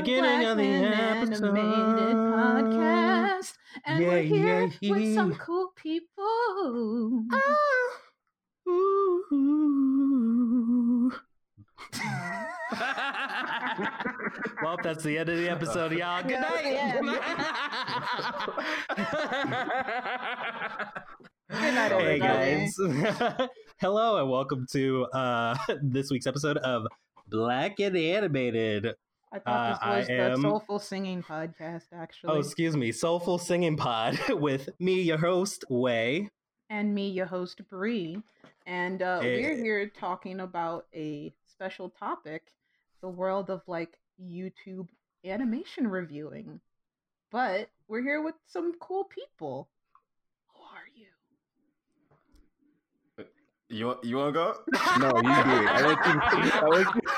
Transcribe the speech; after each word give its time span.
is 0.00 0.02
beginning 0.02 0.46
of 0.46 0.56
the 0.56 0.64
episode. 0.64 1.58
Animated 1.58 2.16
podcast, 2.16 3.52
and 3.84 4.06
we're 4.06 4.22
here 4.22 4.72
yeah, 4.80 4.92
with 4.92 5.14
some 5.14 5.34
cool 5.34 5.72
people. 5.76 7.24
Ooh. 8.68 9.22
well, 14.62 14.76
that's 14.82 15.02
the 15.02 15.18
end 15.18 15.28
of 15.28 15.36
the 15.38 15.50
episode, 15.50 15.92
y'all. 15.92 16.22
Good 16.22 16.40
That 16.40 16.52
was 16.52 16.62
the 16.62 16.70
night. 17.02 17.20
Good 21.50 21.74
night, 21.74 21.92
hey 21.92 22.18
guys. 22.18 22.76
Hello 23.80 24.18
and 24.18 24.30
welcome 24.30 24.66
to 24.72 25.04
uh, 25.06 25.56
this 25.82 26.10
week's 26.10 26.26
episode 26.26 26.58
of 26.58 26.86
Black 27.28 27.80
and 27.80 27.96
Animated. 27.96 28.94
I 29.32 29.38
thought 29.38 29.70
this 29.70 29.78
Uh, 29.80 29.84
I 29.90 29.98
was 29.98 30.06
the 30.08 30.12
am- 30.14 30.42
soulful 30.42 30.78
singing 30.78 31.22
podcast, 31.22 31.84
actually. 31.92 32.32
Oh, 32.32 32.38
excuse 32.40 32.76
me, 32.76 32.90
Soulful 32.92 33.38
Singing 33.38 33.76
Pod 33.76 34.18
with 34.30 34.68
me, 34.80 35.00
your 35.02 35.18
host, 35.18 35.64
Way. 35.70 36.28
and 36.68 36.94
me, 36.94 37.08
your 37.10 37.26
host 37.26 37.60
Bree, 37.68 38.20
and 38.66 39.02
uh, 39.02 39.20
we're 39.22 39.52
Eh. 39.52 39.56
here 39.56 39.88
talking 39.88 40.40
about 40.40 40.86
a 40.94 41.32
special 41.46 41.90
topic: 41.90 42.52
the 43.02 43.08
world 43.08 43.50
of 43.50 43.62
like 43.68 43.98
YouTube 44.20 44.88
animation 45.24 45.86
reviewing. 45.88 46.60
But 47.30 47.70
we're 47.86 48.02
here 48.02 48.20
with 48.22 48.34
some 48.48 48.74
cool 48.80 49.04
people. 49.04 49.68
Who 50.54 50.62
are 50.62 50.88
you? 50.96 51.06
You 53.70 53.96
you 54.02 54.16
want 54.16 54.28
to 54.28 54.32
go? 54.32 54.54
No, 54.98 55.08
you 55.14 55.22
do 55.22 55.28
it. 55.28 55.68
I 55.68 55.82
want 55.84 56.06
you. 56.06 56.50
I 56.52 56.64
want 56.64 56.94
you. 56.96 57.00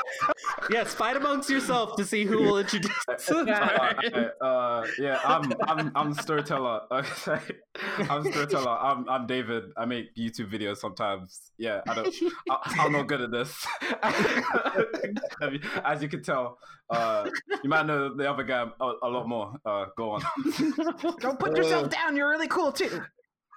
Yes, 0.71 0.95
fight 0.95 1.17
amongst 1.17 1.51
yourself 1.51 1.97
to 1.97 2.05
see 2.05 2.25
who 2.25 2.39
will 2.43 2.59
introduce. 2.59 2.93
Alright, 3.31 4.15
uh, 4.41 4.87
yeah, 4.99 5.19
I'm 5.25 5.53
I'm 5.63 5.93
I'm 5.95 6.15
storyteller. 6.15 6.83
Okay. 6.91 7.41
I'm 8.11 8.23
storyteller. 8.31 8.71
I'm 8.71 9.09
I'm 9.09 9.27
David. 9.27 9.65
I 9.77 9.87
make 9.87 10.15
YouTube 10.15 10.53
videos 10.53 10.77
sometimes. 10.77 11.53
Yeah, 11.59 11.81
I 11.89 11.95
don't. 11.95 12.15
I, 12.51 12.77
I'm 12.79 12.93
not 12.93 13.07
good 13.09 13.23
at 13.23 13.31
this. 13.33 13.67
As 15.85 16.03
you 16.03 16.09
can 16.09 16.23
tell, 16.23 16.59
uh, 16.91 17.29
you 17.63 17.69
might 17.69 17.87
know 17.87 18.15
the 18.15 18.31
other 18.31 18.45
guy 18.45 18.67
a, 18.81 18.93
a 19.03 19.09
lot 19.09 19.27
more. 19.27 19.55
Uh, 19.65 19.87
go 19.97 20.11
on. 20.11 20.23
Don't 21.19 21.39
put 21.41 21.57
yourself 21.57 21.91
down. 21.91 22.15
You're 22.15 22.31
really 22.31 22.49
cool 22.49 22.73
too. 22.73 23.03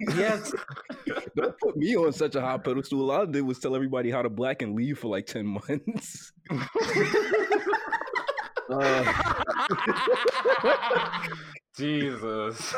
Yes, 0.02 0.54
Don't 1.36 1.58
put 1.60 1.78
me 1.78 1.96
on 1.96 2.14
such 2.14 2.36
a 2.36 2.42
high 2.42 2.58
pedestal. 2.58 3.12
All 3.12 3.22
I 3.22 3.26
did 3.26 3.42
was 3.42 3.60
tell 3.60 3.76
everybody 3.76 4.12
how 4.12 4.22
to 4.22 4.30
black 4.30 4.62
and 4.62 4.76
leave 4.76 5.00
for 5.00 5.08
like 5.08 5.26
ten 5.26 5.46
months. 5.46 6.32
Uh, 8.68 9.14
Jesus. 11.78 12.76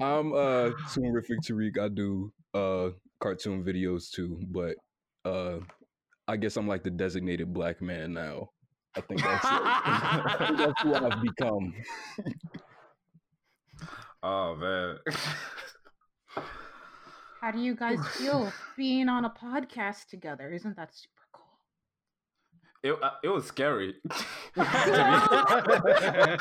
I'm 0.00 0.32
uh 0.32 0.70
Toonrific 0.88 1.40
Tariq. 1.46 1.78
I 1.78 1.88
do 1.88 2.32
uh 2.54 2.90
cartoon 3.20 3.62
videos 3.64 4.10
too, 4.10 4.40
but 4.48 4.76
uh 5.24 5.58
I 6.26 6.36
guess 6.36 6.56
I'm 6.56 6.66
like 6.66 6.82
the 6.82 6.90
designated 6.90 7.52
black 7.52 7.82
man 7.82 8.14
now. 8.14 8.48
I 8.96 9.00
think 9.02 9.22
that's 9.22 9.44
it. 9.44 9.50
I 9.50 10.44
think 10.46 10.58
that's 10.58 10.82
who 10.82 10.94
I've 10.94 11.22
become. 11.22 11.74
Oh 14.22 14.54
man. 14.56 14.98
How 17.40 17.50
do 17.50 17.58
you 17.58 17.74
guys 17.74 17.98
feel 18.16 18.52
being 18.76 19.08
on 19.08 19.24
a 19.24 19.30
podcast 19.30 20.06
together? 20.06 20.52
Isn't 20.52 20.76
that 20.76 20.94
super 20.94 21.22
cool? 21.32 21.42
It, 22.84 23.02
uh, 23.02 23.10
it 23.22 23.28
was 23.28 23.44
scary. 23.46 23.94
I, 24.56 26.38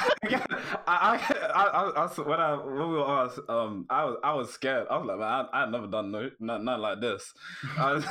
I, 0.87 1.19
I, 1.53 1.63
I, 1.63 2.05
I, 2.05 2.07
when 2.21 2.39
I 2.39 2.55
when 2.55 2.75
we 2.89 2.95
were 2.95 3.03
on, 3.05 3.29
um, 3.49 3.85
I 3.89 4.05
was 4.05 4.17
I 4.23 4.33
was 4.33 4.49
scared. 4.51 4.87
I 4.89 4.97
was 4.97 5.07
like, 5.07 5.19
man, 5.19 5.27
I, 5.27 5.47
I 5.53 5.59
had 5.61 5.71
never 5.71 5.87
done 5.87 6.11
no, 6.11 6.29
nothing, 6.39 6.65
nothing 6.65 6.81
like 6.81 7.01
this. 7.01 7.33
I 7.77 7.93
was- 7.93 8.05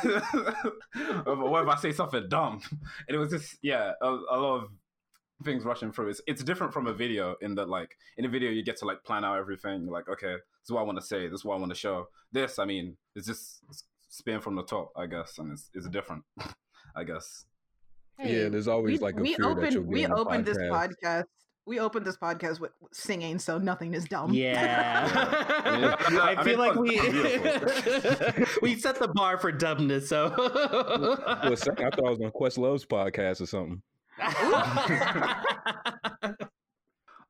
what 1.26 1.62
if 1.62 1.68
I 1.68 1.76
say 1.76 1.92
something 1.92 2.28
dumb? 2.28 2.60
And 3.08 3.14
it 3.16 3.18
was 3.18 3.30
just 3.30 3.56
yeah, 3.62 3.92
a, 4.00 4.08
a 4.08 4.36
lot 4.38 4.62
of 4.62 4.68
things 5.44 5.64
rushing 5.64 5.92
through. 5.92 6.08
It's 6.10 6.20
it's 6.26 6.42
different 6.44 6.72
from 6.72 6.86
a 6.86 6.92
video 6.92 7.36
in 7.40 7.54
that 7.56 7.68
like 7.68 7.96
in 8.16 8.24
a 8.24 8.28
video 8.28 8.50
you 8.50 8.62
get 8.62 8.76
to 8.78 8.84
like 8.86 9.02
plan 9.04 9.24
out 9.24 9.38
everything. 9.38 9.82
You're 9.84 9.92
like, 9.92 10.08
okay, 10.08 10.32
this 10.32 10.64
is 10.66 10.70
what 10.72 10.80
I 10.80 10.84
want 10.84 10.98
to 11.00 11.06
say. 11.06 11.28
This 11.28 11.40
is 11.40 11.44
what 11.44 11.56
I 11.56 11.58
want 11.58 11.72
to 11.72 11.78
show. 11.78 12.08
This, 12.32 12.58
I 12.58 12.64
mean, 12.64 12.96
it's 13.14 13.26
just 13.26 13.62
spin 14.08 14.40
from 14.40 14.56
the 14.56 14.64
top, 14.64 14.92
I 14.96 15.06
guess, 15.06 15.38
and 15.38 15.52
it's 15.52 15.70
it's 15.74 15.88
different, 15.88 16.24
I 16.96 17.04
guess. 17.04 17.44
yeah, 18.22 18.48
there's 18.48 18.68
always 18.68 19.00
like 19.00 19.18
a 19.18 19.22
we 19.22 19.34
fear 19.34 19.54
that 19.54 19.58
opened 19.58 19.72
you'll 19.72 19.82
be 19.84 19.88
we 19.88 20.04
on 20.04 20.12
a 20.12 20.16
opened 20.16 20.44
this 20.46 20.58
podcast. 20.58 20.94
podcast. 21.04 21.24
We 21.66 21.78
opened 21.78 22.04
this 22.06 22.16
podcast 22.16 22.58
with 22.58 22.72
singing, 22.92 23.38
so 23.38 23.58
nothing 23.58 23.94
is 23.94 24.04
dumb. 24.06 24.32
yeah. 24.32 25.36
Yeah, 25.70 25.94
I 26.22 26.34
I 26.38 26.42
feel 26.42 26.56
mean, 26.56 26.58
like 26.58 26.74
we 26.74 26.98
we 28.62 28.76
set 28.80 28.98
the 28.98 29.08
bar 29.08 29.38
for 29.38 29.52
dumbness. 29.52 30.08
So 30.08 30.30
For 30.30 31.52
a 31.52 31.56
second, 31.56 31.86
I 31.86 31.90
thought 31.90 32.06
I 32.06 32.10
was 32.10 32.20
on 32.20 32.30
Questlove's 32.32 32.86
podcast 32.86 33.40
or 33.40 33.46
something. 33.46 33.82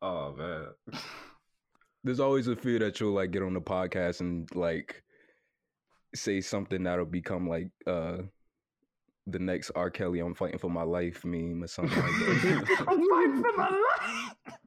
Oh 0.02 0.32
man. 0.34 0.66
there's 2.04 2.20
always 2.20 2.46
a 2.48 2.56
fear 2.56 2.78
that 2.78 2.98
you'll 3.00 3.12
like 3.12 3.32
get 3.32 3.42
on 3.42 3.52
the 3.52 3.60
podcast 3.60 4.20
and 4.20 4.48
like 4.54 5.02
say 6.14 6.40
something 6.40 6.82
that'll 6.84 7.04
become 7.04 7.46
like 7.46 7.68
uh 7.86 8.16
the 9.26 9.38
next 9.38 9.70
R. 9.74 9.90
Kelly 9.90 10.20
I'm 10.20 10.34
fighting 10.34 10.58
for 10.58 10.70
my 10.70 10.82
life 10.82 11.22
meme 11.24 11.62
or 11.62 11.66
something 11.66 11.98
like 11.98 12.10
that. 12.12 12.76
I'm 12.88 13.06
fighting 13.10 13.42
for 13.42 13.52
my 13.56 13.68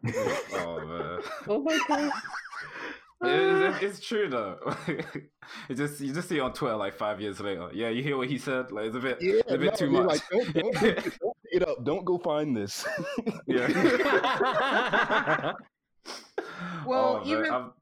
life. 0.06 0.54
Oh 0.54 0.80
man. 0.86 1.20
oh 1.48 1.62
my 1.64 1.80
god. 1.88 2.12
It- 3.26 3.26
it's, 3.26 3.82
it's 3.84 4.00
true 4.06 4.30
though. 4.30 4.58
it 5.70 5.76
just 5.76 6.00
you 6.02 6.14
just 6.14 6.28
see 6.30 6.40
on 6.40 6.54
Twitter 6.54 6.76
like 6.76 6.94
five 6.94 7.20
years 7.22 7.40
later. 7.40 7.70
Yeah, 7.74 7.90
you 7.90 8.04
hear 8.04 8.18
what 8.18 8.28
he 8.30 8.38
said. 8.38 8.72
Like 8.72 8.88
it's 8.88 8.96
a 8.98 9.00
bit, 9.00 9.18
yeah, 9.22 9.34
it's 9.36 9.52
a 9.52 9.58
bit 9.58 9.72
no, 9.72 9.76
too 9.78 9.90
much. 9.90 10.06
Like, 10.06 10.22
don't, 10.30 10.54
don't, 10.54 10.74
don't 10.74 11.04
pick 11.04 11.18
it 11.54 11.68
up. 11.68 11.84
Don't 11.86 12.04
go 12.06 12.18
find 12.18 12.56
this. 12.56 12.86
yeah. 13.48 15.54
Well, 16.86 17.22
Oh, 17.24 17.28
even 17.30 17.52
I'm- 17.52 17.74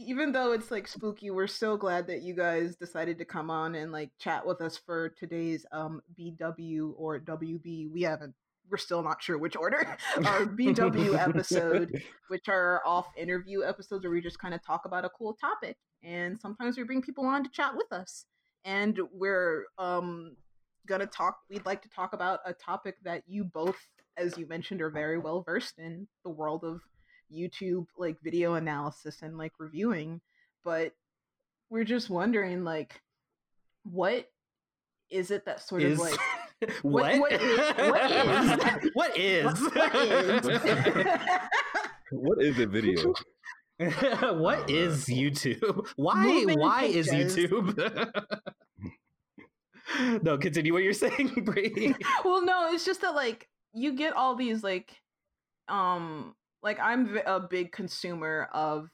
even 0.00 0.30
though 0.32 0.52
it's 0.52 0.70
like 0.70 0.86
spooky, 0.86 1.30
we're 1.30 1.48
so 1.48 1.76
glad 1.76 2.06
that 2.06 2.22
you 2.22 2.32
guys 2.34 2.76
decided 2.76 3.18
to 3.18 3.24
come 3.24 3.50
on 3.50 3.74
and 3.74 3.90
like 3.90 4.10
chat 4.20 4.46
with 4.46 4.60
us 4.60 4.76
for 4.76 5.08
today's 5.10 5.66
um 5.72 6.00
BW 6.18 6.92
or 6.96 7.18
WB. 7.20 7.90
We 7.92 8.02
haven't 8.02 8.34
we're 8.70 8.76
still 8.78 9.02
not 9.02 9.22
sure 9.22 9.38
which 9.38 9.56
order. 9.56 9.96
Our 10.24 10.46
BW 10.46 11.18
episode, 11.18 12.02
which 12.28 12.48
are 12.48 12.82
off 12.84 13.06
interview 13.16 13.64
episodes 13.64 14.04
where 14.04 14.12
we 14.12 14.20
just 14.20 14.38
kind 14.38 14.54
of 14.54 14.64
talk 14.64 14.84
about 14.84 15.04
a 15.04 15.10
cool 15.10 15.34
topic. 15.34 15.76
And 16.04 16.38
sometimes 16.38 16.76
we 16.76 16.84
bring 16.84 17.02
people 17.02 17.26
on 17.26 17.42
to 17.44 17.50
chat 17.50 17.74
with 17.76 17.90
us. 17.92 18.24
And 18.64 18.98
we're 19.12 19.64
um 19.78 20.36
gonna 20.88 21.06
talk 21.06 21.38
we'd 21.50 21.66
like 21.66 21.82
to 21.82 21.88
talk 21.90 22.12
about 22.12 22.40
a 22.46 22.52
topic 22.52 22.96
that 23.04 23.22
you 23.26 23.44
both, 23.44 23.76
as 24.16 24.36
you 24.38 24.46
mentioned, 24.46 24.80
are 24.80 24.90
very 24.90 25.18
well 25.18 25.42
versed 25.42 25.78
in, 25.78 26.08
the 26.24 26.30
world 26.30 26.64
of 26.64 26.80
YouTube 27.32 27.86
like 27.98 28.16
video 28.22 28.54
analysis 28.54 29.22
and 29.22 29.36
like 29.38 29.52
reviewing, 29.58 30.20
but 30.64 30.92
we're 31.70 31.84
just 31.84 32.08
wondering 32.10 32.64
like 32.64 33.00
what 33.84 34.28
is 35.10 35.30
it 35.30 35.44
that 35.46 35.60
sort 35.60 35.82
Is 35.82 35.98
of 35.98 36.06
like 36.06 36.20
what? 36.82 37.18
what 37.20 37.32
is- 37.32 37.58
what 37.90 38.10
is- 38.10 38.90
what 38.94 39.16
is? 39.18 39.60
what 39.60 40.64
is 40.66 41.18
what 42.10 42.42
is 42.42 42.58
a 42.58 42.66
video? 42.66 43.12
what 43.78 44.58
Oh, 44.60 44.64
YouTube? 45.08 45.86
Why? 45.96 46.24
Moving 46.24 46.58
why 46.58 46.84
is. 46.84 47.08
YouTube? 47.10 47.76
no, 50.22 50.38
continue 50.38 50.72
what 50.72 50.82
you're 50.82 50.92
saying, 50.92 51.32
Bree. 51.44 51.94
well 52.24 52.44
no 52.44 52.68
it's 52.72 52.84
just 52.84 53.00
that 53.00 53.14
like 53.14 53.48
you 53.72 53.92
get 53.92 54.14
all 54.14 54.34
these 54.34 54.62
like 54.62 54.96
um 55.68 56.34
like 56.62 56.78
i'm 56.80 57.18
a 57.26 57.40
big 57.40 57.72
consumer 57.72 58.48
of 58.52 58.88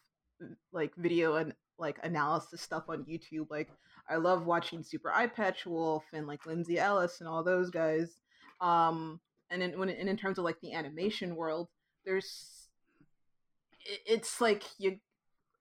like 0.73 0.93
video 0.97 1.37
and 1.37 1.55
like 1.79 1.99
analysis 2.03 2.61
stuff 2.61 2.85
on 2.89 3.05
youtube 3.05 3.47
like 3.51 3.71
i 4.09 4.17
love 4.17 4.47
watching 4.47 4.83
Super 4.83 5.13
Eyepatch 5.15 5.67
Wolf 5.67 6.05
and 6.13 6.27
like 6.27 6.47
lindsay 6.47 6.79
ellis 6.79 7.21
and 7.21 7.29
all 7.29 7.43
those 7.43 7.71
guys 7.71 8.21
um 8.61 9.21
and 9.51 9.63
in 9.63 9.79
when 9.79 9.89
and 9.89 10.09
in 10.09 10.17
terms 10.17 10.39
of 10.39 10.45
like 10.45 10.61
the 10.61 10.73
animation 10.73 11.37
world 11.37 11.69
there's 12.05 12.69
it's 14.07 14.41
like 14.41 14.65
you 14.79 14.99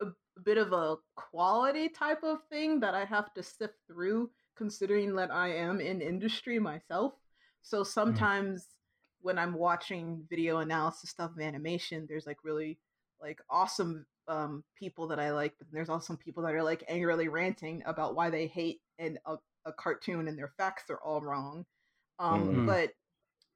a 0.02 0.06
bit 0.44 0.58
of 0.58 0.74
a 0.74 0.96
quality 1.16 1.90
type 1.90 2.24
of 2.24 2.40
thing 2.50 2.80
that 2.80 2.96
i 2.96 3.06
have 3.06 3.34
to 3.34 3.44
sift 3.44 3.76
through 3.88 4.30
considering 4.56 5.16
that 5.16 5.32
i 5.32 5.50
am 5.50 5.80
in 5.80 6.02
industry 6.02 6.60
myself 6.60 7.14
so 7.62 7.84
sometimes 7.84 8.68
when 9.22 9.40
I'm 9.40 9.54
watching 9.54 10.26
video 10.30 10.58
analysis 10.58 11.10
stuff 11.10 11.32
of 11.32 11.40
animation, 11.40 12.06
there's 12.10 12.28
like 12.28 12.44
really 12.44 12.78
like 13.22 13.40
awesome 13.50 14.06
um, 14.28 14.64
people 14.78 15.08
that 15.08 15.20
I 15.20 15.32
like, 15.32 15.54
but 15.58 15.68
there's 15.72 15.90
also 15.90 16.06
some 16.08 16.18
people 16.18 16.44
that 16.44 16.54
are 16.54 16.64
like 16.64 16.84
angrily 16.90 17.30
ranting 17.30 17.84
about 17.86 18.16
why 18.16 18.30
they 18.30 18.48
hate 18.48 18.82
an, 19.00 19.18
a, 19.26 19.38
a 19.66 19.72
cartoon 19.74 20.28
and 20.28 20.38
their 20.38 20.52
facts 20.58 20.90
are 20.90 21.00
all 21.04 21.22
wrong. 21.22 21.66
Um, 22.20 22.50
Mhm. 22.50 22.66
But 22.66 22.92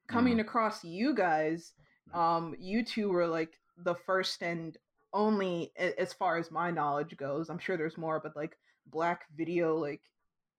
coming 0.07 0.39
across 0.39 0.83
you 0.83 1.13
guys, 1.13 1.73
um, 2.13 2.55
you 2.59 2.83
two 2.83 3.09
were 3.09 3.27
like 3.27 3.59
the 3.77 3.95
first 3.95 4.41
and 4.41 4.77
only, 5.13 5.71
as 5.77 6.13
far 6.13 6.37
as 6.37 6.51
my 6.51 6.71
knowledge 6.71 7.15
goes. 7.17 7.49
I'm 7.49 7.59
sure 7.59 7.77
there's 7.77 7.97
more, 7.97 8.19
but 8.21 8.35
like 8.35 8.57
black 8.87 9.25
video 9.35 9.75
like 9.77 10.01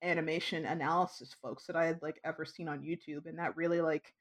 animation 0.02 0.64
analysis 0.64 1.34
folks 1.42 1.66
that 1.66 1.76
I 1.76 1.86
had 1.86 2.00
like 2.02 2.20
ever 2.24 2.44
seen 2.44 2.68
on 2.68 2.80
YouTube, 2.80 3.26
and 3.26 3.38
that 3.38 3.56
really 3.56 3.80
like 3.80 4.12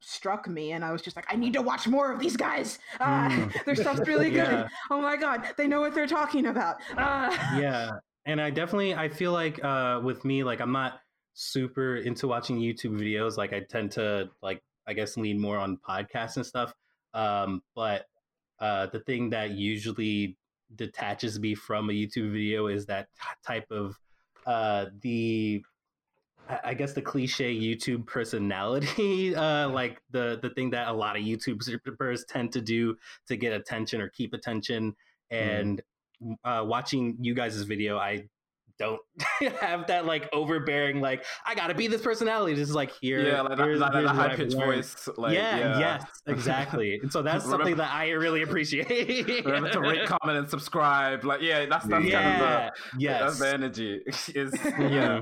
struck 0.00 0.46
me 0.48 0.72
and 0.72 0.84
I 0.84 0.92
was 0.92 1.00
just 1.00 1.16
like, 1.16 1.26
I 1.30 1.36
need 1.36 1.54
to 1.54 1.62
watch 1.62 1.86
more 1.88 2.12
of 2.12 2.20
these 2.20 2.36
guys. 2.36 2.78
Ah, 3.00 3.28
Mm. 3.30 3.64
their 3.64 3.74
stuff's 3.74 4.06
really 4.06 4.30
good. 4.30 4.50
Yeah. 4.50 4.68
Oh 4.90 5.00
my 5.00 5.16
god, 5.16 5.46
they 5.56 5.66
know 5.66 5.80
what 5.80 5.94
they're 5.94 6.06
talking 6.06 6.46
about. 6.46 6.76
Ah. 6.96 7.58
yeah 7.58 7.90
and 8.26 8.40
i 8.40 8.50
definitely 8.50 8.94
i 8.94 9.08
feel 9.08 9.32
like 9.32 9.62
uh 9.64 10.00
with 10.02 10.24
me 10.24 10.42
like 10.44 10.60
i'm 10.60 10.72
not 10.72 11.00
super 11.34 11.96
into 11.96 12.28
watching 12.28 12.58
youtube 12.58 12.98
videos 12.98 13.36
like 13.36 13.52
i 13.52 13.60
tend 13.60 13.90
to 13.90 14.28
like 14.42 14.62
i 14.86 14.92
guess 14.92 15.16
lean 15.16 15.38
more 15.38 15.58
on 15.58 15.78
podcasts 15.86 16.36
and 16.36 16.46
stuff 16.46 16.72
um 17.12 17.62
but 17.74 18.06
uh 18.60 18.86
the 18.86 19.00
thing 19.00 19.30
that 19.30 19.50
usually 19.50 20.36
detaches 20.76 21.38
me 21.38 21.54
from 21.54 21.90
a 21.90 21.92
youtube 21.92 22.32
video 22.32 22.68
is 22.68 22.86
that 22.86 23.08
type 23.46 23.66
of 23.70 23.98
uh 24.46 24.86
the 25.00 25.64
I- 26.48 26.74
guess 26.74 26.92
the 26.92 27.02
cliche 27.02 27.54
YouTube 27.58 28.06
personality, 28.06 29.34
uh, 29.36 29.68
like 29.70 30.02
the 30.10 30.38
the 30.42 30.50
thing 30.50 30.70
that 30.70 30.88
a 30.88 30.92
lot 30.92 31.16
of 31.16 31.22
YouTubers 31.22 32.26
tend 32.28 32.52
to 32.52 32.60
do 32.60 32.96
to 33.28 33.36
get 33.36 33.52
attention 33.52 34.00
or 34.00 34.08
keep 34.08 34.34
attention. 34.34 34.94
And 35.30 35.82
uh, 36.44 36.64
watching 36.66 37.16
you 37.20 37.34
guys' 37.34 37.62
video, 37.62 37.98
I 37.98 38.28
don't 38.78 39.00
have 39.60 39.86
that 39.86 40.04
like 40.04 40.28
overbearing 40.32 41.00
like 41.00 41.24
I 41.46 41.54
gotta 41.54 41.74
be 41.74 41.86
this 41.86 42.02
personality. 42.02 42.54
This 42.54 42.68
is 42.68 42.74
like 42.74 42.92
here, 43.00 43.20
yeah, 43.26 43.40
like 43.42 43.56
that, 43.56 43.64
here's- 43.64 43.80
like 43.80 43.92
that 43.92 43.98
here's 43.98 44.10
high 44.10 44.36
pitched 44.36 44.54
voice. 44.54 45.08
Like, 45.16 45.34
yeah, 45.34 45.56
yeah, 45.56 45.78
yes, 45.78 46.04
exactly. 46.26 46.98
And 47.02 47.12
so 47.12 47.22
that's 47.22 47.44
Remember- 47.44 47.64
something 47.64 47.76
that 47.76 47.92
I 47.92 48.10
really 48.10 48.42
appreciate. 48.42 49.28
Remember 49.44 49.70
to 49.70 49.80
rate, 49.80 50.06
comment, 50.06 50.38
and 50.38 50.48
subscribe. 50.48 51.24
Like, 51.24 51.40
yeah, 51.40 51.66
that's 51.66 51.86
that's 51.86 52.04
yeah, 52.04 52.22
kind 52.22 52.42
of 52.42 52.72
the 52.92 53.00
yes. 53.00 53.20
that's 53.20 53.38
the 53.38 53.48
energy. 53.48 54.02
Is 54.34 54.54
yeah, 54.64 55.20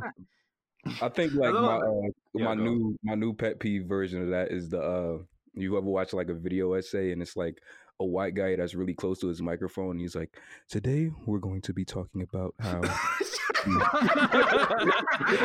I 1.00 1.08
think 1.08 1.34
like 1.34 1.52
my 1.52 1.76
uh, 1.76 1.90
Yeah, 2.34 2.44
my 2.46 2.55
new 2.55 2.96
my 3.02 3.14
new 3.14 3.34
pet 3.34 3.60
peeve 3.60 3.84
version 3.84 4.22
of 4.22 4.31
that 4.31 4.50
is 4.50 4.69
the 4.70 4.81
uh 4.81 5.19
you 5.55 5.76
ever 5.76 5.87
watch 5.87 6.14
like 6.14 6.31
a 6.31 6.34
video 6.34 6.72
essay 6.72 7.12
and 7.12 7.20
it's 7.20 7.37
like 7.37 7.58
a 8.02 8.04
white 8.04 8.34
guy 8.34 8.56
that's 8.56 8.75
really 8.75 8.94
close 8.94 9.19
to 9.20 9.28
his 9.28 9.40
microphone 9.40 9.99
he's 9.99 10.14
like 10.14 10.37
today 10.69 11.10
we're 11.26 11.38
going 11.38 11.60
to 11.60 11.72
be 11.72 11.84
talking 11.84 12.22
about 12.22 12.54
how 12.58 12.81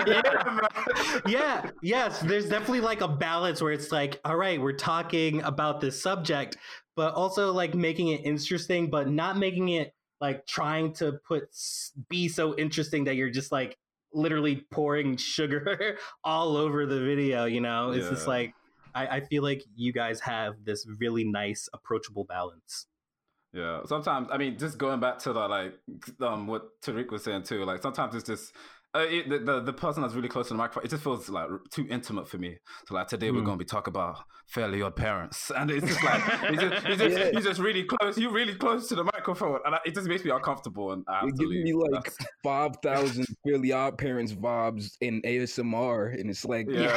yeah, 0.07 0.59
yeah, 1.27 1.69
yes, 1.81 2.19
there's 2.21 2.49
definitely 2.49 2.81
like 2.81 3.01
a 3.01 3.07
balance 3.07 3.61
where 3.61 3.71
it's 3.71 3.91
like, 3.91 4.19
all 4.25 4.35
right, 4.35 4.59
we're 4.59 4.73
talking 4.73 5.41
about 5.43 5.81
this 5.81 6.01
subject, 6.01 6.57
but 6.95 7.13
also 7.13 7.51
like 7.51 7.75
making 7.75 8.09
it 8.09 8.21
interesting, 8.23 8.89
but 8.89 9.09
not 9.09 9.37
making 9.37 9.69
it 9.69 9.93
like 10.19 10.45
trying 10.47 10.93
to 10.93 11.19
put 11.27 11.43
be 12.09 12.27
so 12.27 12.55
interesting 12.57 13.03
that 13.03 13.15
you're 13.15 13.29
just 13.29 13.51
like 13.51 13.77
literally 14.13 14.65
pouring 14.71 15.15
sugar 15.17 15.97
all 16.23 16.57
over 16.57 16.85
the 16.85 16.99
video. 16.99 17.45
You 17.45 17.61
know, 17.61 17.91
it's 17.91 18.09
just 18.09 18.27
like 18.27 18.53
I, 18.97 19.17
I 19.17 19.19
feel 19.21 19.43
like 19.43 19.63
you 19.75 19.93
guys 19.93 20.19
have 20.21 20.55
this 20.63 20.87
really 20.99 21.23
nice, 21.23 21.69
approachable 21.71 22.23
balance. 22.23 22.87
Yeah, 23.53 23.81
sometimes 23.85 24.27
I 24.31 24.37
mean, 24.37 24.57
just 24.57 24.77
going 24.77 24.99
back 24.99 25.19
to 25.19 25.33
the 25.33 25.47
like 25.47 25.73
um 26.19 26.47
what 26.47 26.81
Tariq 26.81 27.11
was 27.11 27.23
saying 27.23 27.43
too. 27.43 27.63
Like 27.63 27.81
sometimes 27.81 28.15
it's 28.15 28.27
just 28.27 28.53
uh, 28.95 28.99
it, 28.99 29.29
the, 29.29 29.39
the 29.39 29.59
the 29.61 29.73
person 29.73 30.01
that's 30.01 30.13
really 30.15 30.29
close 30.29 30.47
to 30.47 30.53
the 30.53 30.57
microphone. 30.57 30.85
It 30.85 30.89
just 30.89 31.03
feels 31.03 31.29
like 31.29 31.47
too 31.71 31.85
intimate 31.89 32.27
for 32.27 32.37
me. 32.37 32.57
So 32.87 32.95
like 32.95 33.07
today 33.07 33.31
we're 33.31 33.41
Mm. 33.41 33.45
going 33.45 33.57
to 33.59 33.63
be 33.63 33.67
talking 33.67 33.91
about 33.91 34.23
Fairly 34.47 34.79
OddParents, 34.79 35.51
and 35.57 35.69
it's 35.69 35.85
just 35.87 36.03
like 36.03 36.21
it's 36.43 36.61
just, 36.61 36.85
it's 36.85 36.97
just, 37.01 37.17
Yeah. 37.17 37.29
you're 37.33 37.41
just 37.41 37.59
really 37.59 37.83
close. 37.83 38.17
You're 38.17 38.31
really 38.31 38.55
close 38.55 38.87
to 38.89 38.95
the 38.95 39.03
microphone, 39.03 39.59
and 39.65 39.75
I- 39.75 39.79
it 39.85 39.93
just 39.93 40.07
makes 40.07 40.23
me 40.23 40.31
uncomfortable. 40.31 40.93
And 40.93 41.03
I 41.09 41.19
have 41.19 41.29
it 41.29 41.35
to 41.37 41.47
me 41.49 41.73
like 41.73 41.91
That's- 42.05 42.17
five 42.43 42.71
thousand 42.81 43.27
Fairly 43.45 43.69
OddParents 43.69 44.33
vibes 44.35 44.91
in 45.01 45.21
ASMR 45.23 46.19
and 46.19 46.29
it's 46.29 46.45
like 46.45 46.67
Yeah. 46.69 46.87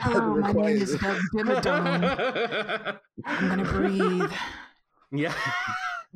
Hello, 0.00 0.36
my 0.36 0.52
name 0.52 0.82
is 0.82 0.92
Required. 0.94 1.20
Doug 1.34 1.62
Dimmadome. 1.62 2.98
I'm 3.26 3.48
gonna 3.48 3.64
breathe. 3.64 4.30
Yeah. 5.12 5.34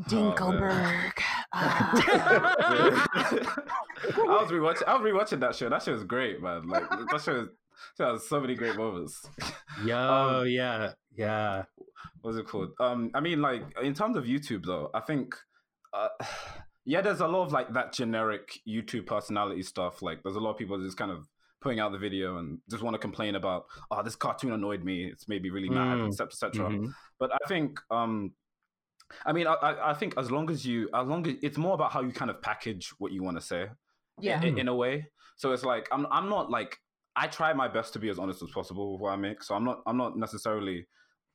Dinkleberg. 0.09 1.13
Ah. 1.19 1.42
I 1.55 3.03
was 4.41 4.51
rewatching. 4.51 4.85
I 4.87 4.95
was 4.97 5.03
rewatching 5.03 5.41
that 5.41 5.55
show. 5.55 5.69
That 5.69 5.83
show 5.83 5.93
was 5.93 6.05
great, 6.05 6.43
man. 6.43 6.67
Like 6.69 6.89
that 6.89 7.21
show, 7.23 7.49
show 7.97 8.13
has 8.13 8.29
so 8.29 8.41
many 8.41 8.55
great 8.55 8.77
moments. 8.77 9.27
Yo, 9.85 9.97
Um, 9.97 10.49
yeah, 10.49 10.93
yeah. 11.15 11.65
What's 12.23 12.37
it 12.37 12.47
called? 12.47 12.71
Um, 12.81 13.11
I 13.15 13.21
mean, 13.21 13.41
like 13.43 13.63
in 13.83 13.95
terms 13.95 14.17
of 14.17 14.25
YouTube, 14.25 14.65
though, 14.65 14.91
I 14.95 15.01
think, 15.01 15.35
uh, 15.93 16.09
yeah, 16.85 17.01
there's 17.01 17.21
a 17.21 17.29
lot 17.29 17.45
of 17.45 17.53
like 17.53 17.73
that 17.75 17.93
generic 17.93 18.59
YouTube 18.69 19.07
personality 19.07 19.63
stuff. 19.63 20.03
Like, 20.03 20.23
there's 20.23 20.37
a 20.37 20.41
lot 20.41 20.51
of 20.51 20.57
people 20.57 20.83
just 20.83 20.97
kind 20.97 21.11
of 21.11 21.27
putting 21.61 21.79
out 21.79 21.93
the 21.93 21.99
video 21.99 22.39
and 22.39 22.59
just 22.69 22.83
want 22.83 22.95
to 22.95 22.99
complain 22.99 23.37
about, 23.37 23.67
oh, 23.91 24.03
this 24.03 24.17
cartoon 24.17 24.51
annoyed 24.53 24.83
me. 24.83 25.05
It's 25.05 25.29
made 25.29 25.43
me 25.43 25.51
really 25.51 25.69
mad, 25.71 25.99
Mm. 25.99 26.09
etc., 26.09 26.27
etc. 26.27 26.69
Mhm. 26.71 26.93
But 27.21 27.31
I 27.33 27.39
think, 27.47 27.79
um, 27.91 28.33
I 29.25 29.33
mean, 29.33 29.47
I, 29.47 29.55
I 29.55 29.91
I 29.91 29.95
think 29.95 30.15
as 30.17 30.31
long 30.31 30.51
as 30.51 30.65
you, 30.67 30.89
as 30.95 31.07
long 31.07 31.27
as 31.27 31.35
it's 31.43 31.59
more 31.59 31.75
about 31.75 31.93
how 31.93 32.03
you 32.03 32.13
kind 32.13 32.31
of 32.31 32.41
package 32.43 32.93
what 32.99 33.13
you 33.13 33.23
want 33.23 33.37
to 33.37 33.43
say 33.43 33.67
yeah. 34.21 34.43
in, 34.43 34.59
in 34.59 34.69
a 34.69 34.75
way. 34.75 35.07
So 35.37 35.53
it's 35.53 35.65
like 35.65 35.89
I'm 35.93 36.07
I'm 36.11 36.29
not 36.29 36.51
like 36.51 36.79
I 37.17 37.27
try 37.27 37.53
my 37.53 37.69
best 37.69 37.93
to 37.95 37.99
be 37.99 38.09
as 38.09 38.19
honest 38.19 38.43
as 38.43 38.51
possible 38.51 38.93
with 38.93 39.01
what 39.01 39.11
I 39.11 39.17
make. 39.17 39.43
So 39.43 39.55
I'm 39.55 39.65
not 39.65 39.83
I'm 39.87 39.97
not 39.97 40.17
necessarily 40.17 40.87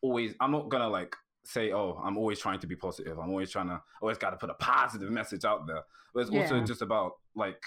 always 0.02 0.34
I'm 0.40 0.52
not 0.52 0.70
gonna 0.70 0.90
like 0.90 1.16
say 1.46 1.72
oh 1.72 2.02
I'm 2.04 2.18
always 2.18 2.40
trying 2.40 2.60
to 2.60 2.68
be 2.68 2.76
positive. 2.76 3.20
I'm 3.20 3.30
always 3.30 3.52
trying 3.52 3.68
to 3.68 3.82
always 4.02 4.18
got 4.18 4.32
to 4.32 4.38
put 4.38 4.50
a 4.50 4.56
positive 4.56 5.10
message 5.12 5.46
out 5.46 5.68
there. 5.68 5.82
But 6.14 6.22
it's 6.22 6.32
also 6.32 6.64
just 6.64 6.82
about 6.82 7.14
like 7.36 7.62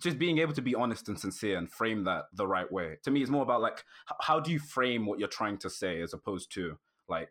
just 0.00 0.18
being 0.18 0.38
able 0.38 0.52
to 0.52 0.62
be 0.62 0.74
honest 0.74 1.08
and 1.08 1.18
sincere 1.18 1.56
and 1.56 1.70
frame 1.70 2.04
that 2.04 2.24
the 2.34 2.46
right 2.46 2.70
way. 2.70 2.98
To 3.04 3.10
me, 3.10 3.22
it's 3.22 3.30
more 3.30 3.42
about 3.42 3.60
like 3.60 3.84
how 4.20 4.40
do 4.40 4.50
you 4.50 4.58
frame 4.58 5.06
what 5.06 5.18
you're 5.18 5.28
trying 5.28 5.58
to 5.58 5.70
say 5.70 6.00
as 6.00 6.12
opposed 6.12 6.52
to 6.54 6.78
like 7.08 7.30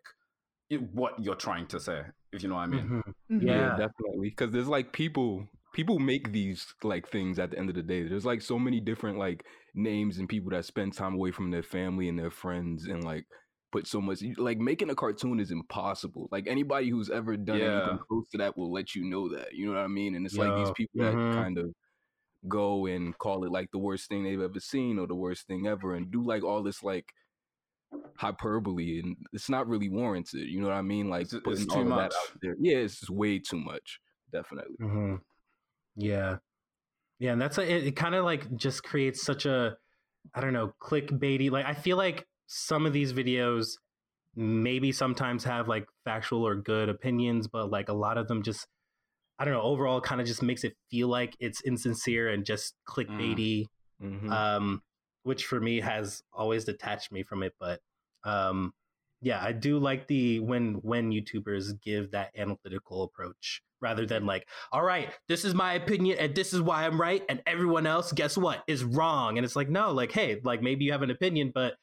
it, 0.70 0.82
what 0.94 1.24
you're 1.24 1.36
trying 1.36 1.68
to 1.68 1.80
say. 1.80 2.04
If 2.32 2.44
you 2.44 2.50
know 2.50 2.56
what 2.56 2.62
I 2.62 2.68
mean. 2.68 2.92
Mhm. 2.92 3.02
Mhm. 3.32 3.44
Yeah, 3.48 3.70
Yeah. 3.70 3.78
definitely. 3.78 4.30
Because 4.30 4.52
there's 4.52 4.68
like 4.68 4.92
people 4.94 5.48
people 5.74 6.00
make 6.00 6.32
these 6.32 6.74
like 6.84 7.08
things 7.08 7.40
at 7.40 7.52
the 7.52 7.58
end 7.58 7.70
of 7.70 7.76
the 7.76 7.84
day. 7.84 8.04
There's 8.08 8.26
like 8.26 8.42
so 8.42 8.60
many 8.60 8.80
different 8.80 9.18
like 9.18 9.46
names 9.76 10.18
and 10.18 10.28
people 10.28 10.50
that 10.52 10.66
spend 10.66 10.94
time 10.94 11.14
away 11.14 11.32
from 11.32 11.52
their 11.52 11.64
family 11.64 12.10
and 12.10 12.18
their 12.20 12.32
friends 12.32 12.88
and 12.88 13.04
like 13.04 13.26
put 13.72 13.86
so 13.88 14.02
much 14.02 14.22
like 14.38 14.58
making 14.58 14.90
a 14.90 14.96
cartoon 14.96 15.40
is 15.40 15.52
impossible. 15.52 16.28
Like 16.32 16.48
anybody 16.48 16.90
who's 16.90 17.10
ever 17.10 17.38
done 17.38 17.64
Yeah. 17.64 17.64
anything 17.64 18.00
close 18.08 18.28
to 18.32 18.38
that 18.40 18.58
will 18.58 18.72
let 18.72 18.96
you 18.96 19.06
know 19.06 19.30
that. 19.30 19.54
You 19.54 19.68
know 19.68 19.74
what 19.74 19.84
I 19.84 19.88
mean? 19.88 20.16
And 20.16 20.26
it's 20.26 20.38
like 20.38 20.56
these 20.56 20.72
people 20.72 21.00
that 21.00 21.20
mhm. 21.20 21.32
kind 21.32 21.58
of 21.58 21.74
go 22.48 22.86
and 22.86 23.18
call 23.18 23.44
it 23.46 23.52
like 23.52 23.72
the 23.72 23.80
worst 23.80 24.08
thing 24.10 24.24
they've 24.24 24.42
ever 24.42 24.60
seen 24.60 25.00
or 25.00 25.08
the 25.08 25.16
worst 25.16 25.48
thing 25.48 25.68
ever 25.68 25.96
and 25.96 26.12
do 26.12 26.26
like 26.26 26.44
all 26.44 26.64
this 26.64 26.84
like 26.84 27.14
hyperbole 28.18 29.00
and 29.00 29.16
it's 29.34 29.50
not 29.50 29.68
really 29.68 29.90
warranted. 29.90 30.48
You 30.48 30.60
know 30.62 30.68
what 30.68 30.76
I 30.76 30.82
mean? 30.82 31.10
Like 31.10 31.22
It's- 31.28 31.34
it's 31.36 31.44
putting 31.44 31.68
too 31.68 31.74
all 31.80 31.84
much. 31.86 32.12
that 32.12 32.18
out 32.18 32.42
there. 32.42 32.56
Yeah, 32.60 32.78
it's 32.78 33.00
just 33.00 33.10
way 33.10 33.40
too 33.40 33.58
much. 33.60 34.00
Definitely. 34.32 34.76
hmm 34.80 35.16
Yeah, 35.96 36.38
yeah, 37.20 37.32
and 37.34 37.42
that's 37.42 37.58
a, 37.58 37.62
it. 37.64 37.88
it 37.88 37.96
kind 37.96 38.14
of 38.16 38.26
like 38.26 38.54
just 38.56 38.84
creates 38.84 39.24
such 39.24 39.46
a, 39.46 39.78
I 40.36 40.42
don't 40.42 40.54
know, 40.54 40.74
clickbaity. 40.82 41.50
Like 41.50 41.66
I 41.66 41.74
feel 41.74 41.98
like 41.98 42.28
some 42.48 42.86
of 42.86 42.94
these 42.94 43.14
videos 43.14 43.78
maybe 44.36 44.92
sometimes 44.92 45.44
have 45.46 45.68
like 45.68 45.88
factual 46.06 46.46
or 46.46 46.56
good 46.56 46.90
opinions, 46.90 47.48
but 47.48 47.72
like 47.72 47.90
a 47.90 47.94
lot 47.94 48.18
of 48.18 48.28
them 48.28 48.44
just, 48.44 48.68
I 49.40 49.46
don't 49.46 49.54
know, 49.54 49.62
overall 49.62 50.00
kind 50.02 50.22
of 50.22 50.28
just 50.28 50.44
makes 50.44 50.64
it 50.64 50.76
feel 50.92 51.08
like 51.08 51.36
it's 51.40 51.62
insincere 51.62 52.30
and 52.30 52.46
just 52.46 52.76
clickbaity. 52.88 53.66
Mhm. 54.04 54.30
um, 54.32 54.84
which 55.24 55.46
for 55.48 55.60
me 55.60 55.80
has 55.80 56.22
always 56.32 56.64
detached 56.66 57.12
me 57.12 57.24
from 57.24 57.42
it. 57.42 57.54
But 57.60 57.82
um, 58.28 58.74
yeah, 59.22 59.44
I 59.44 59.52
do 59.52 59.80
like 59.80 60.08
the 60.08 60.40
when 60.40 60.76
when 60.76 61.12
YouTubers 61.12 61.82
give 61.82 62.12
that 62.12 62.32
analytical 62.38 63.04
approach 63.04 63.64
rather 63.82 64.06
than 64.06 64.26
like, 64.26 64.48
all 64.72 64.84
right, 64.84 65.10
this 65.28 65.46
is 65.46 65.54
my 65.54 65.74
opinion 65.74 66.18
and 66.20 66.36
this 66.36 66.54
is 66.54 66.62
why 66.62 66.86
I'm 66.86 67.00
right, 67.00 67.24
and 67.30 67.42
everyone 67.48 67.88
else, 67.88 68.12
guess 68.12 68.38
what, 68.38 68.64
is 68.68 68.84
wrong. 68.84 69.38
And 69.38 69.46
it's 69.46 69.56
like, 69.56 69.70
no, 69.70 69.92
like, 69.92 70.12
hey, 70.12 70.40
like 70.44 70.62
maybe 70.62 70.86
you 70.86 70.92
have 70.92 71.02
an 71.04 71.12
opinion, 71.12 71.52
but 71.54 71.76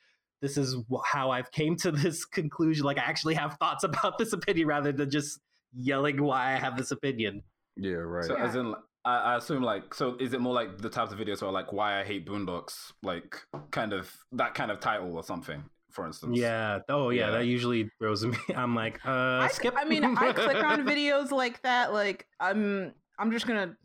this 0.43 0.57
is 0.57 0.77
how 1.05 1.31
I've 1.31 1.51
came 1.51 1.77
to 1.77 1.91
this 2.05 2.25
conclusion. 2.25 2.85
Like, 2.85 2.99
I 2.99 3.03
actually 3.03 3.35
have 3.35 3.57
thoughts 3.59 3.85
about 3.85 4.19
this 4.19 4.33
opinion 4.33 4.69
rather 4.69 4.93
than 4.93 5.11
just 5.11 5.41
yelling 5.77 6.23
why 6.23 6.55
I 6.55 6.57
have 6.57 6.77
this 6.77 6.91
opinion. 6.91 7.43
yeah, 7.77 7.95
right. 7.95 8.25
So 8.27 8.37
Yeah. 8.37 8.47
as 8.47 8.55
in, 8.55 8.75
I, 9.05 9.17
I 9.17 9.37
assume 9.37 9.63
like, 9.63 9.95
so 9.95 10.17
is 10.21 10.33
it 10.35 10.41
more 10.41 10.55
like 10.55 10.79
the 10.79 10.89
types 10.89 11.13
of 11.13 11.19
videos 11.19 11.43
or 11.43 11.51
like 11.51 11.73
why 11.73 12.01
I 12.01 12.05
hate 12.05 12.27
Boondocks, 12.27 12.93
like 13.03 13.37
kind 13.71 13.93
of 13.93 14.11
that 14.33 14.55
kind 14.55 14.71
of 14.71 14.81
title 14.81 15.17
or 15.17 15.23
something, 15.23 15.65
for 15.95 16.07
instance? 16.07 16.39
Yeah. 16.39 16.81
Oh, 16.89 17.11
yeah. 17.11 17.27
Yeah. 17.27 17.31
That 17.33 17.47
usually 17.47 17.91
throws 17.99 18.25
me. 18.25 18.37
I'm 18.55 18.75
like, 18.75 19.01
uh, 19.07 19.39
I, 19.43 19.49
skip. 19.49 19.75
I 19.77 19.85
mean, 19.85 20.05
I 20.05 20.33
click 20.33 20.63
on 20.63 20.85
videos 20.87 21.31
like 21.31 21.63
that. 21.63 21.93
Like, 21.93 22.27
I'm, 22.41 22.93
I'm 23.19 23.31
just 23.31 23.47
gonna, 23.47 23.77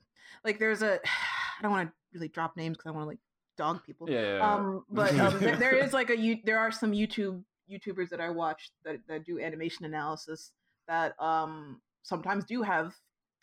like, 0.44 0.60
there's 0.60 0.82
a, 0.82 1.00
I 1.60 1.62
don't 1.62 1.72
want 1.72 1.90
to 1.90 1.94
really 2.14 2.30
drop 2.30 2.58
names 2.58 2.78
because 2.78 2.90
I 2.90 2.92
want 2.92 3.04
to 3.04 3.08
like 3.10 3.20
dog 3.58 3.84
people. 3.84 4.10
Yeah, 4.10 4.22
yeah, 4.22 4.38
yeah. 4.38 4.56
Um, 4.56 4.86
but 4.90 5.18
um, 5.20 5.40
there, 5.40 5.56
there 5.56 5.76
is 5.76 5.94
like 5.94 6.10
a 6.10 6.18
you. 6.18 6.38
There 6.44 6.58
are 6.58 6.72
some 6.72 6.92
YouTube 6.92 7.44
YouTubers 7.72 8.10
that 8.10 8.22
I 8.22 8.30
watch 8.30 8.72
that 8.86 8.98
that 9.08 9.26
do 9.26 9.40
animation 9.40 9.86
analysis 9.86 10.52
that 10.88 11.14
um 11.22 11.82
sometimes 12.02 12.46
do 12.46 12.64
have 12.64 12.96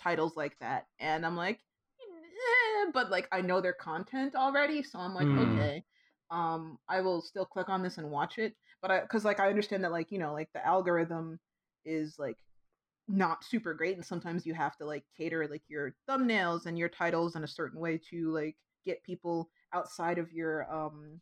titles 0.02 0.36
like 0.36 0.58
that, 0.60 0.86
and 0.98 1.24
I'm 1.24 1.36
like, 1.36 1.60
eh, 2.00 2.90
but 2.92 3.10
like 3.10 3.28
I 3.30 3.42
know 3.42 3.60
their 3.60 3.74
content 3.74 4.34
already, 4.34 4.82
so 4.82 4.98
I'm 4.98 5.14
like, 5.14 5.26
Hmm. 5.26 5.38
okay, 5.38 5.84
um, 6.30 6.78
I 6.88 7.00
will 7.00 7.22
still 7.22 7.46
click 7.46 7.68
on 7.68 7.82
this 7.82 7.98
and 7.98 8.10
watch 8.10 8.38
it, 8.38 8.54
but 8.82 8.90
I 8.90 9.00
because 9.00 9.24
like 9.24 9.40
I 9.40 9.48
understand 9.48 9.84
that 9.84 9.92
like 9.92 10.10
you 10.12 10.18
know 10.18 10.32
like 10.32 10.48
the 10.54 10.64
algorithm 10.66 11.38
is 11.84 12.16
like 12.18 12.36
not 13.08 13.44
super 13.44 13.72
great 13.74 13.96
and 13.96 14.04
sometimes 14.04 14.44
you 14.46 14.54
have 14.54 14.76
to 14.76 14.84
like 14.84 15.04
cater 15.16 15.46
like 15.48 15.62
your 15.68 15.94
thumbnails 16.08 16.66
and 16.66 16.78
your 16.78 16.88
titles 16.88 17.36
in 17.36 17.44
a 17.44 17.48
certain 17.48 17.80
way 17.80 17.98
to 18.10 18.32
like 18.32 18.56
get 18.84 19.02
people 19.04 19.48
outside 19.72 20.18
of 20.18 20.32
your 20.32 20.70
um 20.72 21.20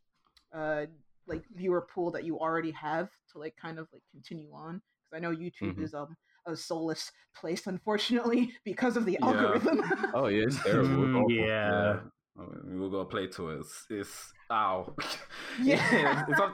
uh 0.53 0.85
like 1.27 1.43
viewer 1.55 1.81
pool 1.93 2.11
that 2.11 2.23
you 2.23 2.39
already 2.39 2.71
have 2.71 3.09
to 3.31 3.37
like 3.37 3.55
kind 3.55 3.77
of 3.79 3.87
like 3.93 4.01
continue 4.11 4.51
on 4.53 4.81
because 5.03 5.15
i 5.15 5.19
know 5.19 5.35
youtube 5.35 5.77
Mhm. 5.77 5.83
is 5.83 5.93
um 5.93 6.15
a 6.47 6.55
soulless 6.55 7.11
place 7.35 7.67
unfortunately 7.67 8.51
because 8.65 8.97
of 8.97 9.05
the 9.05 9.19
Yeah. 9.19 9.23
algorithm 9.23 9.81
Oh 10.13 10.27
yeah, 10.27 10.43
it's 10.47 10.61
terrible. 10.63 11.03
It's 11.03 11.13
Mm, 11.13 11.15
awful. 11.15 11.51
yeah. 11.63 11.99
I 12.37 12.41
mean, 12.41 12.79
we'll 12.79 12.89
go 12.89 13.05
play 13.05 13.27
to 13.27 13.49
it. 13.51 13.59
It's, 13.61 13.85
it's 13.89 14.33
ow. 14.51 14.93
Yeah. 15.61 16.25
it's 16.27 16.37
some, 16.37 16.53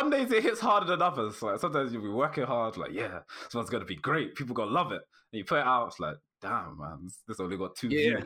some 0.00 0.10
days 0.10 0.32
it 0.32 0.42
hits 0.42 0.60
harder 0.60 0.86
than 0.86 1.02
others. 1.02 1.42
Like 1.42 1.58
sometimes 1.60 1.92
you'll 1.92 2.02
be 2.02 2.08
working 2.08 2.44
hard, 2.44 2.76
like 2.78 2.92
yeah, 2.92 3.18
this 3.44 3.54
one's 3.54 3.68
gonna 3.70 3.84
be 3.84 3.96
great. 3.96 4.34
People 4.34 4.54
gonna 4.54 4.70
love 4.70 4.92
it. 4.92 5.02
And 5.32 5.38
you 5.38 5.44
put 5.44 5.58
it 5.58 5.66
out, 5.66 5.88
it's 5.88 6.00
like, 6.00 6.16
damn 6.40 6.78
man, 6.78 7.00
this, 7.04 7.18
this 7.28 7.38
only 7.40 7.58
got 7.58 7.76
two 7.76 7.88
Yeah. 7.88 8.20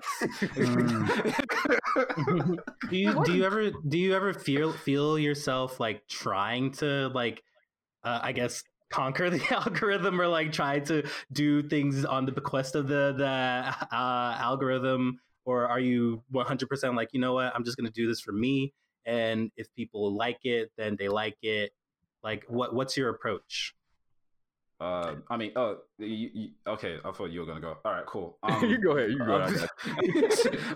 views. 0.55 1.35
do 2.91 2.97
you 2.97 3.25
do 3.25 3.33
you 3.33 3.45
ever 3.45 3.71
do 3.89 3.99
you 3.99 4.15
ever 4.15 4.33
feel 4.33 4.73
feel 4.73 5.19
yourself 5.19 5.81
like 5.81 6.07
trying 6.09 6.71
to 6.73 7.09
like 7.09 7.43
uh, 8.05 8.21
I 8.23 8.33
guess 8.33 8.63
conquer 8.91 9.31
the 9.37 9.43
algorithm 9.53 10.21
or 10.21 10.29
like 10.29 10.53
try 10.53 10.79
to 10.81 11.03
do 11.33 11.63
things 11.69 12.05
on 12.05 12.25
the 12.27 12.33
bequest 12.33 12.75
of 12.77 12.87
the 12.87 13.15
the 13.17 13.27
uh, 13.97 14.37
algorithm 14.39 15.19
or 15.45 15.67
are 15.67 15.81
you 15.81 16.23
100% 16.33 16.97
like 16.97 17.11
you 17.13 17.21
know 17.21 17.35
what 17.35 17.55
I'm 17.55 17.65
just 17.65 17.77
going 17.77 17.87
to 17.87 17.93
do 17.93 18.07
this 18.07 18.21
for 18.21 18.33
me 18.33 18.73
and 19.07 19.51
if 19.57 19.73
people 19.75 20.15
like 20.15 20.41
it 20.45 20.71
then 20.77 20.97
they 20.99 21.09
like 21.09 21.37
it 21.43 21.73
like 22.23 22.45
what 22.49 22.75
what's 22.75 22.97
your 22.97 23.11
approach 23.11 23.75
uh, 24.81 25.15
I 25.31 25.37
mean, 25.37 25.53
oh, 25.57 25.79
you, 25.99 26.31
you, 26.35 26.49
okay. 26.67 26.99
I 27.05 27.13
thought 27.13 27.31
you 27.31 27.41
were 27.41 27.47
gonna 27.47 27.61
go. 27.61 27.79
All 27.85 27.93
right, 27.93 28.05
cool. 28.07 28.39
Um, 28.43 28.65
you 28.69 28.79
go 28.79 28.91
ahead. 28.91 29.13
You 29.13 29.19
go 29.19 29.41
um, 29.41 29.55
ahead. 29.55 29.69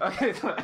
okay, 0.03 0.33
so, 0.33 0.57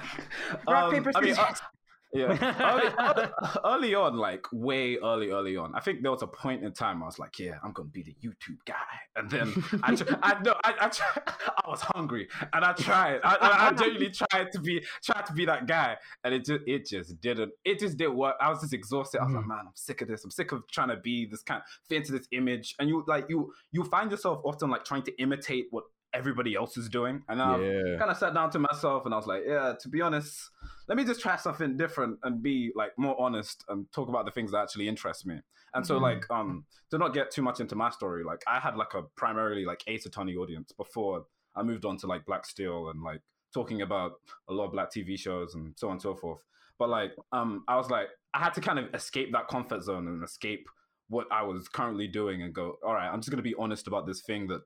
rock 0.68 0.84
um, 0.84 0.90
paper 0.92 1.10
I 1.14 1.20
mean, 1.20 1.34
scissors 1.34 1.60
uh, 1.60 1.66
Yeah. 2.14 3.32
early, 3.64 3.64
early, 3.64 3.94
on, 3.94 4.16
like 4.16 4.46
way 4.52 4.98
early, 5.02 5.30
early 5.30 5.56
on, 5.56 5.74
I 5.74 5.80
think 5.80 6.02
there 6.02 6.12
was 6.12 6.22
a 6.22 6.28
point 6.28 6.62
in 6.62 6.72
time 6.72 7.02
I 7.02 7.06
was 7.06 7.18
like, 7.18 7.38
yeah, 7.40 7.58
I'm 7.64 7.72
gonna 7.72 7.88
be 7.88 8.02
the 8.02 8.14
YouTube 8.24 8.58
guy. 8.64 8.74
And 9.16 9.28
then 9.28 9.52
I, 9.82 9.94
tr- 9.96 10.14
I 10.22 10.40
no, 10.42 10.54
I, 10.64 10.74
I, 10.80 10.88
tr- 10.88 11.02
I 11.64 11.68
was 11.68 11.80
hungry 11.82 12.28
and 12.52 12.64
I 12.64 12.72
tried. 12.72 13.20
I, 13.24 13.34
I, 13.34 13.68
I 13.68 13.72
genuinely 13.72 14.10
tried 14.10 14.52
to 14.52 14.60
be, 14.60 14.84
tried 15.02 15.26
to 15.26 15.32
be 15.32 15.44
that 15.46 15.66
guy, 15.66 15.96
and 16.22 16.34
it 16.34 16.44
just, 16.44 16.60
it 16.66 16.86
just 16.86 17.20
didn't, 17.20 17.52
it 17.64 17.80
just 17.80 17.96
didn't 17.96 18.16
work. 18.16 18.36
I 18.40 18.48
was 18.48 18.60
just 18.60 18.72
exhausted. 18.72 19.20
I 19.20 19.24
was 19.24 19.34
like, 19.34 19.42
mm-hmm. 19.42 19.48
man, 19.48 19.58
I'm 19.66 19.72
sick 19.74 20.00
of 20.00 20.08
this. 20.08 20.24
I'm 20.24 20.30
sick 20.30 20.52
of 20.52 20.62
trying 20.70 20.88
to 20.88 20.96
be 20.96 21.26
this 21.26 21.42
kind, 21.42 21.62
fit 21.88 21.96
into 21.96 22.12
this 22.12 22.28
image. 22.30 22.76
And 22.78 22.88
you 22.88 23.02
like, 23.08 23.26
you, 23.28 23.52
you 23.72 23.82
find 23.84 24.10
yourself 24.10 24.40
often 24.44 24.70
like 24.70 24.84
trying 24.84 25.02
to 25.02 25.20
imitate 25.20 25.66
what 25.70 25.84
everybody 26.14 26.54
else 26.54 26.76
is 26.76 26.88
doing. 26.88 27.22
And 27.28 27.42
I 27.42 27.58
Yeah. 27.58 27.98
kind 27.98 28.10
of 28.10 28.16
sat 28.16 28.34
down 28.34 28.50
to 28.50 28.58
myself 28.58 29.04
and 29.04 29.12
I 29.14 29.16
was 29.16 29.26
like, 29.26 29.42
yeah, 29.46 29.74
to 29.80 29.88
be 29.88 30.00
honest, 30.00 30.50
let 30.88 30.96
me 30.96 31.04
just 31.04 31.20
try 31.20 31.36
something 31.36 31.76
different 31.76 32.18
and 32.22 32.42
be 32.42 32.70
like 32.74 32.92
more 32.98 33.20
honest 33.20 33.64
and 33.68 33.90
talk 33.92 34.08
about 34.08 34.24
the 34.24 34.30
things 34.30 34.52
that 34.52 34.58
actually 34.58 34.88
interest 34.88 35.26
me. 35.26 35.40
And 35.74 35.86
so 35.86 35.98
Mhm. 35.98 36.02
like 36.02 36.30
um 36.30 36.64
to 36.90 36.98
not 36.98 37.14
get 37.14 37.30
too 37.30 37.42
much 37.42 37.60
into 37.60 37.74
my 37.74 37.90
story, 37.90 38.22
like 38.24 38.42
I 38.46 38.60
had 38.60 38.76
like 38.76 38.94
a 38.94 39.02
primarily 39.16 39.64
like 39.64 39.82
Ace 39.86 40.06
Attorney 40.06 40.36
audience 40.36 40.72
before 40.72 41.26
I 41.56 41.62
moved 41.62 41.84
on 41.84 41.96
to 41.98 42.06
like 42.06 42.24
Black 42.26 42.46
Steel 42.46 42.90
and 42.90 43.02
like 43.02 43.22
talking 43.52 43.82
about 43.82 44.12
a 44.48 44.52
lot 44.52 44.64
of 44.66 44.72
black 44.72 44.90
TV 44.90 45.16
shows 45.18 45.54
and 45.54 45.74
so 45.76 45.88
on 45.88 45.92
and 45.94 46.02
so 46.02 46.14
forth. 46.14 46.42
But 46.78 46.88
like 46.90 47.12
um 47.32 47.64
I 47.66 47.76
was 47.76 47.90
like 47.90 48.08
I 48.34 48.38
had 48.40 48.54
to 48.54 48.60
kind 48.60 48.78
of 48.78 48.92
escape 48.94 49.32
that 49.32 49.48
comfort 49.48 49.82
zone 49.82 50.06
and 50.08 50.22
escape 50.22 50.68
what 51.08 51.26
I 51.30 51.42
was 51.42 51.68
currently 51.68 52.08
doing 52.08 52.42
and 52.42 52.54
go, 52.54 52.78
all 52.84 52.94
right, 52.94 53.08
I'm 53.08 53.20
just 53.20 53.30
gonna 53.30 53.42
be 53.42 53.54
honest 53.58 53.86
about 53.86 54.06
this 54.06 54.22
thing 54.22 54.46
that 54.48 54.62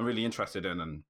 I'm 0.00 0.06
really 0.06 0.24
interested 0.24 0.64
in 0.64 0.80
and 0.80 1.02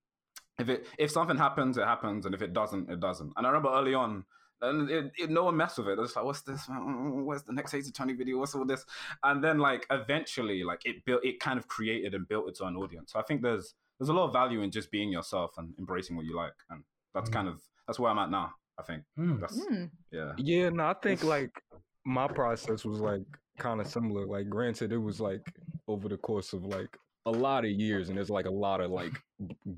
if 0.59 0.69
it 0.69 0.87
if 0.99 1.11
something 1.11 1.37
happens, 1.39 1.79
it 1.79 1.85
happens, 1.85 2.27
and 2.27 2.35
if 2.35 2.43
it 2.43 2.53
doesn't, 2.53 2.91
it 2.91 3.01
doesn't. 3.01 3.33
And 3.37 3.47
I 3.47 3.51
remember 3.51 3.71
early 3.73 3.95
on, 3.95 4.25
and 4.61 4.91
it, 4.91 5.11
it, 5.19 5.31
no 5.31 5.45
one 5.45 5.57
messed 5.57 5.79
with 5.79 5.89
it. 5.89 5.93
It 5.93 6.01
was 6.01 6.15
like, 6.15 6.25
what's 6.27 6.43
this? 6.43 6.69
Where's 6.69 7.45
the 7.45 7.55
next 7.55 7.73
Ace 7.73 7.89
Attorney 7.89 8.13
video? 8.13 8.37
What's 8.39 8.55
all 8.55 8.67
this? 8.67 8.85
And 9.23 9.43
then 9.43 9.59
like 9.59 9.87
eventually, 9.91 10.63
like 10.63 10.85
it 10.85 11.03
built, 11.07 11.25
it 11.25 11.41
kind 11.41 11.59
of 11.59 11.67
created 11.67 12.15
and 12.15 12.29
built 12.29 12.47
its 12.49 12.61
own 12.61 12.77
audience. 12.77 13.13
So 13.13 13.19
I 13.19 13.23
think 13.23 13.41
there's 13.41 13.75
there's 13.99 14.11
a 14.11 14.13
lot 14.13 14.27
of 14.27 14.33
value 14.35 14.61
in 14.61 14.71
just 14.71 14.91
being 14.91 15.11
yourself 15.11 15.53
and 15.57 15.73
embracing 15.79 16.15
what 16.17 16.27
you 16.27 16.37
like, 16.37 16.53
and 16.69 16.83
that's 17.15 17.31
Mm. 17.31 17.35
kind 17.35 17.49
of 17.49 17.63
that's 17.87 17.99
where 17.99 18.11
I'm 18.11 18.19
at 18.19 18.31
now. 18.31 18.53
I 18.79 18.83
think 18.83 19.05
Hmm. 19.17 19.41
that's 19.41 19.59
Mm. 19.67 19.91
yeah. 20.11 20.33
Yeah, 20.37 20.69
no, 20.71 20.85
I 20.89 20.95
think 20.95 21.25
like 21.25 21.63
my 22.05 22.29
process 22.29 22.85
was 22.85 22.99
like 23.01 23.25
kind 23.59 23.81
of 23.81 23.87
similar. 23.87 24.27
Like, 24.27 24.49
granted, 24.51 24.93
it 24.93 24.99
was 24.99 25.21
like 25.21 25.47
over 25.89 26.09
the 26.09 26.19
course 26.19 26.53
of 26.53 26.65
like 26.65 26.99
a 27.27 27.31
lot 27.31 27.65
of 27.65 27.71
years, 27.71 28.09
and 28.09 28.17
there's 28.17 28.31
like 28.31 28.47
a 28.47 28.51
lot 28.51 28.81
of 28.81 28.91
like 29.01 29.13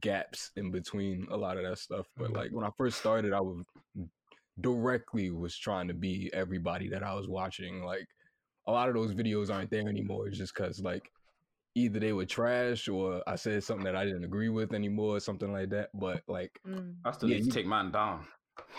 gaps 0.01 0.51
in 0.57 0.71
between 0.71 1.27
a 1.31 1.37
lot 1.37 1.57
of 1.57 1.65
that 1.65 1.79
stuff. 1.79 2.07
But 2.17 2.31
Mhm. 2.31 2.37
like 2.37 2.51
when 2.53 2.65
I 2.65 2.71
first 2.79 2.99
started, 2.99 3.33
I 3.33 3.41
was 3.41 3.65
directly 4.61 5.31
was 5.31 5.57
trying 5.57 5.89
to 5.89 5.95
be 5.95 6.31
everybody 6.33 6.89
that 6.91 7.03
I 7.03 7.15
was 7.15 7.29
watching. 7.29 7.83
Like, 7.83 8.07
a 8.67 8.73
lot 8.73 8.89
of 8.89 8.95
those 8.95 9.15
videos 9.15 9.51
aren't 9.53 9.71
there 9.71 9.89
anymore 9.89 10.29
it's 10.29 10.39
just 10.39 10.55
because 10.55 10.79
like 10.81 11.11
either 11.75 11.99
they 11.99 12.13
were 12.13 12.25
trash 12.27 12.87
or 12.87 13.23
I 13.27 13.35
said 13.35 13.65
something 13.65 13.85
that 13.87 13.97
I 13.97 14.05
didn't 14.05 14.25
agree 14.25 14.51
with 14.51 14.73
anymore, 14.75 15.17
or 15.17 15.21
something 15.21 15.53
like 15.53 15.71
that. 15.71 15.89
But 15.95 16.23
like 16.29 16.53
Mm. 16.67 16.95
I 17.05 17.11
still 17.13 17.29
Yeah, 17.29 17.37
need 17.37 17.47
you- 17.47 17.51
to 17.51 17.57
take 17.59 17.67
man 17.67 17.91
down. 17.91 18.27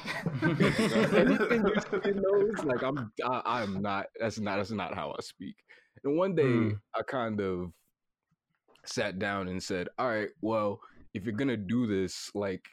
anything 0.43 1.65
you 1.65 1.75
see 2.03 2.09
in 2.11 2.21
those, 2.21 2.63
like 2.63 2.83
I'm, 2.83 3.11
I, 3.25 3.41
I'm 3.45 3.81
not. 3.81 4.05
That's 4.19 4.39
not. 4.39 4.57
That's 4.57 4.71
not 4.71 4.93
how 4.93 5.11
I 5.11 5.21
speak. 5.21 5.55
And 6.03 6.15
one 6.17 6.35
day, 6.35 6.43
Mm. 6.43 6.79
I 6.95 7.01
kind 7.01 7.39
of 7.41 7.71
sat 8.85 9.19
down 9.19 9.47
and 9.47 9.61
said, 9.63 9.89
"All 9.99 10.07
right, 10.09 10.29
well, 10.41 10.81
if 11.13 11.25
you're 11.25 11.35
gonna 11.35 11.57
do 11.57 11.87
this, 11.87 12.31
like, 12.35 12.65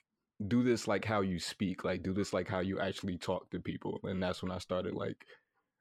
do 0.49 0.63
this 0.63 0.89
like 0.89 1.05
how 1.05 1.21
you 1.23 1.39
speak. 1.39 1.85
Like, 1.85 2.03
do 2.03 2.13
this 2.15 2.33
like 2.33 2.49
how 2.49 2.61
you 2.61 2.81
actually 2.81 3.19
talk 3.19 3.51
to 3.51 3.61
people." 3.61 4.01
And 4.05 4.23
that's 4.23 4.43
when 4.43 4.53
I 4.53 4.59
started 4.59 4.95
like 4.95 5.25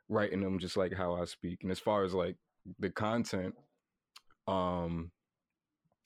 writing 0.10 0.42
them 0.42 0.60
just 0.60 0.78
like 0.78 0.94
how 0.94 1.16
I 1.16 1.26
speak. 1.26 1.60
And 1.64 1.72
as 1.72 1.80
far 1.80 2.04
as 2.04 2.14
like 2.14 2.38
the 2.80 2.90
content, 2.92 3.56
um. 4.48 5.12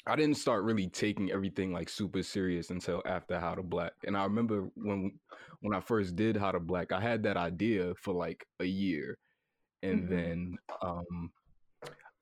I 0.05 0.15
didn't 0.17 0.35
start 0.37 0.63
really 0.65 0.89
taking 0.89 1.31
everything 1.31 1.71
like 1.71 1.87
super 1.87 2.23
serious 2.23 2.69
until 2.71 3.01
after 3.05 3.39
How 3.39 3.55
to 3.55 3.63
Black. 3.63 3.93
And 4.05 4.17
I 4.17 4.23
remember 4.25 4.69
when 4.75 5.17
when 5.61 5.73
I 5.73 5.79
first 5.79 6.15
did 6.15 6.35
How 6.35 6.51
to 6.51 6.59
Black, 6.59 6.91
I 6.91 6.99
had 6.99 7.23
that 7.23 7.37
idea 7.37 7.93
for 7.95 8.13
like 8.13 8.45
a 8.59 8.65
year. 8.65 9.17
And 9.83 10.05
Mhm. 10.05 10.09
then 10.09 10.57
um 10.81 11.31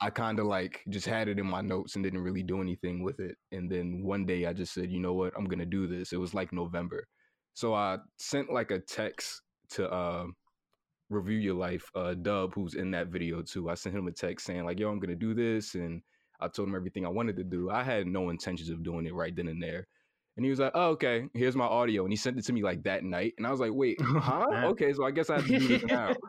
I 0.01 0.10
kind 0.10 0.39
of 0.39 0.48
like 0.48 0.81
just 0.89 1.05
had 1.05 1.27
it 1.27 1.38
in 1.38 1.46
my 1.46 1.62
notes 1.62 1.96
and 1.96 2.03
didn't 2.03 2.24
really 2.24 2.41
do 2.41 2.60
anything 2.60 3.03
with 3.03 3.20
it. 3.20 3.38
And 3.51 3.70
then 3.72 4.01
one 4.03 4.25
day 4.25 4.48
I 4.48 4.53
just 4.53 4.74
said, 4.74 4.91
you 4.91 5.00
know 5.00 5.13
what, 5.13 5.34
I'm 5.38 5.46
gonna 5.46 5.65
do 5.65 5.88
this. 5.88 6.12
It 6.12 6.20
was 6.20 6.34
like 6.34 6.51
November. 6.51 7.08
So 7.53 7.75
I 7.75 8.00
sent 8.17 8.51
like 8.51 8.72
a 8.72 8.79
text 8.79 9.41
to 9.72 9.89
uh 9.91 10.25
Review 11.10 11.38
Your 11.38 11.55
Life, 11.55 11.89
uh 11.93 12.15
Dub, 12.15 12.53
who's 12.55 12.74
in 12.74 12.89
that 12.91 13.08
video 13.08 13.43
too. 13.43 13.70
I 13.70 13.75
sent 13.75 13.96
him 13.96 14.08
a 14.08 14.12
text 14.12 14.46
saying, 14.48 14.65
like, 14.65 14.79
yo, 14.79 14.89
I'm 14.89 15.00
gonna 15.00 15.15
do 15.15 15.36
this 15.36 15.75
and 15.75 16.01
I 16.39 16.48
told 16.48 16.67
him 16.70 16.75
everything 16.75 17.05
I 17.05 17.10
wanted 17.10 17.36
to 17.38 17.43
do. 17.43 17.70
I 17.70 17.84
had 17.84 18.08
no 18.08 18.31
intentions 18.31 18.70
of 18.70 18.84
doing 18.84 19.05
it 19.05 19.13
right 19.13 19.36
then 19.36 19.48
and 19.48 19.62
there. 19.62 19.88
And 20.36 20.46
he 20.46 20.50
was 20.50 20.60
like, 20.60 20.72
oh, 20.74 20.89
okay, 20.91 21.27
here's 21.36 21.55
my 21.55 21.65
audio. 21.65 22.03
And 22.03 22.12
he 22.12 22.17
sent 22.17 22.39
it 22.39 22.46
to 22.46 22.53
me 22.53 22.63
like 22.63 22.81
that 22.84 23.03
night. 23.03 23.34
And 23.38 23.46
I 23.46 23.51
was 23.51 23.60
like, 23.60 23.74
wait, 23.74 24.00
huh? 24.01 24.48
Okay, 24.70 24.93
so 24.93 25.05
I 25.05 25.12
guess 25.12 25.29
I 25.29 25.36
have 25.36 25.46
to 25.46 25.60
do 25.60 25.67
this 25.67 25.84
now. 25.84 26.13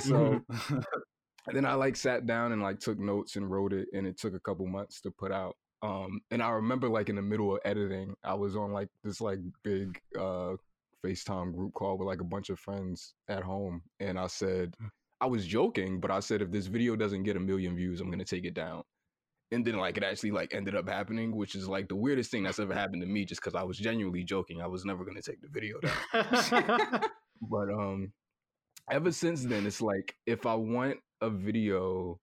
So 0.00 0.40
and 1.48 1.56
then 1.56 1.64
I 1.64 1.74
like 1.74 1.96
sat 1.96 2.26
down 2.26 2.52
and 2.52 2.62
like 2.62 2.80
took 2.80 2.98
notes 2.98 3.36
and 3.36 3.50
wrote 3.50 3.72
it, 3.72 3.88
and 3.92 4.06
it 4.06 4.18
took 4.18 4.34
a 4.34 4.40
couple 4.40 4.66
months 4.66 5.00
to 5.02 5.10
put 5.10 5.32
out. 5.32 5.56
Um, 5.82 6.20
and 6.30 6.42
I 6.42 6.50
remember 6.50 6.88
like 6.88 7.08
in 7.08 7.16
the 7.16 7.22
middle 7.22 7.54
of 7.54 7.60
editing, 7.64 8.14
I 8.24 8.34
was 8.34 8.56
on 8.56 8.72
like 8.72 8.88
this 9.04 9.20
like 9.20 9.38
big 9.62 10.00
uh 10.18 10.54
FaceTime 11.04 11.54
group 11.54 11.74
call 11.74 11.96
with 11.96 12.08
like 12.08 12.20
a 12.20 12.24
bunch 12.24 12.50
of 12.50 12.58
friends 12.58 13.14
at 13.28 13.42
home, 13.42 13.82
and 14.00 14.18
I 14.18 14.26
said 14.26 14.74
I 15.20 15.26
was 15.26 15.46
joking, 15.46 16.00
but 16.00 16.10
I 16.10 16.20
said 16.20 16.42
if 16.42 16.50
this 16.50 16.66
video 16.66 16.96
doesn't 16.96 17.24
get 17.24 17.36
a 17.36 17.40
million 17.40 17.76
views, 17.76 18.00
I'm 18.00 18.10
gonna 18.10 18.24
take 18.24 18.44
it 18.44 18.54
down. 18.54 18.82
And 19.50 19.64
then 19.64 19.76
like 19.76 19.96
it 19.96 20.04
actually 20.04 20.32
like 20.32 20.54
ended 20.54 20.74
up 20.74 20.88
happening, 20.88 21.34
which 21.34 21.54
is 21.54 21.68
like 21.68 21.88
the 21.88 21.96
weirdest 21.96 22.30
thing 22.30 22.42
that's 22.42 22.58
ever 22.58 22.74
happened 22.74 23.02
to 23.02 23.08
me, 23.08 23.24
just 23.24 23.40
because 23.40 23.54
I 23.54 23.62
was 23.62 23.78
genuinely 23.78 24.24
joking. 24.24 24.60
I 24.60 24.66
was 24.66 24.84
never 24.84 25.04
gonna 25.04 25.22
take 25.22 25.40
the 25.40 25.48
video 25.48 25.78
down. 25.80 27.04
But 27.40 27.70
um, 27.70 28.12
ever 28.90 29.12
since 29.12 29.44
then, 29.44 29.66
it's 29.66 29.80
like 29.80 30.14
if 30.26 30.46
I 30.46 30.54
want 30.54 30.98
a 31.20 31.30
video, 31.30 32.20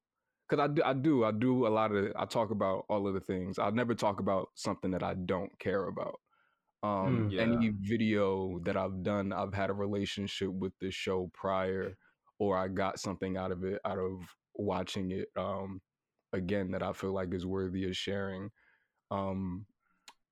because 0.47 0.63
I 0.63 0.67
do, 0.73 0.83
I 0.83 0.93
do, 0.93 1.23
I 1.25 1.31
do 1.31 1.67
a 1.67 1.69
lot 1.69 1.91
of, 1.91 2.11
I 2.15 2.25
talk 2.25 2.51
about 2.51 2.85
all 2.89 3.07
of 3.07 3.13
the 3.13 3.19
things. 3.19 3.59
I'll 3.59 3.71
never 3.71 3.95
talk 3.95 4.19
about 4.19 4.49
something 4.55 4.91
that 4.91 5.03
I 5.03 5.13
don't 5.13 5.57
care 5.59 5.87
about. 5.87 6.19
Um, 6.83 7.29
Mm, 7.29 7.31
yeah. 7.31 7.41
Any 7.41 7.71
video 7.81 8.59
that 8.65 8.77
I've 8.77 9.03
done, 9.03 9.33
I've 9.33 9.53
had 9.53 9.69
a 9.69 9.73
relationship 9.73 10.49
with 10.49 10.73
the 10.79 10.91
show 10.91 11.31
prior, 11.33 11.97
or 12.39 12.57
I 12.57 12.67
got 12.67 12.99
something 12.99 13.37
out 13.37 13.51
of 13.51 13.63
it 13.63 13.79
out 13.85 13.97
of 13.97 14.21
watching 14.55 15.11
it. 15.11 15.29
Um, 15.35 15.81
again, 16.33 16.71
that 16.71 16.83
I 16.83 16.93
feel 16.93 17.13
like 17.13 17.33
is 17.33 17.45
worthy 17.45 17.85
of 17.85 17.95
sharing. 17.95 18.51
Um, 19.09 19.65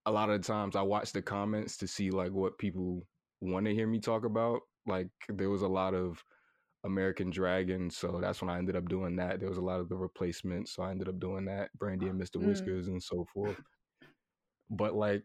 a 0.05 0.12
lot 0.12 0.29
of 0.29 0.41
the 0.41 0.48
times, 0.48 0.75
I 0.75 0.82
watch 0.82 1.12
the 1.12 1.22
comments 1.22 1.77
to 1.77 1.88
see 1.88 2.12
like 2.12 2.32
what 2.32 2.58
people 2.58 3.08
want 3.41 3.65
to 3.65 3.74
hear 3.74 3.88
me 3.88 4.00
talk 4.00 4.25
about. 4.25 4.62
Like 4.86 5.08
there 5.29 5.50
was 5.50 5.62
a 5.62 5.67
lot 5.67 5.93
of 5.93 6.24
American 6.84 7.30
Dragon, 7.30 7.90
so 7.90 8.20
that's 8.22 8.42
when 8.42 8.50
I 8.50 8.58
ended 8.58 8.75
up 8.75 8.90
doing 8.90 9.16
that. 9.18 9.40
There 9.40 9.50
was 9.50 9.58
a 9.58 9.62
lot 9.62 9.80
of 9.80 9.90
the 9.90 9.96
replacements, 9.96 10.74
so 10.75 10.84
I 10.84 10.92
ended 10.92 11.08
up 11.08 11.20
doing 11.20 11.46
that. 11.46 11.70
Brandy 11.78 12.08
and 12.08 12.20
Mr. 12.20 12.38
Mm. 12.38 12.48
Whiskers 12.48 12.88
and 12.88 13.02
so 13.02 13.25
forth. 13.34 13.58
But 14.70 14.96
like, 14.96 15.24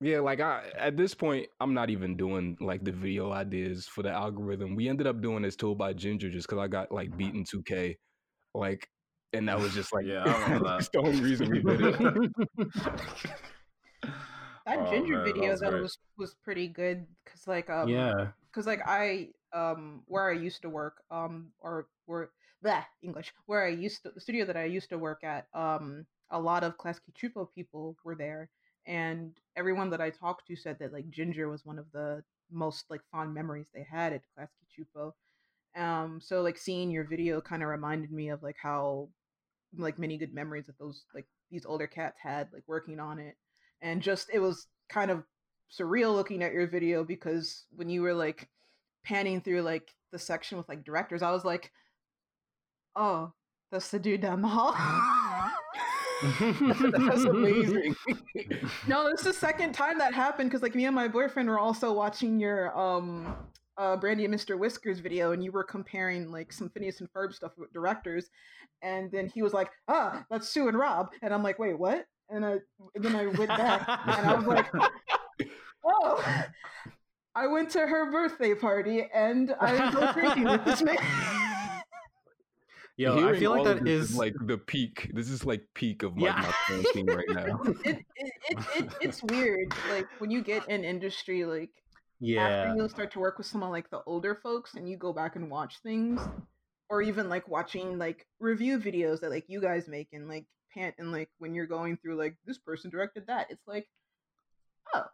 yeah, 0.00 0.20
like 0.20 0.40
I 0.40 0.62
at 0.78 0.96
this 0.96 1.14
point, 1.14 1.48
I'm 1.60 1.74
not 1.74 1.90
even 1.90 2.16
doing 2.16 2.56
like 2.58 2.82
the 2.84 2.92
video 2.92 3.32
ideas 3.32 3.86
for 3.86 4.02
the 4.02 4.10
algorithm. 4.10 4.76
We 4.76 4.88
ended 4.88 5.06
up 5.06 5.20
doing 5.20 5.42
this 5.42 5.56
Told 5.56 5.76
by 5.76 5.92
Ginger 5.92 6.30
just 6.30 6.48
because 6.48 6.62
I 6.62 6.68
got 6.68 6.90
like 6.90 7.14
beaten 7.18 7.44
2K, 7.44 7.96
like, 8.54 8.88
and 9.34 9.46
that 9.48 9.58
was 9.60 9.74
just 9.74 9.92
like 9.92 10.06
Yeah, 10.06 10.22
I 10.24 10.42
remember 10.44 10.68
that. 10.78 10.88
the 10.90 10.98
only 11.00 11.20
reason 11.20 11.50
we 11.50 11.60
did 11.60 11.80
it. 11.82 13.30
That 14.64 14.78
Oh, 14.78 14.90
ginger 14.90 15.16
man, 15.16 15.24
that 15.24 15.34
video 15.34 15.50
was 15.50 15.60
though 15.60 15.80
was 15.82 15.98
was 16.16 16.34
pretty 16.42 16.68
good 16.68 17.06
because 17.24 17.48
like 17.48 17.68
um 17.68 17.88
yeah. 17.88 18.28
because 18.46 18.66
like 18.66 18.80
I 18.86 19.30
um 19.52 20.02
where 20.06 20.30
I 20.30 20.34
used 20.34 20.62
to 20.62 20.68
work 20.68 21.02
um 21.10 21.48
or 21.60 21.88
where 22.06 22.30
that 22.62 22.86
English 23.02 23.32
where 23.46 23.64
I 23.64 23.70
used 23.70 24.02
to 24.02 24.10
the 24.10 24.20
studio 24.20 24.44
that 24.46 24.56
I 24.56 24.64
used 24.64 24.88
to 24.90 24.98
work 24.98 25.24
at 25.24 25.46
um 25.54 26.06
a 26.30 26.40
lot 26.40 26.64
of 26.64 26.78
Klasky 26.78 27.12
Csupo 27.20 27.48
people 27.54 27.96
were 28.04 28.14
there 28.14 28.48
and 28.86 29.32
everyone 29.56 29.90
that 29.90 30.00
I 30.00 30.10
talked 30.10 30.46
to 30.46 30.56
said 30.56 30.78
that 30.80 30.92
like 30.92 31.10
Ginger 31.10 31.48
was 31.48 31.64
one 31.64 31.78
of 31.78 31.86
the 31.92 32.22
most 32.50 32.84
like 32.90 33.00
fond 33.10 33.34
memories 33.34 33.68
they 33.74 33.86
had 33.90 34.12
at 34.12 34.22
Klasky 34.38 34.66
Csupo. 34.72 35.12
Um 35.80 36.20
so 36.20 36.42
like 36.42 36.58
seeing 36.58 36.90
your 36.90 37.04
video 37.04 37.40
kind 37.40 37.62
of 37.62 37.68
reminded 37.68 38.12
me 38.12 38.30
of 38.30 38.42
like 38.42 38.56
how 38.60 39.08
like 39.76 39.98
many 39.98 40.18
good 40.18 40.34
memories 40.34 40.66
that 40.66 40.78
those 40.78 41.04
like 41.14 41.26
these 41.50 41.66
older 41.66 41.86
cats 41.86 42.18
had 42.22 42.48
like 42.52 42.62
working 42.66 43.00
on 43.00 43.18
it 43.18 43.36
and 43.80 44.02
just 44.02 44.28
it 44.32 44.38
was 44.38 44.66
kind 44.88 45.10
of 45.10 45.24
surreal 45.70 46.14
looking 46.14 46.42
at 46.42 46.52
your 46.52 46.66
video 46.66 47.04
because 47.04 47.64
when 47.74 47.88
you 47.88 48.02
were 48.02 48.14
like 48.14 48.48
panning 49.04 49.40
through 49.40 49.62
like 49.62 49.94
the 50.12 50.18
section 50.18 50.58
with 50.58 50.68
like 50.68 50.84
directors 50.84 51.22
i 51.22 51.30
was 51.30 51.44
like 51.44 51.72
oh 52.96 53.32
that's 53.72 53.90
the 53.90 53.98
dude 53.98 54.20
down 54.20 54.42
the 54.42 54.48
hall. 54.48 54.74
That's 56.22 57.24
amazing. 57.24 57.96
No 58.86 59.10
this 59.10 59.20
is 59.20 59.26
the 59.26 59.32
second 59.32 59.72
time 59.72 59.98
that 59.98 60.14
happened 60.14 60.50
because 60.50 60.62
like 60.62 60.74
me 60.74 60.84
and 60.84 60.94
my 60.94 61.08
boyfriend 61.08 61.48
were 61.48 61.58
also 61.58 61.92
watching 61.92 62.38
your 62.38 62.78
um 62.78 63.34
uh 63.78 63.96
brandy 63.96 64.26
and 64.26 64.32
mr 64.34 64.56
whiskers 64.56 65.00
video 65.00 65.32
and 65.32 65.42
you 65.42 65.50
were 65.50 65.64
comparing 65.64 66.30
like 66.30 66.52
some 66.52 66.68
phineas 66.68 67.00
and 67.00 67.10
ferb 67.12 67.32
stuff 67.32 67.52
with 67.56 67.72
directors 67.72 68.28
and 68.82 69.10
then 69.10 69.26
he 69.26 69.40
was 69.40 69.54
like 69.54 69.70
ah 69.88 70.22
that's 70.30 70.48
sue 70.48 70.68
and 70.68 70.78
rob 70.78 71.08
and 71.22 71.32
i'm 71.32 71.42
like 71.42 71.58
wait 71.58 71.76
what? 71.78 72.04
And 72.28 72.44
i 72.44 72.58
and 72.94 73.02
then 73.02 73.16
i 73.16 73.26
went 73.26 73.48
back 73.48 73.88
and 73.88 74.26
i 74.26 74.34
was 74.34 74.46
like 74.46 74.66
oh 75.84 76.44
i 77.34 77.46
went 77.46 77.70
to 77.70 77.80
her 77.80 78.10
birthday 78.10 78.54
party 78.54 79.06
and 79.14 79.54
i 79.60 79.94
was 79.94 80.14
drinking 80.14 80.44
with 80.44 80.64
this 80.64 80.82
man 80.82 80.96
Yo, 82.98 83.26
I 83.26 83.38
feel 83.38 83.52
like 83.52 83.60
all 83.60 83.66
of 83.66 83.78
that 83.78 83.84
this 83.84 84.10
is 84.10 84.16
like 84.16 84.34
the 84.46 84.58
peak. 84.58 85.10
This 85.14 85.30
is 85.30 85.46
like 85.46 85.62
peak 85.72 86.02
of 86.02 86.12
like 86.18 86.36
Yeah. 86.36 86.42
my 86.42 86.52
quarantine 86.66 87.06
right 87.06 87.28
now. 87.30 87.62
it, 87.84 88.04
it, 88.14 88.28
it, 88.50 88.58
it, 88.76 88.92
it's 89.00 89.22
weird 89.22 89.72
like 89.90 90.06
when 90.18 90.30
you 90.30 90.42
get 90.42 90.68
in 90.68 90.84
industry 90.84 91.46
like 91.46 91.70
yeah. 92.20 92.48
after 92.48 92.76
you 92.76 92.88
start 92.88 93.10
to 93.12 93.18
work 93.18 93.38
with 93.38 93.46
someone 93.46 93.70
like 93.70 93.90
the 93.90 94.02
older 94.06 94.34
folks 94.34 94.74
and 94.74 94.88
you 94.88 94.96
go 94.96 95.12
back 95.12 95.36
and 95.36 95.50
watch 95.50 95.78
things 95.82 96.20
or 96.88 97.02
even 97.02 97.28
like 97.28 97.48
watching 97.48 97.98
like 97.98 98.26
review 98.38 98.78
videos 98.78 99.20
that 99.20 99.30
like 99.30 99.44
you 99.48 99.60
guys 99.60 99.88
make 99.88 100.08
and 100.12 100.28
like 100.28 100.46
pant 100.72 100.94
and 100.98 101.10
like 101.10 101.30
when 101.38 101.54
you're 101.54 101.66
going 101.66 101.96
through 101.96 102.16
like 102.16 102.36
this 102.46 102.58
person 102.58 102.90
directed 102.90 103.26
that 103.26 103.46
it's 103.50 103.66
like 103.66 103.88
oh 104.94 105.04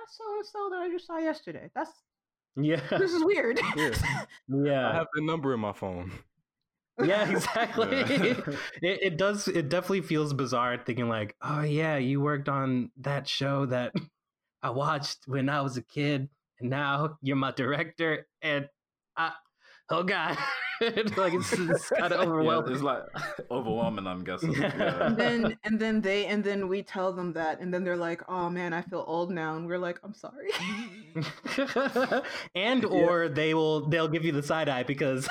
that's 0.00 0.16
so 0.16 0.24
and 0.36 0.46
so 0.46 0.68
that 0.70 0.78
i 0.80 0.90
just 0.90 1.06
saw 1.06 1.18
yesterday 1.18 1.70
that's 1.74 1.90
Yeah. 2.56 2.80
this 2.90 3.12
is 3.12 3.24
weird 3.24 3.60
Yeah. 4.48 4.90
I 4.90 4.94
have 4.94 5.06
the 5.14 5.22
number 5.22 5.54
in 5.54 5.60
my 5.60 5.72
phone. 5.72 6.10
Yeah, 7.02 7.30
exactly. 7.34 7.98
Yeah. 8.00 8.40
it, 8.82 8.98
it 9.02 9.16
does. 9.16 9.48
It 9.48 9.68
definitely 9.68 10.02
feels 10.02 10.34
bizarre 10.34 10.76
thinking 10.84 11.08
like, 11.08 11.34
oh 11.40 11.62
yeah, 11.62 11.96
you 11.96 12.20
worked 12.20 12.48
on 12.48 12.90
that 12.98 13.26
show 13.28 13.64
that 13.66 13.94
I 14.62 14.70
watched 14.70 15.20
when 15.26 15.48
I 15.48 15.62
was 15.62 15.76
a 15.78 15.82
kid, 15.82 16.28
and 16.58 16.68
now 16.68 17.16
you're 17.22 17.36
my 17.36 17.52
director, 17.52 18.26
and 18.42 18.68
I, 19.16 19.32
oh 19.90 20.02
god, 20.02 20.36
like 20.80 21.32
it's, 21.34 21.52
it's 21.52 21.88
kind 21.98 22.12
of 22.12 22.20
Yeah, 22.20 22.26
overwhelming. 22.26 22.72
it's 22.72 22.82
like 22.82 23.02
overwhelming. 23.50 24.06
I'm 24.06 24.24
guessing. 24.24 24.52
Yeah. 24.52 25.06
and 25.06 25.16
then 25.16 25.56
and 25.64 25.78
then 25.80 26.00
they 26.00 26.26
and 26.26 26.42
then 26.44 26.68
we 26.68 26.82
tell 26.82 27.12
them 27.12 27.32
that 27.34 27.60
and 27.60 27.72
then 27.72 27.84
they're 27.84 27.96
like 27.96 28.22
oh 28.28 28.48
man 28.50 28.72
i 28.72 28.80
feel 28.82 29.04
old 29.06 29.30
now 29.30 29.56
and 29.56 29.66
we're 29.66 29.78
like 29.78 29.98
i'm 30.04 30.14
sorry 30.14 30.48
and 32.54 32.84
or 32.84 33.28
they 33.28 33.54
will 33.54 33.88
they'll 33.88 34.08
give 34.08 34.24
you 34.24 34.32
the 34.32 34.42
side 34.42 34.68
eye 34.68 34.82
because 34.82 35.28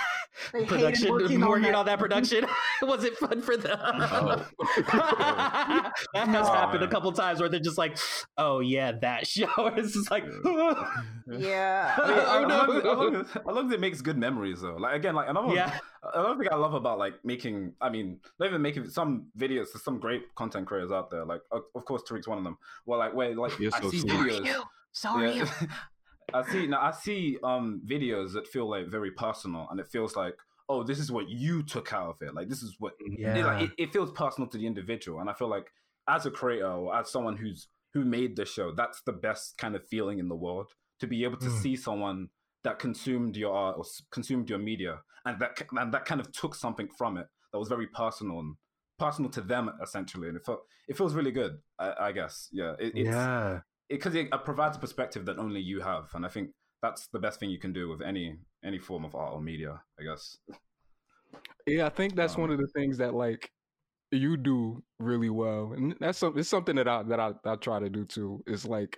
They 0.54 0.66
production 0.66 1.12
working 1.12 1.42
working, 1.42 1.66
on 1.70 1.76
on, 1.76 1.86
that. 1.86 1.94
that 1.94 2.00
production 2.00 2.46
was 2.82 3.04
it 3.04 3.18
fun 3.18 3.42
for 3.42 3.58
them 3.58 3.78
Oh. 3.82 4.46
that 4.88 5.94
has 6.28 6.48
Oh, 6.48 6.54
happened 6.54 6.84
a 6.84 6.88
couple 6.88 7.12
times 7.12 7.40
where 7.40 7.50
they're 7.50 7.60
just 7.60 7.78
like 7.78 7.98
oh 8.38 8.60
yeah 8.60 8.92
that 9.02 9.28
show 9.28 9.50
it's 9.76 9.94
just 9.94 10.10
like 10.12 10.26
yeah 11.28 11.96
I 11.98 12.08
mean, 12.08 12.18
Oh, 12.20 12.44
I, 12.44 12.48
no. 12.48 12.56
I, 12.56 12.66
love, 12.66 12.86
I, 12.86 12.90
love, 13.18 13.38
I 13.48 13.52
love 13.52 13.70
that 13.70 13.76
it 13.76 13.82
makes 13.82 14.02
good 14.02 14.18
memories 14.18 14.49
though. 14.56 14.76
Like 14.76 14.96
again, 14.96 15.16
like 15.16 15.30
another 15.30 15.54
yeah 15.54 15.80
another 16.14 16.38
thing 16.40 16.48
I 16.52 16.56
love 16.56 16.74
about 16.74 16.98
like 17.00 17.24
making, 17.24 17.74
I 17.82 17.90
mean, 17.90 18.20
not 18.40 18.48
even 18.48 18.62
making 18.62 18.90
some 18.90 19.28
videos. 19.38 19.68
There's 19.74 19.84
some 19.84 20.00
great 20.00 20.34
content 20.36 20.68
creators 20.68 20.92
out 20.92 21.10
there. 21.12 21.26
Like 21.26 21.42
of, 21.52 21.64
of 21.76 21.86
course, 21.86 22.04
Tariq's 22.04 22.28
one 22.28 22.38
of 22.38 22.44
them. 22.44 22.58
Well, 22.86 23.00
like 23.00 23.14
where 23.14 23.36
like 23.36 23.58
You're 23.60 23.72
I 23.74 23.82
so 23.82 23.90
see 23.90 24.00
sweet. 24.00 24.12
videos. 24.12 24.64
so 24.92 25.10
are 25.10 25.26
you 25.28 25.46
Yeah. 25.46 25.52
I 26.34 26.44
see 26.44 26.68
now. 26.68 26.82
I 26.82 26.92
see 26.92 27.38
um 27.44 27.82
videos 27.86 28.34
that 28.34 28.48
feel 28.48 28.70
like 28.70 28.88
very 28.88 29.12
personal, 29.12 29.68
and 29.72 29.80
it 29.80 29.88
feels 29.88 30.16
like, 30.16 30.36
oh, 30.68 30.84
this 30.84 31.00
is 31.00 31.12
what 31.12 31.28
you 31.30 31.64
took 31.64 31.92
out 31.92 32.10
of 32.10 32.28
it. 32.28 32.36
Like 32.36 32.50
this 32.50 32.62
is 32.62 32.76
what 32.80 32.94
yeah 33.18 33.36
it, 33.36 33.46
like, 33.46 33.62
it, 33.64 33.72
it 33.78 33.94
feels 33.94 34.12
personal 34.12 34.48
to 34.50 34.58
the 34.58 34.68
individual, 34.68 35.20
and 35.20 35.30
I 35.30 35.34
feel 35.34 35.48
like 35.50 35.72
as 36.08 36.26
a 36.26 36.32
creator 36.32 36.68
or 36.72 36.96
as 36.96 37.10
someone 37.10 37.38
who's 37.38 37.68
who 37.94 38.06
made 38.06 38.36
the 38.36 38.46
show, 38.46 38.72
that's 38.72 39.02
the 39.02 39.12
best 39.12 39.58
kind 39.58 39.76
of 39.76 39.88
feeling 39.88 40.20
in 40.20 40.28
the 40.28 40.36
world 40.36 40.68
to 41.00 41.08
be 41.08 41.24
able 41.24 41.38
to 41.38 41.48
Mm. 41.50 41.62
see 41.62 41.76
someone 41.76 42.30
that 42.64 42.80
consumed 42.80 43.38
your 43.38 43.54
art 43.56 43.78
or 43.78 43.86
consumed 44.12 44.50
your 44.50 44.60
media, 44.60 45.00
and 45.26 45.40
that 45.40 45.62
and 45.72 45.94
that 45.94 46.06
kind 46.06 46.22
of 46.22 46.32
took 46.32 46.56
something 46.56 46.88
from 46.98 47.18
it 47.18 47.28
that 47.52 47.60
was 47.60 47.70
very 47.70 47.88
personal 47.88 48.40
and 48.40 48.56
personal 48.98 49.32
to 49.32 49.42
them 49.42 49.72
essentially, 49.82 50.28
and 50.28 50.38
it 50.38 50.46
felt 50.46 50.62
it 50.88 50.98
feels 50.98 51.14
really 51.14 51.32
good. 51.32 51.58
I, 51.78 51.94
I 52.00 52.12
guess, 52.12 52.50
yeah, 52.52 52.74
it, 52.80 52.94
it's, 52.96 53.10
yeah 53.10 53.62
because 53.90 54.14
it, 54.16 54.30
it 54.32 54.46
provides 54.46 54.78
a 54.78 54.80
perspective 54.80 55.26
that 55.26 55.40
only 55.40 55.60
you 55.60 55.82
have, 55.82 56.10
and 56.14 56.26
I 56.26 56.30
think 56.30 56.52
that's 56.82 57.08
the 57.08 57.20
best 57.20 57.40
thing 57.40 57.50
you 57.50 57.60
can 57.60 57.74
do 57.74 57.90
with 57.90 58.02
any 58.02 58.38
any 58.64 58.80
form 58.80 59.04
of 59.04 59.16
art 59.16 59.34
or 59.34 59.42
media. 59.42 59.82
I 60.00 60.04
guess. 60.04 60.38
Yeah, 61.66 61.86
I 61.86 61.90
think 61.90 62.16
that's 62.16 62.36
Um, 62.36 62.42
one 62.42 62.52
of 62.52 62.58
the 62.58 62.68
things 62.76 62.98
that 62.98 63.14
like 63.14 63.52
you 64.12 64.38
do 64.38 64.84
really 65.00 65.30
well, 65.30 65.74
and 65.76 65.96
that's 66.00 66.20
some, 66.20 66.38
it's 66.38 66.50
something 66.50 66.76
that 66.76 66.88
I 66.88 67.04
that 67.04 67.20
I, 67.20 67.32
I 67.46 67.56
try 67.56 67.80
to 67.80 67.90
do 67.90 68.06
too. 68.06 68.44
Is 68.48 68.66
like 68.66 68.98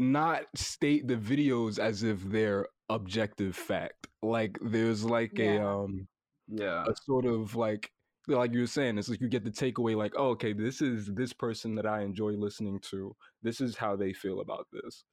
not 0.00 0.46
state 0.56 1.08
the 1.08 1.16
videos 1.16 1.78
as 1.80 2.04
if 2.04 2.22
they're 2.24 2.68
objective 2.90 3.56
fact. 3.56 4.08
Like 4.22 4.58
there's 4.62 5.04
like 5.04 5.38
a 5.40 5.60
um 5.60 6.08
Yeah. 6.48 6.88
a 6.88 6.94
sort 7.06 7.26
of 7.26 7.56
like 7.56 7.92
like 8.28 8.52
you 8.52 8.60
were 8.60 8.66
saying, 8.66 8.98
it's 8.98 9.08
like 9.08 9.20
you 9.20 9.28
get 9.28 9.44
the 9.44 9.50
takeaway 9.50 9.96
like, 9.96 10.12
oh, 10.16 10.30
okay, 10.30 10.52
this 10.52 10.82
is 10.82 11.06
this 11.14 11.32
person 11.32 11.74
that 11.76 11.86
I 11.86 12.02
enjoy 12.02 12.32
listening 12.32 12.80
to. 12.90 13.16
This 13.42 13.60
is 13.60 13.76
how 13.76 13.96
they 13.96 14.12
feel 14.12 14.40
about 14.40 14.68
this. 14.72 15.04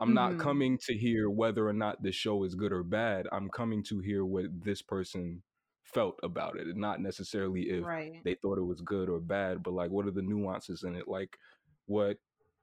I'm 0.00 0.14
not 0.14 0.36
Mhm. 0.36 0.38
coming 0.38 0.78
to 0.86 0.96
hear 0.96 1.30
whether 1.30 1.66
or 1.68 1.72
not 1.72 2.02
the 2.02 2.12
show 2.12 2.44
is 2.44 2.54
good 2.54 2.72
or 2.72 2.82
bad. 2.82 3.26
I'm 3.32 3.48
coming 3.50 3.82
to 3.84 4.00
hear 4.00 4.24
what 4.26 4.46
this 4.64 4.82
person 4.82 5.42
felt 5.84 6.18
about 6.22 6.58
it, 6.58 6.66
and 6.68 6.76
not 6.78 7.00
necessarily 7.00 7.70
if 7.70 7.88
right 7.88 8.24
they 8.24 8.34
thought 8.34 8.58
it 8.58 8.62
was 8.62 8.80
good 8.82 9.08
or 9.08 9.20
bad, 9.20 9.62
but 9.62 9.72
like 9.74 9.90
what 9.90 10.06
are 10.06 10.10
the 10.12 10.22
nuances 10.22 10.82
in 10.84 10.96
it? 10.96 11.08
Like 11.08 11.38
what 11.86 12.18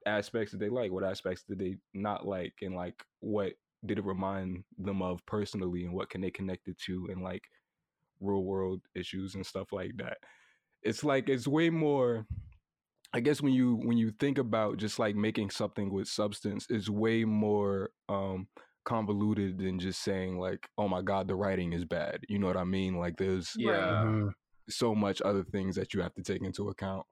aspects 0.06 0.52
did 0.52 0.60
they 0.60 0.68
like? 0.68 0.92
What 0.92 1.04
aspects 1.04 1.44
did 1.48 1.58
they 1.58 1.76
not 1.92 2.26
like? 2.26 2.54
And 2.62 2.74
like 2.74 3.02
what 3.20 3.54
did 3.86 3.98
it 3.98 4.04
remind 4.04 4.64
them 4.78 5.02
of 5.02 5.24
personally 5.26 5.84
and 5.84 5.92
what 5.94 6.10
can 6.10 6.20
they 6.20 6.30
connect 6.30 6.68
it 6.68 6.78
to 6.86 7.06
and 7.10 7.22
like 7.22 7.42
real 8.20 8.44
world 8.44 8.80
issues 8.94 9.34
and 9.34 9.44
stuff 9.44 9.72
like 9.72 9.92
that. 9.98 10.18
It's 10.82 11.04
like 11.04 11.28
it's 11.28 11.46
way 11.48 11.70
more 11.70 12.26
I 13.12 13.20
guess 13.20 13.40
when 13.40 13.52
you 13.52 13.76
when 13.76 13.96
you 13.96 14.10
think 14.18 14.38
about 14.38 14.76
just 14.78 14.98
like 14.98 15.14
making 15.14 15.50
something 15.50 15.92
with 15.92 16.08
substance, 16.08 16.66
it's 16.68 16.88
way 16.90 17.24
more 17.24 17.90
um 18.08 18.48
convoluted 18.84 19.58
than 19.58 19.78
just 19.78 20.02
saying 20.02 20.38
like, 20.38 20.68
oh 20.76 20.88
my 20.88 21.00
god, 21.00 21.28
the 21.28 21.34
writing 21.34 21.72
is 21.72 21.84
bad. 21.84 22.20
You 22.28 22.38
know 22.38 22.46
what 22.48 22.56
I 22.56 22.64
mean? 22.64 22.96
Like 22.98 23.16
there's 23.16 23.54
Yeah. 23.56 23.72
Mhm. 23.72 24.32
so 24.68 24.94
much 24.94 25.22
other 25.22 25.44
things 25.44 25.76
that 25.76 25.94
you 25.94 26.00
have 26.02 26.14
to 26.14 26.22
take 26.22 26.42
into 26.42 26.68
account. 26.70 27.06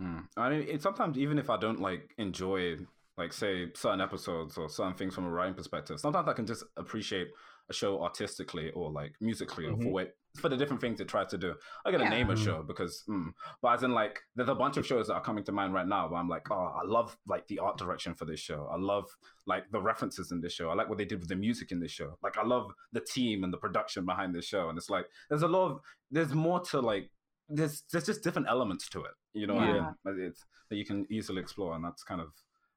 Mm. 0.00 0.24
I 0.36 0.50
mean, 0.50 0.66
it, 0.68 0.82
sometimes 0.82 1.18
even 1.18 1.38
if 1.38 1.50
I 1.50 1.56
don't 1.56 1.80
like 1.80 2.14
enjoy, 2.18 2.76
like 3.18 3.32
say 3.32 3.68
certain 3.74 4.00
episodes 4.00 4.56
or 4.56 4.68
certain 4.68 4.94
things 4.94 5.14
from 5.14 5.24
a 5.26 5.30
writing 5.30 5.54
perspective, 5.54 6.00
sometimes 6.00 6.28
I 6.28 6.32
can 6.32 6.46
just 6.46 6.64
appreciate 6.76 7.28
a 7.68 7.72
show 7.72 8.02
artistically 8.02 8.70
or 8.72 8.90
like 8.90 9.12
musically 9.20 9.66
or 9.66 9.74
Mhm. 9.76 9.82
for 9.84 9.92
what 9.92 10.14
for 10.38 10.48
the 10.48 10.56
different 10.56 10.80
things 10.80 11.00
it 11.00 11.08
tries 11.08 11.28
to 11.28 11.36
do. 11.36 11.52
I'm 11.84 11.90
gonna 11.90 12.04
Yeah. 12.04 12.10
name 12.10 12.30
a 12.30 12.34
Mhm. 12.34 12.44
show 12.44 12.62
because, 12.62 13.02
mm, 13.08 13.32
but 13.60 13.74
as 13.74 13.82
in 13.82 13.90
like, 13.92 14.20
there's 14.36 14.48
a 14.48 14.54
bunch 14.54 14.76
of 14.76 14.86
shows 14.86 15.08
that 15.08 15.14
are 15.14 15.20
coming 15.20 15.42
to 15.42 15.50
mind 15.52 15.74
right 15.74 15.86
now. 15.88 16.08
Where 16.08 16.20
I'm 16.20 16.28
like, 16.28 16.48
oh, 16.52 16.66
I 16.66 16.82
love 16.84 17.18
like 17.26 17.48
the 17.48 17.58
art 17.58 17.78
direction 17.78 18.14
for 18.14 18.26
this 18.26 18.38
show. 18.38 18.68
I 18.68 18.76
love 18.76 19.06
like 19.46 19.68
the 19.72 19.82
references 19.82 20.30
in 20.30 20.40
this 20.40 20.52
show. 20.52 20.70
I 20.70 20.74
like 20.74 20.88
what 20.88 20.98
they 20.98 21.04
did 21.04 21.18
with 21.18 21.28
the 21.28 21.34
music 21.34 21.72
in 21.72 21.80
this 21.80 21.90
show. 21.90 22.16
Like 22.22 22.38
I 22.38 22.44
love 22.44 22.72
the 22.92 23.00
team 23.00 23.42
and 23.42 23.52
the 23.52 23.58
production 23.58 24.04
behind 24.06 24.32
this 24.32 24.44
show. 24.46 24.68
And 24.68 24.78
it's 24.78 24.88
like 24.88 25.06
there's 25.28 25.42
a 25.42 25.48
lot 25.48 25.72
of 25.72 25.80
there's 26.12 26.32
more 26.32 26.60
to 26.60 26.80
like 26.80 27.10
there's 27.50 27.82
there's 27.90 28.06
just 28.06 28.22
different 28.22 28.48
elements 28.48 28.88
to 28.90 29.00
it. 29.04 29.12
You 29.32 29.46
know 29.46 29.54
what 29.54 29.64
I 29.64 29.74
Yeah. 29.74 29.90
mean? 30.06 30.24
It's 30.26 30.44
that 30.68 30.76
you 30.76 30.84
can 30.84 31.06
easily 31.10 31.40
explore, 31.42 31.74
and 31.74 31.84
that's 31.84 32.02
kind 32.02 32.20
of 32.20 32.28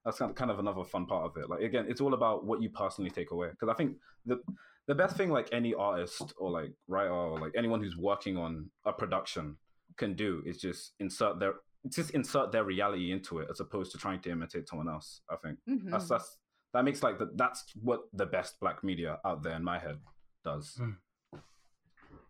that's 0.06 0.18
kind 0.18 0.52
of, 0.52 0.60
another 0.60 0.84
fun 0.84 1.06
part 1.06 1.24
of 1.26 1.38
it. 1.42 1.50
Like 1.50 1.62
again, 1.62 1.86
it's 1.88 2.02
all 2.02 2.14
about 2.14 2.44
what 2.46 2.62
you 2.62 2.70
personally 2.70 3.10
take 3.10 3.32
away. 3.32 3.50
Because 3.52 3.70
I 3.70 3.74
think 3.74 3.98
the 4.26 4.42
the 4.88 4.96
best 4.96 5.16
thing 5.16 5.30
like 5.30 5.48
any 5.54 5.74
artist 5.74 6.34
or 6.38 6.52
like 6.52 6.74
writer 6.90 7.14
or 7.14 7.40
like 7.40 7.54
anyone 7.56 7.82
who's 7.82 7.96
working 7.96 8.36
on 8.38 8.70
a 8.86 8.92
production 8.92 9.58
can 9.96 10.14
do 10.14 10.44
is 10.46 10.58
just 10.58 10.92
insert 11.00 11.40
their 11.40 11.54
just 11.88 12.10
insert 12.12 12.52
their 12.52 12.66
reality 12.66 13.12
into 13.12 13.40
it 13.40 13.48
as 13.50 13.60
opposed 13.62 13.92
to 13.94 13.98
trying 13.98 14.20
to 14.22 14.30
imitate 14.32 14.68
someone 14.68 14.90
else. 14.90 15.22
I 15.30 15.36
think 15.38 15.60
Mhm. 15.70 15.90
that's 15.92 16.10
that's 16.10 16.38
that 16.74 16.84
makes 16.84 17.02
like 17.04 17.18
the, 17.20 17.30
that's 17.36 17.64
what 17.82 18.02
the 18.14 18.26
best 18.26 18.60
black 18.60 18.84
media 18.84 19.20
out 19.24 19.44
there 19.44 19.56
in 19.56 19.64
my 19.64 19.78
head 19.80 20.00
does. 20.44 20.76
Mm. 20.82 20.98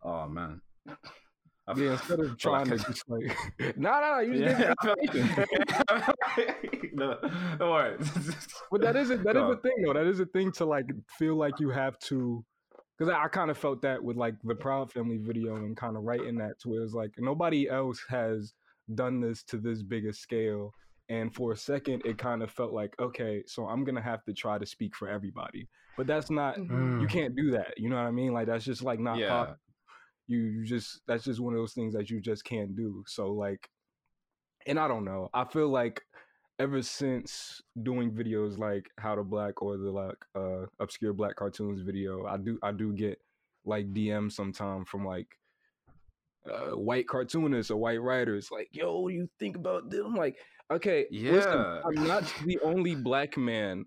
Oh 0.03 0.27
man. 0.27 0.61
I 1.67 1.73
Yeah, 1.79 1.91
instead 1.93 2.19
of 2.19 2.37
trying 2.37 2.67
like 2.69 2.79
to 2.79 2.85
just 2.85 3.03
like, 3.09 3.37
no, 3.77 3.91
no, 4.01 4.19
you 4.19 4.37
just 4.37 4.59
Yeah, 4.59 4.73
feel- 4.83 6.13
no, 6.93 7.17
don't 7.57 7.69
worry. 7.71 7.97
But 8.71 8.81
that 8.81 8.95
is 8.95 9.11
a, 9.11 9.17
that 9.17 9.35
is 9.35 9.41
a 9.43 9.57
thing 9.57 9.81
though. 9.85 9.93
That 9.93 10.07
is 10.07 10.19
a 10.19 10.25
thing 10.25 10.51
to 10.53 10.65
like 10.65 10.85
feel 11.17 11.35
like 11.35 11.59
you 11.59 11.69
have 11.69 11.97
to, 11.99 12.43
because 12.97 13.13
I, 13.13 13.23
I 13.23 13.27
kind 13.27 13.49
of 13.49 13.57
felt 13.57 13.81
that 13.83 14.03
with 14.03 14.17
like 14.17 14.35
the 14.43 14.55
Proud 14.55 14.91
Family 14.91 15.17
video 15.17 15.55
and 15.55 15.75
kind 15.77 15.95
of 15.97 16.03
writing 16.03 16.35
that 16.39 16.59
to 16.61 16.69
where 16.69 16.81
it's 16.83 16.93
like 16.93 17.11
nobody 17.17 17.69
else 17.69 18.03
has 18.09 18.53
done 18.95 19.21
this 19.21 19.43
to 19.43 19.57
this 19.57 19.81
big 19.81 20.05
a 20.05 20.13
scale. 20.13 20.73
And 21.09 21.33
for 21.35 21.51
a 21.51 21.57
second, 21.57 22.01
it 22.05 22.17
kind 22.17 22.41
of 22.41 22.49
felt 22.51 22.71
like 22.73 22.93
okay, 22.99 23.43
so 23.45 23.67
I'm 23.67 23.83
gonna 23.83 24.01
have 24.01 24.23
to 24.25 24.33
try 24.33 24.57
to 24.57 24.65
speak 24.65 24.95
for 24.95 25.07
everybody. 25.09 25.67
But 25.97 26.07
that's 26.07 26.31
not. 26.31 26.57
Mhm. 26.57 27.01
You 27.01 27.07
can't 27.07 27.35
do 27.35 27.51
that. 27.51 27.73
You 27.77 27.89
know 27.89 27.97
what 27.97 28.05
I 28.05 28.11
mean? 28.11 28.33
Like 28.33 28.47
that's 28.47 28.63
just 28.65 28.81
like 28.83 28.99
not 28.99 29.17
Yeah. 29.17 29.29
possible. 29.29 29.57
You 30.27 30.39
you 30.39 30.65
just 30.65 31.01
that's 31.07 31.23
just 31.23 31.39
one 31.39 31.53
of 31.53 31.59
those 31.59 31.73
things 31.73 31.93
that 31.93 32.09
you 32.09 32.19
just 32.21 32.43
can't 32.45 32.75
do. 32.75 33.03
So 33.07 33.31
like, 33.31 33.69
and 34.65 34.79
I 34.79 34.87
don't 34.87 35.05
know. 35.05 35.29
I 35.33 35.45
feel 35.45 35.69
like 35.69 36.01
ever 36.59 36.81
since 36.81 37.61
doing 37.81 38.11
videos 38.11 38.57
like 38.57 38.89
how 38.99 39.15
to 39.15 39.23
black 39.23 39.61
or 39.61 39.75
the 39.75 39.89
like 39.89 40.15
uh 40.35 40.65
obscure 40.79 41.11
black 41.11 41.35
cartoons 41.35 41.81
video 41.81 42.27
i 42.27 42.37
do 42.37 42.59
i 42.61 42.71
do 42.71 42.93
get 42.93 43.19
like 43.65 43.91
dms 43.91 44.33
sometime 44.33 44.85
from 44.85 45.03
like 45.03 45.27
uh, 46.49 46.75
white 46.77 47.07
cartoonists 47.07 47.71
or 47.71 47.77
white 47.77 48.01
writers 48.01 48.49
like 48.51 48.69
yo 48.71 48.99
what 48.99 49.09
do 49.09 49.15
you 49.15 49.27
think 49.39 49.55
about 49.55 49.89
this 49.89 50.01
i'm 50.05 50.13
like 50.15 50.37
okay 50.69 51.07
listen, 51.11 51.51
Yeah. 51.53 51.81
i'm 51.85 52.07
not 52.07 52.23
the 52.45 52.59
only 52.63 52.93
black 52.95 53.35
man 53.35 53.85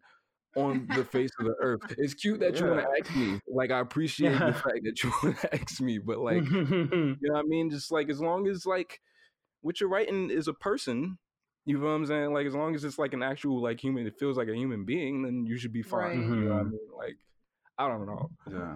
on 0.57 0.87
the 0.97 1.05
face 1.05 1.31
of 1.39 1.45
the 1.47 1.55
earth 1.61 1.81
it's 1.99 2.15
cute 2.15 2.41
that 2.41 2.59
you 2.59 2.67
want 2.67 2.81
to 2.81 2.87
Yeah. 2.87 3.05
ask 3.05 3.17
me 3.17 3.41
like 3.47 3.71
i 3.71 3.79
appreciate 3.81 4.33
Yeah. 4.33 4.47
the 4.47 4.53
fact 4.55 4.81
that 4.85 5.03
you 5.05 5.13
want 5.23 5.39
to 5.41 5.55
ask 5.55 5.81
me 5.81 5.99
but 5.99 6.19
like 6.31 6.43
Mm-hmm. 6.43 6.93
you 6.93 7.29
know 7.29 7.35
what 7.35 7.41
I 7.45 7.49
mean? 7.49 7.71
Just 7.71 7.93
like 7.93 8.09
as 8.11 8.21
long 8.21 8.49
as 8.49 8.65
like 8.67 9.01
what 9.61 9.81
you're 9.81 9.89
writing 9.91 10.31
is 10.31 10.49
a 10.49 10.53
person, 10.55 11.19
you 11.65 11.77
know 11.79 11.85
what 11.85 11.91
I'm 11.91 12.07
saying? 12.07 12.33
Like 12.33 12.47
as 12.47 12.55
long 12.55 12.75
as 12.75 12.85
it's 12.85 12.99
like 12.99 13.13
an 13.15 13.23
actual 13.23 13.61
like 13.63 13.81
human, 13.83 14.07
it 14.07 14.15
feels 14.19 14.37
like 14.37 14.49
a 14.49 14.55
human 14.57 14.85
being, 14.85 15.23
then 15.23 15.45
you 15.47 15.57
should 15.59 15.73
be 15.73 15.83
fine. 15.83 16.01
Right. 16.01 16.17
You 16.19 16.37
know 16.45 16.53
what 16.55 16.61
I 16.61 16.63
mean? 16.65 16.89
Like 16.97 17.17
I 17.79 17.89
don't 17.89 18.07
know. 18.07 18.31
yeah. 18.51 18.75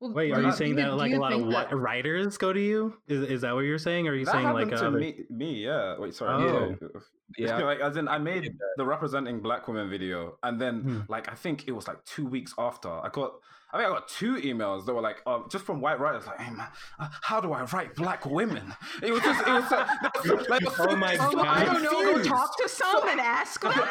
Well, 0.00 0.12
Wait, 0.12 0.32
are 0.32 0.40
you 0.42 0.52
saying 0.52 0.76
that 0.76 0.94
like 0.94 1.12
a 1.12 1.16
lot 1.16 1.32
of 1.32 1.40
think 1.40 1.52
that- 1.52 1.76
writers 1.76 2.38
go 2.38 2.52
to 2.52 2.60
you? 2.60 2.94
Is 3.08 3.28
is 3.28 3.40
that 3.40 3.54
what 3.54 3.62
you're 3.62 3.78
saying? 3.78 4.06
Or 4.06 4.12
are 4.12 4.14
you 4.14 4.24
That 4.26 4.32
saying 4.32 4.52
like 4.52 4.68
to 4.70 4.86
other... 4.86 4.98
me, 4.98 5.24
me, 5.28 5.64
yeah. 5.64 5.98
Wait, 5.98 6.14
sorry. 6.14 6.44
Oh. 6.44 6.76
Yeah. 7.36 7.58
Yeah. 7.58 7.64
like 7.64 7.80
as 7.80 7.96
in, 7.96 8.06
I 8.06 8.18
made 8.18 8.48
the 8.76 8.84
representing 8.86 9.40
black 9.40 9.66
women 9.66 9.90
video, 9.90 10.38
and 10.44 10.60
then 10.60 10.80
Hmm. 10.82 11.00
like 11.08 11.30
I 11.30 11.34
think 11.34 11.66
it 11.66 11.72
was 11.72 11.88
like 11.88 12.04
two 12.04 12.26
weeks 12.26 12.54
after 12.58 12.88
I 12.88 13.08
got. 13.12 13.32
I 13.70 13.76
think 13.76 13.90
I 13.90 13.92
got 13.92 14.08
two 14.08 14.36
emails 14.36 14.86
that 14.86 14.94
were 14.94 15.02
like, 15.02 15.18
um, 15.26 15.44
just 15.50 15.66
from 15.66 15.82
white 15.82 16.00
writers, 16.00 16.26
like, 16.26 16.40
"Hey 16.40 16.50
man, 16.54 16.68
uh, 16.98 17.08
how 17.20 17.38
do 17.38 17.52
I 17.52 17.64
write 17.64 17.94
black 17.94 18.24
women?" 18.24 18.74
It 19.02 19.12
was 19.12 19.20
just, 19.22 19.46
it 19.46 19.52
was 19.52 19.70
uh, 19.70 19.86
like, 20.48 20.62
Oh 20.78 20.96
my 20.96 21.18
Oh, 21.20 21.38
I 21.46 21.64
don't 21.66 21.82
know. 21.82 21.90
Go 21.90 22.22
talk 22.22 22.56
to 22.58 22.66
some 22.68 23.06
and 23.08 23.20
ask 23.20 23.60
them. 23.60 23.72
first 23.72 23.88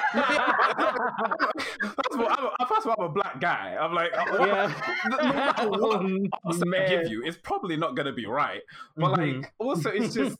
of 2.13 2.21
all, 2.21 2.27
I'm 2.29 2.45
a, 2.59 2.67
first 2.67 2.85
of 2.85 2.87
all, 2.87 2.95
I'm 2.99 3.05
a 3.05 3.09
black 3.09 3.39
guy. 3.39 3.77
I'm 3.79 3.93
like, 3.93 4.11
what? 4.31 4.47
Yeah. 4.47 4.73
no 5.09 5.17
matter 5.17 5.69
what 5.69 6.01
Oh, 6.01 6.27
answer 6.47 6.65
I 6.75 6.87
give 6.89 7.07
you, 7.11 7.23
it's 7.23 7.37
probably 7.37 7.77
not 7.77 7.95
gonna 7.95 8.13
be 8.13 8.25
right. 8.25 8.61
But 8.95 9.19
Mhm. 9.19 9.41
like, 9.43 9.53
also, 9.59 9.89
it's 9.91 10.13
just 10.15 10.37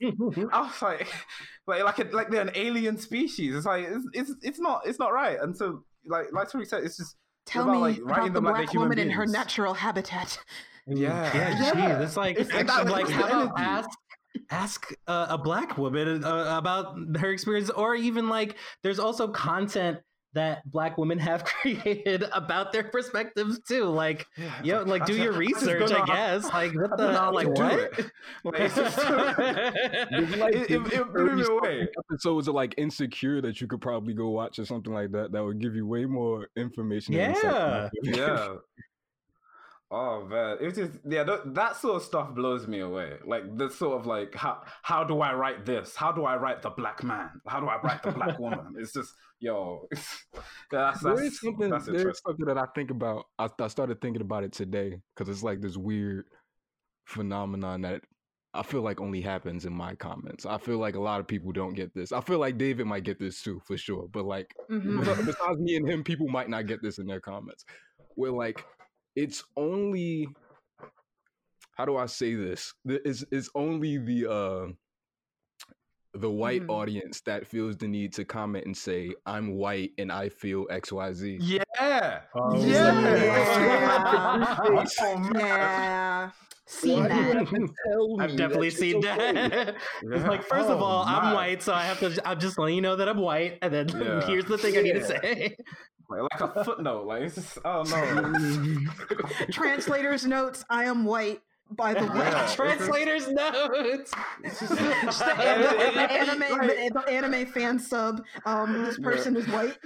I 0.52 0.62
was 0.62 0.82
like, 0.82 1.08
like, 1.68 1.84
like, 1.84 2.00
a, 2.00 2.04
like 2.16 2.30
they're 2.32 2.42
an 2.42 2.52
alien 2.56 2.98
species. 2.98 3.56
It's 3.56 3.66
like 3.66 3.86
it's, 3.88 4.08
it's 4.14 4.32
it's 4.42 4.60
not 4.60 4.82
it's 4.88 4.98
not 5.00 5.14
right. 5.14 5.38
And 5.40 5.56
so, 5.56 5.84
like, 6.06 6.28
like 6.32 6.50
Tariq 6.50 6.68
said, 6.68 6.84
it's 6.84 6.98
just 6.98 7.16
Tell 7.48 7.64
about, 7.64 7.74
me 7.74 7.80
like, 7.80 7.98
about 7.98 8.26
the 8.26 8.30
them 8.32 8.44
like 8.44 8.54
they're 8.56 8.64
black 8.66 8.70
human 8.72 8.90
woman 8.90 9.00
in 9.00 9.10
her 9.10 9.26
natural 9.26 9.74
habitat. 9.74 10.38
Yeah. 10.90 11.36
yeah, 11.36 11.74
Yeah. 11.76 11.98
geez, 12.00 12.08
it's 12.08 12.16
like 12.18 12.40
It's- 12.40 12.48
actually, 12.56 12.86
that- 12.86 12.92
like 12.94 13.10
how 13.10 13.28
the 13.28 13.44
about 13.52 13.60
ask 13.60 13.90
ask 14.50 14.94
uh, 15.08 15.26
a 15.30 15.38
black 15.38 15.78
woman 15.78 16.24
uh, 16.24 16.58
about 16.58 16.96
her 17.20 17.32
experience, 17.32 17.70
or 17.70 17.94
even 17.96 18.30
like 18.30 18.56
there's 18.84 18.98
also 19.00 19.28
content 19.28 19.98
that 20.38 20.70
black 20.72 20.98
women 20.98 21.20
have 21.30 21.44
created 21.44 22.24
about 22.34 22.72
their 22.72 22.84
perspectives 22.86 23.60
too. 23.68 23.86
Like, 23.86 24.26
Yeah, 24.38 24.54
yo, 24.64 24.84
like 24.84 25.02
I 25.04 25.06
do 25.06 25.16
your 25.18 25.34
research, 25.38 25.80
don't 25.90 25.92
I 25.94 26.00
how- 26.00 26.06
guess. 26.06 26.44
Like, 26.54 26.74
what 26.74 26.94
I 26.94 26.96
don't 26.96 27.00
know 27.00 27.12
the 27.12 27.18
how 27.20 27.34
like 27.34 27.48
to 27.48 27.54
do 27.54 27.62
what? 27.64 27.80
it. 28.00 28.12
Like, 28.44 28.60
it's 28.62 28.76
just 28.76 28.98
There's, 28.98 30.36
like, 30.38 30.56
it, 30.56 30.72
it, 30.72 30.94
it 30.94 31.14
blew 31.14 31.36
me 31.36 31.44
30 31.44 31.52
away. 31.54 31.88
episodes 32.10 32.48
of 32.48 32.56
like 32.56 32.74
Insecure 32.78 33.42
that 33.42 33.60
you 33.62 33.68
could 33.68 33.82
probably 33.82 34.14
go 34.14 34.30
watch 34.30 34.60
or 34.60 34.66
something 34.66 34.94
like 34.94 35.12
that. 35.12 35.32
That 35.32 35.44
would 35.44 35.60
give 35.60 35.76
you 35.76 35.86
way 35.86 36.06
more 36.06 36.48
information. 36.56 37.14
and 37.16 37.36
insight 37.36 37.92
than 38.04 38.14
Yeah. 38.14 38.16
Yeah. 38.18 38.56
Oh 39.90 40.26
man, 40.26 40.58
it's 40.60 40.78
just 40.78 40.92
yeah. 41.08 41.24
Th- 41.24 41.40
that 41.46 41.78
sort 41.78 41.96
of 41.96 42.04
stuff 42.04 42.36
blows 42.36 42.68
me 42.68 42.82
away. 42.82 43.14
Like 43.26 43.56
the 43.58 43.70
sort 43.70 44.00
of 44.00 44.06
like 44.06 44.36
how 44.36 44.64
how 44.82 45.06
do 45.06 45.22
I 45.22 45.34
write 45.34 45.66
this? 45.66 45.96
How 45.96 46.12
do 46.12 46.26
I 46.26 46.36
write 46.36 46.62
the 46.62 46.72
black 46.72 47.04
man? 47.06 47.30
How 47.48 47.62
do 47.62 47.68
I 47.68 47.80
write 47.82 48.04
the 48.04 48.12
black 48.12 48.38
woman? 48.38 48.74
It's 48.78 48.92
just 48.92 49.14
yo. 49.40 49.88
It's, 49.92 50.26
that's 50.72 51.02
There 51.02 51.16
that's, 51.16 51.28
is 51.28 51.40
something. 51.40 51.70
that's 51.70 51.86
There's 51.86 52.22
something 52.26 52.46
that 52.48 52.58
I 52.58 52.66
think 52.76 52.92
about. 52.92 53.26
I, 53.40 53.48
I 53.60 53.68
started 53.70 54.02
thinking 54.02 54.22
about 54.22 54.44
it 54.44 54.52
today 54.52 55.00
because 55.16 55.30
it's 55.30 55.44
like 55.44 55.62
this 55.62 55.78
weird 55.78 56.26
phenomenon 57.06 57.82
that 57.82 58.02
I 58.54 58.64
feel 58.64 58.82
like 58.82 59.00
only 59.00 59.22
happens 59.22 59.66
in 59.66 59.74
my 59.74 59.96
comments. 59.96 60.46
I 60.46 60.58
feel 60.58 60.80
like 60.80 60.96
a 60.96 61.00
lot 61.02 61.20
of 61.20 61.28
people 61.28 61.52
don't 61.52 61.76
get 61.76 61.94
this. 61.94 62.12
I 62.12 62.22
feel 62.22 62.40
like 62.40 62.58
David 62.58 62.88
might 62.88 63.04
get 63.04 63.20
this 63.20 63.42
too, 63.42 63.62
for 63.66 63.78
sure. 63.78 64.08
But 64.12 64.26
like, 64.26 64.54
Mhm. 64.70 65.26
besides 65.26 65.60
me 65.60 65.76
and 65.76 65.88
him, 65.88 66.04
people 66.04 66.28
might 66.28 66.50
not 66.50 66.66
get 66.66 66.82
this 66.82 66.98
in 66.98 67.06
their 67.08 67.20
comments. 67.22 67.64
Where 68.16 68.32
like, 68.32 68.66
it's 69.18 69.44
only. 69.58 70.30
How 71.76 71.86
do 71.86 71.98
I 71.98 72.06
say 72.06 72.36
this? 72.36 72.74
It's 72.86 73.26
it's 73.32 73.50
only 73.56 73.98
the 73.98 74.32
uh 74.32 74.68
the 76.14 76.30
white 76.30 76.64
Mhm. 76.64 76.70
audience 76.70 77.22
that 77.22 77.46
feels 77.46 77.78
the 77.78 77.88
need 77.88 78.14
to 78.14 78.26
comment 78.26 78.66
and 78.66 78.76
say, 78.76 79.14
I'm 79.26 79.54
white 79.56 79.92
and 80.00 80.12
I 80.12 80.30
feel 80.30 80.66
XYZ. 80.72 81.38
Yeah. 81.40 82.22
Oh, 82.34 82.56
Yeah. 82.66 82.90
Oh, 84.60 84.84
man. 85.34 85.36
Yeah. 85.36 86.32
Seen 86.70 87.00
Why 87.00 87.08
that. 87.08 87.36
have 87.38 87.50
to 87.50 87.70
tell 87.88 88.22
I've 88.22 88.36
definitely 88.36 88.70
that 88.70 88.78
seen 88.78 88.98
it's 88.98 89.06
okay? 89.08 89.32
that. 89.48 89.76
It's 90.04 90.26
like, 90.28 90.44
first 90.44 90.70
of 90.70 90.82
Oh, 90.82 90.84
all, 90.86 91.04
I'm 91.06 91.34
white, 91.34 91.64
so 91.64 91.74
I 91.74 91.84
have 91.86 92.00
to. 92.02 92.22
I'm 92.28 92.40
just 92.40 92.60
letting 92.60 92.76
you 92.76 92.82
know 92.82 92.98
that 92.98 93.08
I'm 93.08 93.20
white, 93.20 93.58
and 93.62 93.74
then 93.74 93.88
Yeah. 93.96 94.26
here's 94.28 94.46
the 94.46 94.58
thing 94.58 94.78
I 94.78 94.82
need 94.82 94.94
to 94.96 95.06
say. 95.06 95.56
Like, 96.10 96.22
like 96.42 96.42
a 96.56 96.64
footnote. 96.66 97.06
Like 97.06 97.22
it's 97.24 97.36
just 97.36 97.58
oh 97.66 97.84
no. 97.84 98.80
Translator's 99.52 100.26
notes. 100.26 100.64
I 100.70 100.84
am 100.86 101.06
white. 101.06 101.42
By 101.72 101.94
the 101.94 102.06
way, 102.06 102.18
Yeah. 102.20 102.48
Translator's 102.54 103.28
notes. 103.30 104.12
It's 104.44 104.60
the, 104.62 104.68
just, 105.04 105.20
the 105.20 105.26
anime, 105.42 106.40
Like, 106.40 106.62
the, 106.70 107.02
the 107.06 107.12
anime 107.12 107.46
fan 107.48 107.78
sub. 107.78 108.24
Um, 108.46 108.84
this 108.86 108.98
Yeah. 108.98 109.04
person 109.04 109.36
is 109.36 109.48
white. 109.50 109.78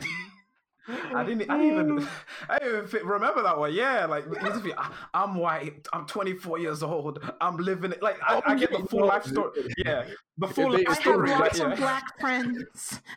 I 0.88 1.22
oh, 1.22 1.24
didn't. 1.26 1.50
I 1.50 1.58
didn't 1.58 1.74
even. 1.98 2.08
I 2.50 2.58
didn't 2.60 2.76
even 2.78 2.88
fit- 2.88 3.06
remember 3.06 3.44
that 3.44 3.58
one. 3.58 3.74
Yeah, 3.74 4.06
like 4.08 4.26
it 4.26 4.42
used 4.42 4.56
to 4.56 4.60
be, 4.64 4.74
I- 4.74 4.92
I'm 5.14 5.36
white. 5.36 5.88
I'm 5.94 6.06
24 6.06 6.58
years 6.60 6.82
old. 6.84 7.20
I'm 7.40 7.58
living 7.58 7.92
it. 7.92 8.02
Like 8.02 8.18
I, 8.28 8.38
oh, 8.38 8.42
I 8.46 8.56
get 8.56 8.72
the 8.72 8.80
full 8.88 9.06
life 9.06 9.26
story. 9.26 9.52
Yeah, 9.78 10.06
the 10.38 10.48
full 10.48 10.72
they- 10.72 10.78
life 10.78 10.88
I 10.88 10.92
have 10.94 11.02
story. 11.02 11.30
Like, 11.30 11.40
lots 11.40 11.60
yeah. 11.60 11.72
of 11.72 11.78
black 11.78 12.20
friends. 12.20 13.02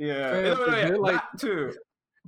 Yeah, 0.00 0.30
Fam, 0.30 0.42
No, 0.44 0.54
no, 0.54 0.54
no, 0.54 0.62
if 0.64 0.68
yeah, 0.78 0.88
they're 0.88 0.98
like- 0.98 1.14
that 1.16 1.38
too. 1.38 1.72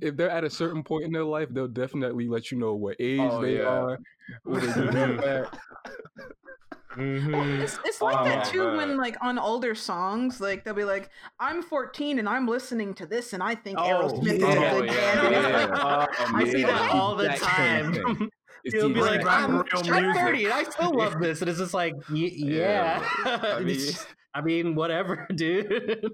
if 0.01 0.15
they're 0.15 0.29
at 0.29 0.43
a 0.43 0.49
certain 0.49 0.83
point 0.83 1.05
in 1.05 1.11
their 1.11 1.23
life, 1.23 1.47
they'll 1.51 1.67
definitely 1.67 2.27
let 2.27 2.51
you 2.51 2.59
know 2.59 2.75
what 2.75 2.95
age 2.99 3.19
Oh, 3.21 3.41
they 3.41 3.57
yeah. 3.57 3.63
are. 3.63 3.99
What 6.95 7.03
they 7.03 7.19
do 7.19 7.19
Mhm. 7.21 7.33
at. 7.33 7.45
Mhm. 7.45 7.61
It's, 7.61 7.79
it's 7.85 8.01
like 8.01 8.17
Oh, 8.19 8.23
that 8.25 8.45
too 8.45 8.63
man. 8.67 8.77
when 8.77 8.97
like 8.97 9.17
on 9.21 9.37
older 9.39 9.75
songs, 9.75 10.39
like 10.41 10.63
they'll 10.63 10.73
be 10.73 10.83
like, 10.83 11.09
"I'm 11.39 11.61
14 11.61 12.19
and 12.19 12.27
I'm 12.29 12.47
listening 12.47 12.93
to 12.95 13.05
this, 13.05 13.33
and 13.33 13.41
I 13.43 13.55
think 13.55 13.77
Oh, 13.79 13.83
Aerosmith 13.83 14.39
yeah. 14.39 14.47
is 14.49 14.55
a 14.55 14.79
good 14.81 14.87
band." 14.87 15.19
And 15.19 15.35
it's 15.35 15.47
yeah. 15.47 15.65
like, 15.65 15.79
Oh, 16.19 16.25
I 16.35 16.49
see 16.49 16.59
yeah. 16.61 16.67
that 16.67 16.91
all 16.91 17.15
the 17.15 17.29
time. 17.29 17.93
thing. 17.93 18.29
It's 18.67 18.73
He'll 18.73 18.89
be 18.89 18.99
like, 18.99 19.23
I'm, 19.27 19.57
real 19.57 19.63
I'm 19.75 20.03
music. 20.05 20.21
30 20.23 20.45
and 20.45 20.53
I 20.55 20.63
still 20.63 20.91
love 20.91 21.19
this. 21.21 21.39
And 21.41 21.49
it's 21.51 21.59
just 21.59 21.75
like, 21.75 21.93
y- 22.09 22.31
yeah. 22.33 22.99
I 23.25 23.59
mean, 23.59 23.79
I 24.33 24.41
mean, 24.41 24.73
whatever, 24.73 25.27
dude. 25.35 25.67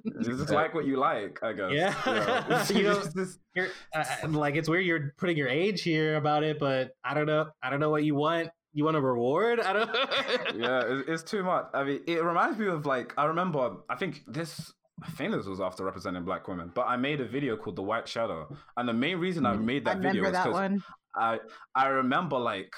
it's 0.03 0.27
just 0.27 0.49
like 0.49 0.73
what 0.73 0.83
you 0.85 0.97
like, 0.97 1.39
I 1.41 1.53
guess. 1.53 1.71
Yeah. 1.71 2.67
You 2.69 2.75
You 2.77 2.83
know- 2.83 3.03
It's 3.15 3.39
You're, 3.55 3.67
uh, 3.95 4.03
like, 4.27 4.57
it's 4.57 4.67
weird 4.67 4.85
you're 4.85 5.13
putting 5.17 5.37
your 5.37 5.47
age 5.47 5.81
here 5.83 6.17
about 6.17 6.43
it, 6.43 6.59
but 6.59 6.91
I 7.05 7.13
don't 7.13 7.25
know. 7.25 7.47
I 7.63 7.69
don't 7.69 7.79
know 7.79 7.89
what 7.89 8.03
you 8.03 8.15
want. 8.15 8.49
You 8.73 8.85
want 8.85 8.97
a 8.97 9.01
reward? 9.01 9.59
I 9.59 9.73
don't 9.73 9.89
yeah, 10.57 10.83
it's, 10.87 11.09
it's 11.09 11.23
too 11.23 11.43
much. 11.43 11.65
I 11.73 11.83
mean, 11.83 12.01
it 12.07 12.23
reminds 12.23 12.57
me 12.57 12.67
of 12.67 12.85
like 12.85 13.13
I 13.17 13.25
remember. 13.25 13.77
I 13.89 13.95
think 13.95 14.23
this. 14.27 14.73
I 15.03 15.09
think 15.09 15.33
this 15.33 15.47
was 15.47 15.59
after 15.59 15.83
representing 15.83 16.23
black 16.23 16.47
women, 16.47 16.71
but 16.75 16.85
I 16.87 16.95
made 16.95 17.21
a 17.21 17.25
video 17.27 17.57
called 17.57 17.75
"The 17.75 17.81
White 17.81 18.07
Shadow," 18.07 18.55
and 18.77 18.87
the 18.87 18.93
main 18.93 19.17
reason 19.17 19.45
I 19.45 19.55
Mm. 19.55 19.63
made 19.63 19.87
I 19.87 19.93
that 19.95 20.01
video 20.01 20.23
remember 20.23 20.51
is 20.51 20.55
because. 20.55 20.79
I 21.15 21.39
I 21.75 21.87
remember 21.87 22.37
like 22.37 22.71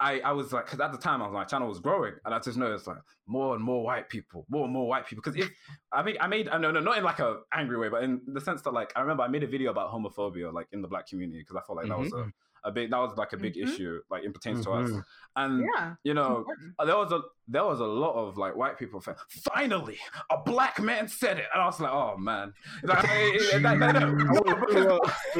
I 0.00 0.20
I 0.20 0.32
was 0.32 0.52
like 0.52 0.66
because 0.66 0.80
at 0.80 0.92
the 0.92 0.98
time 0.98 1.22
I 1.22 1.26
was 1.26 1.32
my 1.32 1.44
channel 1.44 1.68
was 1.68 1.78
growing 1.80 2.14
and 2.24 2.34
I 2.34 2.38
just 2.40 2.58
noticed 2.58 2.86
like 2.86 2.98
more 3.26 3.54
and 3.54 3.64
more 3.64 3.82
white 3.82 4.08
people, 4.08 4.44
more 4.50 4.64
and 4.64 4.72
more 4.72 4.86
white 4.86 5.06
people. 5.06 5.22
Because 5.24 5.40
if 5.40 5.50
I 5.92 6.02
mean 6.02 6.16
I 6.20 6.26
made 6.26 6.48
I 6.48 6.58
no 6.58 6.70
no 6.70 6.80
not 6.80 6.98
in 6.98 7.04
like 7.04 7.20
a 7.20 7.40
angry 7.54 7.78
way, 7.78 7.88
but 7.88 8.02
in 8.02 8.20
the 8.26 8.40
sense 8.40 8.60
that 8.62 8.72
like 8.74 8.92
I 8.96 9.00
remember 9.00 9.22
I 9.22 9.28
made 9.28 9.42
a 9.44 9.46
video 9.46 9.70
about 9.70 9.90
homophobia 9.92 10.52
like 10.52 10.66
in 10.72 10.82
the 10.82 10.88
black 10.88 11.06
community 11.06 11.38
because 11.40 11.56
I 11.56 11.64
felt 11.66 11.78
like 11.78 11.88
that 11.88 11.98
was 11.98 12.12
a, 12.12 12.26
a 12.64 12.72
big 12.72 12.90
that 12.90 12.98
was 12.98 13.16
like 13.16 13.32
a 13.32 13.36
big 13.36 13.54
Mhm. 13.54 13.68
issue 13.68 14.00
like 14.10 14.24
in 14.24 14.32
pertains 14.32 14.64
to 14.64 14.72
us 14.72 14.90
Mhm. 14.90 15.02
and 15.36 15.64
Yeah, 15.76 15.94
you 16.04 16.14
know 16.14 16.44
uh, 16.78 16.84
there 16.84 16.96
was 16.96 17.12
a 17.12 17.22
there 17.46 17.64
was 17.64 17.80
a 17.80 17.86
lot 17.86 18.14
of 18.14 18.36
like 18.36 18.56
white 18.56 18.78
people 18.78 19.00
saying, 19.00 19.16
finally 19.54 19.98
a 20.30 20.38
black 20.38 20.80
man 20.80 21.08
said 21.08 21.38
it 21.38 21.46
and 21.52 21.62
I 21.62 21.66
was 21.66 21.80
like 21.80 21.92
oh 21.92 22.16
man 22.18 22.52
like, 22.82 23.02
that- 23.02 23.60
that- 23.62 23.78
that- 23.94 25.18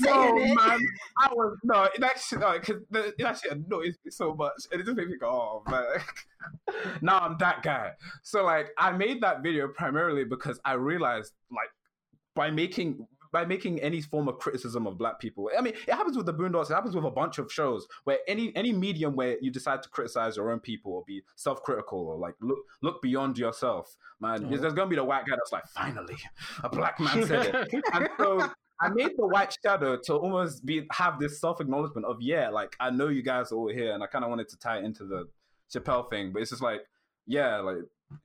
no, 0.00 0.36
it. 0.36 0.54
man. 0.56 0.78
I 1.18 1.28
was 1.32 1.58
no, 1.64 1.88
that 1.98 2.18
shit, 2.20 2.40
no, 2.40 2.52
because 2.58 2.82
it 2.92 3.20
actually 3.22 3.50
annoys 3.50 3.94
me 4.04 4.10
so 4.10 4.34
much, 4.34 4.52
and 4.70 4.80
it 4.80 4.84
just 4.84 4.96
makes 4.96 5.10
me 5.10 5.16
go, 5.18 5.28
oh 5.28 5.62
man. 5.70 5.84
now 7.02 7.18
I'm 7.20 7.36
that 7.38 7.62
guy. 7.62 7.92
So 8.22 8.44
like, 8.44 8.68
I 8.78 8.92
made 8.92 9.20
that 9.22 9.42
video 9.42 9.68
primarily 9.68 10.24
because 10.24 10.60
I 10.64 10.74
realized, 10.74 11.32
like, 11.50 11.70
by 12.34 12.50
making 12.50 13.06
by 13.32 13.44
making 13.44 13.80
any 13.80 14.00
form 14.00 14.28
of 14.28 14.38
criticism 14.38 14.86
of 14.86 14.98
black 14.98 15.18
people. 15.18 15.50
I 15.56 15.60
mean, 15.60 15.74
it 15.86 15.94
happens 15.94 16.16
with 16.16 16.26
the 16.26 16.34
Boondocks. 16.34 16.70
It 16.70 16.74
happens 16.74 16.94
with 16.94 17.04
a 17.04 17.10
bunch 17.10 17.38
of 17.38 17.52
shows 17.52 17.86
where 18.04 18.18
any 18.26 18.54
any 18.56 18.72
medium 18.72 19.16
where 19.16 19.36
you 19.40 19.50
decide 19.50 19.82
to 19.82 19.88
criticize 19.88 20.36
your 20.36 20.50
own 20.50 20.60
people 20.60 20.92
or 20.92 21.04
be 21.06 21.22
self 21.36 21.62
critical 21.62 22.00
or 22.00 22.16
like 22.16 22.34
look 22.40 22.58
look 22.82 23.02
beyond 23.02 23.38
yourself, 23.38 23.96
man. 24.20 24.48
There's 24.48 24.74
gonna 24.74 24.90
be 24.90 24.96
the 24.96 25.04
white 25.04 25.26
guy 25.26 25.36
that's 25.36 25.52
like, 25.52 25.66
finally, 25.68 26.16
a 26.62 26.68
black 26.68 27.00
man 27.00 27.26
said 27.26 27.54
it 27.54 27.84
and 27.92 28.08
so 28.18 28.50
I 28.80 28.90
made 28.90 29.12
the 29.16 29.26
white 29.26 29.56
shadow 29.64 29.98
to 30.04 30.14
almost 30.14 30.64
be 30.64 30.86
have 30.92 31.18
this 31.18 31.40
self 31.40 31.60
acknowledgement 31.60 32.06
of 32.06 32.18
yeah, 32.20 32.50
like 32.50 32.76
I 32.78 32.90
know 32.90 33.08
you 33.08 33.22
guys 33.22 33.52
are 33.52 33.56
all 33.56 33.68
here, 33.68 33.92
and 33.92 34.02
I 34.02 34.06
kind 34.06 34.24
of 34.24 34.30
wanted 34.30 34.48
to 34.50 34.58
tie 34.58 34.78
it 34.78 34.84
into 34.84 35.04
the 35.04 35.28
Chappelle 35.72 36.10
thing, 36.10 36.32
but 36.32 36.42
it's 36.42 36.50
just 36.50 36.62
like 36.62 36.82
yeah, 37.26 37.58
like 37.58 37.78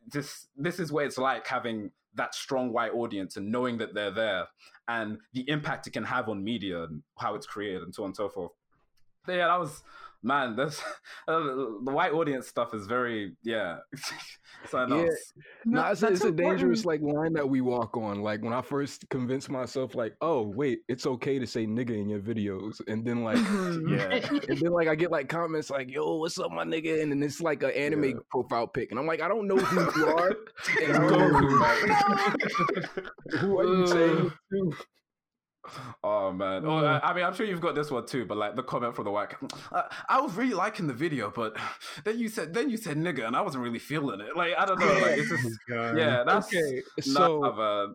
this 0.07 0.47
this 0.57 0.79
is 0.79 0.91
what 0.91 1.05
it's 1.05 1.17
like 1.17 1.47
having 1.47 1.91
that 2.15 2.35
strong 2.35 2.73
white 2.73 2.93
audience 2.93 3.37
and 3.37 3.51
knowing 3.51 3.77
that 3.77 3.93
they're 3.93 4.11
there 4.11 4.45
and 4.87 5.17
the 5.33 5.47
impact 5.49 5.87
it 5.87 5.91
can 5.91 6.03
have 6.03 6.29
on 6.29 6.43
media 6.43 6.83
and 6.83 7.01
how 7.17 7.35
it's 7.35 7.45
created 7.45 7.83
and 7.83 7.93
so 7.93 8.03
on 8.03 8.09
and 8.09 8.15
so 8.15 8.29
forth. 8.29 8.51
So 9.25 9.33
yeah, 9.33 9.47
that 9.47 9.59
was 9.59 9.83
man. 10.23 10.55
This 10.55 10.81
uh, 11.27 11.39
the 11.39 11.91
white 11.91 12.13
audience 12.13 12.47
stuff 12.47 12.73
is 12.73 12.87
very 12.87 13.33
yeah. 13.43 13.77
something 14.69 14.97
Yeah. 14.99 15.05
else. 15.05 15.33
No, 15.65 15.85
it's, 15.91 16.03
a- 16.03 16.07
it's 16.07 16.23
a 16.23 16.31
dangerous 16.31 16.85
like 16.85 17.01
line 17.01 17.33
that 17.33 17.47
we 17.47 17.61
walk 17.61 17.97
on. 17.97 18.21
Like 18.21 18.41
when 18.43 18.53
I 18.53 18.61
first 18.61 19.09
convinced 19.09 19.49
myself, 19.49 19.95
like, 19.95 20.15
oh 20.21 20.41
wait, 20.41 20.79
it's 20.87 21.05
okay 21.05 21.39
to 21.39 21.47
say 21.47 21.65
nigga 21.65 21.91
in 21.99 22.09
your 22.09 22.19
videos, 22.19 22.81
and 22.87 23.05
then 23.05 23.23
like, 23.23 23.37
Mhm. 23.37 23.97
Yeah. 23.97 24.39
and 24.49 24.57
then 24.59 24.71
like 24.71 24.87
I 24.87 24.95
get 24.95 25.11
like 25.11 25.29
comments 25.29 25.69
like, 25.69 25.89
yo, 25.89 26.17
what's 26.17 26.37
up, 26.39 26.51
my 26.51 26.63
nigga, 26.63 27.01
and 27.01 27.11
then 27.11 27.23
it's 27.23 27.41
like 27.41 27.63
an 27.63 27.71
anime 27.71 28.03
Yeah. 28.03 28.13
profile 28.29 28.67
pic, 28.67 28.91
and 28.91 28.99
I'm 28.99 29.07
like, 29.07 29.21
I 29.21 29.27
don't 29.27 29.47
know 29.47 29.57
who 29.57 29.99
you 30.01 30.07
are, 30.07 30.35
and 30.81 30.93
I 30.97 31.09
don't 31.09 31.31
know 31.31 31.39
who, 31.39 33.37
who 33.37 33.59
are 33.59 33.63
you 33.65 33.87
saying 33.87 34.31
to? 34.51 34.73
Oh 36.03 36.31
man! 36.33 36.65
Oh, 36.65 36.83
I, 36.83 37.11
I 37.11 37.13
mean, 37.13 37.23
I'm 37.23 37.33
sure 37.35 37.45
you've 37.45 37.61
got 37.61 37.75
this 37.75 37.91
one 37.91 38.05
too. 38.07 38.25
But 38.25 38.37
like 38.37 38.55
the 38.55 38.63
comment 38.63 38.95
from 38.95 39.05
the 39.05 39.11
whack, 39.11 39.37
uh, 39.71 39.83
I 40.09 40.19
was 40.19 40.33
really 40.33 40.55
liking 40.55 40.87
the 40.87 40.93
video, 40.93 41.31
but 41.33 41.55
then 42.03 42.17
you 42.17 42.29
said 42.29 42.53
then 42.53 42.69
you 42.69 42.77
said 42.77 42.97
nigga, 42.97 43.27
and 43.27 43.35
I 43.35 43.41
wasn't 43.41 43.63
really 43.63 43.79
feeling 43.79 44.19
it. 44.21 44.35
Like 44.35 44.53
I 44.57 44.65
don't 44.65 44.79
know. 44.79 44.87
Like 44.93 45.19
it's 45.19 45.29
just 45.29 45.57
yeah, 45.69 46.23
that's 46.25 46.47
Okay, 46.47 46.81
so 47.01 47.93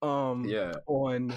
so 0.00 0.08
um, 0.08 0.44
yeah. 0.48 0.72
on 0.86 1.34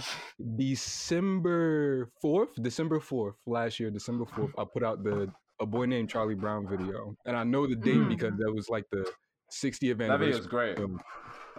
December 0.55 2.09
fourth, 2.21 2.49
December 2.61 2.99
fourth 2.99 3.35
last 3.47 3.79
year, 3.79 3.89
December 3.89 4.25
fourth, 4.25 4.51
I 4.57 4.63
put 4.71 4.83
out 4.83 5.03
the 5.03 5.31
a 5.59 5.65
boy 5.65 5.85
named 5.85 6.09
Charlie 6.09 6.35
Brown 6.35 6.67
video, 6.67 7.15
and 7.25 7.35
I 7.35 7.43
know 7.43 7.67
the 7.67 7.75
date 7.75 7.95
Mm. 7.97 8.09
because 8.09 8.33
that 8.37 8.51
was 8.53 8.69
like 8.69 8.85
the 8.91 9.09
60th 9.51 9.97
That 9.97 10.03
anniversary. 10.05 10.25
video 10.25 10.39
is 10.39 10.47
great. 10.47 10.77
film. 10.77 10.99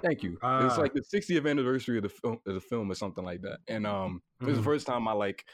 Thank 0.02 0.22
you. 0.22 0.32
it's 0.34 0.40
Ah. 0.42 0.76
like 0.78 0.92
the 0.92 1.02
60th 1.02 1.46
anniversary 1.46 1.96
of 1.98 2.02
the 2.02 2.08
film, 2.08 2.40
of 2.46 2.54
the 2.54 2.60
film 2.60 2.90
or 2.90 2.94
something 2.94 3.24
like 3.24 3.42
that. 3.42 3.60
And 3.68 3.86
um, 3.86 4.22
it 4.40 4.46
was 4.46 4.56
the 4.56 4.62
Mhm. 4.62 4.64
first 4.64 4.86
time 4.86 5.06
I 5.08 5.12
like 5.12 5.46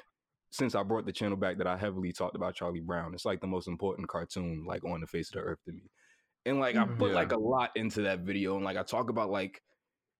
since 0.50 0.74
I 0.74 0.82
brought 0.82 1.06
the 1.06 1.12
channel 1.12 1.36
back 1.36 1.58
that 1.58 1.66
I 1.66 1.76
heavily 1.76 2.12
talked 2.12 2.34
about 2.34 2.54
Charlie 2.56 2.80
Brown. 2.80 3.14
It's 3.14 3.24
like 3.24 3.40
the 3.40 3.46
most 3.46 3.68
important 3.68 4.08
cartoon 4.08 4.64
like 4.64 4.84
on 4.84 5.00
the 5.00 5.06
face 5.06 5.28
of 5.30 5.34
the 5.34 5.40
earth 5.42 5.62
to 5.66 5.72
me. 5.72 5.90
And 6.46 6.58
like 6.58 6.76
I 6.76 6.84
Mhm. 6.86 6.98
put 6.98 7.10
Yeah. 7.10 7.14
like 7.16 7.32
a 7.32 7.38
lot 7.38 7.70
into 7.76 8.02
that 8.02 8.20
video, 8.20 8.56
and 8.56 8.64
like 8.64 8.76
I 8.76 8.82
talk 8.82 9.10
about 9.10 9.30
like 9.30 9.62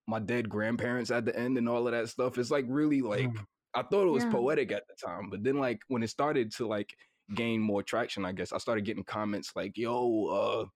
my 0.07 0.19
dead 0.21 0.49
grandparents 0.49 1.11
at 1.11 1.25
the 1.25 1.37
end 1.39 1.59
and 1.59 1.69
all 1.69 1.87
of 1.87 1.93
that 1.93 2.09
stuff. 2.09 2.39
It's 2.39 2.51
like 2.51 2.67
really 2.69 3.03
like 3.03 3.31
Mm. 3.31 3.47
I 3.75 3.83
thought 3.85 4.07
it 4.07 4.11
was 4.11 4.25
Yeah. 4.25 4.31
poetic 4.33 4.73
at 4.73 4.85
the 4.89 4.95
time, 4.97 5.31
but 5.31 5.43
then 5.45 5.59
like 5.59 5.81
when 5.89 6.03
it 6.03 6.09
started 6.09 6.53
to 6.53 6.67
like 6.67 6.97
gain 7.35 7.61
more 7.61 7.83
traction, 7.83 8.25
I 8.25 8.33
guess 8.33 8.53
I 8.53 8.59
started 8.59 8.85
getting 8.85 9.05
comments 9.05 9.55
like, 9.57 9.77
"Yo, 9.79 10.27
uh, 10.27 10.67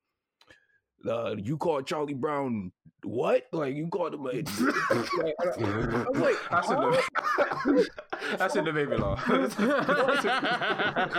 uh 1.06 1.34
you 1.38 1.56
called 1.56 1.86
Charlie 1.86 2.14
Brown 2.14 2.72
what? 3.02 3.46
Like 3.52 3.74
you 3.76 3.86
called 3.88 4.14
him 4.14 4.26
a?" 4.26 4.30
like, 4.32 4.48
I, 6.50 6.50
I 6.50 6.60
was 6.60 6.70
like, 6.70 7.04
That 7.28 7.32
shouldn't 7.62 7.78
have, 7.78 7.86
that 8.38 8.52
shouldn't 8.52 8.66
have 8.66 8.74
made 8.74 8.88
me 8.88 8.96
laugh. 8.96 9.22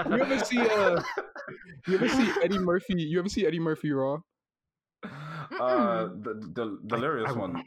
you 0.09 0.21
ever 0.21 0.39
see 0.45 0.59
uh, 0.59 1.01
you 1.87 1.95
ever 1.95 2.09
see 2.09 2.31
Eddie 2.43 2.57
Murphy? 2.59 3.01
You 3.03 3.19
ever 3.19 3.29
see 3.29 3.45
Eddie 3.45 3.59
Murphy 3.59 3.91
Raw? 3.91 4.17
uh, 5.59 6.07
the, 6.21 6.33
the 6.53 6.79
delirious 6.87 7.29
I- 7.29 7.33
one. 7.33 7.63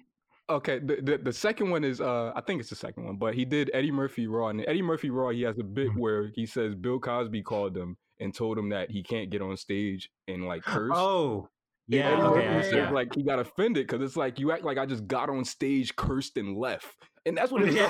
Okay, 0.50 0.78
the, 0.78 0.96
the 1.02 1.18
the 1.18 1.32
second 1.32 1.68
one 1.70 1.84
is 1.84 2.00
uh 2.00 2.32
I 2.34 2.40
think 2.40 2.60
it's 2.60 2.70
the 2.70 2.76
second 2.76 3.04
one, 3.04 3.16
but 3.16 3.34
he 3.34 3.44
did 3.44 3.70
Eddie 3.74 3.90
Murphy 3.92 4.26
Raw, 4.26 4.48
and 4.48 4.64
Eddie 4.66 4.80
Murphy 4.80 5.10
Raw 5.10 5.28
he 5.28 5.42
has 5.42 5.58
a 5.58 5.62
bit 5.62 5.90
Mhm. 5.90 5.98
where 5.98 6.30
he 6.34 6.46
says 6.46 6.74
Bill 6.74 6.98
Cosby 6.98 7.42
called 7.42 7.76
him 7.76 7.98
and 8.18 8.34
told 8.34 8.56
him 8.56 8.70
that 8.70 8.90
he 8.90 9.02
can't 9.02 9.28
get 9.28 9.42
on 9.42 9.58
stage 9.58 10.08
and 10.26 10.46
like 10.48 10.62
curse. 10.62 10.90
Oh, 10.94 11.40
And 11.40 11.48
yeah. 11.88 12.10
Eddie 12.12 12.22
Okay. 12.22 12.62
Said, 12.62 12.74
yeah. 12.74 12.90
like 12.90 13.14
he 13.14 13.22
got 13.22 13.38
offended 13.38 13.86
because 13.86 14.02
it's 14.06 14.16
like 14.16 14.38
you 14.38 14.52
act 14.52 14.64
like 14.64 14.78
I 14.78 14.86
just 14.86 15.06
got 15.06 15.28
on 15.30 15.44
stage, 15.44 15.94
cursed, 15.96 16.36
and 16.36 16.56
left, 16.56 16.86
and 17.26 17.36
that's 17.36 17.50
what 17.50 17.62
it 17.66 17.70
is. 17.70 17.76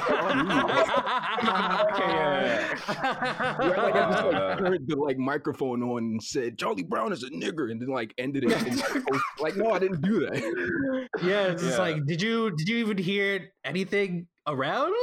Okay, 1.38 2.04
yeah, 2.08 2.68
You 3.62 3.72
act 3.72 3.78
like 3.78 3.94
I 3.94 4.10
just 4.10 4.24
like 4.24 4.58
turned 4.58 4.88
the 4.88 4.96
like 4.96 5.18
microphone 5.18 5.82
on 5.82 5.98
and 6.04 6.22
said 6.22 6.58
Charlie 6.58 6.82
Brown 6.82 7.12
is 7.12 7.22
a 7.22 7.30
nigger, 7.30 7.70
and 7.70 7.80
then 7.80 7.88
like 7.88 8.12
ended 8.18 8.44
it. 8.44 8.52
in, 8.66 8.76
like, 8.76 9.04
like 9.40 9.56
no, 9.56 9.70
I 9.72 9.78
didn't 9.78 10.00
do 10.02 10.20
that. 10.20 11.08
yeah, 11.22 11.46
it's 11.48 11.62
just 11.62 11.78
Yeah. 11.78 11.84
like, 11.84 12.04
did 12.06 12.20
you 12.22 12.50
did 12.56 12.68
you 12.68 12.78
even 12.78 12.98
hear 12.98 13.52
anything 13.64 14.26
around? 14.46 14.94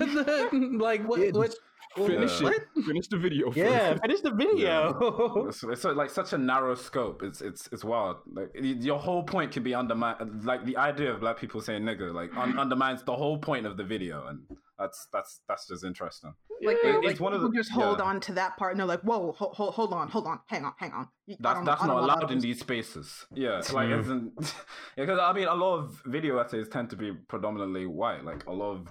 like 0.00 1.06
what? 1.08 1.20
Yeah, 1.20 1.30
what? 1.32 1.54
Just 1.96 2.08
Finish 2.08 2.40
Yeah. 2.40 2.48
it. 2.50 2.84
Finish 2.84 3.08
the 3.08 3.16
video. 3.18 3.46
first. 3.46 3.56
Yeah, 3.56 3.94
finish 3.98 4.20
the 4.20 4.30
video. 4.32 5.46
It's, 5.48 5.62
it's 5.62 5.84
like 5.84 6.10
such 6.10 6.32
a 6.32 6.38
narrow 6.38 6.74
scope. 6.74 7.22
It's 7.22 7.40
it's 7.40 7.68
it's 7.72 7.84
wild. 7.84 8.16
Like 8.32 8.50
your 8.54 8.98
whole 8.98 9.22
point 9.22 9.52
can 9.52 9.62
be 9.62 9.74
undermined. 9.74 10.44
Like 10.44 10.64
the 10.64 10.76
idea 10.76 11.12
of 11.12 11.20
black 11.20 11.38
people 11.38 11.60
saying 11.60 11.82
nigger 11.82 12.12
like 12.12 12.36
un- 12.36 12.58
undermines 12.64 13.02
the 13.04 13.14
whole 13.14 13.38
point 13.38 13.66
of 13.66 13.76
the 13.76 13.84
video, 13.84 14.26
and 14.26 14.40
that's 14.78 15.06
that's 15.12 15.40
that's 15.48 15.68
just 15.68 15.84
interesting. 15.84 16.34
Like, 16.62 16.76
It- 16.76 16.82
they, 16.82 16.90
it's 16.90 17.06
like 17.06 17.20
one 17.20 17.32
of 17.32 17.40
people 17.40 17.50
the- 17.52 17.56
just 17.58 17.70
hold 17.72 17.98
yeah. 17.98 18.04
on 18.04 18.20
to 18.20 18.32
that 18.34 18.56
part, 18.56 18.72
and 18.72 18.80
they're 18.80 18.86
like, 18.86 19.00
"Whoa, 19.02 19.32
hold, 19.32 19.54
hold, 19.54 19.74
hold 19.74 19.92
on, 19.92 20.08
hold 20.08 20.26
on, 20.26 20.40
hang 20.46 20.64
on, 20.64 20.72
hang 20.78 20.92
on." 20.92 21.08
That's 21.28 21.40
don't- 21.56 21.64
that's 21.64 21.80
don't 21.82 21.90
allowed 21.90 22.30
in 22.30 22.38
these 22.40 22.60
spaces. 22.60 23.26
Yeah, 23.34 23.60
like 23.72 23.90
isn't 23.90 24.34
because 24.96 25.18
I 25.18 25.32
mean 25.32 25.48
a 25.48 25.54
lot 25.54 25.78
of 25.78 26.00
video 26.06 26.38
essays 26.38 26.68
tend 26.68 26.90
to 26.90 26.96
be 26.96 27.12
predominantly 27.12 27.86
white. 27.86 28.24
Like 28.24 28.46
a 28.46 28.52
lot 28.52 28.72
of 28.72 28.88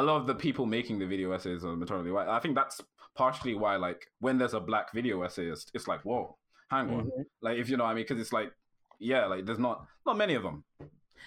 a 0.00 0.02
lot 0.08 0.16
of 0.20 0.26
the 0.30 0.34
people 0.34 0.64
making 0.66 0.96
the 0.98 1.06
video 1.06 1.28
essays 1.32 1.64
are 1.64 1.74
majority 1.76 2.10
white. 2.10 2.28
I 2.28 2.38
think 2.42 2.54
that's 2.54 2.80
partially 3.16 3.54
why 3.62 3.74
like 3.76 4.00
when 4.20 4.38
there's 4.38 4.54
a 4.54 4.60
black 4.70 4.92
video 4.98 5.16
essayist, 5.22 5.70
it's 5.74 5.88
like 5.92 6.02
whoa, 6.08 6.36
hang 6.70 6.86
on, 6.96 7.04
Mm-hmm. 7.06 7.22
like 7.46 7.56
if 7.58 7.68
you 7.68 7.76
know 7.76 7.84
what 7.84 7.90
I 7.90 7.94
mean, 7.94 8.04
because 8.04 8.20
it's 8.24 8.32
like 8.40 8.50
yeah, 9.00 9.26
like 9.32 9.44
there's 9.46 9.58
not 9.68 9.76
not 10.06 10.16
many 10.16 10.34
of 10.34 10.42
them. 10.42 10.64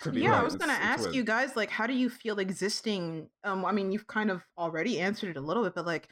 to 0.03 0.11
be 0.11 0.21
Yeah, 0.21 0.39
I 0.39 0.43
was 0.43 0.55
gonna 0.55 0.73
It's- 0.73 0.85
it's 0.87 0.93
ask 0.93 1.03
weird. 1.03 1.15
you 1.17 1.23
guys, 1.23 1.49
like, 1.61 1.69
how 1.69 1.85
do 1.91 1.93
you 1.93 2.09
feel 2.09 2.37
existing? 2.39 3.29
Um, 3.43 3.65
I 3.65 3.71
mean, 3.77 3.91
you've 3.91 4.07
kind 4.07 4.29
of 4.31 4.41
already 4.57 4.99
answered 5.07 5.29
it 5.31 5.37
a 5.37 5.45
little 5.49 5.63
bit, 5.63 5.75
but 5.75 5.85
like, 5.85 6.07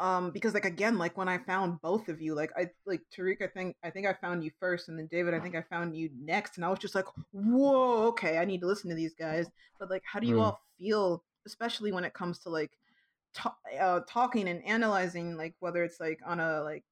um 0.00 0.30
because 0.30 0.54
like 0.54 0.64
again 0.74 0.96
like 0.96 1.16
when 1.20 1.28
i 1.28 1.36
found 1.38 1.80
both 1.82 2.08
of 2.08 2.20
you 2.24 2.32
like 2.32 2.52
i 2.56 2.62
like 2.86 3.00
tariq 3.12 3.42
i 3.42 3.48
think 3.48 3.74
i 3.82 3.90
think 3.90 4.06
i 4.06 4.12
found 4.24 4.44
you 4.44 4.50
first 4.60 4.88
and 4.88 4.96
then 4.96 5.08
david 5.10 5.34
i 5.34 5.40
think 5.40 5.56
i 5.56 5.62
found 5.62 5.96
you 5.96 6.08
next 6.32 6.54
and 6.56 6.64
i 6.64 6.68
was 6.68 6.78
just 6.78 6.94
like 6.94 7.06
whoa 7.32 8.06
okay 8.06 8.38
i 8.38 8.44
need 8.44 8.60
to 8.60 8.66
listen 8.68 8.88
to 8.88 8.94
these 8.94 9.14
guys 9.18 9.46
but 9.80 9.90
like 9.90 10.02
how 10.06 10.20
do 10.20 10.28
you 10.28 10.36
Mm. 10.36 10.42
all 10.44 10.60
feel 10.78 11.24
especially 11.48 11.92
when 11.92 12.04
it 12.04 12.14
comes 12.14 12.38
to 12.40 12.50
like 12.50 12.72
uh, 13.80 14.00
talking 14.08 14.48
and 14.48 14.64
analyzing 14.64 15.36
like 15.36 15.54
whether 15.60 15.82
it's 15.82 16.00
like 16.00 16.20
on 16.26 16.40
a 16.40 16.62
like 16.62 16.84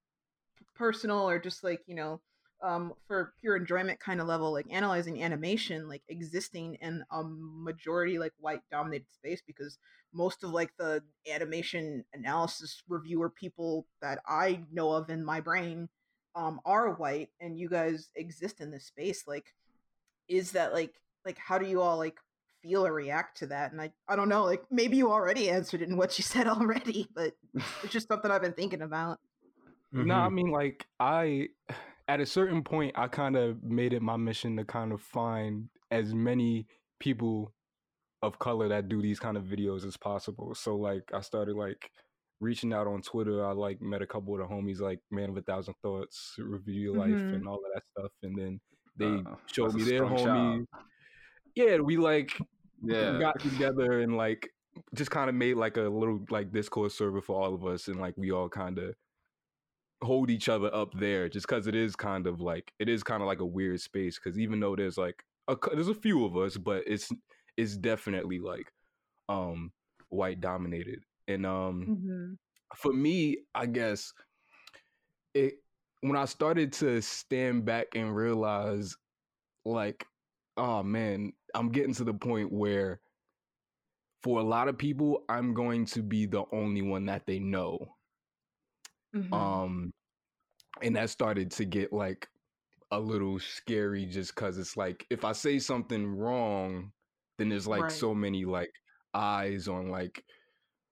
personal 0.74 1.28
or 1.28 1.38
just 1.38 1.62
like 1.62 1.80
you 1.86 1.94
know 1.94 2.20
um 2.62 2.92
for 3.06 3.34
pure 3.40 3.56
enjoyment 3.56 4.00
kind 4.00 4.20
of 4.20 4.26
level 4.26 4.52
like 4.52 4.66
analyzing 4.70 5.22
animation 5.22 5.88
like 5.88 6.02
existing 6.08 6.74
in 6.80 7.04
a 7.12 7.22
majority 7.24 8.18
like 8.18 8.32
white 8.38 8.60
dominated 8.70 9.06
space 9.10 9.42
because 9.46 9.78
most 10.12 10.42
of 10.42 10.50
like 10.50 10.70
the 10.78 11.02
animation 11.30 12.04
analysis 12.14 12.82
reviewer 12.88 13.28
people 13.28 13.86
that 14.00 14.20
i 14.26 14.60
know 14.72 14.92
of 14.92 15.10
in 15.10 15.22
my 15.24 15.40
brain 15.40 15.88
um 16.34 16.60
are 16.64 16.94
white 16.94 17.28
and 17.40 17.58
you 17.58 17.68
guys 17.68 18.08
exist 18.16 18.60
in 18.60 18.70
this 18.70 18.86
space 18.86 19.24
like 19.26 19.52
is 20.28 20.52
that 20.52 20.72
like 20.72 20.94
like 21.26 21.38
how 21.38 21.58
do 21.58 21.66
you 21.66 21.80
all 21.80 21.98
like 21.98 22.18
feel 22.66 22.84
or 22.86 22.92
react 22.92 23.38
to 23.38 23.46
that 23.46 23.70
and 23.72 23.80
i 23.80 23.90
i 24.08 24.16
don't 24.16 24.28
know 24.28 24.44
like 24.44 24.64
maybe 24.70 24.96
you 24.96 25.10
already 25.10 25.48
answered 25.48 25.82
it 25.82 25.88
in 25.88 25.96
what 25.96 26.18
you 26.18 26.24
said 26.24 26.46
already 26.56 27.06
but 27.14 27.32
it's 27.82 27.92
just 27.92 28.08
something 28.08 28.30
i've 28.30 28.42
been 28.42 28.52
thinking 28.52 28.82
about 28.82 29.18
No, 29.92 30.16
I 30.16 30.28
Mhm. 30.28 30.32
mean 30.32 30.50
like 30.50 30.86
I 31.00 31.48
at 32.08 32.20
a 32.20 32.26
certain 32.26 32.62
point 32.62 32.92
I 32.98 33.08
kind 33.08 33.36
of 33.36 33.62
made 33.62 33.92
it 33.92 34.02
my 34.02 34.16
mission 34.16 34.56
to 34.56 34.64
kind 34.64 34.92
of 34.92 35.00
find 35.00 35.68
as 35.90 36.12
many 36.14 36.66
people 36.98 37.52
of 38.22 38.38
color 38.38 38.68
that 38.68 38.88
do 38.88 39.00
these 39.00 39.20
kind 39.20 39.36
of 39.36 39.44
videos 39.44 39.84
as 39.86 39.96
possible. 39.96 40.54
So 40.54 40.76
like 40.76 41.04
I 41.14 41.20
started 41.20 41.54
like 41.56 41.90
reaching 42.40 42.72
out 42.72 42.86
on 42.86 43.00
Twitter. 43.02 43.44
I 43.46 43.52
like 43.52 43.80
met 43.80 44.02
a 44.02 44.06
couple 44.06 44.34
of 44.34 44.40
the 44.40 44.52
homies 44.54 44.80
like 44.80 45.00
Man 45.10 45.30
of 45.30 45.36
a 45.36 45.42
Thousand 45.42 45.74
Thoughts, 45.82 46.34
Review 46.38 46.80
Your 46.80 46.96
Life 46.96 47.22
Mhm. 47.22 47.36
and 47.36 47.48
all 47.48 47.56
of 47.56 47.70
that 47.74 47.82
stuff. 47.96 48.12
And 48.22 48.36
then 48.36 48.60
they 48.96 49.06
Uh, 49.06 49.36
showed 49.46 49.74
me 49.74 49.84
their 49.84 50.04
strong 50.04 50.16
shout. 50.16 50.80
Yeah, 51.54 51.78
we 51.78 51.96
like 51.96 52.36
Yeah. 52.82 53.18
got 53.18 53.40
together 53.40 54.00
and 54.00 54.16
like 54.16 54.50
just 54.94 55.10
kind 55.10 55.28
of 55.28 55.34
made 55.34 55.54
like 55.54 55.76
a 55.76 55.82
little 55.82 56.24
like 56.30 56.52
Discord 56.52 56.92
server 56.92 57.20
for 57.20 57.40
all 57.40 57.54
of 57.54 57.64
us, 57.64 57.88
and 57.88 58.00
like 58.00 58.14
we 58.16 58.30
all 58.30 58.48
kind 58.48 58.78
of 58.78 58.94
hold 60.02 60.30
each 60.30 60.48
other 60.48 60.74
up 60.74 60.92
there, 60.98 61.28
just 61.28 61.46
because 61.48 61.66
it 61.66 61.74
is 61.74 61.96
kind 61.96 62.26
of 62.26 62.40
like 62.40 62.72
it 62.78 62.88
is 62.88 63.02
kind 63.02 63.22
of 63.22 63.26
like 63.26 63.40
a 63.40 63.46
weird 63.46 63.80
space. 63.80 64.18
Because 64.22 64.38
even 64.38 64.60
though 64.60 64.76
there's 64.76 64.98
like 64.98 65.22
a, 65.48 65.56
there's 65.72 65.88
a 65.88 65.94
few 65.94 66.24
of 66.24 66.36
us, 66.36 66.56
but 66.56 66.84
it's 66.86 67.10
it's 67.56 67.76
definitely 67.76 68.38
like 68.38 68.70
um 69.28 69.72
white 70.08 70.40
dominated, 70.40 71.00
and 71.28 71.46
um 71.46 71.86
mm-hmm. 71.88 72.32
for 72.76 72.92
me, 72.92 73.38
I 73.54 73.66
guess 73.66 74.12
it 75.34 75.54
when 76.00 76.16
I 76.16 76.26
started 76.26 76.72
to 76.74 77.00
stand 77.00 77.64
back 77.64 77.86
and 77.94 78.14
realize 78.14 78.96
like 79.64 80.06
oh 80.56 80.82
man, 80.82 81.32
I'm 81.54 81.70
getting 81.70 81.94
to 81.94 82.04
the 82.04 82.14
point 82.14 82.52
where 82.52 83.00
for 84.22 84.40
a 84.40 84.44
lot 84.44 84.68
of 84.68 84.78
people, 84.78 85.24
I'm 85.28 85.54
going 85.54 85.86
to 85.86 86.02
be 86.02 86.26
the 86.26 86.44
only 86.52 86.82
one 86.82 87.06
that 87.06 87.26
they 87.26 87.38
know. 87.38 87.78
Mm-hmm. 89.14 89.32
Um 89.32 89.92
and 90.82 90.96
that 90.96 91.10
started 91.10 91.50
to 91.52 91.64
get 91.64 91.92
like 91.92 92.28
a 92.90 93.00
little 93.00 93.38
scary 93.38 94.06
just 94.06 94.34
cuz 94.34 94.58
it's 94.58 94.76
like 94.76 95.06
if 95.10 95.24
I 95.24 95.32
say 95.32 95.58
something 95.58 96.06
wrong, 96.16 96.92
then 97.38 97.48
there's 97.48 97.66
like 97.66 97.82
Right. 97.82 97.92
so 97.92 98.14
many 98.14 98.44
like 98.44 98.72
eyes 99.14 99.68
on 99.68 99.90
like 99.90 100.24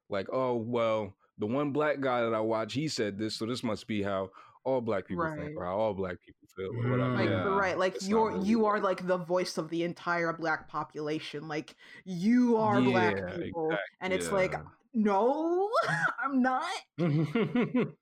like 0.09 0.29
oh 0.33 0.55
well, 0.57 1.15
the 1.39 1.47
one 1.47 1.73
black 1.73 2.01
guy 2.01 2.23
that 2.23 2.35
I 2.35 2.41
watch, 2.41 2.75
he 2.75 2.89
said 2.89 3.19
this, 3.19 3.37
so 3.37 3.47
this 3.47 3.63
must 3.65 3.87
be 3.87 4.03
how 4.03 4.31
all 4.65 4.81
black 4.81 5.07
people 5.07 5.25
Right. 5.25 5.39
think 5.39 5.57
or 5.57 5.65
how 5.65 5.77
all 5.77 5.95
black 5.95 6.17
people 6.25 6.49
feel 6.57 6.71
or 6.71 6.91
whatever. 6.91 7.15
like 7.15 7.29
mm-hmm. 7.29 7.49
Yeah, 7.49 7.59
right 7.59 7.79
like 7.79 7.97
it's 7.97 8.09
you're 8.09 8.33
really 8.33 8.47
you 8.49 8.59
that. 8.61 8.65
are 8.67 8.81
like 8.81 9.07
the 9.07 9.19
voice 9.19 9.59
of 9.59 9.69
the 9.71 9.83
entire 9.85 10.33
black 10.33 10.69
population 10.69 11.49
like 11.49 11.77
you 12.05 12.57
are 12.57 12.81
black 12.81 13.17
people 13.37 13.67
exactly, 13.67 13.79
and 14.01 14.13
it's 14.13 14.31
like 14.33 14.55
no 14.95 15.69
i'm 16.25 16.41
not 16.43 16.65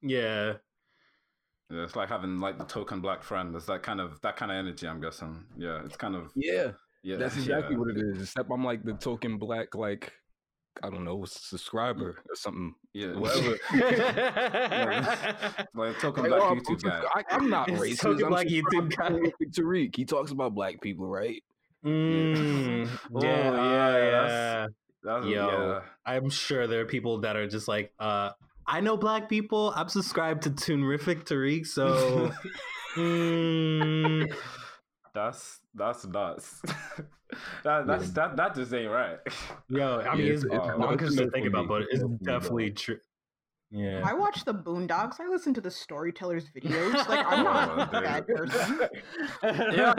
yeah. 0.03 0.55
Yeah, 1.71 1.85
it's 1.85 1.97
like 1.97 2.11
having 2.11 2.39
like 2.39 2.59
the 2.59 2.65
token 2.65 3.01
black 3.01 3.23
friend. 3.23 3.57
It's 3.57 3.65
that 3.65 3.83
kind 3.83 3.99
of 3.99 4.21
that 4.21 4.37
kind 4.37 4.53
of 4.53 4.59
energy. 4.59 4.87
I'm 4.87 5.01
guessing. 5.01 5.43
Yeah, 5.57 5.81
it's 5.87 5.97
kind 5.97 6.15
of 6.15 6.31
Yeah. 6.37 6.73
yeah. 7.03 7.17
That's 7.17 7.35
exactly 7.35 7.77
yeah. 7.77 7.79
what 7.79 7.89
it 7.89 7.97
is. 7.97 8.21
Except 8.21 8.51
I'm 8.51 8.63
like 8.63 8.83
the 8.85 8.93
token 8.93 9.39
black, 9.39 9.75
like 9.75 10.13
I 10.83 10.91
don't 10.91 11.05
know, 11.05 11.25
subscriber 11.27 12.23
or 12.29 12.35
something. 12.35 12.75
Yeah, 12.93 13.13
Whatever. 13.17 13.59
like 15.75 15.99
token 16.01 16.23
Like, 16.25 16.31
black 16.31 16.43
oh, 16.43 16.49
I'm, 16.51 16.61
YouTube 16.65 16.83
guy. 16.83 17.03
I, 17.15 17.25
am 17.37 17.51
not 17.51 17.69
It's 17.69 17.81
racist. 17.81 18.01
token 18.01 18.25
I'm 18.25 18.31
black 18.31 18.47
YouTube 18.47 18.83
subscribed 18.85 19.23
guy. 19.23 19.31
Tariq. 19.51 19.97
He 19.97 20.05
talks 20.05 20.31
about 20.31 20.55
black 20.55 20.81
people, 20.81 21.07
right? 21.07 21.43
Mm, 21.85 22.89
Oh, 23.15 23.23
yeah, 23.23 23.51
ah, 23.53 23.57
yeah, 23.57 23.97
yeah. 23.97 24.11
that's- 24.11 24.71
That's, 25.05 25.27
Yo. 25.27 25.49
yeah. 25.49 25.81
I'm 26.07 26.31
sure 26.31 26.67
there 26.69 26.81
are 26.83 26.87
people 26.87 27.19
that 27.23 27.37
are 27.37 27.49
just 27.49 27.67
like, 27.67 27.93
uh, 27.99 28.31
I 28.67 28.81
know 28.81 28.97
black 28.97 29.29
people. 29.29 29.73
I'm 29.75 29.89
subscribed 29.89 30.45
to 30.45 30.51
Tunerific 30.51 31.25
Tariq, 31.25 31.67
so 31.67 32.31
mm, 32.97 34.33
That's 35.15 35.61
that's 35.75 36.07
nuts. 36.07 36.63
that 37.65 37.87
that's 37.87 38.11
that 38.11 38.37
that 38.37 38.55
just 38.55 38.73
ain't 38.73 38.91
right. 38.91 39.19
yo, 39.69 40.01
I 40.01 40.15
mean, 40.15 40.27
Yeah, 40.27 40.33
it's, 40.33 40.45
it's- 40.45 40.59
it's 40.59 40.69
it's 40.69 40.77
bonkers 40.77 41.17
to 41.19 41.31
think 41.31 41.47
about, 41.47 41.69
but 41.69 41.83
It's 41.83 41.95
it's 41.95 42.03
no 42.03 42.09
for 42.09 42.13
me, 42.13 42.19
definitely 42.25 42.71
true. 42.71 42.99
Yeah. 43.75 44.03
i 44.05 44.13
watch 44.13 44.45
the 44.45 44.53
boondocks 44.53 45.19
i 45.19 45.27
listen 45.29 45.55
to 45.55 45.61
the 45.63 45.71
storytellers 45.71 46.45
videos 46.51 46.93
like 47.09 47.25
i'm 47.27 47.43
not 47.53 47.71
Oh, 47.95 47.99
a 47.99 48.03
bad 48.03 48.27
person 48.27 48.89
yeah, 49.43 49.95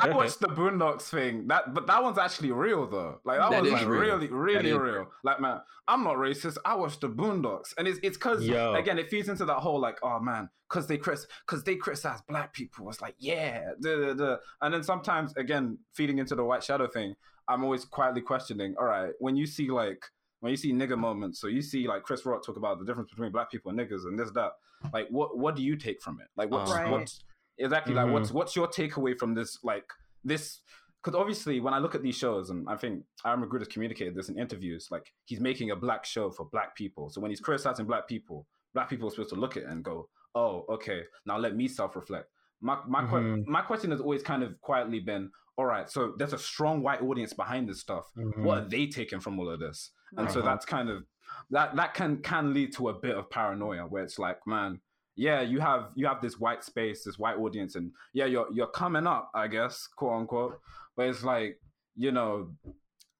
I 0.00 0.10
watched 0.14 0.40
the 0.40 0.48
Boondocks 0.48 1.02
thing. 1.02 1.46
That, 1.48 1.74
but 1.74 1.86
that 1.86 2.02
one's 2.02 2.18
actually 2.18 2.52
real 2.52 2.86
though. 2.86 3.20
Like 3.24 3.38
that, 3.38 3.50
That 3.50 3.62
was 3.62 3.72
like 3.72 3.86
real. 3.86 4.00
really, 4.18 4.28
really 4.28 4.70
is 4.70 4.76
real. 4.76 5.06
Like 5.24 5.40
man, 5.40 5.60
I'm 5.88 6.04
not 6.04 6.16
racist. 6.16 6.58
I 6.64 6.74
watched 6.74 7.00
the 7.00 7.08
Boondocks, 7.08 7.74
and 7.78 7.88
it's 7.88 7.98
it's 8.02 8.16
because 8.16 8.44
Yo. 8.44 8.74
again 8.74 8.98
it 8.98 9.08
feeds 9.10 9.28
into 9.28 9.44
that 9.46 9.58
whole 9.58 9.80
like, 9.80 9.98
oh 10.02 10.20
man, 10.20 10.48
because 10.68 10.86
they 10.86 10.96
criticize, 10.98 11.28
because 11.46 11.64
they 11.64 11.76
criticize 11.76 12.20
black 12.28 12.52
people. 12.52 12.88
It's 12.90 13.00
like 13.00 13.14
yeah, 13.18 13.70
duh, 13.80 13.96
duh, 13.96 14.14
duh. 14.14 14.36
and 14.60 14.74
then 14.74 14.82
sometimes 14.82 15.34
again 15.36 15.78
feeding 15.94 16.18
into 16.18 16.34
the 16.34 16.44
white 16.44 16.62
shadow 16.62 16.86
thing. 16.86 17.14
I'm 17.48 17.64
always 17.64 17.84
quietly 17.84 18.20
questioning. 18.22 18.74
All 18.78 18.86
right, 18.86 19.12
when 19.18 19.36
you 19.36 19.46
see 19.46 19.70
like 19.70 20.04
when 20.42 20.50
you 20.50 20.56
see 20.56 20.72
nigger 20.72 20.98
moments, 20.98 21.40
so 21.40 21.46
you 21.46 21.62
see 21.62 21.86
like 21.86 22.02
Chris 22.02 22.26
Rock 22.26 22.44
talk 22.44 22.56
about 22.56 22.80
the 22.80 22.84
difference 22.84 23.10
between 23.10 23.30
black 23.30 23.48
people 23.50 23.70
and 23.70 23.78
niggers 23.78 24.04
and 24.06 24.18
this 24.18 24.30
that. 24.32 24.50
Like 24.92 25.06
what 25.10 25.38
what 25.38 25.54
do 25.54 25.62
you 25.62 25.76
take 25.76 26.02
from 26.02 26.20
it? 26.20 26.26
Like 26.36 26.50
what's 26.50 26.70
Right. 26.72 26.90
what's 26.90 27.20
exactly 27.58 27.94
Mhm. 27.94 27.96
like 28.04 28.12
what's 28.12 28.32
what's 28.32 28.56
your 28.56 28.66
takeaway 28.66 29.16
from 29.16 29.34
this 29.34 29.58
like 29.62 29.88
this 30.24 30.62
because 31.00 31.16
obviously 31.18 31.60
when 31.60 31.74
i 31.74 31.78
look 31.78 31.94
at 31.94 32.02
these 32.02 32.16
shows 32.16 32.48
and 32.50 32.66
i 32.68 32.76
think 32.76 33.04
aaron 33.26 33.40
mcgruder 33.42 33.58
has 33.60 33.68
communicated 33.68 34.14
this 34.14 34.28
in 34.30 34.38
interviews 34.38 34.88
like 34.90 35.12
he's 35.26 35.38
making 35.40 35.70
a 35.70 35.76
black 35.76 36.04
show 36.04 36.30
for 36.30 36.44
black 36.46 36.74
people 36.74 37.10
so 37.10 37.20
when 37.20 37.30
he's 37.30 37.40
criticizing 37.40 37.84
black 37.86 38.08
people 38.08 38.46
black 38.72 38.88
people 38.88 39.06
are 39.06 39.10
supposed 39.10 39.28
to 39.28 39.34
look 39.36 39.56
at 39.56 39.64
it 39.64 39.68
and 39.68 39.84
go 39.84 40.08
oh 40.34 40.64
okay 40.68 41.02
now 41.26 41.36
let 41.36 41.54
me 41.54 41.68
self-reflect 41.68 42.26
my 42.62 42.78
my, 42.88 43.02
que- 43.02 43.18
Mhm. 43.18 43.46
my 43.46 43.60
question 43.60 43.90
has 43.90 44.00
always 44.00 44.22
kind 44.22 44.42
of 44.42 44.58
quietly 44.62 44.98
been 45.00 45.30
all 45.58 45.66
right 45.66 45.90
so 45.90 46.14
there's 46.16 46.32
a 46.32 46.38
strong 46.38 46.82
white 46.82 47.02
audience 47.02 47.32
behind 47.34 47.68
this 47.68 47.80
stuff 47.80 48.10
Mhm. 48.16 48.44
what 48.44 48.58
are 48.58 48.68
they 48.68 48.86
taking 48.86 49.20
from 49.20 49.38
all 49.38 49.50
of 49.50 49.60
this 49.60 49.90
and 50.16 50.30
so 50.30 50.40
Uh-huh. 50.40 50.48
that's 50.48 50.64
kind 50.66 50.88
of 50.90 51.04
that 51.50 51.74
that 51.76 51.94
can 51.94 52.18
can 52.18 52.52
lead 52.54 52.72
to 52.74 52.88
a 52.88 52.94
bit 52.94 53.16
of 53.16 53.28
paranoia 53.30 53.86
where 53.86 54.02
it's 54.02 54.18
like 54.18 54.38
man 54.46 54.80
yeah 55.16 55.40
you 55.40 55.60
have 55.60 55.90
you 55.94 56.06
have 56.06 56.20
this 56.22 56.38
white 56.38 56.62
space 56.64 57.04
this 57.04 57.18
white 57.18 57.36
audience 57.36 57.74
and 57.76 57.90
yeah 58.14 58.24
you're 58.26 58.48
you're 58.52 58.66
coming 58.82 59.06
up 59.06 59.30
i 59.34 59.46
guess 59.46 59.86
quote 59.96 60.20
unquote. 60.20 60.60
But 60.96 61.06
it's 61.08 61.24
like 61.24 61.58
you 61.96 62.12
know 62.12 62.50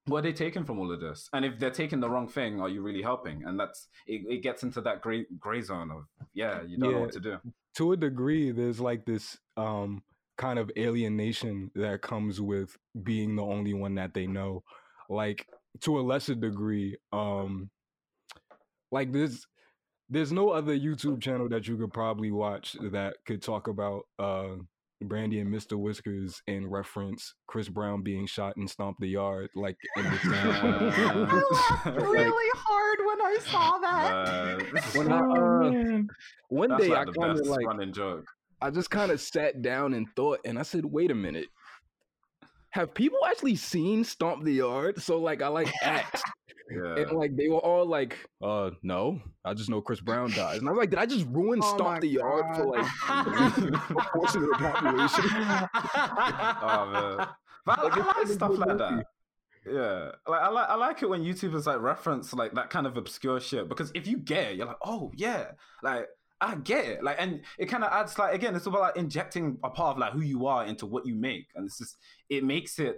what 0.05 0.17
are 0.19 0.21
they 0.23 0.33
taking 0.33 0.65
from 0.65 0.79
all 0.79 0.91
of 0.91 0.99
this? 0.99 1.29
And 1.31 1.45
if 1.45 1.57
they're 1.59 1.71
taking 1.71 2.01
the 2.01 2.09
wrong 2.09 2.27
thing 2.27 2.59
are 2.59 2.67
you 2.67 2.81
really 2.81 3.01
helping? 3.01 3.45
And 3.45 3.57
that's 3.59 3.87
it, 4.05 4.21
it 4.27 4.43
gets 4.43 4.61
into 4.63 4.81
that 4.81 5.01
gray 5.01 5.25
gray 5.39 5.61
zone 5.61 5.91
of 5.91 6.03
yeah 6.33 6.61
you 6.61 6.77
don't 6.77 6.91
know 6.91 6.99
what 7.01 7.13
to 7.13 7.19
do. 7.19 7.37
To 7.77 7.93
a 7.93 7.97
degree, 7.97 8.51
there's 8.51 8.79
like 8.79 9.05
this 9.05 9.37
um 9.57 10.03
kind 10.37 10.59
of 10.59 10.69
alienation 10.77 11.71
that 11.75 12.01
comes 12.01 12.41
with 12.41 12.77
being 13.03 13.35
the 13.35 13.43
only 13.43 13.73
one 13.73 13.95
that 13.95 14.13
they 14.13 14.27
know. 14.27 14.63
Like 15.09 15.47
to 15.81 15.99
a 15.99 16.01
lesser 16.01 16.35
degree, 16.35 16.97
um 17.11 17.69
like 18.91 19.11
there's 19.11 19.45
there's 20.09 20.31
no 20.31 20.49
other 20.49 20.77
YouTube 20.77 21.21
channel 21.21 21.49
that 21.49 21.67
you 21.67 21.77
could 21.77 21.91
probably 21.93 22.31
watch 22.31 22.75
that 22.91 23.15
could 23.25 23.41
talk 23.41 23.67
about 23.67 24.03
uh 24.19 24.55
Brandy 25.01 25.39
and 25.41 25.53
Mr. 25.53 25.77
Whiskers 25.77 26.41
and 26.47 26.71
reference 26.71 27.33
Chris 27.47 27.67
Brown 27.67 28.03
being 28.03 28.25
shot 28.25 28.55
and 28.55 28.69
stomp 28.69 28.95
the 28.99 29.07
yard 29.07 29.49
like 29.55 29.75
in 29.97 30.03
the 30.03 30.17
same 30.17 30.31
i 30.33 31.43
laughed 31.51 31.85
really 32.01 32.49
hard 32.55 32.99
when 33.05 33.21
i 33.21 33.37
saw 33.41 33.77
that 33.79 34.13
Uh, 34.13 34.81
When 34.97 35.11
I, 35.11 35.19
uh. 35.19 36.01
One 36.49 36.69
that's 36.69 36.83
day 36.83 36.89
like 36.89 37.09
I 37.09 37.11
kind 37.11 37.39
of 37.39 37.47
like 37.47 37.65
running 37.65 37.91
joke 37.91 38.25
I 38.61 38.69
just 38.69 38.89
kind 38.89 39.11
of 39.11 39.19
sat 39.19 39.61
down 39.61 39.93
and 39.93 40.07
thought, 40.15 40.39
and 40.45 40.57
I 40.57 40.61
said, 40.61 40.85
"Wait 40.85 41.11
a 41.11 41.15
minute." 41.15 41.47
Have 42.73 42.93
people 42.93 43.19
actually 43.27 43.55
seen 43.55 44.03
Stomp 44.03 44.43
the 44.43 44.51
Yard? 44.53 45.01
So 45.01 45.19
like 45.19 45.41
I 45.41 45.47
like 45.47 45.71
asked, 45.83 46.23
Yeah. 46.71 46.95
and 46.97 47.11
like 47.11 47.35
they 47.37 47.47
were 47.47 47.59
all 47.59 47.85
like, 47.85 48.17
uh, 48.41 48.71
no, 48.81 49.21
I 49.45 49.53
just 49.53 49.69
know 49.69 49.79
Chris 49.81 50.01
Brown 50.01 50.31
dies, 50.31 50.57
and 50.59 50.67
I 50.67 50.71
was 50.71 50.79
like, 50.79 50.89
did 50.89 50.99
I 50.99 51.05
just 51.05 51.25
ruin 51.27 51.59
Oh 51.63 51.75
Stomp 51.75 52.01
the 52.01 52.07
Yard 52.07 52.55
for 52.55 52.65
like 52.65 52.85
a 53.09 54.09
portion 54.13 54.43
of 54.43 54.49
the 54.49 54.57
population? 54.59 55.23
oh 56.61 56.89
man. 56.91 57.27
But 57.65 57.79
I, 57.79 57.83
Like, 57.83 57.93
I 57.93 57.97
it's 57.97 58.07
like 58.07 58.17
like 58.17 58.27
stuff 58.27 58.49
good 58.51 58.59
like 58.59 58.67
movie. 58.69 58.79
that. 58.79 59.05
Yeah, 59.65 60.11
like 60.27 60.41
I 60.41 60.49
like 60.49 60.69
I 60.69 60.75
like 60.75 61.01
it 61.03 61.09
when 61.09 61.23
YouTubers 61.23 61.65
like 61.65 61.79
reference 61.79 62.33
like 62.33 62.53
that 62.55 62.69
kind 62.69 62.85
of 62.85 62.97
obscure 62.97 63.39
shit 63.39 63.69
because 63.69 63.91
if 63.95 64.07
you 64.07 64.17
get 64.17 64.51
it, 64.51 64.57
you're 64.57 64.67
like, 64.67 64.75
oh 64.83 65.11
yeah, 65.15 65.51
like 65.81 66.07
I 66.43 66.55
get 66.55 66.85
it, 66.85 67.03
like, 67.03 67.17
and 67.19 67.41
it 67.57 67.67
kind 67.67 67.83
of 67.83 67.91
adds 67.91 68.17
like 68.19 68.33
again, 68.35 68.55
it's 68.55 68.65
about 68.65 68.81
like 68.81 68.97
injecting 68.97 69.57
a 69.63 69.69
part 69.69 69.95
of 69.95 69.99
like 69.99 70.13
who 70.13 70.21
you 70.21 70.45
are 70.47 70.65
into 70.65 70.85
what 70.85 71.05
you 71.05 71.15
make, 71.15 71.47
and 71.55 71.65
it's 71.65 71.77
just 71.77 71.97
it 72.29 72.43
makes 72.43 72.79
it 72.79 72.97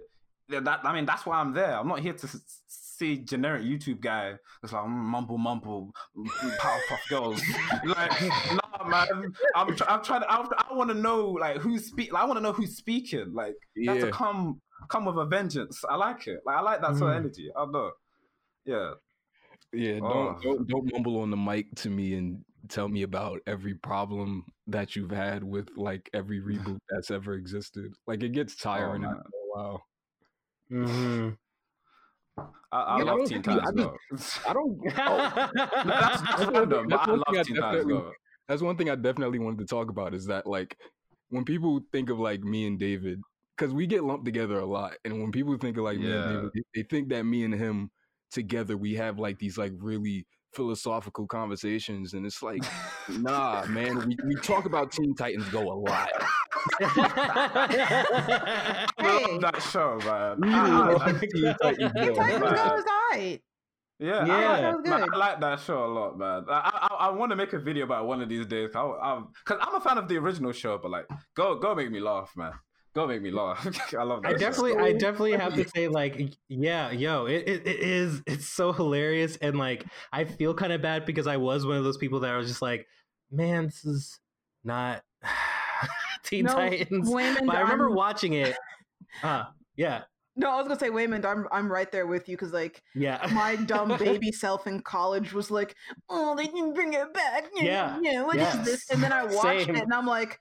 that 0.49 0.81
I 0.83 0.93
mean 0.93 1.05
that's 1.05 1.25
why 1.25 1.37
I'm 1.37 1.53
there. 1.53 1.77
I'm 1.77 1.87
not 1.87 1.99
here 1.99 2.13
to 2.13 2.27
see 2.67 3.17
generic 3.17 3.63
YouTube 3.63 3.99
guy 3.99 4.35
that's 4.61 4.73
like 4.73 4.83
mm, 4.83 4.89
mumble 4.89 5.37
mumble 5.37 5.91
mm, 6.17 6.57
Powerpuff 6.57 7.09
Girls. 7.09 7.41
like 7.85 8.21
nah, 8.51 8.87
man, 8.87 9.33
I'm 9.55 9.75
I'm 9.87 10.03
trying 10.03 10.21
to 10.21 10.31
I, 10.31 10.47
I 10.69 10.73
want 10.73 10.89
to 10.91 10.95
know 10.95 11.29
like 11.29 11.57
who's 11.57 11.85
speak. 11.85 12.13
Like, 12.13 12.23
I 12.23 12.25
want 12.25 12.37
to 12.37 12.41
know 12.43 12.53
who's 12.53 12.77
speaking. 12.77 13.33
Like 13.33 13.55
that's 13.85 14.03
to 14.05 14.11
come 14.11 14.61
come 14.89 15.05
with 15.05 15.17
a 15.17 15.25
vengeance. 15.25 15.83
I 15.89 15.95
like 15.95 16.27
it. 16.27 16.39
Like 16.45 16.57
I 16.57 16.61
like 16.61 16.81
that 16.81 16.95
sort 16.97 17.11
of 17.11 17.17
Mm. 17.17 17.25
energy. 17.25 17.49
I 17.55 17.65
know. 17.65 17.91
Yeah. 18.65 18.91
Yeah, 19.73 19.99
Oh. 20.01 20.09
don't, 20.09 20.41
don't 20.41 20.67
don't 20.67 20.93
mumble 20.93 21.19
on 21.21 21.31
the 21.31 21.37
mic 21.37 21.73
to 21.77 21.89
me 21.89 22.13
and 22.13 22.45
tell 22.69 22.87
me 22.87 23.03
about 23.03 23.39
every 23.47 23.73
problem 23.75 24.45
that 24.67 24.95
you've 24.95 25.11
had 25.11 25.43
with 25.43 25.69
like 25.75 26.09
every 26.13 26.39
reboot 26.49 26.79
that's 26.89 27.11
ever 27.11 27.33
existed. 27.33 27.93
Like 28.07 28.23
it 28.23 28.31
gets 28.33 28.55
tiring 28.55 29.01
man. 29.03 29.11
after 29.11 29.29
a 29.29 29.57
while. 29.59 29.85
hmm 30.69 31.29
I, 32.71 32.81
I 32.81 32.97
Yeah, 32.97 33.03
love 33.03 33.29
Teen 33.29 33.41
Titans 33.41 33.69
I 33.69 33.71
Go. 33.71 33.97
I 34.49 34.53
don't. 34.53 34.79
oh, 34.97 35.49
that's 35.85 36.21
that's 36.21 36.45
one 36.45 36.53
random, 36.53 36.79
thing- 36.81 36.89
that's 36.89 37.07
I 37.07 37.11
love 37.11 37.23
Teen 37.27 37.35
Titans 37.35 37.59
definitely- 37.59 37.93
Go. 37.93 38.11
that's 38.47 38.61
one 38.61 38.77
thing 38.77 38.89
I 38.89 38.95
definitely 38.95 39.39
wanted 39.39 39.59
to 39.59 39.65
talk 39.65 39.89
about 39.89 40.13
is 40.13 40.25
that 40.25 40.45
like 40.45 40.77
when 41.29 41.45
people 41.45 41.81
think 41.91 42.09
of 42.09 42.19
like 42.19 42.41
me 42.41 42.67
and 42.67 42.77
David, 42.77 43.21
because 43.57 43.73
we 43.73 43.87
get 43.87 44.03
lumped 44.03 44.25
together 44.25 44.59
a 44.59 44.65
lot, 44.65 44.93
and 45.05 45.21
when 45.21 45.31
people 45.31 45.57
think 45.57 45.77
of 45.77 45.83
like 45.83 45.97
me 45.99 46.11
and 46.11 46.29
David, 46.35 46.51
they, 46.53 46.61
they 46.81 46.87
think 46.87 47.09
that 47.09 47.23
me 47.23 47.43
and 47.45 47.53
him 47.53 47.89
together 48.31 48.75
we 48.75 48.95
have 48.95 49.17
like 49.17 49.39
these 49.39 49.57
like 49.57 49.71
really 49.77 50.25
philosophical 50.55 51.27
conversations, 51.27 52.13
and 52.13 52.25
it's 52.25 52.41
like, 52.41 52.63
nah, 53.09 53.65
man, 53.69 54.07
we, 54.07 54.17
we 54.25 54.35
talk 54.35 54.65
about 54.65 54.91
Teen 54.91 55.13
Titans 55.15 55.47
Go 55.49 55.71
a 55.71 55.75
lot. 55.75 56.09
I 56.81 58.85
Hey. 58.97 59.25
love 59.33 59.41
that 59.41 59.61
show, 59.61 59.99
man. 60.05 60.39
We 60.41 60.49
I- 60.53 60.67
I- 60.67 60.89
love 60.91 61.01
I- 61.01 61.11
Teen 61.19 61.55
Titans 61.61 61.93
Go. 61.93 62.15
Titans 62.15 62.41
right. 62.41 62.69
Go 62.69 62.75
is 62.77 62.85
alright. 62.85 63.41
Yeah, 63.97 64.25
Yeah. 64.25 64.35
I, 64.35 64.71
like, 64.73 64.85
man. 64.85 65.09
I 65.13 65.17
like 65.17 65.39
that 65.41 65.59
show 65.61 65.85
a 65.85 65.87
lot, 65.87 66.17
man. 66.17 66.43
I 66.49 66.87
I, 66.91 66.95
I 67.07 67.11
want 67.11 67.29
to 67.31 67.35
make 67.37 67.53
a 67.53 67.59
video 67.59 67.85
about 67.85 68.03
it 68.03 68.07
one 68.07 68.21
of 68.21 68.27
these 68.27 68.45
days. 68.45 68.71
I, 68.75 68.81
I, 68.81 69.21
Cause 69.45 69.57
I'm 69.61 69.75
a 69.75 69.79
fan 69.79 69.97
of 69.97 70.09
the 70.09 70.17
original 70.17 70.51
show, 70.51 70.77
but 70.77 70.91
like, 70.91 71.05
go 71.35 71.57
go 71.59 71.73
make 71.75 71.91
me 71.91 72.01
laugh, 72.01 72.31
man. 72.35 72.51
Go 72.95 73.05
make 73.07 73.21
me 73.21 73.29
laugh. 73.29 73.67
I 73.97 74.03
love 74.03 74.21
that. 74.21 74.29
I 74.29 74.31
show. 74.31 74.37
definitely, 74.37 74.77
I 74.77 74.93
definitely 74.93 75.33
have 75.33 75.53
to 75.55 75.67
say, 75.75 75.89
like, 75.89 76.33
yeah, 76.47 76.91
yo, 76.91 77.25
it, 77.25 77.43
it, 77.45 77.67
it 77.67 77.79
is, 77.81 78.21
it's 78.25 78.47
so 78.47 78.71
hilarious, 78.71 79.37
and 79.41 79.57
like, 79.57 79.85
I 80.13 80.23
feel 80.23 80.53
kind 80.53 80.71
of 80.71 80.81
bad 80.81 81.05
because 81.05 81.27
I 81.27 81.35
was 81.37 81.65
one 81.65 81.75
of 81.75 81.83
those 81.83 81.97
people 81.97 82.21
that 82.21 82.31
I 82.31 82.37
was 82.37 82.47
just 82.47 82.61
like, 82.61 82.87
man, 83.29 83.65
this 83.65 83.83
is 83.83 84.19
not 84.63 85.03
Teen 86.23 86.45
No, 86.45 86.53
Titans. 86.53 87.09
Wayman, 87.09 87.45
But 87.45 87.57
I 87.57 87.61
remember 87.61 87.87
I'm- 87.89 87.95
watching 87.95 88.33
it. 88.33 88.55
Uh, 89.21 89.43
yeah, 89.75 90.03
No, 90.37 90.49
I 90.51 90.55
was 90.57 90.67
gonna 90.67 90.79
say 90.79 90.89
Waymond. 90.89 91.25
I'm 91.25 91.47
I'm 91.51 91.71
right 91.71 91.89
there 91.91 92.05
with 92.07 92.27
you 92.29 92.35
because 92.35 92.51
like 92.53 92.81
yeah, 92.93 93.25
my 93.33 93.55
dumb 93.55 93.95
baby 93.97 94.31
self 94.31 94.67
in 94.67 94.81
college 94.81 95.31
was 95.33 95.51
like, 95.51 95.75
"Oh, 96.09 96.35
they 96.35 96.47
can 96.47 96.73
bring 96.73 96.93
it 96.93 97.13
back." 97.13 97.45
Yeah, 97.55 97.97
yeah. 98.01 98.23
What 98.23 98.35
is 98.35 98.41
yes, 98.41 98.65
this? 98.65 98.89
And 98.89 99.01
then 99.03 99.13
I 99.13 99.23
watched 99.23 99.65
same. 99.65 99.75
it, 99.75 99.83
and 99.83 99.93
I'm 99.93 100.05
like, 100.05 100.39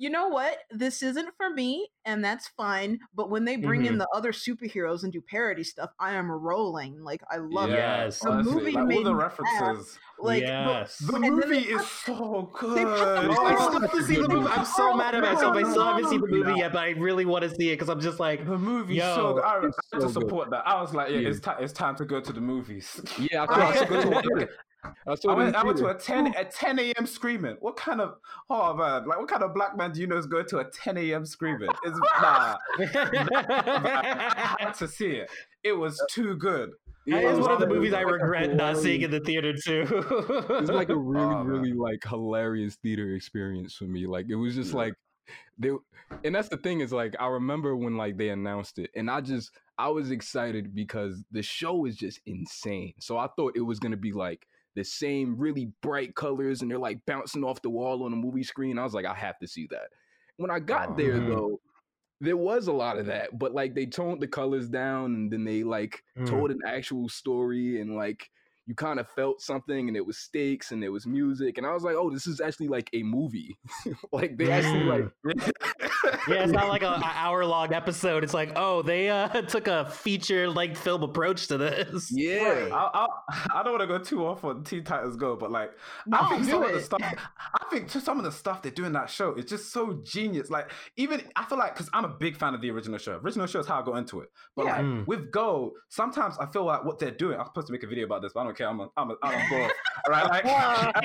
you 0.00 0.08
know 0.08 0.28
what? 0.28 0.56
This 0.70 1.02
isn't 1.02 1.28
for 1.36 1.50
me, 1.50 1.86
and 2.06 2.24
that's 2.24 2.48
fine. 2.56 2.98
But 3.14 3.28
when 3.28 3.44
they 3.44 3.56
bring 3.56 3.84
in 3.84 3.96
Mhm. 3.96 3.98
the 3.98 4.08
other 4.14 4.32
superheroes 4.32 5.04
and 5.04 5.12
do 5.12 5.20
parody 5.20 5.62
stuff, 5.62 5.90
I 6.00 6.14
am 6.14 6.30
rolling. 6.30 7.04
Like 7.04 7.20
I 7.30 7.36
love 7.36 7.68
it. 7.68 7.74
Yes. 7.74 8.20
The 8.20 8.30
honestly, 8.30 8.54
movie 8.54 8.72
like, 8.72 8.76
all 8.80 8.86
made 8.86 9.04
the 9.06 9.12
me 9.12 9.20
laugh. 9.20 9.38
references. 9.38 9.98
Like, 10.18 10.42
but- 10.42 10.48
yes. 10.48 10.98
The 10.98 11.14
And 11.16 11.34
movie 11.36 11.58
is 11.58 11.80
put- 11.82 11.86
so 12.16 12.50
good. 12.58 12.76
they 12.78 12.84
I 12.84 13.26
Oh, 13.28 13.68
still 13.68 13.80
have 13.80 13.92
to 13.92 14.02
see 14.02 14.16
the 14.16 14.28
movie. 14.28 14.48
I'm 14.48 14.64
so 14.64 14.94
mad 14.94 15.14
at 15.14 15.22
myself. 15.22 15.54
I 15.56 15.62
still 15.70 15.84
haven't 15.84 16.08
seen 16.08 16.20
the 16.22 16.26
movie 16.28 16.50
Yeah. 16.52 16.56
yet, 16.56 16.72
but 16.72 16.78
I 16.80 16.90
really 16.90 17.26
want 17.26 17.42
to 17.44 17.50
see 17.50 17.68
it 17.68 17.74
because 17.76 17.90
I'm 17.90 18.00
just 18.00 18.18
like, 18.20 18.46
The 18.46 18.56
movie 18.58 18.94
Yo, 18.96 19.14
so 19.14 19.34
good. 19.34 19.44
I, 19.44 19.54
I 19.56 19.66
it's 19.66 19.76
had 19.92 20.00
to 20.00 20.00
so 20.00 20.06
good. 20.06 20.12
support 20.22 20.50
that. 20.50 20.66
I 20.66 20.80
was 20.80 20.94
like, 20.94 21.10
yeah, 21.10 21.18
Yeah. 21.20 21.28
it's 21.28 21.40
time. 21.40 21.56
It's 21.60 21.72
time 21.74 21.94
to 21.96 22.04
go 22.06 22.20
to 22.20 22.32
the 22.32 22.40
movies. 22.40 23.00
Yeah, 23.30 23.44
I 23.44 23.68
I- 23.68 23.74
saw, 23.76 23.84
I 24.18 24.48
saw 24.84 24.92
it 24.92 25.14
in 25.14 25.16
theater. 25.16 25.28
I 25.28 25.32
I 25.32 25.34
went, 25.34 25.56
I 25.56 25.64
went 25.64 25.78
to 25.78 25.86
a 25.88 25.94
10 25.94 26.26
a 26.36 26.44
10 26.44 26.78
a.m. 26.78 27.06
screaming. 27.06 27.56
What 27.60 27.76
kind 27.76 28.00
of 28.00 28.14
oh 28.48 28.74
man, 28.74 29.06
like 29.06 29.18
what 29.18 29.28
kind 29.28 29.42
of 29.42 29.54
black 29.54 29.76
man 29.76 29.92
do 29.92 30.00
you 30.00 30.06
know 30.06 30.16
is 30.16 30.26
going 30.26 30.46
to 30.46 30.58
a 30.58 30.64
10 30.70 30.96
a.m. 30.98 31.26
screaming? 31.26 31.70
It's 31.84 31.98
nah. 32.22 32.56
I 32.78 34.56
had 34.58 34.72
to 34.74 34.88
see 34.88 35.12
it. 35.12 35.30
It 35.62 35.72
was 35.72 36.00
uh, 36.00 36.06
too 36.10 36.36
good. 36.36 36.70
That 37.06 37.22
Yeah, 37.22 37.30
is 37.32 37.38
one 37.38 37.50
of 37.52 37.60
the 37.60 37.66
movies 37.66 37.92
I 37.92 38.02
like 38.02 38.22
regret 38.22 38.54
not 38.54 38.76
seeing 38.76 39.02
in 39.02 39.10
the 39.10 39.20
theater 39.20 39.52
too. 39.52 39.86
It's 40.58 40.70
like 40.70 40.90
a 40.90 40.96
really, 40.96 41.34
Oh, 41.34 41.44
really 41.44 41.72
like 41.72 42.04
hilarious 42.04 42.76
theater 42.76 43.14
experience 43.14 43.74
for 43.74 43.84
me. 43.84 44.06
Like 44.06 44.26
it 44.28 44.36
was 44.36 44.54
just 44.54 44.72
Yeah. 44.72 44.76
like 44.78 44.94
they 45.58 45.70
and 46.24 46.34
that's 46.34 46.48
the 46.48 46.56
thing 46.56 46.80
is 46.80 46.92
like 46.92 47.14
I 47.18 47.26
remember 47.28 47.76
when 47.76 47.96
like 47.96 48.16
they 48.16 48.30
announced 48.30 48.78
it 48.78 48.90
and 48.94 49.10
I 49.10 49.20
just 49.20 49.50
I 49.78 49.88
was 49.88 50.10
excited 50.10 50.74
because 50.74 51.22
the 51.30 51.42
show 51.42 51.86
is 51.86 51.96
just 51.96 52.20
insane. 52.26 52.94
So 53.00 53.16
I 53.18 53.28
thought 53.36 53.56
it 53.56 53.60
was 53.62 53.78
gonna 53.78 53.96
be 53.96 54.12
like 54.12 54.46
the 54.74 54.84
same 54.84 55.36
really 55.36 55.66
bright 55.82 56.14
colors 56.14 56.62
and 56.62 56.70
they're 56.70 56.78
like 56.78 57.04
bouncing 57.06 57.44
off 57.44 57.62
the 57.62 57.70
wall 57.70 58.04
on 58.04 58.10
the 58.12 58.16
movie 58.16 58.42
screen. 58.44 58.78
I 58.78 58.84
was 58.84 58.94
like, 58.94 59.06
I 59.06 59.14
have 59.14 59.38
to 59.40 59.46
see 59.48 59.66
that. 59.68 59.90
When 60.36 60.50
I 60.50 60.60
got 60.60 60.88
Oh, 60.90 60.94
there 60.96 61.20
Mhm. 61.20 61.26
though, 61.26 61.60
there 62.20 62.36
was 62.36 62.68
a 62.68 62.72
lot 62.72 62.98
of 62.98 63.06
that, 63.06 63.38
but 63.38 63.52
like 63.54 63.74
they 63.74 63.86
toned 63.86 64.22
the 64.22 64.28
colors 64.28 64.68
down 64.68 65.14
and 65.14 65.32
then 65.32 65.44
they 65.44 65.64
like 65.64 66.04
Mm. 66.16 66.26
told 66.26 66.50
an 66.50 66.60
actual 66.66 67.08
story 67.08 67.80
and 67.80 67.96
like 67.96 68.30
you 68.70 68.74
kind 68.76 69.00
of 69.00 69.08
felt 69.10 69.42
something 69.42 69.88
and 69.88 69.96
it 69.96 70.06
was 70.06 70.16
stakes 70.16 70.70
and 70.70 70.80
there 70.80 70.92
was 70.92 71.04
music 71.04 71.58
and 71.58 71.66
I 71.66 71.72
was 71.74 71.82
like, 71.82 71.96
oh, 71.96 72.08
this 72.08 72.28
is 72.28 72.40
actually 72.40 72.68
like 72.68 72.88
a 72.92 73.02
movie. 73.02 73.58
like 74.12 74.36
they 74.38 74.48
actually 74.52 74.84
like 74.84 75.06
yeah, 76.28 76.44
it's 76.44 76.52
not 76.52 76.68
like 76.68 76.82
an 76.84 77.02
hour 77.02 77.44
long 77.44 77.72
episode. 77.74 78.22
It's 78.22 78.32
like, 78.32 78.52
oh, 78.54 78.82
they 78.82 79.10
uh, 79.10 79.28
took 79.48 79.66
a 79.66 79.90
feature 79.90 80.48
length 80.48 80.78
film 80.80 81.02
approach 81.02 81.48
to 81.48 81.58
this. 81.58 82.12
yeah. 82.12 82.68
I, 82.72 82.90
I, 82.94 83.06
I 83.56 83.62
don't 83.64 83.72
want 83.76 83.80
to 83.82 83.86
go 83.88 83.98
too 83.98 84.24
off 84.24 84.44
on 84.44 84.62
Teen 84.62 84.84
Titans 84.84 85.16
Go, 85.16 85.34
but 85.34 85.50
like 85.50 85.72
No, 86.06 86.18
I 86.20 86.28
think 86.28 86.44
do 86.44 86.50
some 86.52 86.62
of 86.62 86.72
the 86.72 86.80
stuff, 86.80 87.00
I 87.02 87.64
think 87.70 87.88
to 87.88 88.00
some 88.00 88.18
of 88.18 88.24
the 88.24 88.30
stuff 88.32 88.62
they 88.62 88.70
do 88.70 88.84
in 88.84 88.92
that 88.92 89.10
show 89.10 89.34
is 89.34 89.46
just 89.46 89.72
so 89.72 90.00
genius. 90.04 90.48
Like 90.48 90.70
even 90.96 91.22
I 91.34 91.44
feel 91.44 91.58
like 91.58 91.74
because 91.74 91.90
I'm 91.92 92.04
a 92.04 92.08
big 92.08 92.36
fan 92.36 92.54
of 92.54 92.60
the 92.60 92.70
original 92.70 92.98
show. 92.98 93.16
Original 93.18 93.48
show 93.48 93.58
is 93.58 93.66
how 93.66 93.80
I 93.80 93.84
got 93.84 93.96
into 93.96 94.20
it. 94.20 94.28
But 94.54 94.66
Yeah. 94.66 94.76
like 94.76 94.84
Mm. 94.84 95.06
with 95.08 95.32
Go, 95.32 95.72
sometimes 95.88 96.36
I 96.38 96.46
feel 96.46 96.64
like 96.64 96.84
what 96.84 97.00
they're 97.00 97.10
doing. 97.10 97.38
I'm 97.38 97.46
supposed 97.46 97.66
to 97.66 97.72
make 97.72 97.82
a 97.82 97.86
video 97.88 98.04
about 98.06 98.22
this, 98.22 98.32
but 98.32 98.40
I 98.40 98.44
don't 98.44 98.56
care. 98.56 98.59
I'm 98.66 98.80
a, 98.80 98.88
I'm 98.96 99.10
a, 99.10 99.16
I'm 99.22 99.40
on 99.42 99.48
board. 99.50 99.72
right? 100.08 100.24
Like 100.30 100.44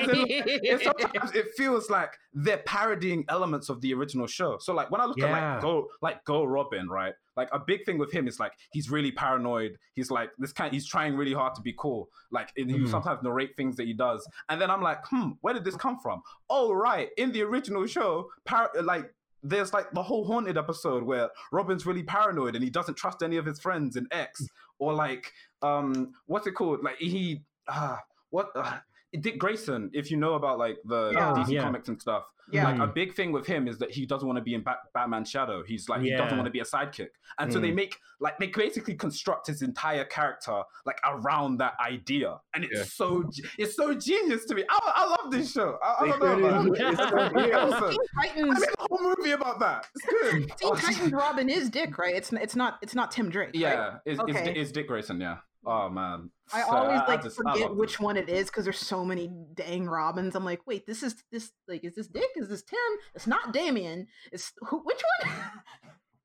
in, 0.64 0.80
sometimes 0.80 1.32
it 1.34 1.46
feels 1.56 1.90
like 1.90 2.12
they're 2.34 2.62
parodying 2.66 3.24
elements 3.28 3.68
of 3.68 3.80
the 3.80 3.94
original 3.94 4.26
show. 4.26 4.58
So 4.58 4.72
like 4.74 4.90
when 4.90 5.00
I 5.00 5.04
look 5.04 5.20
at 5.20 5.30
like 5.30 5.60
Go 5.62 5.88
like 6.02 6.24
Go 6.24 6.44
Robin, 6.44 6.88
right? 6.88 7.14
Like 7.36 7.48
a 7.52 7.58
big 7.58 7.84
thing 7.84 7.98
with 7.98 8.12
him 8.12 8.26
is 8.28 8.40
like 8.40 8.52
he's 8.72 8.90
really 8.90 9.12
paranoid. 9.12 9.76
He's 9.94 10.10
like 10.10 10.30
this 10.38 10.52
kind 10.52 10.72
he's 10.72 10.86
trying 10.86 11.16
really 11.16 11.34
hard 11.34 11.54
to 11.56 11.60
be 11.62 11.74
cool. 11.78 12.08
Like 12.30 12.50
and 12.56 12.70
he 12.70 12.78
Mhm. 12.78 12.88
sometimes 12.90 13.22
narrate 13.22 13.56
things 13.56 13.76
that 13.76 13.86
he 13.86 13.92
does. 13.92 14.26
And 14.48 14.60
then 14.60 14.70
I'm 14.70 14.82
like, 14.82 15.04
hmm, 15.06 15.30
where 15.42 15.54
did 15.54 15.64
this 15.64 15.76
come 15.76 15.98
from? 16.02 16.22
Oh 16.48 16.72
right, 16.72 17.10
in 17.18 17.32
the 17.32 17.42
original 17.42 17.86
show, 17.86 18.30
par- 18.44 18.70
like 18.82 19.12
there's 19.42 19.72
like 19.72 19.90
the 19.92 20.02
whole 20.02 20.24
haunted 20.26 20.56
episode 20.58 21.04
where 21.04 21.28
Robin's 21.52 21.86
really 21.86 22.02
paranoid 22.02 22.54
and 22.56 22.64
he 22.64 22.70
doesn't 22.70 22.96
trust 22.96 23.22
any 23.22 23.36
of 23.36 23.44
his 23.46 23.60
friends 23.60 23.94
and 23.96 24.08
X 24.10 24.44
or 24.78 24.92
like 24.92 25.30
um 25.62 26.12
what's 26.26 26.46
it 26.46 26.52
called? 26.52 26.82
Like 26.82 26.96
he 26.98 27.42
ah 27.68 28.00
what 28.30 28.50
uh, 28.54 28.78
Dick 29.16 29.38
Grayson, 29.38 29.90
if 29.92 30.10
you 30.10 30.16
know 30.16 30.34
about 30.34 30.58
like 30.58 30.78
the 30.84 31.10
Yeah. 31.14 31.32
Oh, 31.32 31.34
DC 31.36 31.48
Yeah. 31.54 31.62
comics 31.62 31.88
and 31.88 32.00
stuff, 32.00 32.24
Yeah. 32.52 32.64
like 32.64 32.78
a 32.78 32.86
mm. 32.86 32.94
big 32.94 33.14
thing 33.14 33.32
with 33.32 33.46
him 33.46 33.66
is 33.66 33.78
that 33.78 33.90
he 33.90 34.06
doesn't 34.06 34.26
want 34.26 34.36
to 34.36 34.42
be 34.42 34.54
in 34.54 34.62
Bat- 34.62 34.78
Batman's 34.94 35.28
shadow. 35.28 35.62
He's 35.66 35.88
like 35.88 36.02
he 36.02 36.10
doesn't 36.10 36.36
want 36.38 36.46
to 36.46 36.50
be 36.50 36.60
a 36.60 36.64
sidekick, 36.64 37.08
and 37.38 37.52
so 37.52 37.58
they 37.58 37.70
mm. 37.72 37.76
make 37.76 37.98
like 38.20 38.38
they 38.38 38.46
basically 38.46 38.94
construct 38.94 39.48
his 39.48 39.62
entire 39.62 40.04
character 40.04 40.62
like 40.84 40.98
around 41.04 41.58
that 41.58 41.74
idea, 41.84 42.38
and 42.54 42.64
it's 42.64 42.72
Yeah. 42.74 42.84
so 42.84 43.28
it's 43.58 43.74
so 43.74 43.94
genius 43.94 44.44
to 44.46 44.54
me. 44.54 44.64
I, 44.70 44.78
I 44.94 45.06
love 45.08 45.32
this 45.32 45.50
show. 45.52 45.76
I, 45.82 45.96
I 45.98 46.04
They 46.04 46.10
don't 46.18 46.40
know, 46.42 46.50
turned 46.50 46.76
it 46.76 46.80
It's 46.80 47.00
it's 47.00 47.10
so 47.10 47.16
like- 47.16 47.34
big 47.34 47.48
yeah. 47.48 47.62
episode. 47.66 47.90
Teen 47.90 48.50
I 48.50 48.54
made 48.54 48.62
a 48.78 48.86
whole 48.90 49.14
movie 49.16 49.32
about 49.32 49.58
that. 49.60 49.86
It's 49.94 50.06
good. 50.06 50.32
Teen 50.56 50.70
Oh, 50.70 50.74
Titans 50.76 51.12
Robin 51.12 51.48
is 51.50 51.68
Dick, 51.68 51.98
right? 51.98 52.14
It's 52.14 52.32
it's 52.32 52.54
not 52.56 52.78
it's 52.80 52.94
not 52.94 53.10
Tim 53.10 53.28
Drake. 53.28 53.50
yeah, 53.54 53.98
it's, 54.06 54.20
it's, 54.20 54.30
Okay. 54.38 54.54
it's 54.54 54.70
Dick 54.72 54.86
Grayson. 54.88 55.20
Yeah. 55.20 55.38
Oh 55.66 55.88
man. 55.88 56.30
I 56.52 56.62
So, 56.62 56.70
always 56.70 57.00
I 57.00 57.06
like 57.08 57.22
just- 57.24 57.36
forget 57.36 57.74
which 57.74 57.92
this. 57.94 58.00
one 58.00 58.16
it 58.16 58.28
is 58.28 58.46
because 58.46 58.64
there's 58.64 58.78
so 58.78 59.04
many 59.04 59.28
dang 59.54 59.86
Robins. 59.86 60.36
I'm 60.36 60.44
like, 60.44 60.64
wait, 60.66 60.86
this 60.86 61.02
is 61.02 61.22
this 61.32 61.50
like 61.66 61.82
is 61.84 61.96
this 61.96 62.06
Dick? 62.06 62.30
Is 62.36 62.48
this 62.48 62.62
Tim? 62.62 62.78
It's 63.14 63.26
not 63.26 63.52
Damien. 63.52 64.06
It's 64.32 64.52
who? 64.60 64.78
Which 64.80 65.02
one? 65.24 65.34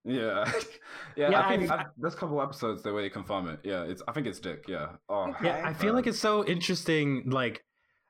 Yeah, 0.03 0.51
yeah. 1.15 1.29
Yeah, 1.29 1.47
I 1.47 1.49
think 1.57 1.69
I've- 1.71 1.83
I, 1.83 1.85
there's 1.95 2.15
a 2.15 2.17
couple 2.17 2.41
episodes 2.41 2.81
the 2.81 2.91
way 2.91 3.03
they 3.03 3.09
confirm 3.11 3.47
it. 3.47 3.59
Yeah, 3.63 3.83
it's. 3.83 4.01
I 4.07 4.11
think 4.13 4.25
it's 4.25 4.39
Dick. 4.39 4.65
Yeah. 4.67 4.93
Oh, 5.07 5.29
Okay. 5.29 5.45
Yeah, 5.45 5.61
I 5.63 5.73
feel 5.73 5.93
like 5.93 6.07
it's 6.07 6.17
so 6.19 6.43
interesting. 6.43 7.29
Like, 7.29 7.63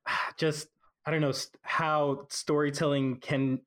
just 0.37 0.69
I 1.05 1.11
don't 1.11 1.19
know 1.19 1.33
how 1.63 2.27
storytelling 2.29 3.17
can. 3.19 3.59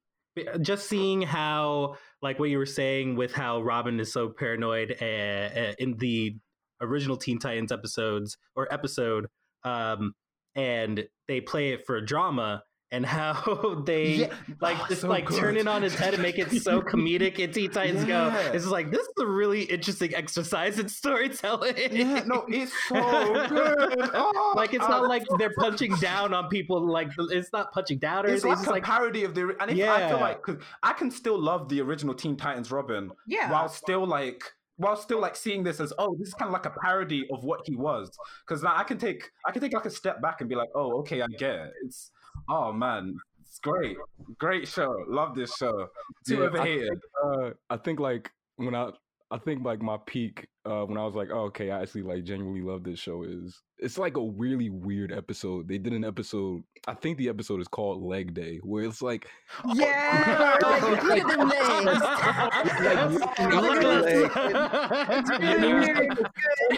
Just 0.63 0.89
seeing 0.89 1.21
how, 1.23 1.97
like, 2.23 2.39
what 2.39 2.49
you 2.49 2.57
were 2.59 2.65
saying 2.67 3.15
with 3.15 3.33
how 3.33 3.61
Robin 3.63 4.01
is 4.01 4.13
so 4.13 4.31
paranoid 4.31 4.97
uh, 5.01 5.05
uh, 5.05 5.73
in 5.79 5.97
the 5.99 6.35
original 6.81 7.17
Teen 7.17 7.39
Titans 7.39 7.73
episodes 7.73 8.37
or 8.57 8.73
episode, 8.73 9.27
um, 9.65 10.15
and 10.55 11.05
they 11.29 11.41
play 11.41 11.71
it 11.71 11.87
for 11.87 12.01
drama, 12.01 12.63
and 12.93 13.05
how 13.07 13.83
they 13.87 14.07
Yeah. 14.15 14.35
like 14.61 14.79
Oh, 14.81 14.87
just 14.89 15.01
so 15.01 15.09
like 15.09 15.29
turn 15.29 15.57
it 15.57 15.67
on 15.67 15.83
its 15.83 15.97
head 15.97 16.15
and 16.15 16.23
make 16.23 16.39
it 16.39 16.51
so 16.63 16.81
comedic 16.93 17.41
in 17.41 17.51
Teen 17.51 17.71
Titans 17.71 18.05
Go. 18.05 18.27
Yeah. 18.29 18.53
It's 18.53 18.67
like 18.67 18.93
this 18.93 19.01
is 19.01 19.09
a 19.21 19.27
really 19.27 19.63
interesting 19.63 20.15
exercise 20.15 20.79
in 20.79 20.89
storytelling. 20.89 21.75
Yeah, 21.91 22.23
no, 22.25 22.45
it's 22.49 22.73
so 22.89 23.49
good. 23.49 24.11
Oh, 24.15 24.53
like 24.55 24.75
it's 24.75 24.87
not 24.87 25.09
like 25.09 25.25
they're 25.39 25.55
punching 25.59 25.97
down 25.97 26.33
on 26.35 26.49
people. 26.49 26.87
Like 26.87 27.09
it's 27.19 27.53
not 27.53 27.73
punching 27.73 27.99
down 27.99 28.27
or 28.27 28.29
It's 28.29 28.45
anything. 28.45 28.51
like 28.51 28.59
It's 28.59 28.69
a 28.69 28.71
like 28.71 28.85
parody 28.85 29.25
of 29.25 29.35
the, 29.35 29.57
and 29.61 29.71
if, 29.71 29.77
I 29.77 29.99
Yeah. 29.99 30.09
feel 30.11 30.21
like 30.21 30.45
because 30.45 30.63
I 30.85 30.93
can 30.93 31.11
still 31.11 31.39
love 31.41 31.69
the 31.69 31.81
original 31.81 32.15
Teen 32.15 32.37
Titans 32.37 32.71
Robin 32.71 33.11
Yeah. 33.27 33.51
while 33.51 33.69
still 33.69 34.07
like 34.07 34.45
while 34.77 34.97
still 34.97 35.21
like 35.21 35.37
seeing 35.37 35.63
this 35.63 35.81
as 35.81 35.93
oh 35.99 36.17
this 36.19 36.29
is 36.29 36.35
kind 36.35 36.49
of 36.49 36.53
like 36.53 36.67
a 36.67 36.75
parody 36.83 37.27
of 37.33 37.45
what 37.45 37.61
he 37.65 37.77
was. 37.77 38.11
Because 38.47 38.63
now 38.63 38.75
I 38.77 38.85
can 38.85 38.99
take 38.99 39.31
I 39.47 39.53
can 39.53 39.61
take 39.61 39.73
like 39.73 39.87
a 39.87 39.91
step 39.91 40.21
back 40.21 40.41
and 40.41 40.49
be 40.49 40.57
like 40.57 40.71
oh 40.75 40.99
okay 41.01 41.23
I 41.23 41.27
get 41.39 41.55
it. 41.55 41.73
It's 41.85 42.11
oh 42.49 42.73
man 42.73 43.17
it's 43.55 43.61
great. 43.61 43.97
Great 44.39 44.67
show. 44.67 45.05
Love 45.07 45.37
this 45.37 45.55
show. 45.55 45.89
Too 46.27 46.43
Yeah, 46.43 46.61
I 46.61 46.65
think, 46.65 47.01
uh, 47.25 47.51
I 47.71 47.77
think 47.77 48.01
like 48.01 48.29
when 48.57 48.75
I 48.75 48.91
I 49.31 49.39
think 49.39 49.65
like 49.65 49.83
my 49.83 49.97
peak 50.07 50.47
uh, 50.65 50.85
when 50.85 50.97
I 50.99 51.05
was 51.05 51.15
like, 51.15 51.29
oh, 51.33 51.45
okay, 51.47 51.71
I 51.71 51.83
actually 51.83 52.03
like 52.03 52.25
genuinely 52.25 52.63
love 52.63 52.85
this 52.85 52.99
show 52.99 53.23
is 53.25 53.61
it's 53.79 53.99
like 53.99 54.17
a 54.17 54.23
really 54.23 54.71
weird 54.71 55.13
episode. 55.13 55.67
They 55.69 55.79
did 55.79 55.93
an 55.93 56.05
episode. 56.05 56.63
I 56.87 56.95
think 56.95 57.19
the 57.19 57.29
episode 57.29 57.61
is 57.61 57.69
called 57.69 58.03
Leg 58.03 58.33
Day, 58.35 58.59
where 58.63 58.85
it's 58.85 59.03
like 59.03 59.27
Yeah. 59.75 60.57
like, 60.63 60.83
look 60.83 61.05
at 61.05 61.27
them 61.27 61.49
legs. 61.49 62.01
Look 63.55 64.37
at 64.37 65.11
It's 65.11 65.31
this. 65.31 65.39
really 65.41 65.75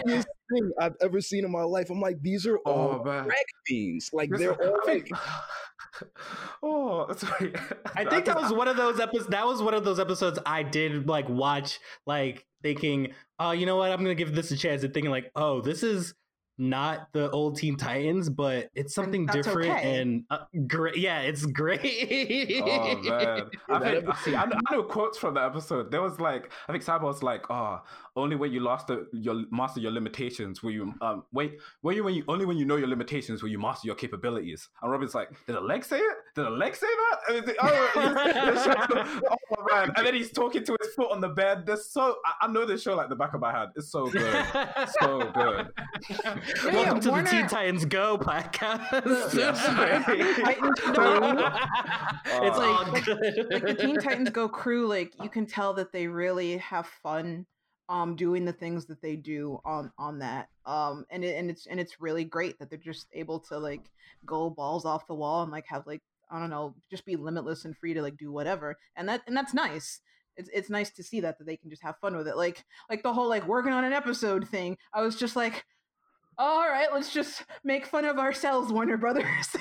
weird. 0.05 0.25
Thing 0.53 0.71
I've 0.79 0.95
ever 1.01 1.21
seen 1.21 1.45
in 1.45 1.51
my 1.51 1.63
life. 1.63 1.89
I'm 1.89 1.99
like, 2.01 2.21
these 2.21 2.45
are 2.47 2.57
all 2.59 2.99
oh 3.01 3.03
man 3.03 3.23
drag 3.25 3.37
queens. 3.67 4.09
Like 4.13 4.29
This- 4.29 4.39
they're 4.39 4.53
all 4.53 4.79
I 4.81 4.85
think- 4.85 5.11
like 5.11 5.19
oh 6.63 7.11
sorry 7.15 7.53
I 7.95 8.05
think 8.05 8.25
that 8.25 8.35
was 8.39 8.53
one 8.53 8.67
of 8.67 8.77
those 8.77 8.99
episodes. 8.99 9.27
That 9.29 9.45
was 9.45 9.61
one 9.61 9.73
of 9.73 9.83
those 9.83 9.99
episodes 9.99 10.37
I 10.45 10.63
did 10.63 11.07
like 11.07 11.27
watch, 11.29 11.79
like 12.05 12.45
thinking, 12.61 13.13
oh, 13.39 13.51
you 13.51 13.65
know 13.65 13.77
what? 13.77 13.91
I'm 13.91 13.97
gonna 13.99 14.15
give 14.15 14.35
this 14.35 14.51
a 14.51 14.57
chance, 14.57 14.83
and 14.83 14.93
thinking 14.93 15.11
like, 15.11 15.31
oh, 15.35 15.61
this 15.61 15.83
is 15.83 16.13
not 16.57 17.11
the 17.13 17.29
old 17.31 17.57
Teen 17.57 17.75
Titans, 17.75 18.29
but 18.29 18.69
it's 18.73 18.93
something 18.93 19.25
that's 19.25 19.37
different 19.37 19.71
okay. 19.71 20.01
and 20.01 20.23
uh, 20.31 20.39
great. 20.65 20.97
Yeah, 20.97 21.19
it's 21.19 21.45
great. 21.45 22.61
Oh 22.63 22.99
man, 23.03 23.49
I 23.69 23.79
think 23.79 24.17
see, 24.17 24.35
I 24.35 24.45
know, 24.45 24.57
I 24.67 24.75
know 24.75 24.83
quotes 24.83 25.17
from 25.17 25.35
the 25.35 25.43
episode. 25.43 25.91
There 25.91 26.01
was 26.01 26.19
like, 26.19 26.51
I 26.67 26.71
think 26.71 26.83
Cyborg 26.83 27.03
was 27.03 27.21
like, 27.21 27.45
"Oh, 27.51 27.81
only 28.15 28.35
when 28.35 28.51
you 28.51 28.61
lost 28.61 28.87
the, 28.87 29.07
your 29.13 29.43
master 29.51 29.79
your 29.79 29.91
limitations 29.91 30.63
will 30.63 30.71
you 30.71 30.93
um 31.01 31.23
wait 31.31 31.59
when 31.81 31.95
you 31.95 32.03
when 32.03 32.15
you 32.15 32.23
only 32.27 32.45
when 32.45 32.57
you 32.57 32.65
know 32.65 32.75
your 32.75 32.87
limitations 32.87 33.43
will 33.43 33.49
you 33.49 33.59
master 33.59 33.85
your 33.85 33.95
capabilities." 33.95 34.69
And 34.81 34.91
Robin's 34.91 35.13
like, 35.13 35.29
"Did 35.45 35.55
a 35.55 35.61
leg 35.61 35.83
say 35.83 35.99
it? 35.99 36.17
Did 36.35 36.45
a 36.45 36.49
leg 36.49 36.75
say 36.75 36.87
that?" 36.87 37.19
And 37.29 37.37
it's 37.37 37.47
like, 37.47 37.57
oh, 37.59 39.21
oh 39.59 39.65
man! 39.71 39.91
And 39.95 40.07
then 40.07 40.15
he's 40.15 40.31
talking 40.31 40.63
to 40.63 40.75
his 40.81 40.93
foot 40.95 41.11
on 41.11 41.21
the 41.21 41.29
bed. 41.29 41.65
There's 41.67 41.85
so 41.85 42.15
I, 42.25 42.45
I 42.45 42.51
know 42.51 42.65
this 42.65 42.81
show 42.81 42.95
like 42.95 43.09
the 43.09 43.15
back 43.15 43.33
of 43.33 43.41
my 43.41 43.51
hand. 43.51 43.71
It's 43.75 43.91
so 43.91 44.07
good, 44.07 44.45
so 44.99 45.31
good. 45.33 45.69
Yeah, 46.47 46.71
Welcome 46.73 46.99
to 47.01 47.11
the 47.11 47.23
Teen 47.29 47.47
Titans 47.47 47.85
Go 47.85 48.17
podcast. 48.17 49.33
Yes. 49.33 49.65
Titans 49.65 50.79
it's 52.25 52.57
all 52.57 52.85
like- 52.91 53.07
like 53.07 53.63
the 53.65 53.75
Teen 53.77 53.97
Titans 53.99 54.29
Go 54.29 54.47
crew, 54.47 54.87
like 54.87 55.11
you 55.21 55.29
can 55.29 55.45
tell 55.45 55.73
that 55.73 55.91
they 55.91 56.07
really 56.07 56.57
have 56.57 56.87
fun 57.03 57.45
um 57.89 58.15
doing 58.17 58.43
the 58.43 58.51
things 58.53 58.85
that 58.87 59.01
they 59.01 59.15
do 59.15 59.59
on 59.65 59.91
on 59.97 60.19
that. 60.19 60.47
Um 60.65 61.05
and 61.09 61.23
it, 61.23 61.35
and 61.37 61.49
it's 61.49 61.65
and 61.67 61.79
it's 61.79 61.99
really 62.01 62.23
great 62.23 62.59
that 62.59 62.69
they're 62.69 62.79
just 62.79 63.07
able 63.13 63.39
to 63.41 63.57
like 63.57 63.81
go 64.25 64.49
balls 64.49 64.85
off 64.85 65.07
the 65.07 65.15
wall 65.15 65.43
and 65.43 65.51
like 65.51 65.65
have 65.67 65.85
like 65.87 66.01
I 66.29 66.39
don't 66.39 66.49
know, 66.49 66.75
just 66.89 67.05
be 67.05 67.15
limitless 67.15 67.65
and 67.65 67.75
free 67.77 67.93
to 67.93 68.01
like 68.01 68.17
do 68.17 68.31
whatever. 68.31 68.77
And 68.95 69.07
that 69.09 69.21
and 69.27 69.35
that's 69.35 69.53
nice. 69.53 69.99
It's 70.35 70.49
it's 70.53 70.69
nice 70.69 70.91
to 70.91 71.03
see 71.03 71.19
that 71.21 71.37
that 71.39 71.45
they 71.45 71.57
can 71.57 71.69
just 71.69 71.83
have 71.83 71.97
fun 71.99 72.15
with 72.15 72.27
it. 72.27 72.37
Like 72.37 72.63
like 72.89 73.03
the 73.03 73.13
whole 73.13 73.27
like 73.29 73.47
working 73.47 73.73
on 73.73 73.83
an 73.85 73.93
episode 73.93 74.47
thing. 74.47 74.77
I 74.93 75.01
was 75.01 75.15
just 75.15 75.35
like 75.35 75.65
all 76.37 76.67
right, 76.69 76.87
let's 76.93 77.11
just 77.13 77.43
make 77.63 77.85
fun 77.85 78.05
of 78.05 78.17
ourselves, 78.17 78.71
Warner 78.71 78.97
Brothers. 78.97 79.25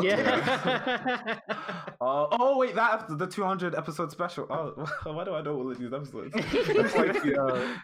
Yeah. 0.00 1.38
Uh, 2.00 2.26
oh 2.40 2.56
wait, 2.58 2.74
that 2.74 2.94
after 2.94 3.14
the 3.14 3.26
200 3.26 3.74
episode 3.74 4.10
special. 4.10 4.46
Oh, 4.50 4.86
why 5.12 5.22
do 5.22 5.34
I 5.34 5.42
know 5.42 5.54
all 5.54 5.70
of 5.70 5.78
these 5.78 5.92
episodes? 5.92 6.32
it's 6.34 6.96
like 6.96 7.22
the, 7.22 7.40
uh, 7.40 7.76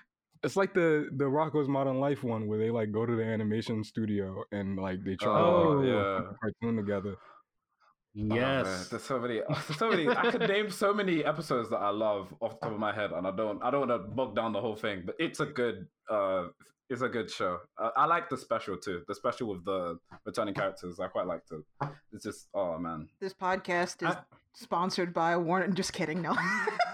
it's 0.43 0.57
like 0.57 0.73
the 0.75 1.09
the 1.17 1.25
Rocko's 1.27 1.69
Modern 1.69 2.01
Life 2.01 2.25
one 2.25 2.49
where 2.49 2.59
they 2.59 2.71
like 2.71 2.91
go 2.93 3.05
to 3.07 3.15
the 3.15 3.23
animation 3.23 3.85
studio 3.85 4.43
and 4.53 4.77
like 4.79 5.05
they 5.05 5.17
try 5.17 5.39
Oh, 5.39 5.83
to 5.83 5.87
yeah. 5.87 5.95
yeah. 5.95 6.21
cartoon 6.41 6.77
together. 6.79 7.15
Oh, 7.15 8.35
yes. 8.35 8.89
there's 8.89 9.05
so 9.05 9.21
many. 9.21 9.43
There's 9.47 9.79
so 9.79 9.91
many. 9.91 10.09
I 10.09 10.31
could 10.33 10.49
name 10.49 10.71
so 10.71 10.93
many 10.95 11.23
episodes 11.25 11.69
that 11.71 11.77
I 11.79 11.91
love 11.91 12.35
off 12.41 12.59
the 12.59 12.67
top 12.67 12.73
of 12.73 12.81
my 12.81 12.93
head, 12.95 13.13
and 13.13 13.27
I 13.27 13.31
don't. 13.37 13.63
I 13.63 13.71
don't 13.71 13.87
want 13.87 14.03
to 14.03 14.09
bog 14.09 14.35
down 14.35 14.53
the 14.53 14.61
whole 14.63 14.77
thing, 14.77 15.03
but 15.07 15.15
it's 15.19 15.41
a 15.41 15.47
good. 15.47 15.87
uh 16.11 16.47
It's 16.91 17.03
a 17.03 17.09
good 17.09 17.31
show. 17.31 17.59
Uh, 17.77 17.91
I 17.97 18.07
like 18.07 18.31
the 18.31 18.37
special 18.39 18.77
too. 18.79 19.03
The 19.09 19.15
special 19.15 19.49
with 19.49 19.65
the 19.65 19.99
returning 20.25 20.55
characters. 20.55 20.99
I 20.99 21.09
quite 21.09 21.27
liked 21.27 21.51
it. 21.53 21.89
It's 22.13 22.25
just. 22.25 22.49
Oh 22.55 22.79
man. 22.79 23.09
This 23.21 23.35
podcast 23.35 24.03
is 24.03 24.15
I- 24.17 24.23
sponsored 24.55 25.13
by 25.13 25.37
Warner. 25.37 25.69
Just 25.69 25.93
kidding, 25.93 26.23
no. 26.23 26.35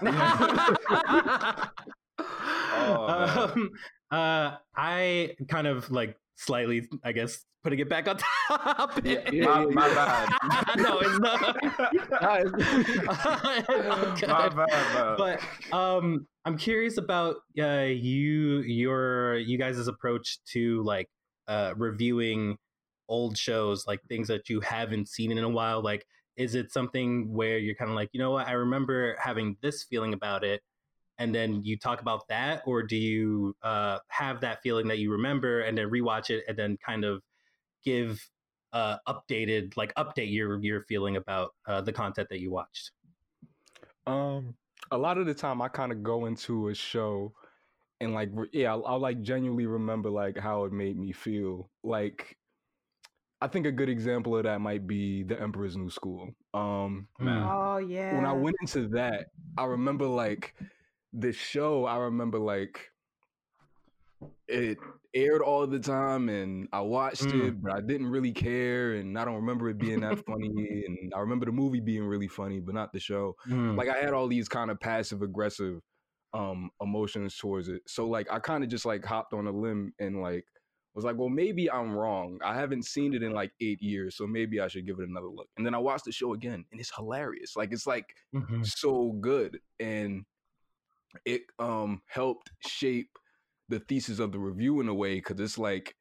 Oh, 2.77 3.51
um, 3.55 3.69
uh, 4.11 4.57
I 4.75 5.35
kind 5.47 5.65
of 5.65 5.89
like 5.91 6.17
slightly, 6.35 6.87
I 7.03 7.11
guess, 7.11 7.43
putting 7.63 7.79
it 7.79 7.89
back 7.89 8.07
on 8.07 8.17
top. 8.47 8.99
Yeah, 9.03 9.29
my, 9.33 9.65
my 9.65 9.89
bad. 9.89 10.29
no, 10.77 10.99
it's 10.99 11.19
not. 11.19 11.57
Okay. 14.13 14.27
my 14.27 14.49
bad, 14.49 14.55
man. 14.55 15.15
But 15.17 15.41
um, 15.73 16.27
I'm 16.45 16.57
curious 16.57 16.97
about 16.97 17.37
uh, 17.59 17.87
you, 17.87 18.59
your, 18.61 19.37
you 19.37 19.57
guys' 19.57 19.87
approach 19.87 20.39
to 20.53 20.83
like 20.83 21.09
uh, 21.47 21.73
reviewing 21.75 22.57
old 23.09 23.37
shows, 23.37 23.87
like 23.87 24.01
things 24.07 24.27
that 24.27 24.49
you 24.49 24.61
haven't 24.61 25.07
seen 25.09 25.31
in 25.31 25.43
a 25.43 25.49
while. 25.49 25.81
Like, 25.81 26.05
is 26.37 26.55
it 26.55 26.71
something 26.71 27.33
where 27.33 27.57
you're 27.57 27.75
kind 27.75 27.89
of 27.89 27.95
like, 27.95 28.09
you 28.13 28.19
know 28.19 28.31
what, 28.31 28.47
I 28.47 28.53
remember 28.53 29.15
having 29.19 29.57
this 29.61 29.83
feeling 29.83 30.13
about 30.13 30.43
it, 30.43 30.61
and 31.17 31.33
then 31.33 31.61
you 31.63 31.77
talk 31.77 32.01
about 32.01 32.27
that, 32.27 32.63
or 32.65 32.83
do 32.83 32.97
you 32.97 33.55
uh, 33.63 33.99
have 34.07 34.41
that 34.41 34.61
feeling 34.61 34.87
that 34.89 34.99
you 34.99 35.11
remember 35.11 35.61
and 35.61 35.77
then 35.77 35.89
rewatch 35.89 36.29
it 36.29 36.43
and 36.47 36.57
then 36.57 36.77
kind 36.85 37.05
of 37.05 37.21
give 37.83 38.29
uh, 38.73 38.97
updated, 39.07 39.77
like 39.77 39.93
update 39.95 40.31
your 40.31 40.61
your 40.61 40.83
feeling 40.83 41.15
about 41.15 41.51
uh, 41.67 41.81
the 41.81 41.93
content 41.93 42.27
that 42.29 42.39
you 42.39 42.51
watched? 42.51 42.91
Um, 44.05 44.55
a 44.91 44.97
lot 44.97 45.17
of 45.17 45.25
the 45.25 45.33
time, 45.33 45.61
I 45.61 45.69
kind 45.69 45.91
of 45.91 46.03
go 46.03 46.25
into 46.25 46.67
a 46.67 46.75
show, 46.75 47.33
and 48.01 48.13
like, 48.13 48.29
yeah, 48.51 48.71
I'll, 48.71 48.85
I'll 48.85 48.99
like 48.99 49.21
genuinely 49.21 49.65
remember 49.65 50.09
like 50.09 50.37
how 50.37 50.65
it 50.65 50.73
made 50.73 50.97
me 50.97 51.13
feel. 51.13 51.69
Like, 51.83 52.37
I 53.41 53.47
think 53.47 53.65
a 53.65 53.71
good 53.71 53.89
example 53.89 54.35
of 54.37 54.43
that 54.43 54.59
might 54.59 54.85
be 54.85 55.23
The 55.23 55.41
Emperor's 55.41 55.77
New 55.77 55.89
School. 55.89 56.29
Um, 56.53 57.07
oh 57.21 57.77
yeah. 57.77 58.15
when 58.15 58.25
I 58.25 58.33
went 58.33 58.57
into 58.61 58.89
that, 58.89 59.27
I 59.57 59.65
remember 59.65 60.05
like 60.05 60.53
the 61.19 61.31
show. 61.33 61.85
I 61.85 61.97
remember 61.97 62.39
like 62.39 62.91
it 64.47 64.77
aired 65.13 65.41
all 65.41 65.65
the 65.67 65.79
time, 65.79 66.29
and 66.29 66.67
I 66.73 66.81
watched 66.81 67.31
Mm. 67.31 67.31
it, 67.33 67.61
but 67.61 67.71
I 67.73 67.81
didn't 67.81 68.07
really 68.07 68.31
care, 68.33 68.93
and 68.93 69.17
I 69.17 69.25
don't 69.25 69.35
remember 69.35 69.69
it 69.69 69.79
being 69.79 70.01
that 70.01 70.19
funny. 70.19 70.83
And 70.85 71.13
I 71.15 71.19
remember 71.19 71.45
the 71.45 71.51
movie 71.51 71.79
being 71.79 72.03
really 72.05 72.27
funny, 72.27 72.59
but 72.59 72.75
not 72.75 72.93
the 72.93 72.99
show 72.99 73.35
Mm. 73.45 73.77
like 73.77 73.89
I 73.89 73.97
had 73.97 74.13
all 74.13 74.27
these 74.27 74.47
kind 74.47 74.71
of 74.71 74.79
passive 74.79 75.21
aggressive 75.21 75.81
um 76.33 76.69
emotions 76.81 77.37
towards 77.37 77.69
it. 77.69 77.81
So 77.87 78.07
like 78.07 78.27
I 78.31 78.39
kind 78.39 78.63
of 78.63 78.69
just 78.69 78.85
like 78.85 79.03
hopped 79.05 79.33
on 79.33 79.47
a 79.47 79.51
limb 79.51 79.93
and 79.99 80.21
like 80.21 80.45
was 80.93 81.03
like, 81.05 81.17
well, 81.17 81.29
maybe 81.29 81.69
I'm 81.69 81.93
wrong. 81.93 82.39
I 82.43 82.55
haven't 82.55 82.83
seen 82.85 83.13
it 83.13 83.21
in 83.23 83.33
like 83.33 83.51
eight 83.61 83.81
years, 83.81 84.15
so 84.17 84.25
maybe 84.27 84.59
I 84.61 84.67
should 84.69 84.85
give 84.85 84.99
it 84.99 85.09
another 85.09 85.27
look. 85.29 85.49
And 85.57 85.65
then 85.65 85.75
I 85.75 85.77
watched 85.79 86.05
the 86.05 86.11
show 86.13 86.33
again, 86.33 86.65
and 86.71 86.79
it's 86.79 86.93
hilarious. 86.95 87.55
Like 87.55 87.71
it's 87.73 87.85
like 87.87 88.15
Mhm. 88.33 88.71
so 88.81 89.11
good, 89.13 89.59
and 89.79 90.25
it 91.25 91.43
um 91.59 92.01
helped 92.07 92.51
shape 92.65 93.09
the 93.69 93.79
thesis 93.79 94.19
of 94.19 94.31
the 94.31 94.39
review 94.39 94.79
in 94.81 94.87
a 94.89 94.93
way 94.93 95.15
because 95.15 95.39
it's 95.39 95.57
like 95.57 95.95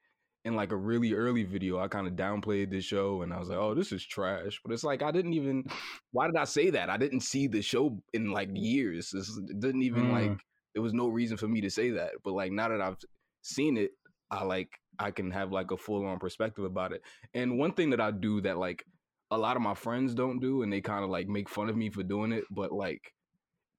in 0.44 0.54
like 0.54 0.72
a 0.72 0.76
really 0.76 1.14
early 1.14 1.44
video, 1.44 1.78
I 1.78 1.88
kind 1.88 2.06
of 2.06 2.14
downplayed 2.14 2.70
this 2.70 2.84
show 2.84 3.22
and 3.22 3.32
I 3.32 3.38
was 3.38 3.48
like, 3.48 3.58
"Oh, 3.58 3.74
this 3.74 3.92
is 3.92 4.04
trash." 4.04 4.60
But 4.62 4.74
it's 4.74 4.84
like 4.84 5.02
I 5.02 5.10
didn't 5.10 5.32
even. 5.34 5.64
Why 6.12 6.26
did 6.26 6.36
I 6.36 6.44
say 6.44 6.70
that? 6.70 6.90
I 6.90 6.96
didn't 6.96 7.20
see 7.20 7.46
the 7.46 7.62
show 7.62 7.98
in 8.12 8.30
like 8.30 8.50
years. 8.52 9.12
It 9.14 9.60
didn't 9.60 9.82
even 9.82 10.08
Mm. 10.08 10.10
like. 10.10 10.40
There 10.74 10.82
was 10.82 10.92
no 10.92 11.06
reason 11.08 11.36
for 11.36 11.48
me 11.48 11.60
to 11.62 11.70
say 11.70 11.90
that. 11.90 12.12
But 12.24 12.32
like 12.34 12.52
now 12.52 12.68
that 12.68 12.80
I've 12.80 12.98
seen 13.42 13.76
it, 13.76 13.92
I 14.30 14.44
like 14.44 14.68
I 14.98 15.10
can 15.12 15.30
have 15.30 15.52
like 15.52 15.70
a 15.70 15.76
full 15.76 16.04
on 16.06 16.18
perspective 16.18 16.64
about 16.64 16.92
it. 16.92 17.02
And 17.32 17.58
one 17.58 17.72
thing 17.72 17.90
that 17.90 18.00
I 18.00 18.10
do 18.10 18.40
that 18.42 18.58
like 18.58 18.84
a 19.30 19.38
lot 19.38 19.56
of 19.56 19.62
my 19.62 19.74
friends 19.74 20.14
don't 20.14 20.40
do, 20.40 20.62
and 20.62 20.72
they 20.72 20.80
kind 20.82 21.04
of 21.04 21.10
like 21.10 21.28
make 21.28 21.48
fun 21.48 21.70
of 21.70 21.76
me 21.76 21.88
for 21.90 22.02
doing 22.02 22.32
it, 22.32 22.44
but 22.50 22.70
like 22.72 23.13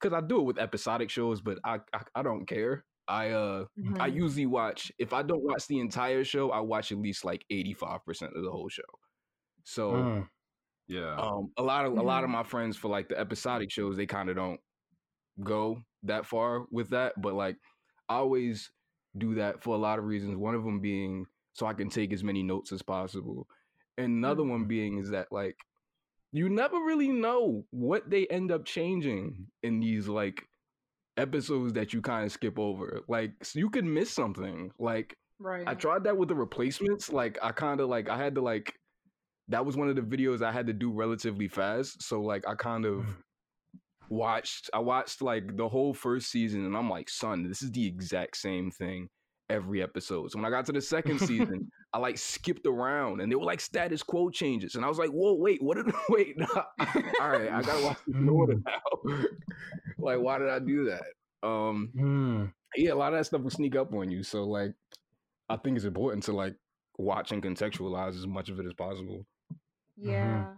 because 0.06 0.24
I 0.24 0.26
do 0.26 0.40
it 0.40 0.44
with 0.44 0.60
episodic 0.60 1.10
shows, 1.10 1.42
but 1.42 1.60
I 1.64 1.80
I, 1.94 2.02
I 2.16 2.24
don't 2.24 2.46
care. 2.46 2.86
I 3.08 3.32
uh 3.32 3.66
I 4.00 4.08
Mhm. 4.08 4.16
usually 4.16 4.46
watch 4.46 4.92
if 5.00 5.14
I 5.14 5.24
don't 5.24 5.44
watch 5.44 5.68
the 5.68 5.80
entire 5.80 6.24
show, 6.24 6.52
I 6.52 6.60
watch 6.60 6.92
at 6.92 6.98
least 7.00 7.26
like 7.26 7.46
eighty 7.50 7.74
five 7.74 8.06
percent 8.06 8.34
of 8.36 8.44
the 8.44 8.52
whole 8.52 8.70
show. 8.70 8.84
So 9.64 9.92
Mm. 9.94 10.30
Yeah. 10.88 11.16
um 11.16 11.54
a 11.58 11.64
lot 11.64 11.86
of 11.86 11.98
a 11.98 12.02
lot 12.02 12.24
of 12.24 12.30
Mhm. 12.30 12.34
my 12.34 12.44
friends 12.44 12.78
for 12.78 12.90
like 12.90 13.10
the 13.10 13.20
episodic 13.20 13.72
shows, 13.72 13.98
they 13.98 14.06
kind 14.06 14.30
of 14.30 14.36
don't 14.36 14.62
go 15.44 15.84
that 16.04 16.26
far 16.26 16.66
with 16.72 16.90
that, 16.92 17.14
but 17.22 17.34
like 17.34 17.58
I 18.10 18.16
always 18.18 18.72
do 19.18 19.36
that 19.36 19.62
for 19.64 19.76
a 19.76 19.80
lot 19.80 20.00
of 20.00 20.06
reasons. 20.06 20.36
One 20.36 20.56
of 20.56 20.64
them 20.64 20.82
being 20.82 21.26
so 21.54 21.66
I 21.66 21.74
can 21.74 21.90
take 21.90 22.14
as 22.14 22.24
many 22.24 22.44
notes 22.44 22.72
as 22.72 22.84
possible. 22.84 23.48
And 23.98 24.08
another 24.18 24.44
one 24.44 24.66
being 24.68 24.98
is 24.98 25.10
that 25.12 25.32
like 25.32 25.58
you 26.38 26.50
never 26.50 26.78
really 26.80 27.10
know 27.10 27.66
what 27.72 28.10
they 28.10 28.28
end 28.28 28.52
up 28.52 28.66
changing 28.66 29.48
in 29.64 29.80
these 29.80 30.08
like 30.08 30.48
episodes 31.18 31.74
that 31.74 31.94
you 31.94 32.02
kind 32.02 32.26
of 32.26 32.32
skip 32.32 32.60
over. 32.60 33.02
Like 33.08 33.32
so 33.44 33.60
you 33.60 33.70
could 33.70 33.86
miss 33.86 34.12
something. 34.12 34.72
Like 34.80 35.16
right. 35.40 35.68
I 35.68 35.76
tried 35.76 36.04
that 36.06 36.18
with 36.18 36.30
the 36.30 36.36
replacements. 36.36 37.12
Like 37.12 37.38
I 37.42 37.52
kind 37.52 37.80
of 37.82 37.90
like 37.90 38.10
I 38.10 38.18
had 38.18 38.36
to 38.36 38.42
like 38.42 38.76
that 39.50 39.66
was 39.66 39.78
one 39.78 39.90
of 39.90 39.96
the 39.96 40.02
videos 40.02 40.42
I 40.42 40.52
had 40.52 40.68
to 40.68 40.74
do 40.74 40.92
relatively 40.92 41.48
fast. 41.48 42.04
So 42.04 42.22
like 42.22 42.48
I 42.48 42.56
kind 42.56 42.86
of 42.86 43.06
Mhm. 43.06 43.16
watched 44.10 44.70
I 44.74 44.80
watched 44.80 45.22
like 45.22 45.58
the 45.58 45.70
whole 45.70 45.94
first 45.94 46.30
season 46.30 46.66
and 46.66 46.76
I'm 46.78 46.90
like, 46.90 47.10
son, 47.10 47.48
this 47.48 47.62
is 47.62 47.72
the 47.72 47.88
exact 47.88 48.38
same 48.38 48.72
thing 48.72 49.10
every 49.50 49.82
episode. 49.84 50.32
So 50.32 50.38
when 50.40 50.46
I 50.46 50.50
got 50.50 50.66
to 50.68 50.72
the 50.72 50.82
second 50.96 51.20
season, 51.20 51.70
I 51.94 52.00
like 52.00 52.18
skipped 52.18 52.66
around 52.66 53.22
and 53.22 53.32
they 53.32 53.36
were 53.36 53.46
like 53.46 53.62
status 53.62 54.04
quo 54.04 54.30
changes. 54.30 54.76
And 54.76 54.84
I 54.84 54.88
was 54.90 54.98
like, 54.98 55.10
whoa, 55.12 55.34
wait, 55.36 55.62
what 55.62 55.76
did 55.78 55.94
wait? 56.10 56.36
all 56.56 57.30
right, 57.30 57.52
I 57.52 57.62
gotta 57.62 57.84
watch 57.86 57.98
this 58.08 58.16
in 58.16 58.28
order 58.30 58.56
now. 58.66 59.14
like, 59.98 60.20
why 60.20 60.40
did 60.40 60.50
I 60.50 60.60
do 60.60 60.86
that? 60.86 61.48
Um 61.48 61.92
Mm. 61.96 62.54
yeah, 62.76 62.94
a 62.94 62.96
lot 62.96 63.14
of 63.14 63.20
that 63.20 63.26
stuff 63.26 63.42
will 63.42 63.50
sneak 63.52 63.76
up 63.76 63.94
on 63.94 64.10
you. 64.10 64.24
So 64.24 64.44
like, 64.44 64.74
I 65.50 65.58
think 65.58 65.76
it's 65.78 65.86
important 65.86 66.24
to 66.24 66.34
like 66.34 66.56
watch 66.98 67.32
and 67.32 67.44
contextualize 67.44 68.16
as 68.16 68.26
much 68.28 68.50
of 68.50 68.60
it 68.60 68.66
as 68.66 68.74
possible. 68.74 69.26
Yeah. 69.98 70.54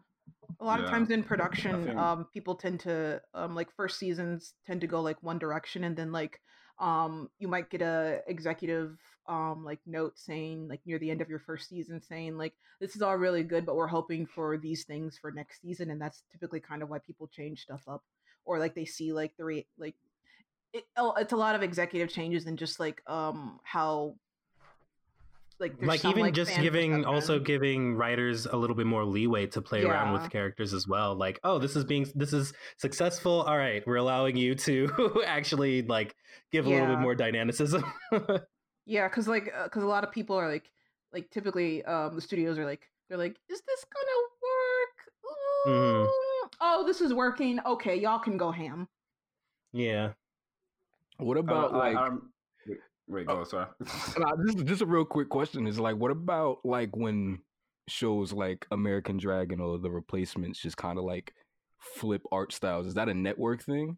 A 0.59 0.65
lot 0.65 0.79
of 0.79 0.89
times 0.89 1.11
in 1.11 1.23
production, 1.23 1.85
think- 1.85 1.97
um, 1.97 2.25
people 2.33 2.55
tend 2.55 2.79
to 2.81 3.21
um 3.33 3.53
like 3.53 3.69
first 3.75 3.99
seasons 3.99 4.53
tend 4.65 4.81
to 4.81 4.87
go 4.87 5.01
like 5.01 5.21
one 5.21 5.37
direction 5.39 5.83
and 5.83 5.95
then 5.95 6.11
like 6.11 6.39
um 6.79 7.29
you 7.39 7.47
might 7.47 7.69
get 7.69 7.81
a 7.81 8.21
executive 8.27 8.97
um 9.27 9.65
like 9.65 9.79
note 9.85 10.13
saying 10.17 10.67
like 10.67 10.79
near 10.85 10.99
the 10.99 11.09
end 11.09 11.21
of 11.21 11.29
your 11.29 11.39
first 11.39 11.67
season 11.67 12.01
saying 12.01 12.37
like 12.37 12.53
this 12.79 12.95
is 12.95 13.01
all 13.01 13.15
really 13.15 13.43
good 13.43 13.65
but 13.65 13.75
we're 13.75 13.87
hoping 13.87 14.25
for 14.25 14.57
these 14.57 14.83
things 14.83 15.17
for 15.17 15.31
next 15.31 15.61
season 15.61 15.89
and 15.89 15.99
that's 15.99 16.23
typically 16.31 16.59
kind 16.59 16.83
of 16.83 16.89
why 16.89 16.99
people 16.99 17.27
change 17.27 17.61
stuff 17.61 17.81
up 17.87 18.03
or 18.45 18.59
like 18.59 18.75
they 18.75 18.85
see 18.85 19.11
like 19.11 19.33
the 19.37 19.43
re- 19.43 19.67
like 19.77 19.95
it, 20.73 20.83
oh, 20.97 21.13
it's 21.17 21.33
a 21.33 21.37
lot 21.37 21.55
of 21.55 21.63
executive 21.63 22.09
changes 22.09 22.45
and 22.45 22.57
just 22.57 22.79
like 22.79 23.01
um 23.07 23.59
how 23.63 24.15
like 25.59 25.73
like 25.81 25.99
some, 26.01 26.11
even 26.11 26.23
like, 26.23 26.33
just 26.33 26.55
giving 26.59 27.03
also 27.05 27.39
giving 27.39 27.95
writers 27.95 28.45
a 28.45 28.55
little 28.55 28.75
bit 28.75 28.85
more 28.85 29.03
leeway 29.05 29.47
to 29.47 29.61
play 29.61 29.83
around 29.83 30.13
with 30.13 30.29
characters 30.29 30.73
as 30.73 30.87
well 30.87 31.15
like 31.15 31.39
oh 31.43 31.57
this 31.57 31.75
is 31.75 31.83
being 31.83 32.05
this 32.15 32.31
is 32.33 32.53
successful 32.77 33.41
all 33.41 33.57
right 33.57 33.85
we're 33.87 33.95
allowing 33.95 34.35
you 34.37 34.53
to 34.53 35.21
actually 35.25 35.81
like 35.81 36.15
give 36.51 36.65
a 36.67 36.69
little 36.69 36.87
bit 36.87 36.99
more 36.99 37.15
dynamicism 37.15 37.83
Yeah, 38.89 39.09
because 39.09 39.27
like, 39.27 39.51
because 39.65 39.83
a 39.83 39.87
lot 39.87 40.05
of 40.05 40.13
people 40.13 40.37
are 40.37 40.49
like, 40.49 40.71
like 41.11 41.29
typically, 41.29 41.83
um, 41.83 42.15
the 42.15 42.21
studios 42.21 42.57
are 42.57 42.63
like, 42.63 42.89
they're 43.09 43.17
like, 43.17 43.35
is 43.49 43.61
this 43.67 43.85
gonna 43.93 45.75
work? 45.75 46.07
Mhm. 46.07 46.07
Oh, 46.61 46.83
this 46.87 47.01
is 47.01 47.13
working. 47.13 47.59
Okay, 47.65 47.97
y'all 47.97 48.17
can 48.19 48.37
go 48.37 48.49
ham. 48.49 48.87
yeah 49.73 50.13
What 51.17 51.35
Uh, 51.35 51.41
about 51.41 51.73
I- 51.73 51.77
like? 51.77 51.97
I'm- 51.97 52.31
wait, 53.07 53.27
wait, 53.27 53.27
go. 53.27 53.43
Sorry. 53.43 53.67
Nah, 54.17 54.35
this 54.35 54.55
is 54.55 54.63
just 54.63 54.81
a 54.81 54.85
real 54.85 55.05
quick 55.05 55.29
question. 55.29 55.67
Is 55.67 55.79
like, 55.79 55.95
what 55.97 56.11
about 56.11 56.59
like 56.63 56.95
when 56.95 57.39
shows 57.87 58.33
like 58.33 58.65
American 58.71 59.17
Dragon 59.17 59.59
or 59.59 59.77
The 59.77 59.89
Replacements 59.91 60.59
just 60.59 60.77
kind 60.77 60.97
of 60.97 61.05
like 61.05 61.33
flip 61.79 62.21
art 62.31 62.53
styles? 62.53 62.87
Is 62.87 62.93
that 62.95 63.09
a 63.09 63.13
network 63.13 63.63
thing? 63.63 63.97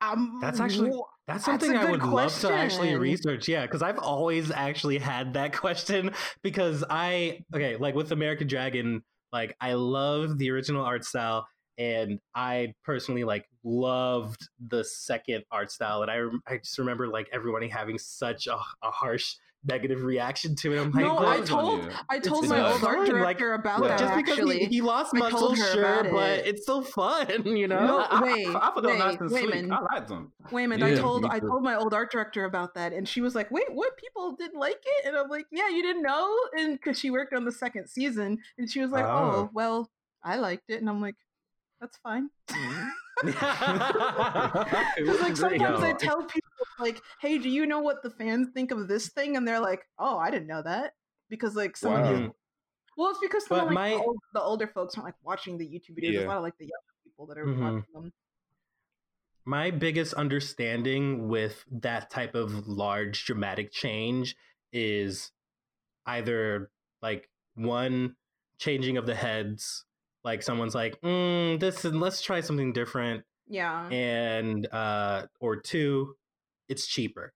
Um, 0.00 0.38
That's 0.40 0.60
actually- 0.60 0.90
wh- 0.90 1.08
That's 1.26 1.46
That's 1.46 1.64
something 1.64 1.78
I 1.78 1.82
good 1.86 2.02
would 2.02 2.02
love 2.02 2.38
to 2.40 2.52
actually 2.52 2.94
research. 2.96 3.48
Yeah, 3.48 3.62
because 3.62 3.80
I've 3.80 3.98
always 3.98 4.50
actually 4.50 4.98
had 4.98 5.32
that 5.34 5.56
question 5.56 6.10
because 6.42 6.84
I 6.90 7.40
okay, 7.54 7.76
like 7.76 7.94
with 7.94 8.12
American 8.12 8.46
Dragon, 8.46 9.02
like 9.32 9.56
I 9.62 9.72
love 9.72 10.36
the 10.36 10.50
original 10.50 10.84
art 10.84 11.04
style 11.06 11.46
and 11.78 12.18
I 12.34 12.74
personally 12.84 13.24
like 13.24 13.46
loved 13.64 14.48
the 14.68 14.84
second 14.84 15.44
art 15.50 15.72
style 15.72 16.02
and 16.02 16.10
I 16.10 16.18
rem- 16.18 16.42
I 16.46 16.58
just 16.58 16.78
remember 16.78 17.08
like 17.08 17.28
everybody 17.32 17.68
having 17.68 17.98
such 17.98 18.46
a, 18.46 18.56
a 18.82 18.90
harsh 18.90 19.36
negative 19.66 20.02
reaction 20.02 20.54
to 20.54 20.74
it. 20.74 20.78
I'm 20.78 20.90
like, 20.90 21.04
No, 21.04 21.18
I 21.18 21.40
told- 21.40 21.90
I 22.10 22.18
told 22.18 22.44
it's 22.44 22.50
my 22.50 22.60
old 22.60 22.84
art 22.84 22.96
fun, 22.96 22.98
like, 22.98 23.08
director 23.38 23.54
about 23.54 23.82
yeah. 23.82 23.88
that. 23.88 23.98
just 23.98 24.14
because 24.16 24.32
actually, 24.38 24.58
he, 24.58 24.66
he 24.66 24.80
lost 24.82 25.14
I 25.14 25.18
muscle, 25.20 25.38
told 25.40 25.56
sure, 25.56 26.00
about 26.00 26.12
but 26.12 26.30
it. 26.40 26.46
it's 26.46 26.62
still 26.64 26.82
fun, 26.82 27.46
you 27.56 27.66
know. 27.66 27.86
No, 27.86 27.98
I, 28.00 28.22
wait, 28.22 28.46
I, 28.48 28.50
I 28.50 28.52
thought 28.52 28.82
they 28.82 28.92
were 28.92 28.98
nice 28.98 29.18
wait, 29.20 29.30
wait 29.32 29.44
a 29.44 29.48
minute. 29.62 29.72
I 29.72 29.94
liked 29.94 30.08
them. 30.08 30.32
Wait 30.50 30.64
a 30.64 30.68
minute, 30.68 30.98
I 30.98 31.00
told 31.00 31.24
I 31.24 31.38
told 31.38 31.62
my 31.62 31.76
old 31.76 31.94
art 31.94 32.12
director 32.12 32.44
about 32.44 32.74
that, 32.74 32.92
and 32.92 33.08
she 33.08 33.22
was 33.22 33.34
like, 33.34 33.50
"Wait, 33.50 33.72
what? 33.72 33.96
People 33.96 34.32
didn't 34.36 34.60
like 34.60 34.82
it?" 34.84 35.06
And 35.06 35.16
I'm 35.16 35.30
like, 35.30 35.46
"Yeah, 35.50 35.70
you 35.70 35.82
didn't 35.82 36.02
know," 36.02 36.30
and 36.58 36.74
because 36.74 36.98
she 36.98 37.10
worked 37.10 37.32
on 37.32 37.46
the 37.46 37.52
second 37.52 37.88
season, 37.88 38.38
and 38.58 38.70
she 38.70 38.80
was 38.80 38.90
like, 38.90 39.06
Oh. 39.06 39.08
"Oh, 39.34 39.50
well, 39.54 39.90
I 40.22 40.36
liked 40.36 40.68
it," 40.68 40.80
and 40.80 40.90
I'm 40.90 41.00
like, 41.00 41.16
"That's 41.84 41.98
fine." 41.98 42.30
It 44.96 45.02
Because 45.04 45.20
like 45.20 45.36
sometimes 45.36 45.82
I 45.82 45.92
tell 45.92 46.24
people 46.24 46.50
like, 46.80 47.00
"Hey, 47.20 47.36
do 47.38 47.48
you 47.50 47.66
know 47.66 47.80
what 47.80 48.02
the 48.02 48.10
fans 48.10 48.48
think 48.54 48.70
of 48.70 48.88
this 48.88 49.08
thing?" 49.10 49.36
And 49.36 49.46
they're 49.46 49.60
like, 49.60 49.82
"Oh, 49.98 50.16
I 50.18 50.30
didn't 50.30 50.48
know 50.48 50.62
that," 50.62 50.94
because 51.28 51.54
like 51.54 51.76
some 51.76 51.92
of 51.94 52.04
Wow. 52.04 52.20
these, 52.20 52.30
well, 52.96 53.10
it's 53.10 53.18
because 53.20 53.46
some 53.46 53.60
of, 53.60 53.66
like, 53.66 53.74
my- 53.74 53.90
the, 53.90 53.96
old, 53.96 54.18
the 54.32 54.40
older 54.42 54.66
folks 54.66 54.96
aren't 54.96 55.06
like 55.08 55.14
watching 55.22 55.58
the 55.58 55.66
YouTube 55.66 55.98
videos. 55.98 56.12
There's 56.14 56.24
a 56.24 56.28
lot 56.28 56.36
of 56.38 56.42
like 56.42 56.56
the 56.58 56.64
younger 56.64 56.94
people 57.04 57.26
that 57.26 57.38
are 57.38 57.44
Mhm. 57.46 57.60
watching 57.60 57.92
them. 57.92 58.12
my 59.46 59.70
biggest 59.70 60.14
understanding 60.14 61.28
with 61.28 61.64
that 61.70 62.08
type 62.10 62.34
of 62.34 62.66
large 62.66 63.26
dramatic 63.26 63.70
change 63.70 64.34
is 64.72 65.32
either 66.06 66.70
like 67.02 67.28
one 67.54 68.16
changing 68.58 68.96
of 68.96 69.04
the 69.06 69.14
heads 69.14 69.84
like 70.24 70.42
someone's 70.42 70.74
like 70.74 71.00
mm, 71.02 71.58
this 71.60 71.84
is 71.84 71.92
let's 71.94 72.20
try 72.22 72.40
something 72.40 72.72
different 72.72 73.22
Yeah. 73.46 73.88
and 73.88 74.66
uh 74.72 75.26
or 75.40 75.56
two 75.56 76.14
it's 76.68 76.86
cheaper 76.86 77.32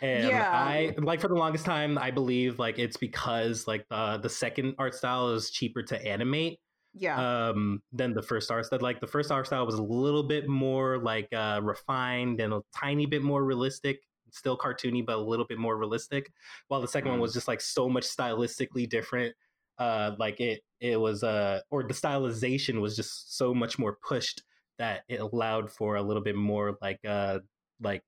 and 0.00 0.28
Yeah. 0.28 0.50
i 0.52 0.94
like 0.98 1.20
for 1.20 1.28
the 1.28 1.34
longest 1.34 1.64
time 1.64 1.98
i 1.98 2.10
believe 2.12 2.58
like 2.58 2.78
it's 2.78 2.96
because 2.96 3.66
like 3.66 3.84
the 3.90 4.18
the 4.22 4.28
second 4.28 4.74
art 4.78 4.94
style 4.94 5.30
is 5.30 5.50
cheaper 5.50 5.82
to 5.82 6.06
animate 6.06 6.58
yeah. 6.94 7.48
um 7.50 7.80
than 7.92 8.14
the 8.14 8.22
first 8.22 8.50
art 8.50 8.64
style. 8.66 8.78
Like 8.80 9.00
the 9.00 9.06
first 9.06 9.30
art 9.30 9.46
style 9.46 9.66
was 9.66 9.74
a 9.76 9.82
little 9.82 10.22
bit 10.22 10.48
more 10.48 10.98
like 10.98 11.28
uh 11.32 11.60
refined 11.62 12.40
and 12.40 12.52
a 12.52 12.60
tiny 12.74 13.06
bit 13.06 13.22
more 13.22 13.44
realistic, 13.44 14.00
still 14.30 14.56
cartoony, 14.56 15.04
but 15.04 15.16
a 15.16 15.20
little 15.20 15.44
bit 15.46 15.58
more 15.58 15.76
realistic. 15.76 16.32
While 16.68 16.80
the 16.80 16.88
second 16.88 17.10
one 17.10 17.18
Mm. 17.18 17.22
was 17.22 17.34
just 17.34 17.46
like 17.46 17.60
so 17.60 17.88
much 17.88 18.04
stylistically 18.04 18.88
different. 18.88 19.36
Uh 19.78 20.12
like 20.18 20.40
it 20.40 20.60
it 20.80 20.98
was 20.98 21.22
uh 21.22 21.60
or 21.70 21.82
the 21.82 21.94
stylization 21.94 22.80
was 22.80 22.96
just 22.96 23.36
so 23.36 23.54
much 23.54 23.78
more 23.78 23.98
pushed 24.06 24.42
that 24.78 25.02
it 25.08 25.20
allowed 25.20 25.70
for 25.70 25.96
a 25.96 26.02
little 26.02 26.22
bit 26.22 26.36
more 26.36 26.76
like 26.80 27.00
uh 27.06 27.38
like 27.80 28.02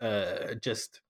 uh 0.00 0.54
just 0.62 1.00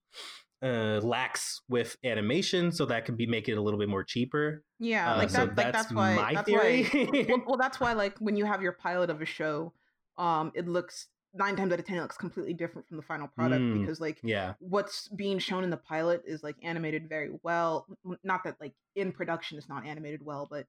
uh 0.62 1.00
lax 1.02 1.62
with 1.68 1.96
animation 2.04 2.70
so 2.70 2.84
that 2.84 3.04
could 3.04 3.16
be 3.16 3.26
make 3.26 3.48
it 3.48 3.54
a 3.54 3.62
little 3.62 3.78
bit 3.78 3.88
more 3.88 4.04
cheaper 4.04 4.62
yeah. 4.80 5.12
uh, 5.12 5.18
like 5.18 5.30
so. 5.30 5.44
Like 5.44 5.54
that's 5.54 5.72
that's 5.72 5.92
why. 5.92 6.14
my 6.14 6.34
that's 6.34 6.46
theory 6.46 6.84
why. 6.84 7.26
well, 7.28 7.42
well, 7.46 7.56
that's 7.56 7.78
why 7.78 7.92
like 7.92 8.18
when 8.18 8.34
you 8.34 8.46
have 8.46 8.62
your 8.62 8.72
pilot 8.72 9.10
of 9.10 9.20
a 9.20 9.26
show, 9.26 9.72
um, 10.16 10.50
it 10.54 10.66
looks 10.66 11.06
nine 11.32 11.54
times 11.56 11.72
out 11.72 11.78
of 11.78 11.84
ten 11.84 11.96
it 11.96 12.00
looks 12.02 12.16
completely 12.16 12.52
different 12.54 12.86
from 12.88 12.96
the 12.96 13.02
final 13.02 13.28
product 13.28 13.62
Mm. 13.62 13.80
because 13.80 14.00
like 14.00 14.18
yeah 14.22 14.54
what's 14.58 15.08
being 15.08 15.38
shown 15.38 15.62
in 15.64 15.70
the 15.70 15.76
pilot 15.76 16.22
is 16.26 16.42
like 16.42 16.56
animated 16.62 17.08
very 17.08 17.30
well. 17.42 17.86
Not 18.24 18.42
that 18.44 18.60
like 18.60 18.74
in 18.96 19.12
production 19.12 19.56
it's 19.58 19.68
not 19.68 19.86
animated 19.86 20.22
well, 20.24 20.46
but 20.50 20.66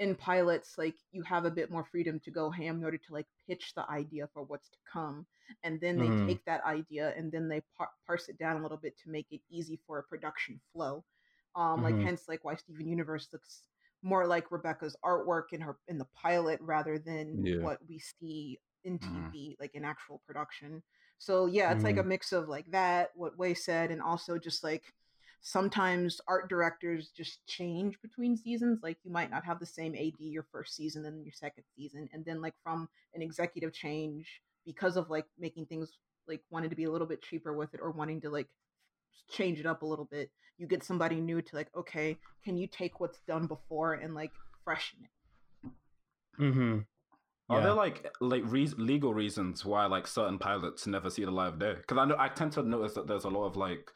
in 0.00 0.14
pilots 0.16 0.76
like 0.76 0.96
you 1.12 1.22
have 1.22 1.44
a 1.44 1.50
bit 1.50 1.70
more 1.70 1.84
freedom 1.84 2.18
to 2.20 2.30
go 2.30 2.50
ham 2.50 2.78
in 2.78 2.84
order 2.84 2.98
to 2.98 3.12
like 3.12 3.26
pitch 3.48 3.72
the 3.76 3.88
idea 3.88 4.28
for 4.34 4.42
what's 4.42 4.68
to 4.68 4.78
come 4.92 5.24
and 5.62 5.80
then 5.80 5.96
they 5.98 6.08
Mhm. 6.08 6.26
take 6.26 6.44
that 6.46 6.64
idea 6.64 7.14
and 7.16 7.30
then 7.30 7.48
they 7.48 7.60
par- 7.76 7.92
parse 8.04 8.28
it 8.28 8.36
down 8.36 8.56
a 8.56 8.62
little 8.62 8.76
bit 8.76 8.98
to 8.98 9.08
make 9.10 9.30
it 9.30 9.40
easy 9.48 9.76
for 9.86 9.98
a 9.98 10.02
production 10.02 10.60
flow 10.72 11.04
um 11.54 11.82
like 11.84 11.94
Mhm. 11.94 12.02
hence 12.02 12.26
like 12.26 12.42
why 12.44 12.56
steven 12.56 12.88
universe 12.88 13.28
looks 13.32 13.62
more 14.02 14.26
like 14.26 14.50
rebecca's 14.50 14.96
artwork 15.04 15.52
in 15.52 15.60
her 15.60 15.78
in 15.86 15.96
the 15.96 16.06
pilot 16.06 16.60
rather 16.60 16.98
than 16.98 17.46
Yeah. 17.46 17.58
what 17.62 17.78
we 17.88 18.00
see 18.00 18.58
in 18.84 18.98
tv 18.98 19.56
like 19.60 19.74
in 19.74 19.84
actual 19.84 20.20
production. 20.26 20.82
So 21.18 21.46
yeah 21.46 21.72
it's 21.72 21.84
like 21.84 21.96
a 21.96 22.02
mix 22.02 22.32
of 22.32 22.48
like 22.48 22.70
that 22.72 23.10
what 23.14 23.38
way 23.38 23.54
said 23.54 23.90
and 23.90 24.02
also 24.02 24.36
just 24.38 24.62
like 24.62 24.92
sometimes 25.40 26.20
art 26.26 26.48
directors 26.48 27.10
just 27.16 27.46
change 27.46 28.00
between 28.02 28.36
seasons 28.36 28.80
like 28.82 28.98
you 29.04 29.10
might 29.10 29.30
not 29.30 29.44
have 29.44 29.60
the 29.60 29.66
same 29.66 29.94
ad 29.94 30.12
your 30.18 30.46
first 30.50 30.74
season 30.74 31.04
and 31.04 31.24
your 31.24 31.32
second 31.32 31.64
season 31.76 32.08
and 32.12 32.24
then 32.24 32.40
like 32.40 32.54
from 32.62 32.88
an 33.14 33.22
executive 33.22 33.72
change 33.72 34.40
because 34.66 34.96
of 34.96 35.10
like 35.10 35.26
making 35.38 35.66
things 35.66 35.92
like 36.26 36.40
wanting 36.50 36.70
to 36.70 36.76
be 36.76 36.84
a 36.84 36.90
little 36.90 37.06
bit 37.06 37.22
cheaper 37.22 37.54
with 37.54 37.72
it 37.74 37.80
or 37.82 37.90
wanting 37.90 38.20
to 38.20 38.30
like 38.30 38.48
change 39.30 39.60
it 39.60 39.66
up 39.66 39.82
a 39.82 39.86
little 39.86 40.08
bit 40.10 40.30
you 40.58 40.66
get 40.66 40.82
somebody 40.82 41.20
new 41.20 41.40
to 41.40 41.56
like 41.56 41.68
okay 41.76 42.16
can 42.42 42.56
you 42.56 42.66
take 42.66 43.00
what's 43.00 43.20
done 43.26 43.46
before 43.46 43.94
and 43.94 44.14
like 44.14 44.32
freshen 44.64 44.98
it? 45.04 45.70
Mm-hmm. 46.40 46.78
Are 47.50 47.58
Yeah. 47.58 47.64
there 47.64 47.74
like 47.74 48.10
like 48.20 48.42
re- 48.46 48.66
legal 48.78 49.12
reasons 49.12 49.64
why 49.64 49.84
like 49.86 50.06
certain 50.06 50.38
pilots 50.38 50.86
never 50.86 51.10
see 51.10 51.24
the 51.24 51.30
light 51.30 51.48
of 51.48 51.58
day? 51.58 51.74
Because 51.74 51.98
I 51.98 52.04
know 52.06 52.16
I 52.18 52.28
tend 52.28 52.52
to 52.52 52.62
notice 52.62 52.94
that 52.94 53.06
there's 53.06 53.24
a 53.24 53.28
lot 53.30 53.44
of 53.46 53.56
like, 53.56 53.90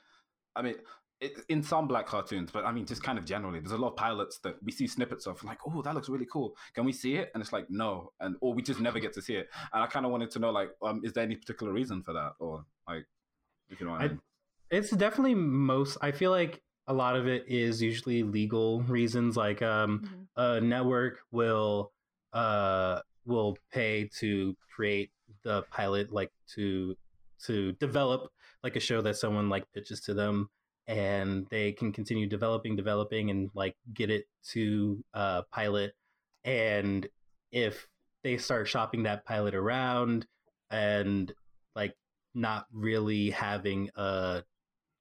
I 0.54 0.62
mean, 0.62 0.74
it, 1.20 1.32
in 1.48 1.62
some 1.62 1.88
black 1.88 2.06
cartoons, 2.06 2.50
but 2.52 2.64
I 2.64 2.72
mean 2.72 2.84
just 2.86 3.02
kind 3.02 3.18
of 3.18 3.24
generally, 3.24 3.58
there's 3.58 3.72
a 3.72 3.78
lot 3.78 3.88
of 3.92 3.96
pilots 3.96 4.38
that 4.40 4.62
we 4.62 4.70
see 4.70 4.86
snippets 4.86 5.26
of, 5.26 5.42
like, 5.42 5.58
oh, 5.66 5.82
that 5.82 5.94
looks 5.94 6.08
really 6.08 6.26
cool. 6.30 6.56
Can 6.74 6.84
we 6.84 6.92
see 6.92 7.14
it? 7.16 7.30
And 7.34 7.40
it's 7.42 7.52
like 7.52 7.66
no, 7.70 8.12
and 8.20 8.36
or 8.40 8.52
we 8.54 8.62
just 8.62 8.80
never 8.80 9.00
get 9.00 9.12
to 9.14 9.22
see 9.22 9.34
it. 9.34 9.48
And 9.72 9.82
I 9.82 9.86
kind 9.86 10.04
of 10.06 10.12
wanted 10.12 10.30
to 10.32 10.38
know 10.38 10.50
like, 10.50 10.70
um, 10.82 11.00
is 11.02 11.12
there 11.14 11.24
any 11.24 11.36
particular 11.36 11.72
reason 11.72 12.02
for 12.02 12.12
that, 12.12 12.32
or 12.38 12.64
like, 12.86 13.06
if 13.70 13.80
you 13.80 13.86
know 13.86 13.92
what 13.92 14.02
I, 14.02 14.04
I- 14.04 14.08
mean? 14.08 14.20
It's 14.70 14.90
definitely 14.90 15.34
most. 15.34 15.96
I 16.02 16.12
feel 16.12 16.30
like 16.30 16.62
a 16.86 16.92
lot 16.92 17.16
of 17.16 17.26
it 17.26 17.46
is 17.48 17.80
usually 17.80 18.22
legal 18.22 18.82
reasons. 18.82 19.34
Like, 19.36 19.62
um, 19.62 20.28
a 20.36 20.60
network 20.60 21.20
will 21.32 21.92
uh 22.34 23.00
will 23.28 23.56
pay 23.72 24.10
to 24.18 24.56
create 24.74 25.10
the 25.44 25.62
pilot, 25.70 26.12
like 26.12 26.32
to 26.54 26.96
to 27.46 27.72
develop 27.72 28.30
like 28.64 28.74
a 28.74 28.80
show 28.80 29.00
that 29.02 29.16
someone 29.16 29.48
like 29.48 29.70
pitches 29.72 30.00
to 30.00 30.14
them, 30.14 30.48
and 30.88 31.46
they 31.50 31.72
can 31.72 31.92
continue 31.92 32.26
developing, 32.26 32.74
developing, 32.74 33.30
and 33.30 33.50
like 33.54 33.76
get 33.94 34.10
it 34.10 34.24
to 34.52 35.04
uh 35.14 35.42
pilot. 35.52 35.92
And 36.44 37.06
if 37.52 37.86
they 38.24 38.36
start 38.38 38.66
shopping 38.68 39.04
that 39.04 39.24
pilot 39.24 39.54
around 39.54 40.26
and 40.70 41.32
like 41.76 41.94
not 42.34 42.66
really 42.72 43.30
having 43.30 43.90
a 43.96 44.42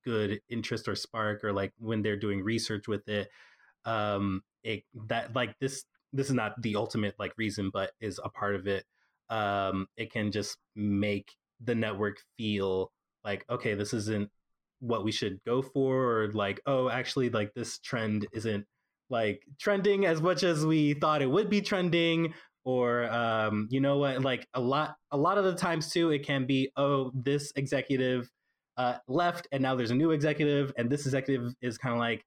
good 0.06 0.40
interest 0.50 0.88
or 0.88 0.96
spark 0.96 1.44
or 1.44 1.52
like 1.52 1.74
when 1.80 2.02
they're 2.02 2.16
doing 2.16 2.42
research 2.42 2.88
with 2.88 3.08
it 3.10 3.30
um 3.84 4.42
it 4.64 4.84
that 5.08 5.36
like 5.36 5.58
this 5.60 5.84
this 6.18 6.28
is 6.28 6.34
not 6.34 6.60
the 6.62 6.76
ultimate 6.76 7.16
like 7.20 7.34
reason 7.38 7.70
but 7.72 7.92
is 8.02 8.20
a 8.24 8.30
part 8.30 8.56
of 8.56 8.68
it 8.68 8.84
um 9.30 9.88
it 9.98 10.12
can 10.12 10.32
just 10.32 10.58
make 10.76 11.34
the 11.64 11.76
network 11.76 12.18
feel 12.38 12.92
like 13.24 13.46
okay 13.50 13.74
this 13.74 13.94
isn't 13.94 14.30
what 14.80 15.04
we 15.04 15.12
should 15.12 15.40
go 15.46 15.62
for 15.62 16.22
or 16.22 16.32
like 16.34 16.60
oh 16.66 16.90
actually 16.90 17.30
like 17.30 17.54
this 17.54 17.80
trend 17.80 18.28
isn't 18.34 18.66
like 19.10 19.42
trending 19.60 20.06
as 20.06 20.22
much 20.22 20.44
as 20.44 20.66
we 20.66 20.94
thought 20.94 21.22
it 21.22 21.30
would 21.30 21.50
be 21.50 21.62
trending 21.62 22.34
or 22.66 23.10
um 23.10 23.68
you 23.72 23.80
know 23.80 23.98
what? 23.98 24.22
Like 24.22 24.46
a 24.54 24.60
lot 24.60 24.96
a 25.12 25.18
lot 25.18 25.38
of 25.38 25.46
the 25.46 25.56
times 25.56 25.90
too 25.90 26.12
it 26.12 26.26
can 26.26 26.46
be 26.46 26.70
oh 26.76 27.12
this 27.16 27.54
executive 27.56 28.30
uh 28.76 28.98
left 29.08 29.48
and 29.52 29.64
now 29.64 29.76
there's 29.76 29.92
a 29.92 29.96
new 29.96 30.12
executive 30.12 30.74
and 30.78 30.90
this 30.90 31.06
executive 31.06 31.54
is 31.62 31.78
kind 31.78 31.94
of 31.94 32.00
like 32.00 32.24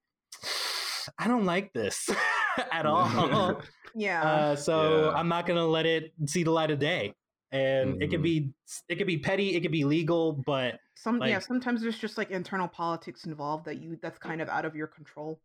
i 1.18 1.28
don't 1.28 1.44
like 1.44 1.72
this 1.72 2.10
at 2.72 2.86
all 2.86 3.60
yeah 3.94 4.22
uh 4.22 4.56
so 4.56 5.06
Yeah. 5.10 5.16
i'm 5.18 5.28
not 5.28 5.46
gonna 5.46 5.66
let 5.66 5.86
it 5.86 6.12
see 6.26 6.42
the 6.42 6.50
light 6.50 6.70
of 6.70 6.78
day 6.78 7.14
and 7.52 8.00
it 8.02 8.08
could 8.10 8.20
Mhm. 8.20 8.22
be 8.22 8.52
it 8.88 8.96
could 8.96 9.06
be 9.06 9.18
petty 9.18 9.54
it 9.56 9.60
could 9.60 9.72
be 9.72 9.84
legal 9.84 10.32
but 10.32 10.78
some 10.94 11.20
yeah 11.22 11.38
sometimes 11.40 11.82
there's 11.82 11.98
just 11.98 12.16
like 12.18 12.30
internal 12.30 12.68
politics 12.68 13.24
involved 13.24 13.64
that 13.64 13.80
you 13.80 13.98
that's 14.02 14.18
kind 14.18 14.40
of 14.40 14.48
out 14.48 14.64
of 14.64 14.76
your 14.76 14.86
control 14.86 15.40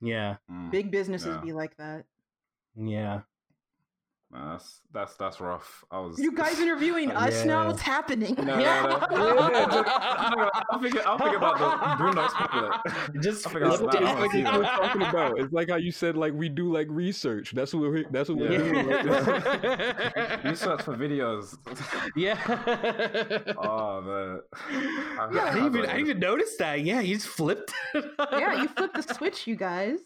yeah 0.00 0.36
Mm. 0.50 0.70
big 0.70 0.90
businesses 0.90 1.34
Yeah. 1.36 1.40
be 1.40 1.52
like 1.52 1.76
that 1.76 2.04
yeah 2.76 3.20
Nah, 4.32 4.52
that's 4.52 4.80
that's 4.92 5.16
that's 5.16 5.40
rough. 5.40 5.84
I 5.90 5.98
was 5.98 6.16
you 6.20 6.30
guys 6.32 6.60
interviewing 6.64 7.10
Uh, 7.10 7.18
us 7.26 7.44
now 7.44 7.66
what's 7.66 7.82
happening 7.82 8.36
No, 8.38 8.44
no, 8.44 8.58
no. 8.58 8.60
Yeah, 8.60 9.66
just- 9.72 9.88
I'll 10.70 10.78
figure 10.80 11.02
I'll 11.04 11.18
think 11.18 11.36
about 11.36 11.58
the 11.58 11.96
Bruno's 12.04 12.32
pilot. 12.34 12.80
just 13.22 13.44
I 13.48 13.50
forgot 13.50 13.72
It's 13.72 13.82
like, 13.82 13.92
that. 13.92 14.02
like 14.04 14.32
what 14.32 14.44
wanna 14.44 14.58
we're 14.58 14.64
talking 14.64 15.02
about. 15.02 15.40
It's 15.40 15.52
like 15.52 15.70
how 15.70 15.76
you 15.76 15.90
said 15.90 16.16
like 16.16 16.32
we 16.32 16.48
do 16.48 16.72
like 16.72 16.86
research. 16.90 17.50
That's 17.56 17.74
what 17.74 17.82
we're 17.90 18.04
that's 18.12 18.28
what 18.28 18.38
we're 18.38 18.56
doing. 18.56 18.86
Right 18.86 19.04
now. 19.04 20.50
You 20.50 20.54
search 20.54 20.82
for 20.82 20.94
videos. 20.96 21.56
yeah 22.16 22.38
Oh 23.58 24.00
man. 24.02 24.40
Yeah, 25.34 25.42
I 25.44 25.54
didn't 25.54 25.74
even 25.76 25.90
I 25.90 25.98
even 25.98 26.20
notice 26.20 26.54
that. 26.58 26.82
Yeah, 26.82 27.00
you 27.00 27.16
just 27.16 27.26
flipped. 27.26 27.72
yeah 27.94 28.62
you 28.62 28.68
flipped 28.68 28.94
the 28.94 29.14
switch 29.14 29.48
you 29.48 29.56
guys 29.56 29.98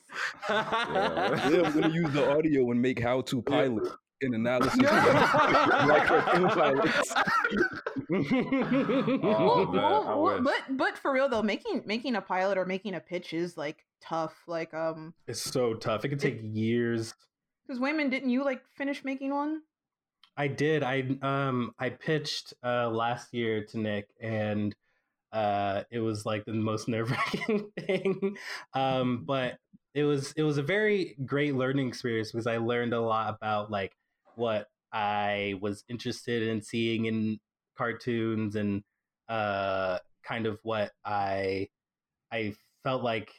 Yeah. 0.49 1.51
Yeah, 1.51 1.63
I'm 1.67 1.79
gonna 1.79 1.93
use 1.93 2.11
the 2.13 2.31
audio 2.35 2.71
and 2.71 2.81
make 2.81 2.99
how 3.01 3.21
to 3.21 3.43
pilot 3.43 3.85
an 4.25 4.35
analysis. 4.35 4.79
Yeah. 4.83 5.87
like 5.89 6.07
cartoon. 6.07 6.81
Oh, 8.11 9.21
Well, 9.23 9.67
man, 9.67 9.83
well, 9.83 10.23
well, 10.23 10.43
but 10.43 10.77
but 10.77 10.99
for 10.99 11.13
real 11.13 11.29
though 11.29 11.43
making 11.43 11.83
making 11.87 12.17
a 12.17 12.21
pilot 12.21 12.59
or 12.59 12.65
making 12.67 12.95
a 12.95 13.01
pitch 13.01 13.33
is 13.33 13.57
like 13.57 13.85
tough 14.03 14.35
like 14.47 14.75
um 14.75 15.15
it's 15.27 15.41
so 15.41 15.75
tough. 15.75 16.05
It 16.05 16.09
could 16.11 16.21
take 16.21 16.41
years. 16.43 17.15
because 17.67 17.81
wayman 17.81 18.11
didn't 18.11 18.31
you 18.31 18.45
like 18.45 18.63
finish 18.77 19.05
making 19.05 19.33
one 19.35 19.63
I 20.37 20.49
did. 20.49 20.83
I 20.83 21.05
um 21.23 21.73
I 21.79 21.91
pitched 21.91 22.55
uh 22.65 22.89
last 22.91 23.33
year 23.33 23.65
to 23.67 23.79
Nick 23.79 24.09
and 24.21 24.75
uh 25.33 25.83
it 25.91 26.01
was 26.01 26.27
like 26.27 26.45
the 26.45 26.53
most 26.53 26.89
nerve 26.93 27.11
wracking 27.11 27.71
thing. 27.81 28.37
Um 28.75 29.25
but 29.25 29.59
it 29.95 30.05
was 30.05 30.33
it 30.37 30.43
was 30.43 30.59
a 30.59 30.63
very 30.63 31.17
great 31.25 31.55
learning 31.55 31.89
experience 31.89 32.33
because 32.33 32.47
I 32.49 32.57
learned 32.59 32.93
a 32.95 33.01
lot 33.01 33.33
about 33.35 33.71
like 33.71 33.93
what 34.37 34.69
I 34.93 35.55
was 35.61 35.85
interested 35.89 36.43
in 36.43 36.63
seeing 36.63 37.07
in 37.07 37.41
cartoons 37.77 38.55
and 38.57 38.83
uh 39.29 39.99
kind 40.23 40.47
of 40.47 40.59
what 40.63 40.93
I 41.05 41.69
I 42.33 42.55
felt 42.83 43.03
like 43.03 43.31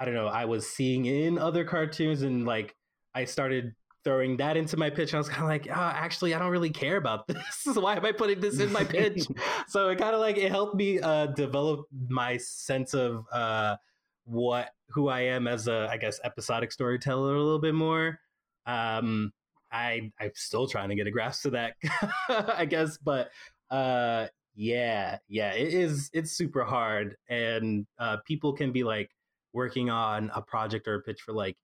I 0.00 0.04
don't 0.04 0.14
know, 0.14 0.26
I 0.26 0.46
was 0.46 0.68
seeing 0.68 1.04
in 1.06 1.38
other 1.38 1.64
cartoons 1.64 2.22
and 2.22 2.44
like 2.44 2.74
I 3.14 3.24
started 3.24 3.74
throwing 4.04 4.36
that 4.38 4.56
into 4.56 4.76
my 4.76 4.90
pitch. 4.90 5.14
I 5.14 5.18
was 5.18 5.28
kind 5.28 5.42
of 5.42 5.48
like, 5.48 5.68
oh, 5.70 5.92
actually, 5.94 6.34
I 6.34 6.38
don't 6.38 6.50
really 6.50 6.70
care 6.70 6.96
about 6.96 7.26
this. 7.28 7.66
Why 7.66 7.96
am 7.96 8.04
I 8.04 8.12
putting 8.12 8.40
this 8.40 8.58
in 8.58 8.72
my 8.72 8.84
pitch? 8.84 9.26
so 9.68 9.90
it 9.90 9.98
kind 9.98 10.14
of 10.14 10.20
like 10.20 10.38
it 10.38 10.50
helped 10.50 10.74
me 10.74 11.00
uh, 11.00 11.26
develop 11.26 11.86
my 12.08 12.36
sense 12.36 12.94
of 12.94 13.24
uh, 13.32 13.76
what 14.24 14.70
who 14.88 15.08
I 15.08 15.20
am 15.20 15.46
as 15.46 15.68
a, 15.68 15.88
I 15.90 15.96
guess, 15.96 16.20
episodic 16.24 16.72
storyteller 16.72 17.34
a 17.34 17.42
little 17.42 17.60
bit 17.60 17.74
more. 17.74 18.18
Um, 18.66 19.32
I 19.72 20.12
I'm 20.20 20.30
still 20.34 20.66
trying 20.66 20.90
to 20.90 20.94
get 20.94 21.06
a 21.06 21.10
grasp 21.10 21.46
of 21.46 21.52
that, 21.52 21.74
I 22.28 22.64
guess, 22.66 22.98
but 22.98 23.30
uh, 23.70 24.26
yeah, 24.54 25.18
yeah, 25.28 25.52
it 25.52 25.72
is. 25.72 26.10
It's 26.12 26.32
super 26.32 26.64
hard, 26.64 27.16
and 27.28 27.86
uh, 27.98 28.18
people 28.26 28.52
can 28.52 28.72
be 28.72 28.84
like 28.84 29.10
working 29.52 29.90
on 29.90 30.30
a 30.34 30.42
project 30.42 30.88
or 30.88 30.96
a 30.96 31.02
pitch 31.02 31.20
for 31.22 31.32
like 31.32 31.56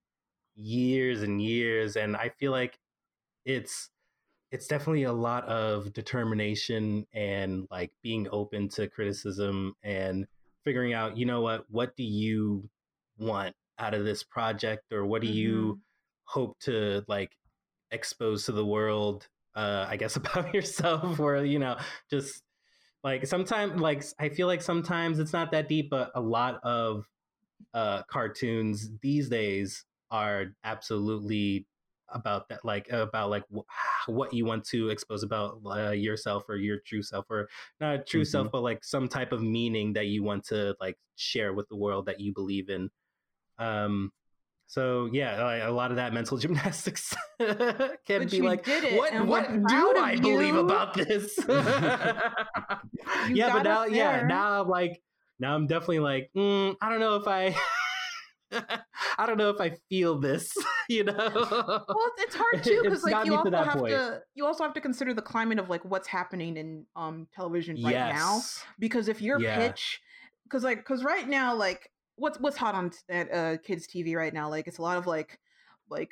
years 0.57 1.23
and 1.23 1.41
years 1.41 1.97
and 1.97 2.17
i 2.17 2.29
feel 2.29 2.51
like 2.51 2.79
it's 3.45 3.91
it's 4.51 4.67
definitely 4.67 5.05
a 5.05 5.13
lot 5.13 5.45
of 5.45 5.93
determination 5.93 7.07
and 7.13 7.67
like 7.71 7.93
being 8.03 8.27
open 8.33 8.69
to 8.69 8.89
criticism 8.89 9.75
and 9.85 10.27
figuring 10.65 10.95
out 10.95 11.17
you 11.17 11.25
know 11.25 11.41
what 11.41 11.65
what 11.71 11.95
do 11.97 12.03
you 12.03 12.69
want 13.19 13.55
out 13.79 13.95
of 13.95 14.05
this 14.05 14.25
project 14.25 14.93
or 14.93 15.07
what 15.07 15.23
do 15.23 15.29
you 15.29 15.81
hope 16.25 16.59
to 16.59 17.05
like 17.09 17.31
expose 17.91 18.45
to 18.45 18.53
the 18.53 18.65
world 18.65 19.29
uh 19.55 19.87
i 19.89 19.97
guess 19.97 20.17
about 20.23 20.53
yourself 20.55 21.19
or 21.19 21.45
you 21.45 21.59
know 21.59 21.77
just 22.11 22.43
like 23.05 23.27
sometimes 23.27 23.81
like 23.81 24.05
i 24.19 24.29
feel 24.29 24.47
like 24.47 24.63
sometimes 24.63 25.19
it's 25.19 25.33
not 25.33 25.51
that 25.53 25.69
deep 25.69 25.91
but 25.91 26.11
a 26.15 26.21
lot 26.21 26.61
of 26.63 27.07
uh 27.75 28.03
cartoons 28.05 28.91
these 29.03 29.29
days 29.29 29.85
are 30.11 30.47
absolutely 30.65 31.67
about 32.11 32.49
that 32.49 32.65
like 32.65 32.89
about 32.91 33.31
like 33.31 33.45
wh- 33.55 34.09
what 34.09 34.33
you 34.33 34.45
want 34.45 34.65
to 34.65 34.89
expose 34.89 35.23
about 35.23 35.61
uh, 35.67 35.91
yourself 35.91 36.49
or 36.49 36.57
your 36.57 36.79
true 36.87 37.03
self 37.03 37.27
or 37.31 37.49
not 37.81 38.07
true 38.07 38.25
self 38.25 38.51
but 38.51 38.63
like 38.63 38.83
some 38.83 39.09
type 39.09 39.33
of 39.33 39.43
meaning 39.43 39.93
that 39.93 40.07
you 40.07 40.23
want 40.23 40.45
to 40.45 40.75
like 40.81 40.97
share 41.17 41.53
with 41.53 41.69
the 41.69 41.77
world 41.77 42.07
that 42.07 42.21
you 42.21 42.33
believe 42.33 42.71
in. 42.71 42.91
Um 43.59 44.13
So 44.69 45.09
yeah, 45.11 45.67
a 45.67 45.73
lot 45.73 45.91
of 45.91 45.97
that 45.97 46.13
mental 46.13 46.37
gymnastics 46.45 47.17
can 47.39 48.29
be 48.29 48.43
like, 48.43 48.67
what 48.67 49.13
what 49.15 49.49
do 49.69 49.97
I 49.97 50.17
believe 50.21 50.55
about 50.55 50.95
this? 50.95 51.39
Yeah, 53.35 53.53
but 53.53 53.63
now 53.63 53.85
yeah, 53.85 54.23
now 54.27 54.63
I'm 54.63 54.69
like 54.69 55.03
now 55.39 55.55
I'm 55.55 55.67
definitely 55.67 56.01
like, 56.01 56.31
mm, 56.37 56.77
I 56.81 56.89
don't 56.91 57.01
know 57.01 57.17
if 57.17 57.27
I 57.27 57.55
I 59.19 59.27
don't 59.27 59.39
know 59.39 59.51
if 59.51 59.61
I 59.61 59.77
feel 59.89 60.19
this, 60.19 60.55
you 60.89 61.05
know. 61.05 61.15
well 61.35 62.11
it's 62.19 62.35
hard 62.35 62.63
too 62.63 62.81
because 62.83 63.03
like 63.05 63.25
you 63.25 63.33
me 63.33 63.51
to 63.51 63.57
also 63.59 63.65
have 63.65 63.79
point. 63.79 63.95
to 63.95 64.21
you 64.35 64.47
also 64.47 64.65
have 64.65 64.75
to 64.75 64.81
consider 64.81 65.15
the 65.15 65.23
climate 65.23 65.59
of 65.59 65.69
like 65.71 65.85
what's 65.85 66.09
happening 66.09 66.57
in 66.57 66.85
um 66.97 67.27
television 67.35 67.77
right 67.83 67.97
now 67.97 68.41
because 68.79 69.09
if 69.09 69.21
your 69.23 69.41
Yeah. 69.41 69.55
pitch 69.55 70.01
because 70.45 70.63
like 70.65 70.79
because 70.79 71.03
right 71.05 71.29
now 71.29 71.55
like 71.55 71.91
what's 72.19 72.39
what's 72.41 72.57
hot 72.57 72.75
on 72.75 72.91
t- 72.91 72.99
at 73.09 73.33
uh 73.33 73.57
kids 73.59 73.87
tv 73.87 74.15
right 74.17 74.35
now 74.35 74.49
like 74.49 74.67
it's 74.67 74.79
a 74.79 74.83
lot 74.83 74.97
of 74.99 75.07
like 75.07 75.39
like 75.91 76.11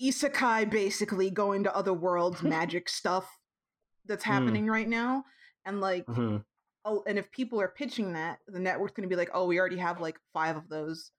isekai 0.00 0.68
basically 0.70 1.30
going 1.30 1.62
to 1.64 1.76
other 1.76 1.92
worlds 1.92 2.42
magic 2.56 2.88
stuff 2.88 3.38
that's 4.06 4.24
Mm. 4.24 4.28
happening 4.28 4.66
right 4.66 4.88
now 4.88 5.24
and 5.64 5.80
like 5.80 6.06
Mhm. 6.06 6.44
oh 6.84 7.04
and 7.06 7.18
if 7.18 7.30
people 7.30 7.60
are 7.60 7.68
pitching 7.68 8.14
that 8.14 8.38
the 8.48 8.58
network's 8.58 8.92
going 8.94 9.08
to 9.08 9.12
be 9.12 9.18
like 9.18 9.30
oh 9.34 9.46
we 9.46 9.58
already 9.60 9.76
have 9.78 10.00
like 10.00 10.18
five 10.32 10.56
of 10.56 10.68
those 10.68 11.10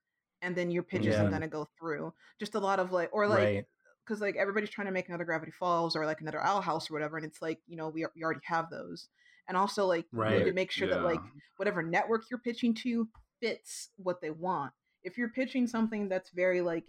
and 0.42 0.54
then 0.54 0.70
your 0.70 0.82
pitch 0.82 1.06
isn't 1.06 1.30
going 1.30 1.40
to 1.40 1.48
go 1.48 1.66
through 1.78 2.12
just 2.38 2.54
a 2.54 2.60
lot 2.60 2.78
of 2.78 2.92
like 2.92 3.08
or 3.12 3.26
like 3.26 3.38
right. 3.38 3.64
because 4.04 4.20
like 4.20 4.36
everybody's 4.36 4.68
trying 4.68 4.86
to 4.86 4.92
make 4.92 5.08
another 5.08 5.24
Gravity 5.24 5.52
Falls 5.52 5.96
or 5.96 6.04
like 6.04 6.20
another 6.20 6.40
Owl 6.42 6.60
House 6.60 6.90
or 6.90 6.94
whatever, 6.94 7.16
and 7.16 7.24
it's 7.24 7.40
like 7.40 7.60
you 7.66 7.76
know 7.78 7.88
we 7.88 8.04
we 8.14 8.22
already 8.22 8.40
have 8.44 8.68
those, 8.68 9.08
and 9.48 9.56
also 9.56 9.86
like 9.86 10.04
you 10.12 10.18
need 10.40 10.44
to 10.44 10.52
make 10.52 10.70
sure 10.70 10.86
that 10.88 11.02
like 11.02 11.20
whatever 11.56 11.82
network 11.82 12.24
you're 12.30 12.40
pitching 12.40 12.74
to 12.74 13.08
fits 13.40 13.90
what 13.96 14.20
they 14.20 14.30
want. 14.30 14.72
If 15.02 15.18
you're 15.18 15.28
pitching 15.28 15.66
something 15.66 16.08
that's 16.08 16.30
very 16.30 16.60
like, 16.60 16.84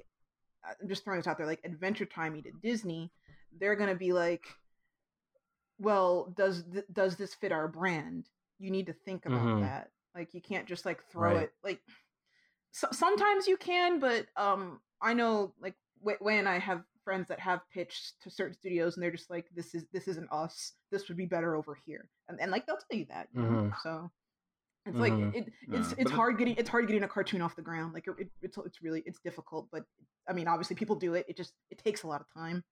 uh, 0.67 0.73
I'm 0.81 0.87
just 0.87 1.03
throwing 1.03 1.19
this 1.19 1.27
out 1.27 1.37
there, 1.37 1.47
like 1.47 1.61
Adventure 1.63 2.05
Timey 2.05 2.41
to 2.43 2.51
Disney, 2.63 3.11
they're 3.59 3.75
gonna 3.75 3.95
be 3.95 4.13
like, 4.13 4.43
well, 5.79 6.33
does 6.37 6.63
th- 6.71 6.85
does 6.91 7.15
this 7.17 7.33
fit 7.33 7.51
our 7.51 7.67
brand? 7.67 8.29
You 8.59 8.71
need 8.71 8.85
to 8.87 8.93
think 8.93 9.25
about 9.25 9.45
Mhm. 9.45 9.61
that. 9.61 9.91
Like 10.13 10.33
you 10.33 10.41
can't 10.41 10.67
just 10.67 10.85
like 10.85 11.03
throw 11.11 11.33
Right. 11.33 11.43
it 11.43 11.53
like. 11.63 11.81
So, 12.71 12.87
sometimes 12.91 13.47
you 13.47 13.57
can, 13.57 13.99
but 13.99 14.27
um, 14.35 14.81
I 15.01 15.13
know 15.13 15.53
like 15.61 15.75
and 16.29 16.47
I 16.47 16.59
have 16.59 16.83
friends 17.03 17.27
that 17.29 17.39
have 17.39 17.61
pitched 17.69 18.21
to 18.21 18.29
certain 18.29 18.53
studios, 18.55 18.95
and 18.95 19.03
they're 19.03 19.11
just 19.11 19.29
like, 19.29 19.47
"This 19.55 19.73
is 19.75 19.85
this 19.91 20.07
isn't 20.07 20.31
us. 20.31 20.73
This 20.91 21.07
would 21.07 21.17
be 21.17 21.25
better 21.25 21.55
over 21.55 21.75
here," 21.85 22.09
and 22.27 22.39
and 22.39 22.51
like 22.51 22.65
they'll 22.65 22.77
tell 22.77 22.99
you 22.99 23.05
that. 23.05 23.27
You? 23.33 23.41
Mhm. 23.41 23.73
So 23.81 24.11
it's 24.85 24.97
like 24.97 25.13
it, 25.13 25.33
it's 25.67 25.89
Yeah, 25.89 25.95
it's 25.97 26.11
but 26.11 26.11
hard 26.11 26.37
getting 26.37 26.55
it's 26.57 26.69
hard 26.69 26.87
getting 26.87 27.03
a 27.03 27.07
cartoon 27.07 27.41
off 27.41 27.55
the 27.55 27.61
ground. 27.61 27.93
Like 27.93 28.05
it, 28.07 28.29
it's 28.41 28.57
it's 28.57 28.81
really 28.81 29.03
it's 29.05 29.19
difficult, 29.19 29.67
but 29.71 29.83
I 30.29 30.33
mean, 30.33 30.47
obviously 30.47 30.75
people 30.75 30.95
do 30.95 31.13
it. 31.15 31.25
It 31.27 31.37
just 31.37 31.53
it 31.71 31.77
takes 31.83 32.03
a 32.03 32.07
lot 32.07 32.21
of 32.21 32.27
time. 32.33 32.63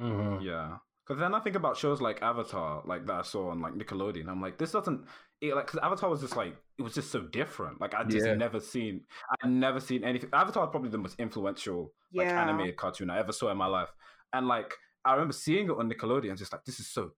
Mhm. 0.00 0.42
Yeah. 0.42 0.78
Because 1.04 1.18
then 1.18 1.34
I 1.34 1.40
think 1.40 1.56
about 1.56 1.76
shows 1.76 2.00
like 2.00 2.22
Avatar, 2.22 2.82
like 2.86 3.06
that 3.06 3.14
I 3.14 3.22
saw 3.22 3.50
on 3.50 3.60
like 3.60 3.74
Nickelodeon. 3.74 4.28
I'm 4.28 4.40
like, 4.40 4.56
this 4.56 4.70
doesn't, 4.70 5.04
it, 5.40 5.54
like, 5.54 5.66
because 5.66 5.80
Avatar 5.82 6.08
was 6.08 6.20
just 6.20 6.36
like, 6.36 6.56
it 6.78 6.82
was 6.82 6.94
just 6.94 7.10
so 7.10 7.22
different. 7.22 7.80
Like, 7.80 7.92
I 7.94 8.04
just 8.04 8.24
Yeah. 8.24 8.34
never 8.34 8.60
seen, 8.60 9.04
I'd 9.42 9.50
never 9.50 9.80
seen 9.80 10.04
anything. 10.04 10.30
Avatar 10.32 10.64
is 10.64 10.70
probably 10.70 10.90
the 10.90 10.98
most 10.98 11.18
influential 11.18 11.92
like 12.14 12.28
Yeah. 12.28 12.40
animated 12.40 12.76
cartoon 12.76 13.10
I 13.10 13.18
ever 13.18 13.32
saw 13.32 13.50
in 13.50 13.56
my 13.56 13.66
life. 13.66 13.90
And 14.32 14.46
like, 14.46 14.72
I 15.04 15.12
remember 15.14 15.32
seeing 15.32 15.66
it 15.66 15.76
on 15.76 15.90
Nickelodeon, 15.90 16.38
just 16.38 16.52
like, 16.52 16.64
this 16.64 16.78
is 16.78 16.88
so 16.88 17.10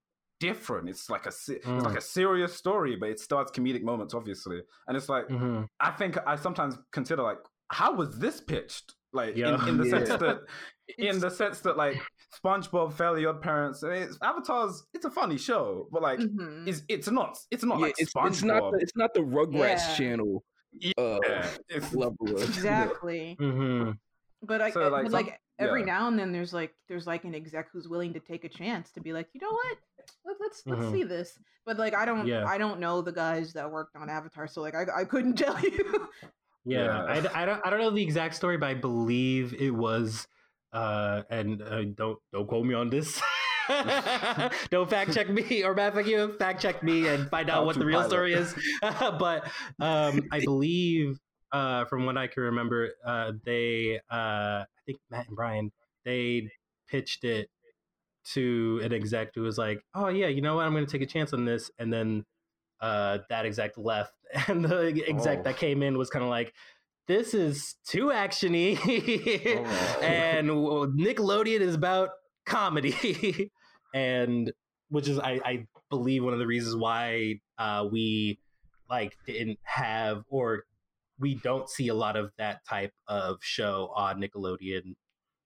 different. 0.49 0.85
It's 0.93 1.09
like 1.15 1.27
a, 1.27 1.33
se- 1.33 1.61
it's 1.65 1.85
like 1.89 1.95
Mm. 1.95 2.05
a 2.05 2.07
serious 2.19 2.53
story, 2.63 2.95
but 3.01 3.09
it 3.15 3.19
starts 3.29 3.51
comedic 3.57 3.83
moments, 3.91 4.13
obviously. 4.21 4.61
And 4.87 4.93
it's 4.99 5.09
like, 5.15 5.27
Mhm. 5.29 5.67
I 5.89 5.91
think 5.99 6.13
I 6.33 6.35
sometimes 6.37 6.73
consider 6.99 7.23
like, 7.31 7.39
how 7.81 7.91
was 8.01 8.11
this 8.25 8.37
pitched? 8.41 8.89
Like 9.21 9.37
Yeah. 9.37 9.55
in, 9.63 9.69
in 9.71 9.77
the 9.83 9.89
sense 9.95 10.09
that, 10.25 10.37
in 10.99 11.17
the 11.25 11.31
sense 11.31 11.61
that 11.61 11.77
like 11.85 11.97
SpongeBob, 12.39 12.93
Fairly 13.01 13.23
OddParents, 13.31 13.79
I 13.85 13.89
mean, 13.93 14.03
it's, 14.07 14.19
Avatar's, 14.31 14.75
it's 14.95 15.07
a 15.11 15.11
funny 15.21 15.39
show, 15.49 15.89
but 15.93 16.03
like, 16.09 16.19
Mhm. 16.21 16.67
it's 16.71 16.81
it's 16.95 17.09
not, 17.19 17.33
it's 17.55 17.65
not 17.71 17.79
Yeah, 17.79 17.87
like 17.87 17.95
it's, 17.99 18.13
SpongeBob. 18.13 18.29
it's 18.33 18.43
not 18.53 18.63
the, 18.73 18.79
it's 18.85 18.97
not 19.03 19.11
the 19.15 19.21
Rugrats 19.37 19.85
Yeah. 19.89 19.97
channel 19.99 20.35
uh, 20.99 21.19
yeah, 21.29 21.47
it's, 21.77 21.91
level. 22.03 22.27
Of, 22.37 22.43
exactly. 22.43 23.37
Mhm. 23.41 23.97
But 24.43 24.61
I 24.61 24.71
So, 24.73 24.81
like, 24.89 25.05
but, 25.05 25.13
some- 25.13 25.21
like 25.27 25.41
every 25.59 25.81
yeah. 25.81 25.87
now 25.87 26.09
and 26.09 26.19
then 26.19 26.33
there's 26.33 26.53
like 26.53 26.75
there's 26.89 27.07
like 27.07 27.25
an 27.25 27.35
exec 27.35 27.69
who's 27.73 27.89
willing 27.89 28.13
to 28.15 28.21
take 28.21 28.45
a 28.45 28.49
chance 28.49 28.91
to 28.93 29.01
be 29.01 29.13
like, 29.13 29.29
you 29.33 29.41
know 29.41 29.53
what, 29.53 29.77
Let, 30.25 30.37
let's 30.41 30.63
let's 30.67 30.83
Mhm. 30.83 30.93
see 30.93 31.03
this. 31.05 31.39
But 31.67 31.79
like 31.79 31.95
I 31.95 32.05
don't 32.05 32.27
Yeah. 32.27 32.45
I 32.47 32.59
don't 32.59 32.81
know 32.81 33.01
the 33.03 33.13
guys 33.13 33.53
that 33.55 33.71
worked 33.71 33.97
on 33.97 34.09
Avatar, 34.11 34.47
so 34.47 34.61
like 34.63 34.75
I 34.75 34.85
I 35.01 35.05
couldn't 35.05 35.35
tell 35.45 35.59
you. 35.61 36.09
Yeah, 36.65 36.85
Yeah. 36.87 37.05
I, 37.07 37.21
d- 37.21 37.29
I 37.35 37.45
don't 37.47 37.61
I 37.67 37.71
don't 37.71 37.81
know 37.81 37.91
the 37.91 38.03
exact 38.03 38.35
story, 38.35 38.57
but 38.57 38.67
I 38.69 38.75
believe 38.75 39.55
it 39.55 39.71
was. 39.71 40.27
Uh, 40.73 41.23
and 41.31 41.63
uh, 41.63 41.85
don't 41.95 42.19
don't 42.33 42.49
quote 42.49 42.67
me 42.67 42.75
on 42.75 42.91
this. 42.91 43.23
don't 44.71 44.91
fact 44.91 45.15
check 45.15 45.29
me, 45.31 45.63
or 45.63 45.75
matter 45.75 45.95
fact, 45.97 46.09
you 46.09 46.33
fact 46.39 46.61
check 46.61 46.83
me 46.83 47.07
and 47.09 47.29
find 47.31 47.49
out 47.49 47.59
How 47.59 47.65
what 47.65 47.79
the 47.79 47.87
real 47.87 47.99
pilot. 48.01 48.11
story 48.11 48.35
is. 48.35 48.55
but 48.83 49.45
um, 49.81 50.23
I 50.33 50.41
believe, 50.45 51.19
uh, 51.55 51.85
from 51.85 52.05
what 52.05 52.19
I 52.19 52.27
can 52.27 52.43
remember, 52.43 52.91
uh, 53.07 53.33
they 53.45 54.01
uh, 54.11 54.65
I 54.67 54.67
think 54.85 54.99
Matt 55.11 55.29
and 55.29 55.37
Brian 55.37 55.71
they 56.05 56.51
pitched 56.89 57.25
it 57.25 57.49
to 58.33 58.81
an 58.83 58.93
exec 58.93 59.35
who 59.35 59.43
was 59.43 59.57
like, 59.57 59.81
"Oh 59.95 60.09
yeah, 60.09 60.27
you 60.27 60.43
know 60.43 60.57
what? 60.57 60.67
I'm 60.67 60.73
going 60.73 60.85
to 60.85 60.91
take 60.91 61.09
a 61.09 61.11
chance 61.11 61.33
on 61.33 61.45
this," 61.45 61.71
and 61.79 61.93
then 61.93 62.25
uh, 62.81 63.19
that 63.31 63.47
exec 63.47 63.79
left, 63.79 64.13
and 64.49 64.65
the 64.65 65.05
exec 65.09 65.39
Oh. 65.39 65.43
that 65.45 65.57
came 65.57 65.83
in 65.83 65.97
was 65.97 66.11
kind 66.11 66.25
of 66.25 66.29
like, 66.29 66.53
"This 67.07 67.35
is 67.35 67.77
too 67.87 68.07
actiony," 68.07 68.77
Oh. 69.57 70.01
and 70.03 70.49
Nickelodeon 70.49 71.61
is 71.61 71.77
about 71.77 72.11
comedy, 72.47 73.51
and 73.95 74.53
which 74.89 75.09
is 75.09 75.21
I, 75.21 75.41
I 75.45 75.67
believe 75.89 76.25
one 76.25 76.33
of 76.33 76.41
the 76.41 76.47
reasons 76.49 76.75
why 76.75 77.41
uh, 77.59 77.87
we 77.91 78.41
like 78.91 79.17
didn't 79.25 79.61
have 79.63 80.25
or 80.29 80.65
we 81.25 81.37
don't 81.37 81.71
see 81.71 81.89
a 81.89 81.95
lot 81.95 82.17
of 82.17 82.31
that 82.37 82.63
type 82.69 82.93
of 83.09 83.39
show 83.41 83.91
on 83.97 84.21
Nickelodeon 84.21 84.95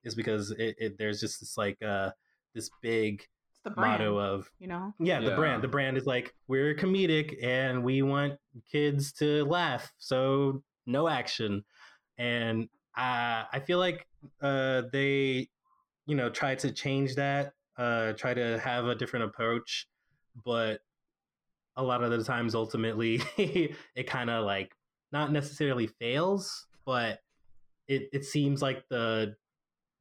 is 0.02 0.16
because 0.16 0.50
it, 0.50 0.74
it 0.76 0.98
there's 0.98 1.20
just 1.20 1.38
this 1.38 1.56
like 1.56 1.80
uh 1.84 2.10
this 2.52 2.68
big 2.82 3.20
it's 3.52 3.60
the 3.62 3.70
brand, 3.70 4.00
motto 4.02 4.18
of 4.18 4.50
you 4.58 4.66
know. 4.66 4.92
yeah, 4.98 5.20
the 5.20 5.36
brand. 5.36 5.62
The 5.62 5.68
brand 5.68 5.96
is 5.96 6.04
like 6.04 6.34
we're 6.48 6.74
comedic 6.74 7.36
and 7.44 7.84
we 7.84 8.02
want 8.02 8.40
kids 8.72 9.12
to 9.20 9.44
laugh, 9.44 9.92
so 9.98 10.64
no 10.84 11.06
action. 11.06 11.64
And 12.18 12.64
uh, 12.96 13.44
I 13.52 13.62
feel 13.64 13.78
like 13.78 14.04
uh, 14.42 14.82
they, 14.92 15.48
you 16.06 16.16
know, 16.16 16.28
try 16.28 16.56
to 16.56 16.72
change 16.72 17.14
that, 17.14 17.52
uh, 17.76 18.14
try 18.14 18.34
to 18.34 18.58
have 18.58 18.86
a 18.86 18.96
different 18.96 19.26
approach, 19.26 19.86
but 20.44 20.80
a 21.76 21.82
lot 21.84 22.02
of 22.02 22.10
the 22.10 22.24
times, 22.24 22.56
ultimately, 22.56 23.22
it 23.36 24.08
kind 24.08 24.28
of 24.28 24.44
like 24.44 24.72
not 25.12 25.32
necessarily 25.32 25.86
fails, 25.86 26.66
but 26.84 27.20
it 27.86 28.08
it 28.12 28.24
seems 28.24 28.62
like 28.62 28.84
the 28.88 29.34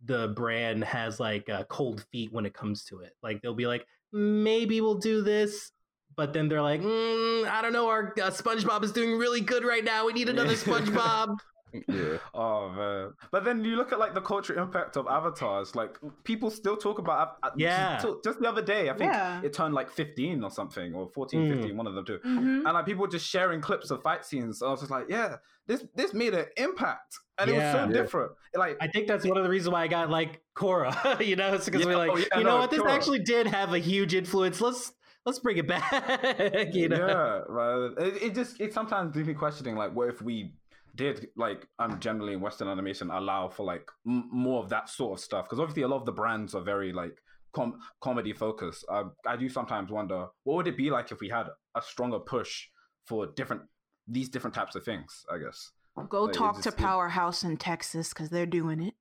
the 0.05 0.30
brand 0.30 0.84
has 0.84 1.20
like 1.20 1.49
uh, 1.49 1.64
cold 1.66 2.05
feet 2.12 2.32
when 2.32 2.45
it 2.45 2.53
comes 2.53 2.84
to 2.86 2.99
it. 2.99 3.14
Like 3.24 3.41
they'll 3.41 3.55
be 3.55 3.68
like, 3.68 3.86
maybe 4.14 4.82
we'll 4.82 4.95
do 4.95 5.22
this, 5.22 5.72
but 6.16 6.34
then 6.34 6.49
they're 6.49 6.62
like, 6.62 6.82
mm, 6.82 7.47
I 7.49 7.62
don't 7.62 7.74
know, 7.74 7.88
our 7.89 8.14
uh, 8.22 8.30
SpongeBob 8.30 8.84
is 8.84 8.91
doing 8.91 9.18
really 9.18 9.41
good 9.41 9.64
right 9.64 9.84
now. 9.84 10.05
We 10.05 10.14
need 10.14 10.30
another 10.30 10.53
SpongeBob. 10.55 11.38
Yeah, 11.74 12.18
Oh 12.34 12.70
man! 12.70 13.13
But 13.32 13.43
then 13.43 13.63
you 13.63 13.76
look 13.76 13.91
at 13.91 13.99
like 13.99 14.13
the 14.13 14.22
cultural 14.22 14.61
impact 14.63 14.95
of 14.97 15.05
avatars. 15.07 15.76
Like 15.76 15.97
people 16.24 16.49
still 16.49 16.78
talk 16.78 16.97
about. 16.99 17.38
Av- 17.43 17.51
Yeah. 17.57 17.99
Just, 18.01 18.24
just 18.24 18.39
the 18.39 18.47
other 18.47 18.61
day, 18.61 18.89
I 18.89 18.93
think 18.93 19.11
Yeah. 19.11 19.41
it 19.43 19.53
turned 19.53 19.74
like 19.74 19.89
15 19.89 20.43
or 20.43 20.49
something, 20.49 20.93
or 20.93 21.09
14, 21.09 21.41
Mm. 21.41 21.53
15, 21.55 21.78
one 21.78 21.88
of 21.88 21.93
them 21.95 22.05
too. 22.05 22.20
Mhm. 22.26 22.63
And 22.65 22.74
like 22.74 22.86
people 22.86 23.01
were 23.01 23.07
just 23.07 23.28
sharing 23.28 23.59
clips 23.61 23.91
of 23.91 24.01
fight 24.01 24.26
scenes. 24.26 24.61
I 24.61 24.70
was 24.70 24.80
just 24.80 24.91
like, 24.91 25.05
yeah, 25.09 25.38
this 25.68 25.84
this 25.95 26.13
made 26.13 26.34
an 26.34 26.45
impact, 26.55 27.18
and 27.38 27.49
it 27.49 27.53
was 27.53 27.61
so 27.63 27.78
Yeah. 27.78 27.86
Yeah. 27.88 27.93
different. 27.93 28.32
Like 28.55 28.78
I 28.80 28.88
think 28.88 29.07
that's 29.07 29.26
one 29.26 29.38
of 29.38 29.43
the 29.43 29.49
reasons 29.49 29.74
why 29.74 29.84
I 29.84 29.88
got 29.88 30.09
like 30.09 30.41
Korra, 30.55 30.91
you 31.26 31.36
know, 31.36 31.53
it's 31.53 31.65
because 31.65 31.82
Yeah, 31.82 31.88
we're 31.88 31.97
like, 31.97 32.11
oh, 32.11 32.18
yeah, 32.18 32.38
you 32.38 32.43
know 32.43 32.51
no, 32.51 32.57
what, 32.59 32.72
this 32.72 32.80
Korra. 32.82 32.91
actually 32.91 33.20
did 33.20 33.45
have 33.47 33.74
a 33.74 33.80
huge 33.80 34.13
influence. 34.13 34.61
Let's 34.61 34.93
let's 35.26 35.39
bring 35.39 35.57
it 35.57 35.68
back. 35.68 35.91
you 36.74 36.88
know, 36.88 37.07
yeah, 37.07 37.41
right. 37.53 37.91
It, 38.07 38.24
it 38.24 38.36
just 38.36 38.59
it 38.61 38.74
sometimes 38.74 39.15
leaves 39.15 39.28
me 39.28 39.34
questioning 39.34 39.76
like, 39.76 39.93
what 39.93 40.07
if 40.07 40.22
we 40.22 40.53
did 40.98 41.28
like 41.38 41.68
um 41.80 42.00
generally 42.00 42.34
in 42.34 42.41
Western 42.41 42.68
animation 42.68 43.10
allow 43.12 43.48
for 43.50 43.64
like 43.66 43.88
m- 44.06 44.28
more 44.32 44.62
of 44.64 44.70
that 44.70 44.89
sort 44.89 45.18
of 45.18 45.24
stuff? 45.24 45.45
Because 45.45 45.60
obviously 45.60 45.84
a 45.84 45.88
lot 45.88 45.98
of 45.98 46.06
the 46.06 46.12
brands 46.22 46.54
are 46.56 46.62
very 46.74 46.91
like 46.91 47.16
com- 47.54 47.80
comedy 48.02 48.34
focused. 48.34 48.84
Uh, 48.89 49.06
I 49.26 49.38
do 49.38 49.48
sometimes 49.50 49.89
wonder 49.91 50.28
what 50.43 50.56
would 50.58 50.68
it 50.68 50.78
be 50.78 50.89
like 50.89 51.12
if 51.12 51.20
we 51.22 51.30
had 51.30 51.48
a 51.76 51.82
stronger 51.82 52.20
push 52.20 52.68
for 53.08 53.28
different 53.28 53.62
these 54.08 54.30
different 54.30 54.54
types 54.56 54.76
of 54.76 54.84
things. 54.84 55.26
I 55.34 55.38
guess. 55.38 55.72
Go 56.10 56.24
Like, 56.24 56.36
it 56.36 56.38
talk 56.38 56.56
to 56.58 56.64
just- 56.64 56.78
it- 56.80 56.82
Powerhouse 56.82 57.43
in 57.43 57.58
Texas 57.58 58.10
because 58.10 58.30
they're 58.30 58.45
doing 58.60 58.82
it. 58.82 58.93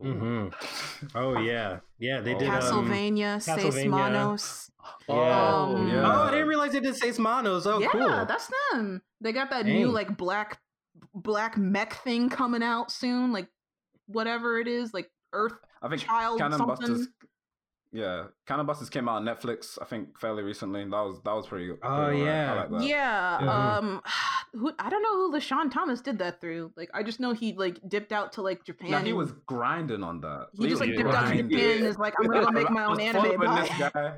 hmm 0.00 0.48
Oh 1.14 1.38
yeah, 1.50 1.80
yeah. 1.98 2.20
They 2.20 2.34
did. 2.34 2.48
Um, 2.48 2.60
Castlevania, 2.60 3.40
Seis 3.42 3.56
Castlevania. 3.64 3.88
Manos. 3.90 4.70
yeah. 5.08 5.14
Um, 5.14 5.88
yeah. 5.88 6.02
Oh, 6.06 6.22
I 6.24 6.30
didn't 6.32 6.48
realize 6.48 6.72
they 6.72 6.80
did 6.80 6.96
Seis 6.96 7.18
Manos. 7.18 7.66
Oh, 7.66 7.78
yeah, 7.80 7.88
cool. 7.90 8.08
that's 8.26 8.50
them. 8.72 9.02
They 9.20 9.32
got 9.32 9.50
that 9.50 9.66
new 9.66 9.88
like 9.90 10.16
black 10.16 10.60
black 11.14 11.56
mech 11.56 11.94
thing 12.02 12.28
coming 12.28 12.62
out 12.62 12.90
soon. 12.90 13.32
Like 13.32 13.48
whatever 14.06 14.58
it 14.58 14.68
is, 14.68 14.92
like 14.94 15.10
Earth 15.32 15.54
I 15.82 15.88
think 15.88 16.02
Child 16.02 16.38
Cannon 16.38 16.58
something. 16.58 16.86
Busters. 16.88 17.08
Yeah, 17.92 18.24
Cannon 18.46 18.66
Busters 18.66 18.90
came 18.90 19.08
out 19.08 19.16
on 19.16 19.24
Netflix. 19.24 19.78
I 19.80 19.84
think 19.84 20.18
fairly 20.18 20.42
recently. 20.42 20.82
That 20.82 20.90
was 20.90 21.20
that 21.24 21.32
was 21.32 21.46
pretty. 21.46 21.70
Oh, 21.70 21.76
pretty 21.76 21.88
alright. 21.90 22.18
yeah. 22.18 22.52
I 22.52 22.56
like 22.56 22.70
that. 22.70 22.82
Yeah. 22.82 23.44
Yeah. 23.44 23.76
Um 23.78 24.02
who 24.52 24.72
I 24.80 24.90
don't 24.90 25.02
know 25.02 25.14
who 25.14 25.32
LeSean 25.32 25.70
Thomas 25.70 26.00
did 26.00 26.18
that 26.18 26.40
through. 26.40 26.72
Like 26.76 26.90
I 26.92 27.04
just 27.04 27.20
know 27.20 27.32
he 27.32 27.52
like 27.52 27.78
dipped 27.88 28.12
out 28.12 28.32
to 28.32 28.42
like 28.42 28.64
Japan. 28.64 28.90
No, 28.90 28.98
he 28.98 29.12
was 29.12 29.32
grinding 29.46 30.02
on 30.02 30.20
that. 30.22 30.48
he 30.54 30.68
just 30.68 30.80
like 30.80 30.90
was 30.90 30.98
dipped 30.98 31.10
out 31.14 31.28
to. 31.28 31.42
Japan 31.42 31.76
and 31.78 31.86
is 31.86 31.96
like, 31.96 32.14
I'm 32.18 32.26
gonna 32.26 32.44
go 32.44 32.50
make 32.52 32.70
my 32.70 32.84
own 32.84 33.00
anime. 33.00 33.40
Bye. 33.40 33.60
This 33.60 33.90
guy, 33.92 34.14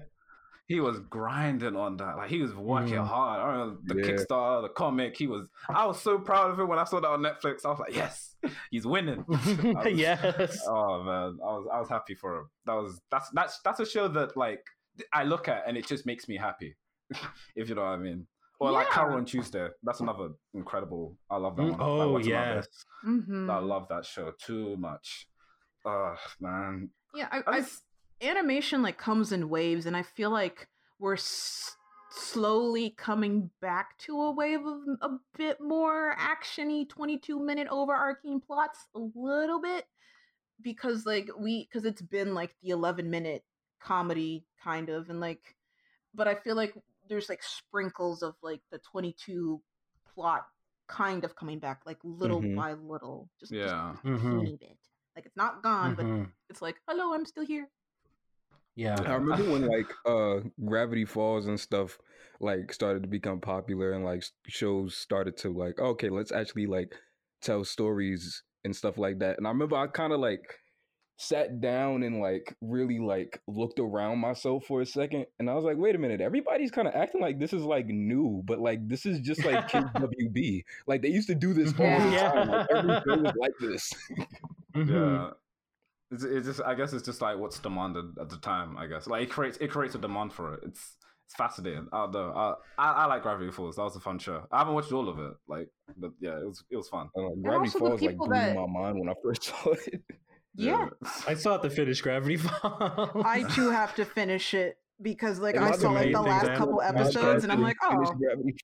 he 0.69 0.81
was 0.81 0.99
grinding 1.01 1.77
on 1.77 1.97
that. 1.99 2.17
Like 2.17 2.29
he 2.31 2.41
was 2.43 2.55
working 2.55 2.95
Mhm. 2.95 3.07
hard. 3.07 3.41
I 3.41 3.47
remember 3.53 3.81
the 3.85 3.95
Yeah. 4.01 4.07
Kickstarter, 4.17 4.63
the 4.63 4.69
comic. 4.71 5.17
He 5.17 5.27
was. 5.27 5.49
I 5.69 5.87
was 5.87 6.01
so 6.01 6.19
proud 6.19 6.51
of 6.51 6.59
him 6.59 6.67
when 6.69 6.79
I 6.79 6.85
saw 6.85 7.01
that 7.01 7.09
on 7.09 7.21
Netflix. 7.23 7.65
I 7.65 7.69
was 7.71 7.79
like, 7.79 7.95
yes, 7.95 8.35
he's 8.71 8.87
winning. 8.87 9.25
Was- 9.29 9.87
yes. 9.95 10.61
Oh 10.69 11.03
man, 11.05 11.39
I 11.43 11.53
was 11.57 11.69
I 11.73 11.79
was 11.81 11.89
happy 11.89 12.15
for 12.15 12.37
him. 12.39 12.51
That 12.67 12.75
was 12.75 13.01
that's 13.11 13.31
that's 13.31 13.61
that's 13.65 13.81
a 13.81 13.87
show 13.87 14.09
that 14.09 14.37
like 14.37 14.63
I 15.13 15.25
look 15.25 15.47
at 15.49 15.65
and 15.69 15.77
it 15.77 15.87
just 15.87 16.05
makes 16.07 16.27
me 16.29 16.37
happy, 16.37 16.75
if 17.55 17.69
you 17.69 17.75
know 17.75 17.83
what 17.83 17.89
I 17.89 17.97
mean. 17.99 18.27
Or 18.59 18.71
like 18.71 18.87
Yeah. 18.89 18.95
Carole 18.95 19.23
& 19.25 19.27
Tuesday. 19.27 19.69
That's 19.83 20.01
another 20.01 20.31
incredible. 20.55 21.19
I 21.31 21.37
love 21.37 21.57
that 21.57 21.63
one. 21.63 21.73
Like, 21.73 21.81
Oh 21.83 22.13
What's 22.13 22.27
My 22.27 22.33
yes. 22.33 22.55
Best. 22.67 22.87
Mhm. 23.07 23.51
I 23.51 23.59
love 23.59 23.87
that 23.91 24.07
show 24.07 24.33
too 24.43 24.77
much. 24.79 25.29
Oh 25.85 26.17
man, 26.41 26.91
Yeah, 27.15 27.29
I, 27.31 27.39
I 27.39 27.43
I 27.47 27.61
just- 27.61 27.83
animation 28.21 28.83
like 28.83 28.99
comes 28.99 29.33
in 29.33 29.49
waves, 29.49 29.87
and 29.87 29.97
I 29.97 30.03
feel 30.03 30.31
like 30.31 30.69
we're 30.99 31.15
s- 31.15 31.77
slowly 32.11 32.91
coming 32.91 33.51
back 33.61 33.99
to 33.99 34.21
a 34.23 34.31
wave 34.33 34.65
of 34.65 34.81
a 35.03 35.09
bit 35.37 35.61
more 35.61 36.17
actiony, 36.19 36.89
twenty-two 36.89 37.39
minute 37.39 37.69
overarching 37.71 38.41
plots, 38.41 38.87
a 38.95 39.01
little 39.15 39.61
bit, 39.61 39.87
because 40.63 41.05
like 41.07 41.29
we 41.39 41.65
because 41.71 41.85
it's 41.85 42.03
been 42.03 42.35
like 42.35 42.55
the 42.63 42.71
eleven 42.71 43.11
minute 43.11 43.45
comedy 43.81 44.47
kind 44.63 44.89
of, 44.89 45.11
and 45.11 45.21
like, 45.21 45.57
but 46.15 46.27
I 46.29 46.35
feel 46.35 46.57
like 46.57 46.75
there's 47.09 47.29
like 47.29 47.43
sprinkles 47.43 48.23
of 48.23 48.35
like 48.43 48.63
the 48.71 48.79
twenty-two 48.79 49.61
plot 50.15 50.47
kind 50.89 51.25
of 51.25 51.37
coming 51.37 51.59
back, 51.59 51.81
like 51.85 51.99
little 52.03 52.41
Mhm. 52.41 52.57
by 52.57 52.73
little, 52.73 53.29
just 53.41 53.53
just 53.53 53.75
yeah. 53.75 53.93
a 53.93 54.07
Mhm. 54.07 54.41
teeny 54.41 54.57
bit. 54.57 54.79
Like 55.15 55.27
it's 55.27 55.37
not 55.37 55.63
gone, 55.63 55.95
but 55.95 56.05
Mhm. 56.07 56.31
it's 56.49 56.63
like, 56.63 56.77
hello, 56.89 57.13
I'm 57.15 57.25
still 57.27 57.45
here. 57.45 57.69
Yeah. 58.77 59.01
I 59.01 59.15
remember 59.15 59.51
when 59.51 59.67
like 59.67 59.91
uh 60.07 60.41
Gravity 60.65 61.05
Falls 61.07 61.47
and 61.47 61.59
stuff 61.59 61.99
like 62.41 62.73
started 62.73 63.03
to 63.03 63.09
become 63.09 63.41
popular 63.41 63.93
and 63.93 64.05
like 64.05 64.23
shows 64.47 64.97
started 64.97 65.37
to 65.39 65.51
like 65.51 65.79
okay 65.81 66.11
let's 66.11 66.31
actually 66.33 66.67
like 66.67 66.95
tell 67.41 67.65
stories 67.65 68.43
and 68.65 68.77
stuff 68.77 68.99
like 68.99 69.19
that 69.21 69.39
and 69.39 69.47
I 69.47 69.51
remember 69.51 69.77
I 69.77 69.87
kind 69.87 70.13
of 70.13 70.21
like 70.21 70.61
sat 71.19 71.63
down 71.63 72.03
and 72.03 72.21
like 72.21 72.55
really 72.61 72.99
like 72.99 73.41
looked 73.49 73.79
around 73.81 74.19
myself 74.19 74.67
for 74.67 74.83
a 74.83 74.87
second 74.87 75.25
and 75.39 75.49
I 75.49 75.55
was 75.55 75.65
like 75.65 75.79
wait 75.79 75.95
a 75.95 75.99
minute 75.99 76.21
everybody's 76.21 76.71
kind 76.71 76.87
of 76.87 76.95
acting 76.95 77.23
like 77.23 77.39
this 77.39 77.55
is 77.55 77.63
like 77.63 77.87
new 77.87 78.43
but 78.45 78.59
like 78.59 78.87
this 78.87 79.07
is 79.07 79.21
just 79.21 79.43
like 79.43 79.67
Kids 79.69 79.87
WB 79.97 80.63
like 80.87 81.01
they 81.01 81.09
used 81.09 81.29
to 81.29 81.35
do 81.35 81.55
this 81.55 81.69
all 81.81 81.87
the 82.01 82.11
Yeah. 82.13 82.31
time 82.33 82.49
like, 82.49 82.67
every 82.71 82.95
show 83.07 83.19
was 83.23 83.33
like 83.41 83.53
this 83.61 83.95
Mhm. 84.75 84.91
Yeah. 84.91 85.31
It's, 86.11 86.23
it's 86.25 86.47
just 86.47 86.61
I 86.63 86.75
guess 86.75 86.93
it's 86.93 87.05
just 87.05 87.21
like 87.21 87.39
what's 87.39 87.59
demanded 87.59 88.05
at 88.21 88.29
the 88.29 88.37
time. 88.39 88.77
I 88.77 88.87
guess 88.87 89.07
like 89.07 89.23
it 89.25 89.31
creates 89.31 89.59
it 89.59 89.71
creates 89.71 89.95
a 89.95 89.99
demand 89.99 90.33
for 90.33 90.55
it. 90.55 90.61
It's 90.65 90.97
it's 91.27 91.35
fascinating. 91.35 91.89
I 91.93 92.03
don't 92.05 92.13
know. 92.13 92.33
I, 92.33 92.55
I 92.79 92.93
I 92.93 93.05
like 93.07 93.23
Gravity 93.23 93.51
Falls. 93.51 93.77
That 93.77 93.83
was 93.83 93.97
a 93.97 94.01
fun 94.01 94.19
show. 94.21 94.47
I 94.53 94.59
haven't 94.59 94.75
watched 94.75 94.93
all 94.93 95.09
of 95.09 95.19
it. 95.19 95.33
Like, 95.49 95.69
but 95.97 96.13
yeah, 96.21 96.39
it 96.39 96.47
was 96.47 96.63
it 96.71 96.77
was 96.77 96.89
fun. 96.89 97.09
And, 97.17 97.43
Gravity 97.43 97.71
Falls 97.71 98.01
like 98.01 98.17
blew 98.17 98.29
that- 98.29 98.55
my 98.55 98.67
mind 98.67 99.01
when 99.01 99.09
I 99.09 99.15
first 99.23 99.43
saw 99.65 99.71
it 99.71 100.03
Yeah. 100.55 100.87
I 101.27 101.35
still 101.35 101.53
have 101.53 101.63
to 101.63 101.71
finish 101.71 102.01
Gravity 102.01 102.37
Falls. 102.37 103.23
I 103.25 103.43
too 103.55 103.71
have 103.81 103.95
to 103.97 104.05
finish 104.05 104.55
it 104.55 104.79
because 105.03 105.41
like 105.41 105.57
And 105.57 105.65
I 105.65 105.73
saw 105.73 105.91
like 105.91 106.13
the 106.13 106.23
last 106.23 106.47
couple 106.57 106.81
episodes 106.81 107.43
and 107.43 107.53
I'm 107.53 107.61
like, 107.63 107.77
oh, 107.83 108.05
Gravity 108.15 108.55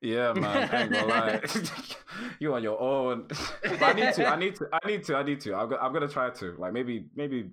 Yeah, 0.00 0.32
man. 0.32 0.68
I 0.72 0.82
ain't 0.82 0.92
gonna 0.92 1.06
lie. 1.06 1.40
you 2.40 2.54
on 2.54 2.62
your 2.62 2.80
own. 2.80 3.26
but 3.62 3.82
I 3.82 3.92
need 3.92 4.14
to. 4.14 4.26
I 4.26 4.36
need 4.36 4.54
to. 4.56 4.68
I 4.72 4.86
need 4.86 5.04
to. 5.04 5.16
I 5.16 5.22
need 5.22 5.40
to. 5.40 5.54
I'm, 5.54 5.68
go- 5.68 5.76
I'm 5.76 5.92
gonna 5.92 6.08
try 6.08 6.30
to. 6.30 6.54
Like 6.58 6.72
maybe. 6.72 7.06
Maybe. 7.16 7.50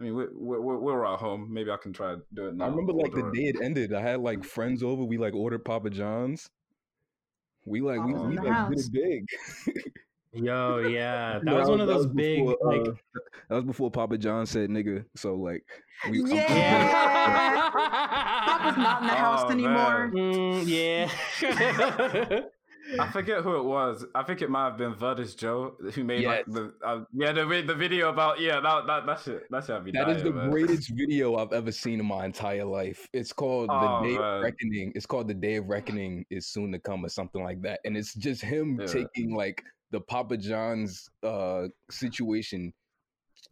I 0.00 0.04
mean, 0.04 0.14
we're 0.14 0.60
we're, 0.60 0.78
we're 0.78 1.06
at 1.06 1.18
home. 1.18 1.48
Maybe 1.52 1.70
I 1.70 1.76
can 1.76 1.92
try 1.92 2.14
to 2.14 2.22
do 2.34 2.48
it 2.48 2.56
now. 2.56 2.66
I 2.66 2.68
remember 2.68 2.92
like 2.92 3.12
the 3.12 3.30
day 3.34 3.48
it 3.48 3.56
ended. 3.62 3.92
I 3.92 4.00
had 4.00 4.20
like 4.20 4.44
friends 4.44 4.82
over. 4.82 5.04
We 5.04 5.18
like 5.18 5.34
ordered 5.34 5.64
Papa 5.64 5.90
John's. 5.90 6.50
We 7.64 7.80
like 7.80 8.04
we, 8.04 8.12
Papa's 8.14 8.28
we 8.28 8.38
like 8.38 8.70
did 8.70 8.78
it 8.78 8.92
big. 8.92 9.84
Yo, 10.32 10.78
yeah, 10.78 11.32
that 11.38 11.44
No, 11.44 11.54
was 11.56 11.68
one 11.68 11.80
of 11.80 11.88
those 11.88 12.06
big 12.06 12.44
before, 12.46 12.56
like. 12.72 12.88
uh, 12.88 12.92
that 13.48 13.54
was 13.56 13.64
before 13.64 13.90
Papa 13.90 14.18
John 14.18 14.44
said 14.46 14.68
nigga. 14.70 15.04
So 15.16 15.34
like 15.34 15.64
we 16.10 16.18
I'm- 16.20 16.26
Yeah. 16.28 16.54
Yeah. 16.54 17.70
Papa's 18.44 18.76
not 18.78 19.00
in 19.02 19.06
the 19.08 19.14
house 19.14 19.42
Oh, 19.44 19.50
anymore. 19.50 20.10
Mm, 20.14 20.64
yeah. 20.66 22.40
I 23.00 23.10
forget 23.10 23.42
who 23.42 23.56
it 23.56 23.64
was. 23.64 24.06
I 24.14 24.22
think 24.22 24.40
it 24.40 24.48
might 24.48 24.64
have 24.64 24.78
been 24.78 24.94
Vertus 24.94 25.34
Joe 25.34 25.74
who 25.94 26.04
made 26.04 26.24
like 26.24 26.46
the 26.46 26.72
uh, 26.82 27.00
yeah 27.12 27.32
the 27.32 27.44
the 27.66 27.74
video 27.74 28.08
about 28.08 28.40
yeah 28.40 28.60
that 28.60 28.86
that 28.86 29.04
that 29.04 29.20
shit 29.20 29.42
that 29.50 29.64
shit 29.64 29.74
had 29.76 29.84
me 29.84 29.90
That 29.92 30.08
is 30.08 30.22
the 30.22 30.30
man. 30.32 30.50
greatest 30.50 30.90
video 30.96 31.36
I've 31.36 31.52
ever 31.52 31.70
seen 31.70 32.00
in 32.00 32.06
my 32.06 32.24
entire 32.24 32.64
life. 32.64 33.06
It's 33.12 33.32
called 33.32 33.68
Oh, 33.70 34.00
The 34.02 34.08
Day 34.08 34.14
man. 34.18 34.36
of 34.38 34.42
Reckoning. 34.42 34.92
It's 34.94 35.04
called 35.04 35.28
The 35.28 35.34
Day 35.34 35.56
of 35.56 35.66
Reckoning 35.66 36.24
is 36.30 36.46
soon 36.46 36.72
to 36.72 36.78
come 36.78 37.04
or 37.04 37.10
something 37.10 37.42
like 37.42 37.60
that. 37.62 37.80
And 37.84 37.94
it's 37.94 38.14
just 38.14 38.40
him 38.40 38.78
Yeah. 38.80 38.86
taking 38.86 39.34
like 39.34 39.62
the 39.90 40.00
Papa 40.00 40.36
John's 40.36 41.08
uh 41.22 41.68
situation 41.90 42.72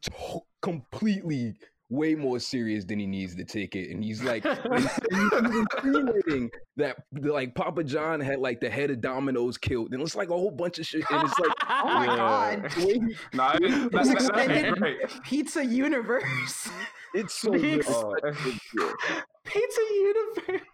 to- 0.02 0.40
completely 0.62 1.54
way 1.88 2.16
more 2.16 2.40
serious 2.40 2.84
than 2.84 2.98
he 2.98 3.06
needs 3.06 3.36
to 3.36 3.44
take 3.44 3.76
it. 3.76 3.90
And 3.92 4.02
he's 4.02 4.20
like 4.22 4.42
he's 4.44 5.32
insinuating 5.32 6.50
that 6.76 6.96
like 7.12 7.54
Papa 7.54 7.84
John 7.84 8.18
had 8.20 8.40
like 8.40 8.60
the 8.60 8.68
head 8.68 8.90
of 8.90 9.00
Domino's 9.00 9.56
killed. 9.56 9.92
And 9.92 10.02
it's 10.02 10.16
like 10.16 10.30
a 10.30 10.32
whole 10.32 10.50
bunch 10.50 10.80
of 10.80 10.86
shit. 10.86 11.04
And 11.10 11.28
it's 11.28 11.38
like 11.38 11.52
Oh 11.68 11.84
my 11.84 12.04
Yeah. 12.06 12.16
god. 12.16 12.70
the 12.72 12.86
way 12.86 12.92
he- 12.94 13.16
No, 13.36 13.42
I 13.44 13.58
mean, 13.60 13.70
that, 13.70 13.92
that, 13.92 14.28
that's 14.28 14.78
great. 14.80 15.22
Pizza 15.24 15.64
universe. 15.64 16.68
it's 17.14 17.34
so 17.34 17.52
good. 17.52 17.64
It's 17.64 17.86
such 17.86 18.04
a 18.24 18.76
good. 18.76 18.94
Pizza 19.44 19.80
Universe. 19.92 20.66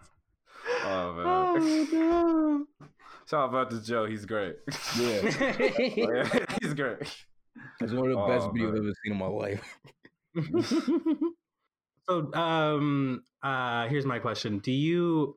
oh 0.85 1.13
man. 1.13 1.27
Oh 1.27 1.87
no. 1.93 2.67
Shout 3.33 3.45
out 3.45 3.53
Vertus 3.53 3.87
Joe. 3.87 4.05
He's 4.05 4.27
great. 4.27 4.57
Yeah. 5.01 5.23
Yeah, 5.97 6.45
he's 6.61 6.75
great. 6.75 6.99
It's 7.81 7.91
one 7.91 8.11
of 8.11 8.19
the 8.19 8.27
best 8.29 8.49
Oh, 8.49 8.53
videos. 8.53 8.69
I've 8.69 8.77
ever 8.77 8.93
seen 9.03 9.13
in 9.13 9.17
my 9.17 9.27
life. 9.27 9.79
so 12.07 12.35
um 12.35 13.23
uh 13.43 13.87
here's 13.89 14.05
my 14.05 14.19
question 14.19 14.59
do 14.59 14.71
you 14.73 15.37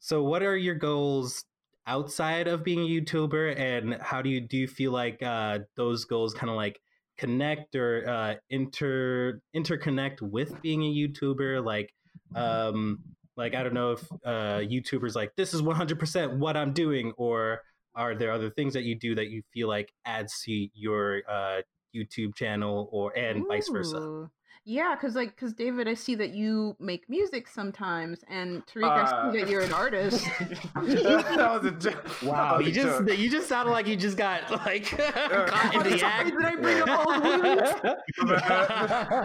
so 0.00 0.22
what 0.24 0.42
are 0.42 0.56
your 0.56 0.74
goals 0.74 1.44
outside 1.86 2.48
of 2.48 2.64
being 2.64 2.80
a 2.80 2.88
youtuber 2.88 3.56
and 3.56 3.94
how 4.00 4.20
do 4.20 4.28
you 4.28 4.40
do 4.40 4.56
you 4.56 4.66
feel 4.66 4.90
like 4.90 5.22
uh 5.22 5.60
those 5.76 6.04
goals 6.06 6.34
kind 6.34 6.50
of 6.50 6.56
like 6.56 6.80
connect 7.18 7.76
or 7.76 8.08
uh 8.08 8.34
inter 8.50 9.40
interconnect 9.54 10.22
with 10.22 10.60
being 10.60 10.82
a 10.82 10.92
youtuber 10.92 11.64
like 11.64 11.92
um 12.34 12.98
like 13.36 13.54
i 13.54 13.62
don't 13.62 13.74
know 13.74 13.92
if 13.92 14.02
uh 14.24 14.58
youtubers 14.60 15.14
like 15.14 15.34
this 15.36 15.52
is 15.54 15.62
100% 15.62 16.38
what 16.38 16.56
i'm 16.56 16.72
doing 16.72 17.12
or 17.16 17.60
are 17.94 18.14
there 18.14 18.30
other 18.32 18.50
things 18.50 18.74
that 18.74 18.84
you 18.84 18.94
do 18.94 19.14
that 19.14 19.28
you 19.28 19.42
feel 19.52 19.68
like 19.68 19.92
adds 20.04 20.40
to 20.42 20.68
your 20.74 21.22
uh 21.28 21.60
youtube 21.94 22.34
channel 22.34 22.88
or 22.92 23.16
and 23.16 23.44
vice 23.48 23.68
versa 23.68 24.28
Yeah, 24.68 24.96
because 24.96 25.14
like, 25.14 25.30
because 25.36 25.52
David, 25.54 25.86
I 25.86 25.94
see 25.94 26.16
that 26.16 26.34
you 26.34 26.74
make 26.80 27.08
music 27.08 27.46
sometimes, 27.46 28.24
and 28.28 28.66
Tariq, 28.66 28.82
I 28.90 29.02
Uh, 29.02 29.30
see 29.32 29.38
that 29.38 29.48
you're 29.48 29.62
an 29.62 29.72
artist. 29.72 30.24
that 30.74 31.60
was 31.62 31.64
a 31.66 31.70
joke. 31.70 32.04
Wow, 32.24 32.56
was 32.58 32.66
you 32.66 32.72
a 32.72 32.74
just 32.74 33.06
joke. 33.06 33.18
you 33.18 33.30
just 33.30 33.48
sounded 33.48 33.70
like 33.70 33.86
you 33.86 33.94
just 33.94 34.16
got 34.18 34.50
like 34.66 34.86
caught 34.86 35.74
in 35.76 35.82
the 35.92 36.02
act. 36.04 36.30
did 36.34 36.44
I 36.44 36.56
bring 36.56 36.82
up 36.82 36.90
old 36.98 37.22
wounds? 37.22 37.70
That 37.82 37.98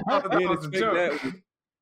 was- 0.08 0.24
that 0.30 0.42
was 0.50 0.66
a 0.66 0.70
joke. 0.70 1.22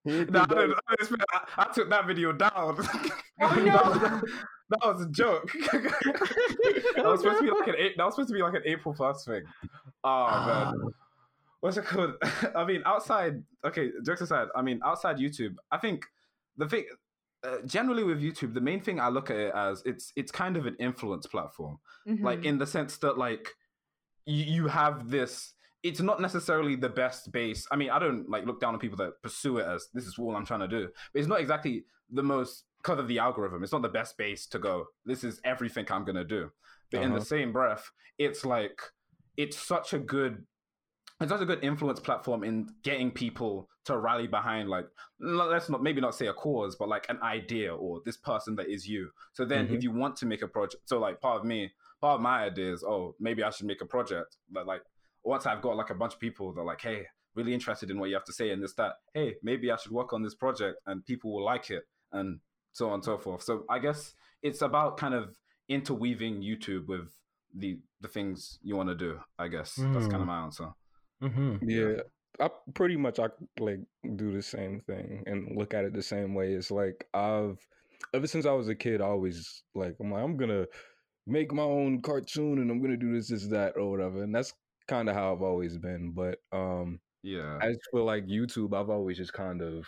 Expect 0.06 0.08
that. 0.08 0.12
He 0.12 0.12
didn't 0.12 0.32
No, 0.32 0.40
I, 0.42 0.46
think 0.46 0.50
that 0.50 0.62
didn't- 0.62 0.80
I, 0.88 0.96
didn't 0.96 1.02
expect- 1.02 1.32
I- 1.58 1.64
I 1.70 1.74
took 1.74 1.90
that 1.90 2.08
video 2.08 2.32
down. 2.32 2.52
Oh, 3.42 3.56
that, 3.56 3.86
was, 3.86 4.22
that 4.70 4.80
was 4.84 5.02
a 5.06 5.10
joke. 5.12 5.50
that 5.72 7.04
was 7.06 7.22
supposed 7.22 7.40
to 7.40 7.44
be 7.46 7.52
like 7.52 7.68
an 7.70 7.76
A- 7.78 7.94
that 7.98 8.06
was 8.06 8.16
supposed 8.16 8.28
to 8.30 8.34
be 8.36 8.42
like 8.42 8.54
an 8.54 8.64
April 8.66 8.94
first 8.94 9.26
thing. 9.26 9.44
Oh 10.04 10.46
man, 10.46 10.74
what's 11.62 11.78
it 11.78 11.86
called? 11.86 12.14
I 12.56 12.66
mean, 12.66 12.82
outside. 12.86 13.42
Okay, 13.66 13.92
jokes 14.06 14.22
aside. 14.22 14.48
I 14.56 14.62
mean, 14.62 14.80
outside 14.86 15.18
YouTube, 15.18 15.56
I 15.72 15.78
think 15.78 16.06
the 16.58 16.68
thing. 16.68 16.86
Uh, 17.42 17.62
generally 17.66 18.04
with 18.04 18.22
YouTube, 18.22 18.54
the 18.54 18.60
main 18.60 18.82
thing 18.82 19.00
I 19.00 19.08
look 19.08 19.30
at 19.32 19.38
it 19.38 19.54
as 19.56 19.82
it's 19.86 20.12
it's 20.18 20.30
kind 20.30 20.58
of 20.58 20.66
an 20.66 20.76
influence 20.78 21.26
platform 21.26 21.78
like 22.06 22.42
Mhm. 22.42 22.46
in 22.46 22.58
the 22.58 22.68
sense 22.68 22.98
that 22.98 23.18
like 23.18 23.48
you, 24.26 24.44
you 24.44 24.68
have 24.68 25.10
this 25.10 25.54
it's 25.84 26.02
not 26.02 26.20
necessarily 26.20 26.76
the 26.76 26.90
best 26.90 27.32
base 27.32 27.66
i 27.72 27.76
mean 27.76 27.90
i 27.90 27.98
don't 28.00 28.30
like 28.30 28.46
look 28.46 28.60
down 28.60 28.74
on 28.74 28.80
people 28.80 28.98
that 28.98 29.22
pursue 29.22 29.58
it 29.60 29.66
as 29.66 29.88
this 29.94 30.06
is 30.06 30.16
all 30.20 30.36
i'm 30.36 30.46
trying 30.46 30.60
to 30.60 30.68
do 30.68 30.88
but 31.14 31.20
it's 31.20 31.28
not 31.28 31.40
exactly 31.40 31.86
the 32.12 32.24
most 32.24 32.66
because 32.82 33.00
of 33.00 33.08
the 33.08 33.20
algorithm 33.20 33.64
it's 33.64 33.72
not 33.72 33.82
the 33.82 33.90
best 33.90 34.18
base 34.18 34.46
to 34.48 34.60
go 34.60 34.86
this 35.06 35.24
is 35.24 35.40
everything 35.44 35.86
i'm 35.90 36.04
going 36.04 36.16
to 36.16 36.24
do 36.24 36.52
but 36.92 37.02
in 37.02 37.10
Uh-huh. 37.12 37.20
the 37.20 37.26
same 37.26 37.52
breath 37.54 37.90
it's 38.18 38.44
like 38.46 38.80
it's 39.38 39.58
such 39.58 39.94
a 39.94 40.00
good 40.00 40.46
it's 41.22 41.32
such 41.32 41.42
a 41.42 41.46
good 41.46 41.64
influence 41.64 42.00
platform 42.00 42.44
in 42.44 42.68
getting 42.84 43.12
people 43.12 43.70
to 43.86 43.98
rally 43.98 44.28
behind 44.28 44.70
like 44.70 44.86
let's 45.20 45.70
not 45.70 45.82
maybe 45.84 46.02
not 46.02 46.16
say 46.16 46.28
a 46.28 46.34
cause 46.34 46.76
but 46.76 46.88
like 46.90 47.06
an 47.10 47.20
idea 47.24 47.74
or 47.74 48.02
this 48.06 48.18
person 48.18 48.56
that 48.56 48.68
is 48.70 48.88
you 48.88 49.10
so 49.34 49.46
then 49.46 49.68
Mhm. 49.68 49.76
if 49.76 49.84
you 49.84 49.92
want 49.92 50.16
to 50.18 50.26
make 50.26 50.42
a 50.42 50.48
project 50.48 50.84
so 50.90 51.00
like 51.00 51.20
part 51.22 51.40
of 51.40 51.46
me 51.46 51.72
part 52.02 52.16
of 52.16 52.22
my 52.22 52.44
idea 52.44 52.72
is 52.74 52.84
oh 52.84 53.16
maybe 53.20 53.44
i 53.44 53.50
should 53.50 53.66
make 53.66 53.82
a 53.82 53.86
project 53.86 54.38
that 54.54 54.66
like 54.66 54.84
once 55.24 55.46
i've 55.46 55.62
got 55.62 55.76
like 55.76 55.90
a 55.90 55.96
bunch 55.96 56.14
of 56.14 56.20
people 56.20 56.52
that 56.54 56.62
are 56.62 56.66
like 56.66 56.82
hey 56.82 57.06
really 57.36 57.54
interested 57.54 57.90
in 57.92 58.00
what 58.00 58.10
you 58.10 58.16
have 58.16 58.24
to 58.26 58.34
say 58.34 58.50
and 58.52 58.62
this 58.64 58.74
that 58.74 58.94
hey 59.14 59.36
maybe 59.44 59.72
i 59.72 59.76
should 59.76 59.92
work 59.92 60.14
on 60.14 60.22
this 60.24 60.36
project 60.36 60.78
and 60.88 61.06
people 61.06 61.34
will 61.34 61.44
like 61.44 61.70
it 61.70 61.84
and 62.14 62.40
so 62.74 62.88
on 62.88 62.96
and 62.96 63.04
so 63.04 63.18
forth 63.18 63.42
so 63.44 63.64
i 63.70 63.78
guess 63.80 64.14
it's 64.42 64.62
about 64.62 64.98
kind 64.98 65.14
of 65.14 65.38
interweaving 65.70 66.42
youtube 66.42 66.88
with 66.88 67.10
the 67.56 67.80
the 68.02 68.08
things 68.08 68.60
you 68.62 68.76
want 68.76 68.90
to 68.90 68.96
do 68.96 69.20
i 69.38 69.48
guess 69.48 69.76
that's 69.76 70.08
kind 70.08 70.16
of 70.16 70.22
Mm. 70.22 70.28
my 70.28 70.42
answer 70.44 70.70
Mm-hmm. 71.22 71.70
Yeah, 71.70 71.96
I 72.40 72.50
pretty 72.74 72.96
much 72.96 73.20
I 73.20 73.28
like 73.60 73.82
do 74.16 74.32
the 74.32 74.42
same 74.42 74.80
thing 74.88 75.22
and 75.28 75.58
look 75.58 75.74
at 75.74 75.84
it 75.84 75.92
the 75.94 76.02
same 76.02 76.34
way. 76.34 76.54
It's 76.54 76.72
like 76.72 77.06
I've 77.14 77.60
ever 78.14 78.26
since 78.26 78.46
I 78.46 78.54
was 78.54 78.70
a 78.70 78.76
kid, 78.76 79.02
I 79.02 79.08
always 79.08 79.64
like 79.76 79.98
I'm 80.00 80.14
like 80.14 80.24
I'm 80.24 80.38
gonna 80.38 80.66
make 81.28 81.52
my 81.52 81.64
own 81.64 82.02
cartoon 82.02 82.60
and 82.60 82.72
I'm 82.72 82.82
gonna 82.82 82.96
do 82.96 83.14
this, 83.14 83.28
this, 83.28 83.48
that, 83.48 83.74
or 83.76 83.92
whatever. 83.92 84.24
And 84.24 84.34
that's 84.34 84.54
kind 84.90 85.10
of 85.10 85.16
how 85.16 85.34
I've 85.36 85.44
always 85.44 85.78
been. 85.80 86.14
But 86.14 86.40
um, 86.54 87.02
yeah 87.24 87.62
as 87.62 87.78
for 87.92 88.02
like 88.04 88.26
YouTube, 88.28 88.76
I've 88.80 88.90
always 88.92 89.18
just 89.18 89.34
kind 89.34 89.62
of 89.62 89.88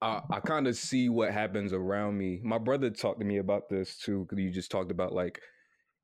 I, 0.00 0.22
I 0.30 0.40
kind 0.40 0.66
of 0.68 0.76
see 0.76 1.08
what 1.08 1.32
happens 1.32 1.72
around 1.72 2.18
me. 2.18 2.40
My 2.42 2.58
brother 2.58 2.90
talked 2.90 3.20
to 3.20 3.26
me 3.26 3.38
about 3.38 3.68
this 3.68 3.98
too, 3.98 4.24
because 4.24 4.38
you 4.42 4.50
just 4.50 4.70
talked 4.70 4.90
about 4.90 5.12
like 5.12 5.40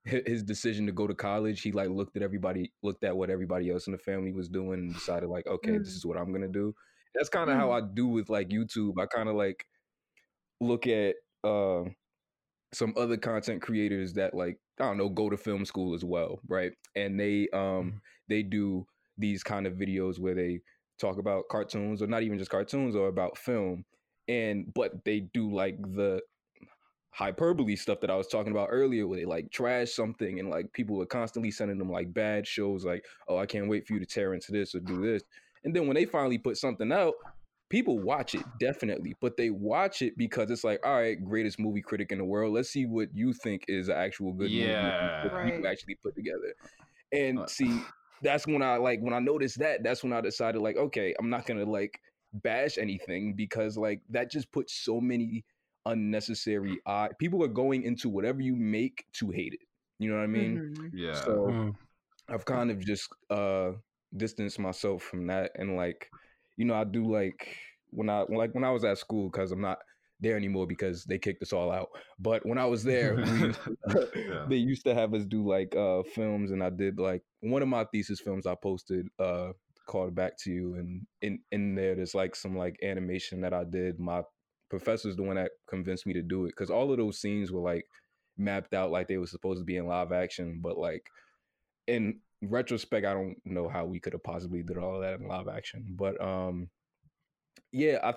his 0.04 0.42
decision 0.42 0.86
to 0.86 0.92
go 0.92 1.06
to 1.06 1.14
college. 1.14 1.62
He 1.62 1.72
like 1.72 1.90
looked 1.90 2.16
at 2.16 2.22
everybody, 2.22 2.72
looked 2.82 3.04
at 3.04 3.16
what 3.16 3.30
everybody 3.30 3.70
else 3.70 3.86
in 3.86 3.92
the 3.92 3.98
family 3.98 4.32
was 4.32 4.48
doing, 4.48 4.80
and 4.80 4.94
decided 4.94 5.28
like, 5.28 5.46
okay, 5.46 5.78
this 5.78 5.90
Mm. 5.90 5.96
is 5.96 6.06
what 6.06 6.18
I'm 6.18 6.32
gonna 6.32 6.48
do. 6.48 6.74
That's 7.14 7.28
kind 7.28 7.50
of 7.50 7.56
how 7.56 7.72
I 7.72 7.80
do 7.82 8.08
with 8.08 8.28
like 8.30 8.48
YouTube. 8.50 8.94
I 9.00 9.06
kind 9.06 9.28
of 9.28 9.36
like 9.36 9.66
look 10.60 10.86
at 10.86 11.16
uh, 11.44 11.84
some 12.74 12.94
other 12.96 13.16
content 13.16 13.62
creators 13.62 14.12
that 14.14 14.34
like 14.34 14.58
I 14.80 14.84
don't 14.84 14.98
know 14.98 15.08
go 15.08 15.30
to 15.30 15.36
film 15.36 15.64
school 15.64 15.94
as 15.94 16.04
well, 16.04 16.40
right? 16.48 16.72
And 16.96 17.18
they 17.18 17.48
um 17.52 17.60
Mhm. 17.60 18.00
they 18.28 18.42
do 18.42 18.86
these 19.18 19.42
kind 19.42 19.66
of 19.66 19.74
videos 19.74 20.18
where 20.18 20.34
they 20.34 20.60
talk 20.98 21.18
about 21.18 21.48
cartoons 21.48 22.02
or 22.02 22.06
not 22.06 22.22
even 22.22 22.38
just 22.38 22.50
cartoons 22.50 22.96
or 22.96 23.08
about 23.08 23.36
film 23.38 23.84
and 24.28 24.72
but 24.74 25.04
they 25.04 25.20
do 25.20 25.52
like 25.52 25.76
the 25.80 26.20
hyperbole 27.10 27.76
stuff 27.76 28.00
that 28.00 28.10
I 28.10 28.16
was 28.16 28.26
talking 28.26 28.50
about 28.50 28.68
earlier 28.70 29.06
where 29.06 29.18
they 29.18 29.24
like 29.24 29.50
trash 29.52 29.92
something 29.92 30.40
and 30.40 30.50
like 30.50 30.72
people 30.72 31.00
are 31.00 31.06
constantly 31.06 31.50
sending 31.50 31.78
them 31.78 31.90
like 31.90 32.12
bad 32.12 32.46
shows 32.46 32.84
like 32.84 33.04
oh 33.28 33.38
I 33.38 33.46
can't 33.46 33.68
wait 33.68 33.86
for 33.86 33.92
you 33.94 34.00
to 34.00 34.06
tear 34.06 34.34
into 34.34 34.50
this 34.50 34.74
or 34.74 34.80
do 34.80 35.00
this 35.00 35.22
and 35.64 35.74
then 35.74 35.86
when 35.86 35.94
they 35.94 36.06
finally 36.06 36.38
put 36.38 36.56
something 36.56 36.90
out 36.90 37.14
people 37.74 37.98
watch 37.98 38.36
it 38.36 38.46
definitely 38.56 39.16
but 39.20 39.36
they 39.36 39.50
watch 39.50 40.00
it 40.00 40.16
because 40.16 40.48
it's 40.48 40.62
like 40.62 40.78
all 40.86 40.94
right 40.94 41.24
greatest 41.24 41.58
movie 41.58 41.82
critic 41.82 42.12
in 42.12 42.18
the 42.18 42.24
world 42.24 42.54
let's 42.54 42.70
see 42.70 42.86
what 42.86 43.08
you 43.12 43.32
think 43.32 43.64
is 43.66 43.88
an 43.88 43.96
actual 43.96 44.32
good 44.32 44.52
Yeah. 44.52 44.76
movie 44.80 45.12
that 45.22 45.32
you 45.42 45.66
actually 45.66 45.96
put 45.96 46.14
together 46.14 46.54
and 47.12 47.40
Uh, 47.40 47.46
see 47.48 47.88
that's 48.22 48.46
when 48.46 48.62
I 48.62 48.76
like 48.76 49.00
when 49.00 49.12
I 49.12 49.18
noticed 49.18 49.58
that 49.58 49.82
that's 49.82 50.04
when 50.04 50.12
I 50.12 50.20
decided 50.20 50.62
like 50.62 50.76
okay 50.76 51.14
I'm 51.18 51.30
not 51.30 51.46
gonna 51.46 51.64
like 51.64 52.00
bash 52.32 52.78
anything 52.78 53.34
because 53.34 53.76
like 53.76 54.02
that 54.10 54.30
just 54.30 54.52
puts 54.52 54.72
so 54.74 55.00
many 55.00 55.44
unnecessary 55.86 56.80
eye 56.86 57.10
people 57.18 57.42
are 57.42 57.48
going 57.48 57.82
into 57.82 58.08
whatever 58.08 58.40
you 58.40 58.54
make 58.56 59.04
to 59.14 59.30
hate 59.30 59.54
it 59.54 59.60
you 59.98 60.08
know 60.08 60.16
what 60.16 60.22
I 60.24 60.28
mean 60.28 60.60
Mhm. 60.60 60.92
yeah 60.92 61.12
so 61.12 61.50
Mm. 61.50 61.74
I've 62.28 62.44
kind 62.44 62.70
of 62.70 62.80
just 62.84 63.08
uh 63.30 63.72
distanced 64.16 64.58
myself 64.60 65.02
from 65.02 65.26
that 65.26 65.52
and 65.56 65.76
like 65.76 66.12
you 66.56 66.64
know 66.64 66.74
I 66.74 66.84
do 66.84 67.04
like 67.10 67.56
when 67.90 68.08
I 68.08 68.24
like 68.28 68.54
when 68.54 68.64
I 68.64 68.70
was 68.70 68.84
at 68.84 68.98
school 68.98 69.30
because 69.30 69.52
I'm 69.52 69.60
not 69.60 69.78
there 70.20 70.36
anymore 70.36 70.66
because 70.66 71.04
they 71.04 71.18
kicked 71.18 71.42
us 71.42 71.52
all 71.52 71.70
out 71.70 71.88
but 72.18 72.44
when 72.46 72.58
I 72.58 72.64
was 72.66 72.84
there 72.84 73.16
Yeah. 73.26 74.46
they 74.48 74.56
used 74.56 74.84
to 74.84 74.94
have 74.94 75.12
us 75.14 75.24
do 75.24 75.46
like 75.46 75.74
uh 75.76 76.02
films 76.14 76.50
and 76.50 76.62
I 76.62 76.70
did 76.70 76.98
like 76.98 77.22
one 77.40 77.62
of 77.62 77.68
my 77.68 77.84
thesis 77.92 78.20
films 78.20 78.46
I 78.46 78.54
posted 78.54 79.06
uh 79.18 79.52
called 79.86 80.14
back 80.14 80.38
to 80.38 80.50
you 80.50 80.74
and 80.74 81.06
in 81.20 81.40
in 81.52 81.74
there 81.74 81.94
there's 81.94 82.14
like 82.14 82.34
some 82.34 82.56
like 82.56 82.78
animation 82.82 83.42
that 83.42 83.52
I 83.52 83.64
did 83.64 83.98
my 83.98 84.22
professor's 84.70 85.16
the 85.16 85.22
one 85.22 85.36
that 85.36 85.50
convinced 85.68 86.06
me 86.06 86.14
to 86.14 86.22
do 86.22 86.46
it 86.46 86.48
because 86.56 86.70
all 86.70 86.90
of 86.90 86.96
those 86.96 87.20
scenes 87.20 87.52
were 87.52 87.60
like 87.60 87.84
mapped 88.38 88.74
out 88.74 88.90
like 88.90 89.08
they 89.08 89.18
were 89.18 89.26
supposed 89.26 89.60
to 89.60 89.64
be 89.64 89.76
in 89.76 89.86
live 89.86 90.10
action 90.10 90.60
but 90.62 90.78
like 90.78 91.06
in 91.86 92.18
retrospect, 92.42 93.06
I 93.06 93.14
don't 93.14 93.36
know 93.44 93.68
how 93.68 93.84
we 93.86 94.00
could 94.00 94.12
have 94.12 94.22
possibly 94.24 94.62
did 94.62 94.78
all 94.78 94.96
of 94.96 95.02
that 95.02 95.20
in 95.20 95.28
live 95.28 95.48
action. 95.48 95.86
But 95.90 96.20
um 96.20 96.70
yeah, 97.72 97.98
I 98.02 98.14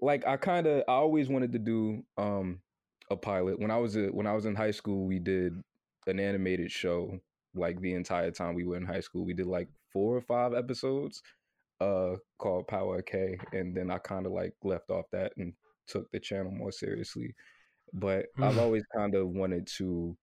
like 0.00 0.26
I 0.26 0.36
kind 0.36 0.66
of 0.66 0.84
I 0.88 0.92
always 0.92 1.28
wanted 1.28 1.52
to 1.52 1.58
do 1.58 2.04
um 2.16 2.60
a 3.10 3.16
pilot. 3.16 3.58
When 3.58 3.70
I 3.70 3.78
was 3.78 3.96
a, 3.96 4.06
when 4.08 4.26
I 4.26 4.32
was 4.32 4.46
in 4.46 4.54
high 4.54 4.70
school, 4.70 5.06
we 5.06 5.18
did 5.18 5.54
an 6.06 6.20
animated 6.20 6.70
show 6.70 7.20
like 7.54 7.80
the 7.80 7.94
entire 7.94 8.30
time 8.30 8.54
we 8.54 8.64
were 8.64 8.76
in 8.76 8.86
high 8.86 9.00
school. 9.00 9.24
We 9.24 9.34
did 9.34 9.46
like 9.46 9.68
four 9.92 10.16
or 10.16 10.22
five 10.22 10.54
episodes 10.54 11.22
uh 11.80 12.16
called 12.38 12.68
Power 12.68 13.02
K 13.02 13.38
and 13.52 13.76
then 13.76 13.90
I 13.90 13.98
kind 13.98 14.26
of 14.26 14.32
like 14.32 14.54
left 14.62 14.90
off 14.90 15.06
that 15.12 15.32
and 15.36 15.54
took 15.88 16.10
the 16.12 16.20
channel 16.20 16.52
more 16.52 16.72
seriously. 16.72 17.34
But 17.92 18.26
I've 18.42 18.56
Mm. 18.56 18.58
always 18.58 18.84
kind 18.96 19.14
of 19.14 19.28
wanted 19.30 19.66
to 19.78 20.16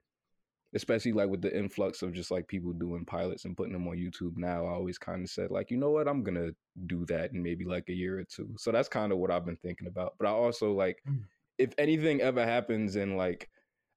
especially 0.73 1.11
like 1.11 1.29
with 1.29 1.41
the 1.41 1.55
influx 1.57 2.01
of 2.01 2.13
just 2.13 2.31
like 2.31 2.47
people 2.47 2.71
doing 2.73 3.05
pilots 3.05 3.45
and 3.45 3.57
putting 3.57 3.73
them 3.73 3.87
on 3.87 3.97
YouTube 3.97 4.37
now, 4.37 4.65
I 4.65 4.71
always 4.71 4.97
kind 4.97 5.23
of 5.23 5.29
said 5.29 5.51
like, 5.51 5.69
you 5.71 5.77
know 5.77 5.91
what, 5.91 6.07
I'm 6.07 6.23
gonna 6.23 6.51
do 6.87 7.05
that 7.07 7.31
in 7.33 7.43
maybe 7.43 7.65
like 7.65 7.89
a 7.89 7.93
year 7.93 8.19
or 8.19 8.23
two. 8.23 8.53
So 8.57 8.71
that's 8.71 8.87
kind 8.89 9.11
of 9.11 9.17
what 9.17 9.31
I've 9.31 9.45
been 9.45 9.57
thinking 9.57 9.87
about. 9.87 10.15
But 10.17 10.27
I 10.27 10.31
also 10.31 10.73
like, 10.73 11.01
Mm. 11.07 11.23
if 11.57 11.73
anything 11.77 12.21
ever 12.21 12.43
happens 12.45 12.95
and 12.95 13.17
like 13.17 13.49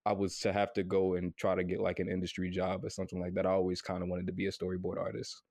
I 0.07 0.13
was 0.13 0.39
to 0.41 0.53
have 0.53 0.73
to 0.75 0.83
go 0.83 1.15
and 1.15 1.35
try 1.37 1.55
to 1.55 1.65
get 1.65 1.81
like 1.81 1.99
an 2.01 2.11
industry 2.11 2.51
job 2.51 2.85
or 2.85 2.91
something 2.91 3.21
like 3.21 3.35
that, 3.35 3.47
I 3.47 3.51
always 3.51 3.81
kind 3.81 4.03
of 4.03 4.09
wanted 4.09 4.27
to 4.27 4.33
be 4.33 4.47
a 4.47 4.53
storyboard 4.53 4.99
artist. 4.99 5.43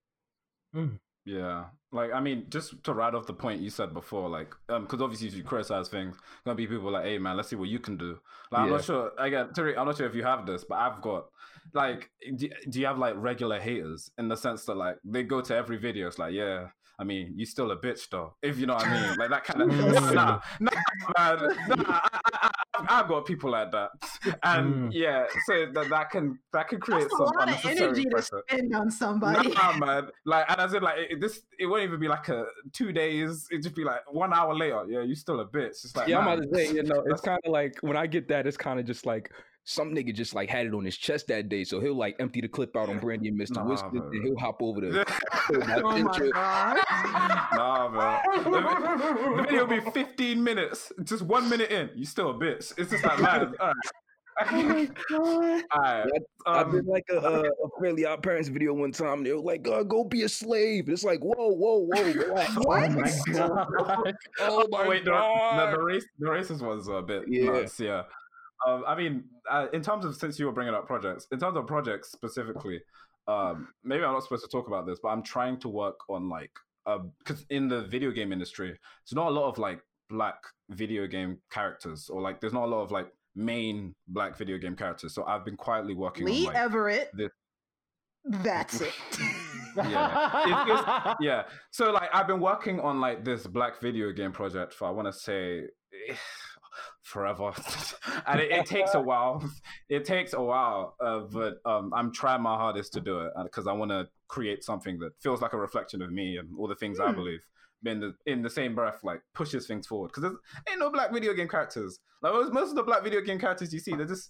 Yeah, 1.26 1.66
like 1.92 2.12
I 2.12 2.20
mean, 2.20 2.48
just 2.50 2.84
to 2.84 2.94
ride 2.94 3.16
off 3.16 3.28
the 3.28 3.34
point 3.34 3.62
you 3.62 3.70
said 3.70 3.94
before, 3.94 4.28
like, 4.28 4.54
um, 4.68 4.84
because 4.84 5.02
obviously 5.02 5.28
if 5.28 5.36
you 5.36 5.44
criticize 5.44 5.88
things, 5.88 6.18
gonna 6.44 6.56
be 6.56 6.68
people 6.68 6.92
like, 6.92 7.06
"Hey, 7.06 7.18
man, 7.18 7.38
let's 7.38 7.50
see 7.50 7.56
what 7.56 7.70
you 7.70 7.80
can 7.80 7.96
do." 7.98 8.20
Like, 8.52 8.64
I'm 8.64 8.70
not 8.72 8.84
sure. 8.84 9.12
Again, 9.18 9.54
Terry, 9.54 9.78
I'm 9.78 9.86
not 9.86 9.96
sure 9.98 10.08
if 10.08 10.16
you 10.16 10.24
have 10.24 10.46
this, 10.46 10.66
but 10.66 10.80
I've 10.80 11.02
got, 11.02 11.28
like, 11.74 12.10
do, 12.36 12.50
do 12.70 12.80
you 12.80 12.86
have 12.88 12.98
like 12.98 13.14
regular 13.16 13.60
haters 13.60 14.12
in 14.18 14.28
the 14.28 14.36
sense 14.36 14.66
that 14.66 14.76
like 14.76 14.98
they 15.06 15.24
go 15.24 15.40
to 15.40 15.56
every 15.56 15.78
video? 15.78 16.08
It's 16.08 16.20
like, 16.20 16.34
yeah, 16.34 16.68
I 17.00 17.06
mean, 17.06 17.34
you 17.36 17.46
still 17.46 17.72
a 17.72 17.78
bitch 17.78 18.10
though, 18.10 18.34
if 18.42 18.60
you 18.60 18.66
know 18.66 18.76
what 18.76 18.88
I 18.88 19.10
mean, 19.10 19.18
like 19.18 19.30
that 19.30 19.44
kind 19.46 19.62
of. 19.62 19.70
Mm. 19.74 20.14
nah, 20.14 20.42
nah, 20.60 21.36
man, 21.38 21.56
nah. 21.78 22.00
I, 22.06 22.10
I, 22.10 22.10
I, 22.42 22.52
I've 22.76 23.08
got 23.08 23.26
people 23.26 23.52
like 23.52 23.72
that, 23.72 23.92
and 24.44 24.74
Mm. 24.74 24.90
yeah, 24.94 25.26
so 25.46 25.68
that 25.74 25.90
that 25.90 26.10
can 26.10 26.40
that 26.54 26.68
can 26.70 26.80
create 26.80 27.02
That's 27.02 27.14
a 27.14 27.18
some 27.18 27.26
lot 27.26 27.36
of 27.36 27.42
unnecessary 27.48 27.78
energy 27.90 28.04
to 28.06 28.22
spend 28.22 28.76
on 28.76 28.90
somebody. 28.92 29.50
Nah, 29.50 29.78
man. 29.78 30.08
Like, 30.26 30.46
and 30.50 30.60
I 30.62 30.68
said, 30.68 30.82
like, 30.82 30.98
it, 31.12 31.22
this, 31.22 31.42
it 31.60 31.66
won't 31.68 31.84
even 31.84 32.00
be 32.00 32.08
like 32.08 32.30
a 32.30 32.46
two 32.72 32.92
days. 32.92 33.46
It'd 33.52 33.64
just 33.64 33.76
be 33.76 33.84
like 33.84 34.02
one 34.12 34.34
hour 34.34 34.56
later. 34.56 34.86
Yeah, 34.88 35.02
you 35.02 35.16
still 35.16 35.40
a 35.42 35.46
bitch. 35.46 35.84
It's 35.86 35.96
like, 35.96 36.08
yeah, 36.08 36.20
I'm 36.20 36.26
man, 36.26 36.38
about 36.40 36.50
to 36.52 36.56
say, 36.56 36.74
you 36.74 36.84
know, 36.84 37.04
it's 37.08 37.22
kind 37.22 37.40
of 37.46 37.52
like 37.52 37.78
when 37.82 37.98
I 37.98 38.08
get 38.08 38.28
that, 38.30 38.48
it's 38.48 38.58
kind 38.58 38.80
of 38.80 38.86
just 38.86 39.06
like 39.06 39.32
some 39.66 39.94
nigga 39.94 40.14
just 40.14 40.36
like 40.36 40.50
had 40.50 40.66
it 40.68 40.74
on 40.74 40.84
his 40.84 40.98
chest 40.98 41.28
that 41.28 41.48
day, 41.50 41.64
so 41.64 41.80
he'll 41.80 41.96
like 41.96 42.16
empty 42.20 42.42
the 42.42 42.48
clip 42.48 42.76
out 42.76 42.90
on 42.90 43.00
Brandy 43.00 43.30
and 43.30 43.40
Mr. 43.40 43.56
Nah, 43.56 43.66
Whiskers, 43.66 44.02
and 44.12 44.24
he'll 44.26 44.38
hop 44.38 44.62
over 44.62 44.82
to 44.82 45.06
oh 45.54 45.58
my 45.84 46.02
god. 46.32 46.78
nah, 47.54 47.90
man. 47.90 48.44
The, 48.44 49.36
the 49.38 49.44
video 49.44 49.66
will 49.66 49.82
be 49.82 49.92
15 49.92 50.44
minutes. 50.44 50.92
Just 51.04 51.24
one 51.24 51.50
minute 51.50 51.72
in, 51.72 51.90
you 51.96 52.06
still 52.06 52.32
a 52.32 52.34
bitch. 52.34 52.74
It's 52.78 52.92
just 52.92 53.04
like, 53.06 53.20
man, 53.22 53.54
all 53.60 53.68
right. 53.68 53.76
all 55.14 55.40
right. 55.42 55.64
I 55.72 56.62
Um, 56.62 56.72
did 56.72 56.86
like 56.88 57.06
a, 57.12 57.18
a, 57.18 57.42
a 57.44 57.70
Fairly 57.80 58.04
OddParents 58.04 58.50
video 58.50 58.74
one 58.74 58.92
time. 58.92 59.24
They 59.24 59.32
were 59.32 59.40
like, 59.40 59.68
uh, 59.68 59.84
"Go 59.84 60.04
be 60.04 60.24
a 60.24 60.30
slave." 60.30 60.90
It's 60.90 61.04
like, 61.04 61.20
whoa, 61.20 61.50
whoa, 61.54 61.86
whoa, 61.88 62.04
relax. 62.12 62.52
What? 62.56 62.84
Oh 62.84 62.90
my 62.90 63.12
god. 63.32 63.68
oh 64.42 64.68
my 64.72 64.84
oh, 64.86 64.90
wait, 64.90 65.06
the, 65.06 65.12
god! 65.12 65.74
the, 65.74 65.78
the, 65.78 65.84
race, 65.84 66.06
the 66.20 66.26
racist 66.26 66.62
ones 66.66 66.88
a 66.88 67.02
bit 67.04 67.24
Yeah. 67.28 67.52
nuts, 67.52 67.80
yeah. 67.80 68.04
Um, 68.68 68.84
I 68.88 68.96
mean, 68.96 69.26
uh, 69.50 69.68
in 69.74 69.82
terms 69.82 70.06
of 70.06 70.16
since 70.16 70.40
you 70.40 70.46
were 70.46 70.52
bringing 70.52 70.74
up 70.74 70.88
projects, 70.88 71.28
in 71.32 71.40
terms 71.40 71.58
of 71.58 71.68
projects 71.68 72.12
specifically, 72.12 72.82
um, 73.28 73.70
maybe 73.84 74.04
I'm 74.04 74.14
not 74.14 74.24
supposed 74.24 74.44
to 74.44 74.50
talk 74.50 74.68
about 74.68 74.86
this, 74.86 75.00
but 75.02 75.10
I'm 75.10 75.24
trying 75.24 75.60
to 75.62 75.70
work 75.70 75.98
on 76.10 76.30
like, 76.30 76.52
because 77.20 77.46
in 77.50 77.68
the 77.68 77.84
video 77.84 78.12
game 78.12 78.32
industry, 78.32 78.68
there's 78.70 79.16
not 79.16 79.28
a 79.28 79.32
lot 79.32 79.48
of 79.50 79.58
like 79.58 79.82
black 80.10 80.36
video 80.70 81.08
game 81.08 81.38
characters, 81.52 82.10
or 82.10 82.22
like 82.22 82.40
there's 82.42 82.54
not 82.54 82.64
a 82.64 82.68
lot 82.68 82.82
of 82.82 82.92
like 82.92 83.08
main 83.36 83.94
black 84.08 84.38
video 84.38 84.58
game 84.58 84.76
characters. 84.76 85.14
So 85.16 85.24
I've 85.26 85.44
been 85.46 85.58
quietly 85.58 85.96
working 85.96 86.26
Lee 86.26 86.40
on 86.48 86.54
like, 86.54 86.56
Everett. 86.56 87.10
this- 87.14 87.32
That's 88.26 88.82
it. 88.82 88.94
Yeah. 89.76 90.68
It's- 90.70 91.16
yeah. 91.20 91.44
So 91.72 91.92
like 91.92 92.10
I've 92.14 92.28
been 92.28 92.40
working 92.40 92.80
on 92.80 93.02
like 93.02 93.26
this 93.26 93.48
black 93.48 93.82
video 93.82 94.12
game 94.12 94.32
project 94.32 94.72
for 94.72 94.88
I 94.88 94.92
want 94.92 95.08
to 95.08 95.14
say 95.14 95.64
forever, 97.04 97.52
and 98.28 98.42
it, 98.42 98.52
it 98.52 98.66
takes 98.66 98.94
a 98.96 99.02
while. 99.02 99.44
It 99.90 100.06
takes 100.06 100.34
a 100.34 100.42
while, 100.42 100.96
uh, 101.00 101.20
but 101.32 101.58
um, 101.66 101.94
I'm 101.94 102.12
trying 102.12 102.42
my 102.42 102.56
hardest 102.56 102.94
to 102.94 103.02
do 103.02 103.20
it 103.20 103.32
because 103.44 103.68
I 103.68 103.74
want 103.74 103.92
to 103.92 104.08
create 104.28 104.64
something 104.64 104.98
that 105.00 105.12
feels 105.22 105.42
like 105.42 105.54
a 105.54 105.58
reflection 105.58 106.02
of 106.02 106.12
me 106.12 106.38
and 106.38 106.50
all 106.58 106.68
the 106.68 106.76
things 106.76 107.00
I 107.00 107.10
Hmm. 107.12 107.16
believe. 107.16 107.46
In 107.86 108.00
the 108.00 108.16
in 108.26 108.42
the 108.42 108.50
same 108.50 108.74
breath, 108.76 109.04
like 109.04 109.22
pushes 109.36 109.68
things 109.68 109.86
forward 109.86 110.08
because 110.08 110.24
there's 110.24 110.38
ain't 110.70 110.80
no 110.80 110.90
black 110.90 111.12
video 111.12 111.34
game 111.34 111.50
characters. 111.50 112.00
Like 112.22 112.32
most 112.54 112.70
of 112.70 112.76
the 112.76 112.84
black 112.84 113.04
video 113.04 113.20
game 113.22 113.38
characters 113.38 113.74
you 113.74 113.80
see, 113.80 113.94
they're 113.94 114.06
just 114.08 114.30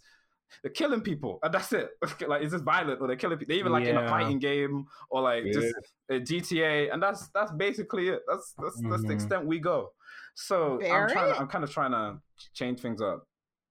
they're 0.61 0.71
killing 0.71 1.01
people, 1.01 1.39
and 1.43 1.53
that's 1.53 1.71
it. 1.73 1.89
like 2.27 2.41
it's 2.43 2.51
just 2.51 2.63
violent, 2.63 3.01
or 3.01 3.07
they're 3.07 3.15
killing 3.15 3.37
people. 3.37 3.53
They 3.53 3.59
even 3.59 3.71
like 3.71 3.85
in 3.87 3.97
a 3.97 4.07
fighting 4.09 4.39
game 4.39 4.85
or 5.09 5.21
like 5.21 5.45
Yeah. 5.45 5.53
just 5.53 5.75
a 6.09 6.19
GTA, 6.19 6.93
and 6.93 7.01
that's 7.01 7.29
that's 7.29 7.51
basically 7.53 8.09
it. 8.09 8.21
That's 8.27 8.53
that's 8.61 8.81
that's 8.89 9.01
the 9.03 9.07
Mhm. 9.09 9.13
extent 9.13 9.45
we 9.45 9.59
go. 9.59 9.91
So 10.35 10.79
I'm 10.83 11.09
trying. 11.09 11.33
To, 11.33 11.39
I'm 11.39 11.47
kind 11.47 11.63
of 11.63 11.71
trying 11.71 11.91
to 11.91 12.19
change 12.53 12.81
things 12.81 13.01
up. 13.01 13.27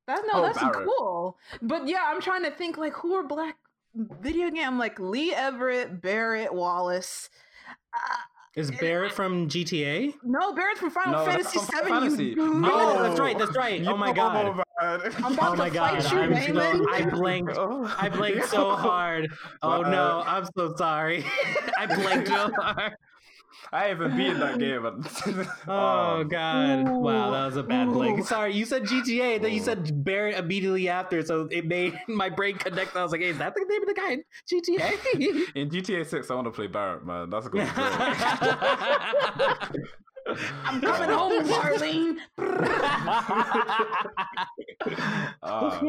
That 0.06 0.22
no, 0.26 0.40
Oh, 0.40 0.42
that's 0.42 0.58
Barrett. 0.58 0.88
cool. 0.98 1.38
But 1.62 1.86
yeah, 1.86 2.04
I'm 2.06 2.20
trying 2.20 2.42
to 2.44 2.50
think 2.50 2.76
like 2.78 2.92
who 2.94 3.14
are 3.14 3.22
black 3.22 3.56
video 3.94 4.50
game 4.50 4.78
like 4.78 4.98
Lee 4.98 5.32
Everett, 5.34 6.00
Barrett, 6.00 6.52
Wallace. 6.52 7.30
Uh, 7.94 7.98
Is 8.54 8.70
Barrett 8.70 9.12
from 9.12 9.48
GTA? 9.48 10.12
no, 10.22 10.52
Barrett's 10.52 10.80
from 10.80 10.90
Final 10.90 11.12
No, 11.12 11.24
Fantasy 11.24 11.58
from 11.58 11.66
VII. 11.84 11.88
Fantasy. 11.90 12.24
You 12.26 12.34
goof. 12.36 12.64
Oh, 12.70 13.02
that's 13.02 13.18
right. 13.18 13.38
That's 13.38 13.56
right. 13.56 13.86
Oh 13.86 13.96
my 13.96 14.12
god. 14.12 14.60
I'm 14.78 15.32
about 15.32 15.52
Oh 15.52 15.56
my 15.56 15.68
to 15.70 15.74
god. 15.74 16.02
fight 16.02 16.12
you, 16.12 16.18
I'm 16.20 16.54
so, 16.54 16.86
I 16.92 17.02
blinked. 17.08 17.52
Oh, 17.56 17.96
I 17.98 18.08
blinked 18.10 18.48
so 18.48 18.70
hard. 18.76 19.32
Oh 19.62 19.80
no, 19.82 20.22
I'm 20.26 20.44
so 20.56 20.74
sorry. 20.76 21.24
I 21.78 21.86
blinked 21.86 22.28
real 22.28 22.52
hard. 22.60 22.94
I 23.72 23.84
haven't 23.84 24.16
beaten 24.16 24.40
that 24.40 24.58
game. 24.66 24.86
Um, 25.68 25.82
Oh 25.82 26.24
god! 26.24 26.88
Wow, 26.88 27.30
that 27.30 27.46
was 27.46 27.56
a 27.56 27.62
bad 27.62 27.88
blink. 27.88 28.20
Ooh. 28.20 28.24
Sorry, 28.24 28.52
you 28.54 28.64
said 28.64 28.84
GTA, 28.84 29.40
then 29.40 29.52
you 29.52 29.60
said 29.60 30.04
Barrett 30.04 30.36
immediately 30.36 30.88
after, 30.88 31.22
so 31.24 31.48
it 31.50 31.66
made 31.66 31.98
my 32.08 32.28
brain 32.28 32.56
connect. 32.56 32.96
I 32.96 33.02
was 33.02 33.12
like, 33.12 33.20
hey, 33.20 33.28
"Is 33.28 33.38
that 33.38 33.54
the 33.54 33.64
name 33.68 33.82
of 33.82 33.88
the 33.88 33.94
guy 33.94 34.12
in 34.12 34.24
GTA?" 34.50 35.56
In 35.56 35.70
GTA 35.70 36.06
6, 36.06 36.30
I 36.30 36.34
want 36.34 36.46
to 36.46 36.50
play 36.50 36.66
Barrett, 36.66 37.04
man. 37.06 37.30
That's 37.30 37.46
a 37.46 37.50
good 37.50 37.66
I'm 40.64 40.80
coming 40.80 41.10
home, 41.10 41.44
Marlene. 41.46 42.16
Uh, 45.42 45.80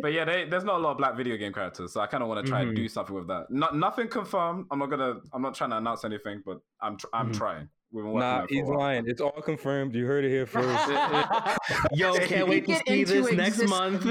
but 0.00 0.12
yeah, 0.12 0.24
they, 0.24 0.44
there's 0.44 0.64
not 0.64 0.76
a 0.76 0.78
lot 0.78 0.92
of 0.92 0.98
black 0.98 1.16
video 1.16 1.36
game 1.36 1.52
characters, 1.52 1.92
so 1.92 2.00
I 2.00 2.06
kind 2.06 2.22
of 2.22 2.28
want 2.28 2.44
to 2.44 2.50
try 2.50 2.62
and 2.62 2.72
Mhm. 2.72 2.76
do 2.76 2.88
something 2.88 3.14
with 3.14 3.26
that. 3.28 3.50
Not 3.50 3.76
nothing 3.76 4.08
confirmed. 4.08 4.66
I'm 4.70 4.78
not 4.78 4.90
gonna. 4.90 5.20
I'm 5.32 5.42
not 5.42 5.54
trying 5.54 5.70
to 5.70 5.76
announce 5.76 6.04
anything, 6.04 6.42
but 6.44 6.60
I'm 6.80 6.96
tr- 6.96 7.06
I'm 7.12 7.30
Mhm. 7.32 7.36
trying. 7.36 7.68
We've 7.90 8.04
been 8.04 8.18
Nah, 8.18 8.38
on 8.38 8.44
it 8.44 8.48
for 8.48 8.54
a 8.54 8.56
he's 8.58 8.68
lying. 8.68 9.04
It's 9.08 9.20
all 9.20 9.40
confirmed. 9.42 9.94
You 9.94 10.06
heard 10.06 10.24
it 10.24 10.30
here 10.30 10.46
first. 10.46 10.66
Yo, 11.92 12.14
can't 12.26 12.48
wait 12.48 12.66
to 12.66 12.74
see 12.86 13.00
into 13.00 13.22
this 13.22 13.32
next 13.32 13.68
month. 13.68 14.04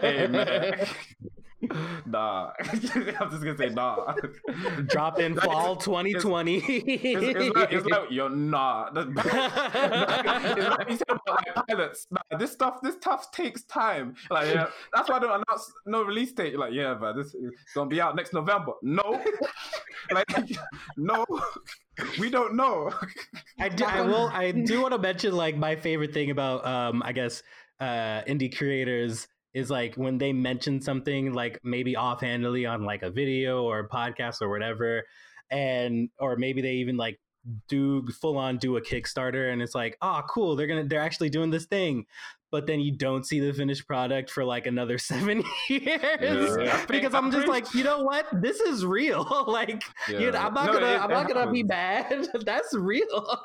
Hey, 0.00 0.26
man. 0.28 0.86
nah, 2.06 2.52
I'm 2.60 2.80
just 2.80 2.94
gonna 2.94 3.56
say 3.56 3.68
nah. 3.68 4.14
Drop 4.86 5.18
in 5.20 5.34
Like, 5.42 5.44
fall 5.44 5.76
2020. 5.76 6.56
It's, 6.56 6.66
it's, 6.66 7.56
like, 7.56 7.72
it's 7.72 7.86
yo 8.10 8.28
nah. 8.28 8.90
It's 8.94 9.16
like 10.78 10.90
you 10.90 10.96
said 10.96 11.08
about 11.08 11.26
like 11.26 11.54
pilots. 11.66 12.06
Nah, 12.10 12.20
this 12.38 12.52
stuff, 12.52 12.80
this 12.82 12.94
stuff 12.96 13.30
takes 13.30 13.64
time. 13.64 14.14
Like 14.30 14.54
yeah, 14.54 14.66
that's 14.92 15.08
why 15.08 15.16
I 15.16 15.18
don't 15.20 15.30
announce 15.30 15.72
no 15.86 16.02
release 16.02 16.32
date. 16.32 16.58
Like 16.58 16.72
yeah, 16.72 16.94
but 16.94 17.14
this 17.14 17.28
is 17.34 17.52
gonna 17.74 17.88
be 17.88 18.00
out 18.00 18.16
next 18.16 18.32
November. 18.32 18.72
No, 18.82 19.22
like 20.10 20.28
no, 20.96 21.24
we 22.18 22.30
don't 22.30 22.56
know. 22.56 22.92
I 23.60 23.68
do. 23.68 23.84
I 23.84 24.00
will. 24.02 24.28
I 24.28 24.50
do 24.50 24.82
want 24.82 24.92
to 24.92 24.98
mention 24.98 25.36
like 25.36 25.56
my 25.56 25.76
favorite 25.76 26.12
thing 26.12 26.30
about 26.30 26.66
um. 26.66 27.02
I 27.04 27.12
guess 27.12 27.42
uh 27.80 28.22
indie 28.28 28.54
creators 28.56 29.26
is 29.54 29.70
like 29.70 29.94
when 29.96 30.18
they 30.18 30.32
mention 30.32 30.80
something 30.80 31.32
like 31.32 31.60
maybe 31.62 31.96
offhandedly 31.96 32.66
on 32.66 32.84
like 32.84 33.02
a 33.02 33.10
video 33.10 33.64
or 33.64 33.80
a 33.80 33.88
podcast 33.88 34.40
or 34.42 34.48
whatever, 34.48 35.04
and 35.50 36.08
or 36.18 36.36
maybe 36.36 36.62
they 36.62 36.72
even 36.74 36.96
like 36.96 37.18
do 37.68 38.06
full 38.20 38.38
on 38.38 38.56
do 38.56 38.76
a 38.76 38.80
Kickstarter 38.80 39.52
and 39.52 39.60
it's 39.60 39.74
like 39.74 39.98
oh 40.00 40.22
cool 40.30 40.54
they're 40.54 40.68
gonna 40.68 40.84
they're 40.84 41.00
actually 41.00 41.28
doing 41.30 41.50
this 41.50 41.66
thing. 41.66 42.06
But 42.52 42.66
then 42.66 42.80
you 42.80 42.92
don't 42.94 43.24
see 43.26 43.40
the 43.40 43.52
finished 43.54 43.86
product 43.88 44.30
for 44.30 44.44
like 44.44 44.66
another 44.66 44.98
seven 45.10 45.42
years 45.70 45.88
Yeah. 46.20 46.84
Because 46.86 47.14
I'm 47.14 47.24
I'm 47.24 47.30
just 47.32 47.48
like, 47.48 47.72
you 47.74 47.82
know 47.82 48.02
what? 48.02 48.26
This 48.42 48.60
is 48.60 48.84
real. 48.84 49.26
like, 49.48 49.82
you 50.06 50.30
know, 50.30 50.38
I'm 50.38 50.52
not 50.52 50.66
No, 50.66 50.72
gonna, 50.74 50.86
it- 50.86 51.00
I'm 51.02 51.10
it 51.10 51.14
not 51.14 51.28
gonna 51.32 51.50
be 51.50 51.64
happens. 51.68 52.28
mad. 52.34 52.42
That's 52.44 52.74
real. 52.74 53.38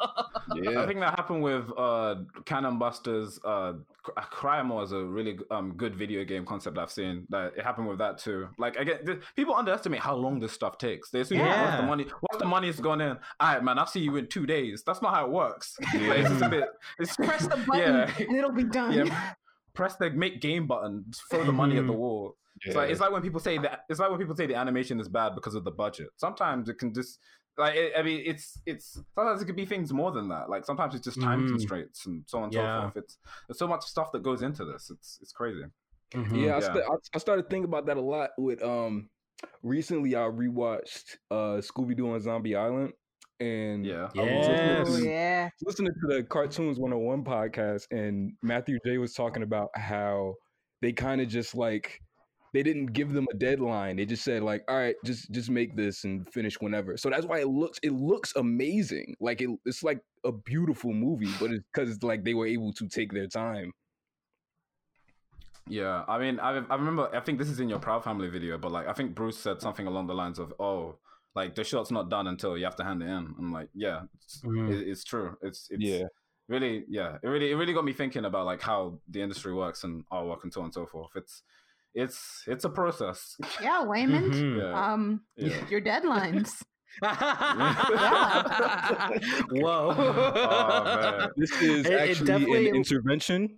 yeah. 0.55 0.81
I 0.83 0.85
think 0.87 0.99
that 0.99 1.11
happened 1.17 1.41
with 1.41 1.71
uh, 1.77 2.15
Cannon 2.43 2.77
Busters. 2.79 3.39
Uh, 3.45 3.73
Cry- 4.13 4.61
Cryamore 4.61 4.83
is 4.83 4.91
a 4.91 5.03
really 5.03 5.37
um, 5.51 5.73
good 5.75 5.95
video 5.95 6.23
game 6.23 6.45
concept 6.45 6.77
I've 6.77 6.91
seen. 6.91 7.25
That 7.29 7.53
it 7.57 7.63
happened 7.63 7.87
with 7.87 7.97
that 7.99 8.17
too. 8.17 8.47
Like 8.57 8.75
again, 8.77 9.05
th- 9.05 9.19
people 9.35 9.55
underestimate 9.55 9.99
how 9.99 10.15
long 10.15 10.39
this 10.39 10.51
stuff 10.53 10.77
takes. 10.77 11.09
They 11.09 11.21
assume 11.21 11.39
Yeah. 11.39 11.63
once 11.69 11.81
the 11.81 11.87
money, 11.87 12.03
once 12.31 12.39
the 12.39 12.45
money 12.47 12.67
is 12.69 12.79
gone 12.79 13.01
in, 13.01 13.11
all 13.11 13.53
right, 13.53 13.63
man, 13.63 13.77
I'll 13.79 13.85
see 13.87 13.99
you 14.01 14.15
in 14.17 14.27
two 14.27 14.45
days. 14.45 14.83
That's 14.85 15.01
not 15.01 15.13
how 15.13 15.25
it 15.25 15.31
works. 15.31 15.75
Like, 15.93 16.19
it's 16.19 16.41
a 16.41 16.49
bit. 16.49 16.69
It's, 16.99 17.15
Press 17.27 17.47
the 17.47 17.57
button 17.67 17.81
Yeah. 17.93 18.11
and 18.19 18.37
it'll 18.37 18.51
be 18.51 18.63
done. 18.63 18.93
yeah. 18.93 19.31
Press 19.73 19.95
the 19.97 20.09
make 20.11 20.41
game 20.41 20.67
button. 20.67 21.05
just 21.09 21.23
Throw 21.29 21.43
the 21.43 21.51
money 21.51 21.77
at 21.77 21.85
the 21.87 21.93
wall. 21.93 22.35
It's 22.65 22.75
like 22.75 22.89
it's 22.89 22.99
like 22.99 23.11
when 23.11 23.21
people 23.21 23.39
say 23.39 23.59
that 23.59 23.81
it's 23.89 23.99
like 23.99 24.09
when 24.09 24.19
people 24.19 24.35
say 24.35 24.47
the 24.47 24.55
animation 24.55 24.99
is 24.99 25.07
bad 25.07 25.35
because 25.35 25.53
of 25.53 25.63
the 25.63 25.71
budget. 25.71 26.07
Sometimes 26.17 26.69
it 26.69 26.79
can 26.79 26.91
just 26.93 27.19
like 27.57 27.75
it, 27.75 27.93
I 27.97 28.01
mean 28.03 28.21
it's 28.25 28.59
it's 28.65 28.99
sometimes 29.15 29.41
it 29.41 29.45
could 29.45 29.55
be 29.55 29.65
things 29.65 29.91
more 29.93 30.11
than 30.11 30.29
that. 30.29 30.49
Like 30.49 30.65
sometimes 30.65 30.93
it's 30.95 31.03
just 31.05 31.19
time 31.21 31.45
Mhm. 31.45 31.49
constraints 31.49 32.05
and 32.05 32.23
so 32.27 32.37
on 32.39 32.43
and 32.45 32.53
Yeah. 32.53 32.77
so 32.77 32.81
forth. 32.91 32.97
It's 33.03 33.17
there's 33.47 33.59
so 33.59 33.67
much 33.67 33.83
stuff 33.85 34.11
that 34.13 34.23
goes 34.23 34.41
into 34.41 34.65
this. 34.65 34.89
It's 34.89 35.19
it's 35.21 35.31
crazy. 35.31 35.59
Yeah, 35.61 35.67
I, 36.15 36.17
Mm-hmm. 36.23 36.35
Yeah. 36.35 36.59
sta- 36.59 36.79
I, 36.91 36.95
I 37.13 37.17
started 37.17 37.49
thinking 37.49 37.65
about 37.65 37.85
that 37.87 37.97
a 37.97 38.01
lot 38.01 38.29
with 38.37 38.61
um 38.63 39.09
recently 39.63 40.15
I 40.15 40.19
rewatched 40.21 41.17
uh 41.31 41.59
Scooby 41.61 41.95
Doo 41.95 42.11
on 42.11 42.19
Zombie 42.21 42.55
Island 42.55 42.93
and 43.39 43.85
Yeah. 43.85 44.09
Yes. 44.15 44.45
Oh, 44.47 44.89
listening, 44.91 45.09
yeah. 45.11 45.49
listening 45.63 45.91
to 45.93 46.15
the 46.15 46.23
Cartoons 46.23 46.79
101 46.79 47.23
podcast 47.23 47.83
and 47.91 48.33
Matthew 48.41 48.77
J 48.85 48.97
was 48.97 49.13
talking 49.13 49.43
about 49.43 49.69
how 49.75 50.35
they 50.81 50.91
kind 50.93 51.21
of 51.21 51.27
just 51.27 51.55
like 51.55 52.01
they 52.53 52.63
didn't 52.63 52.87
give 52.87 53.13
them 53.13 53.27
a 53.31 53.35
deadline. 53.35 53.97
They 53.97 54.05
just 54.05 54.23
said 54.23 54.43
like, 54.43 54.63
"All 54.67 54.75
right, 54.77 54.95
just 55.05 55.31
just 55.31 55.49
make 55.49 55.75
this 55.75 56.03
and 56.03 56.27
finish 56.31 56.59
whenever." 56.59 56.97
So 56.97 57.09
that's 57.09 57.25
why 57.25 57.39
it 57.39 57.47
looks 57.47 57.79
it 57.83 57.91
looks 57.93 58.35
amazing. 58.35 59.15
Like 59.19 59.41
it, 59.41 59.49
it's 59.65 59.83
like 59.83 60.01
a 60.23 60.31
beautiful 60.31 60.93
movie, 60.93 61.31
but 61.39 61.51
it's 61.51 61.63
because 61.73 62.01
like 62.03 62.23
they 62.23 62.33
were 62.33 62.47
able 62.47 62.73
to 62.73 62.87
take 62.87 63.11
their 63.13 63.27
time. 63.27 63.71
Yeah, 65.69 66.05
I 66.07 66.17
mean, 66.17 66.39
I, 66.39 66.51
I 66.69 66.75
remember. 66.75 67.13
I 67.13 67.19
think 67.19 67.39
this 67.39 67.49
is 67.49 67.59
in 67.59 67.67
your 67.69 67.79
Proud 67.79 68.03
Family 68.03 68.29
video, 68.29 68.57
but 68.57 68.71
like, 68.71 68.87
I 68.87 68.93
think 68.93 69.15
Bruce 69.15 69.37
said 69.37 69.61
something 69.61 69.85
along 69.85 70.07
the 70.07 70.13
lines 70.15 70.39
of, 70.39 70.53
"Oh, 70.59 70.95
like 71.35 71.55
the 71.55 71.63
shot's 71.63 71.91
not 71.91 72.09
done 72.09 72.27
until 72.27 72.57
you 72.57 72.63
have 72.63 72.77
to 72.77 72.83
hand 72.85 73.01
it 73.03 73.07
in." 73.07 73.35
I'm 73.37 73.51
like, 73.51 73.69
yeah, 73.73 74.03
it's, 74.15 74.43
Mhm. 74.43 74.69
it, 74.69 74.87
it's 74.87 75.03
true. 75.03 75.37
It's, 75.41 75.67
it's 75.69 75.83
Yeah. 75.83 76.07
really, 76.47 76.85
yeah, 76.87 77.17
it 77.21 77.27
really, 77.27 77.51
it 77.51 77.55
really 77.55 77.73
got 77.73 77.83
me 77.83 77.91
thinking 77.93 78.23
about 78.23 78.45
like 78.45 78.61
how 78.61 79.01
the 79.09 79.21
industry 79.21 79.53
works 79.53 79.83
and 79.83 80.05
our 80.09 80.25
work 80.25 80.43
and 80.43 80.53
so 80.53 80.61
on 80.61 80.65
and 80.65 80.73
so 80.73 80.85
forth. 80.85 81.11
It's, 81.15 81.43
it's, 81.93 82.43
it's 82.47 82.63
a 82.65 82.69
process. 82.69 83.35
Yeah, 83.61 83.83
Wayman. 83.85 84.31
Mhm. 84.31 84.57
Yeah. 84.59 84.93
Um, 84.93 85.21
Yeah. 85.35 85.67
your 85.69 85.81
deadlines. 85.81 86.61
Whoa. 89.51 89.93
Oh. 89.97 91.27
This 91.35 91.51
is 91.61 91.85
It- 91.85 91.91
it 91.93 91.99
actually 92.09 92.25
definitely- 92.27 92.69
an 92.69 92.75
intervention. 92.75 93.57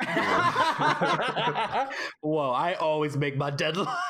Whoa, 2.20 2.50
I 2.50 2.74
always 2.80 3.16
make 3.16 3.36
my 3.36 3.50
deadlines. 3.50 3.94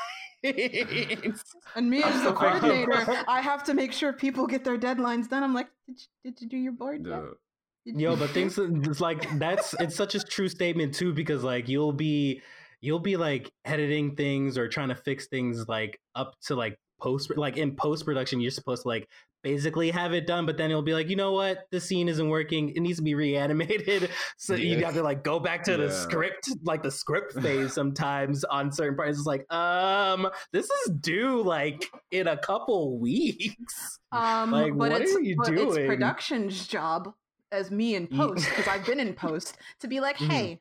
And 0.44 1.90
me 1.90 2.00
as 2.02 2.22
the 2.22 2.32
coordinator, 2.32 3.04
I 3.26 3.40
have 3.40 3.64
to 3.64 3.74
make 3.74 3.92
sure 3.92 4.12
people 4.12 4.46
get 4.46 4.62
their 4.64 4.78
deadlines 4.78 5.28
done. 5.28 5.42
I'm 5.42 5.52
like, 5.52 5.66
did 5.86 5.98
you, 5.98 6.06
did 6.30 6.40
you 6.42 6.48
do 6.48 6.56
your 6.56 6.72
board 6.72 7.04
yet? 7.04 7.16
Yeah. 7.18 7.92
Did 7.92 8.00
Yo, 8.00 8.14
but 8.16 8.30
things 8.30 8.56
it's 8.56 9.00
like 9.00 9.26
that's 9.38 9.74
it's 9.80 9.96
such 9.96 10.14
a 10.14 10.20
true 10.20 10.48
statement 10.48 10.94
too 10.94 11.12
because 11.12 11.42
like 11.42 11.68
you'll 11.68 11.92
be 11.92 12.40
you'll 12.80 12.98
be 13.00 13.16
like 13.16 13.50
editing 13.64 14.14
things 14.16 14.56
or 14.58 14.68
trying 14.68 14.88
to 14.88 14.94
fix 14.94 15.26
things 15.28 15.66
like 15.68 15.98
up 16.14 16.34
to 16.46 16.54
like 16.54 16.78
post 17.00 17.36
like 17.36 17.56
in 17.56 17.76
post 17.76 18.04
production 18.04 18.40
you're 18.40 18.50
supposed 18.50 18.82
to 18.82 18.88
like 18.88 19.08
basically 19.44 19.88
have 19.90 20.12
it 20.12 20.26
done 20.26 20.44
but 20.46 20.56
then 20.56 20.68
it'll 20.68 20.82
be 20.82 20.92
like 20.94 21.08
you 21.08 21.14
know 21.14 21.30
what? 21.32 21.66
The 21.70 21.80
scene 21.80 22.08
isn't 22.08 22.28
working. 22.28 22.70
It 22.70 22.80
needs 22.80 22.98
to 22.98 23.04
be 23.04 23.14
reanimated. 23.14 24.10
So 24.36 24.54
you 24.54 24.84
have 24.84 24.94
to 24.94 25.02
like 25.02 25.22
go 25.22 25.38
back 25.38 25.62
to 25.64 25.76
the 25.76 25.90
script 25.90 26.48
like 26.64 26.82
the 26.82 26.90
script 26.90 27.34
phase 27.34 27.72
sometimes 27.80 28.42
on 28.44 28.72
certain 28.72 28.96
parts. 28.96 29.18
It's 29.18 29.26
like 29.26 29.50
um 29.52 30.28
this 30.52 30.68
is 30.70 30.92
due 31.00 31.42
like 31.42 31.84
in 32.10 32.26
a 32.28 32.36
couple 32.36 32.98
weeks. 32.98 33.98
Um, 34.10 34.50
Like, 34.50 34.72
but 34.76 34.90
what 34.90 35.02
it's, 35.02 35.14
are 35.14 35.20
you 35.20 35.36
but 35.36 35.48
it's 35.50 35.74
doing? 35.74 35.86
production's 35.86 36.66
job 36.66 37.12
as 37.52 37.70
me 37.70 37.94
in 37.94 38.06
post 38.06 38.48
because 38.48 38.66
I've 38.66 38.86
been 38.86 38.98
in 39.00 39.12
post 39.12 39.58
to 39.80 39.86
be 39.86 40.00
like, 40.00 40.16
Mhm. 40.16 40.30
hey, 40.30 40.60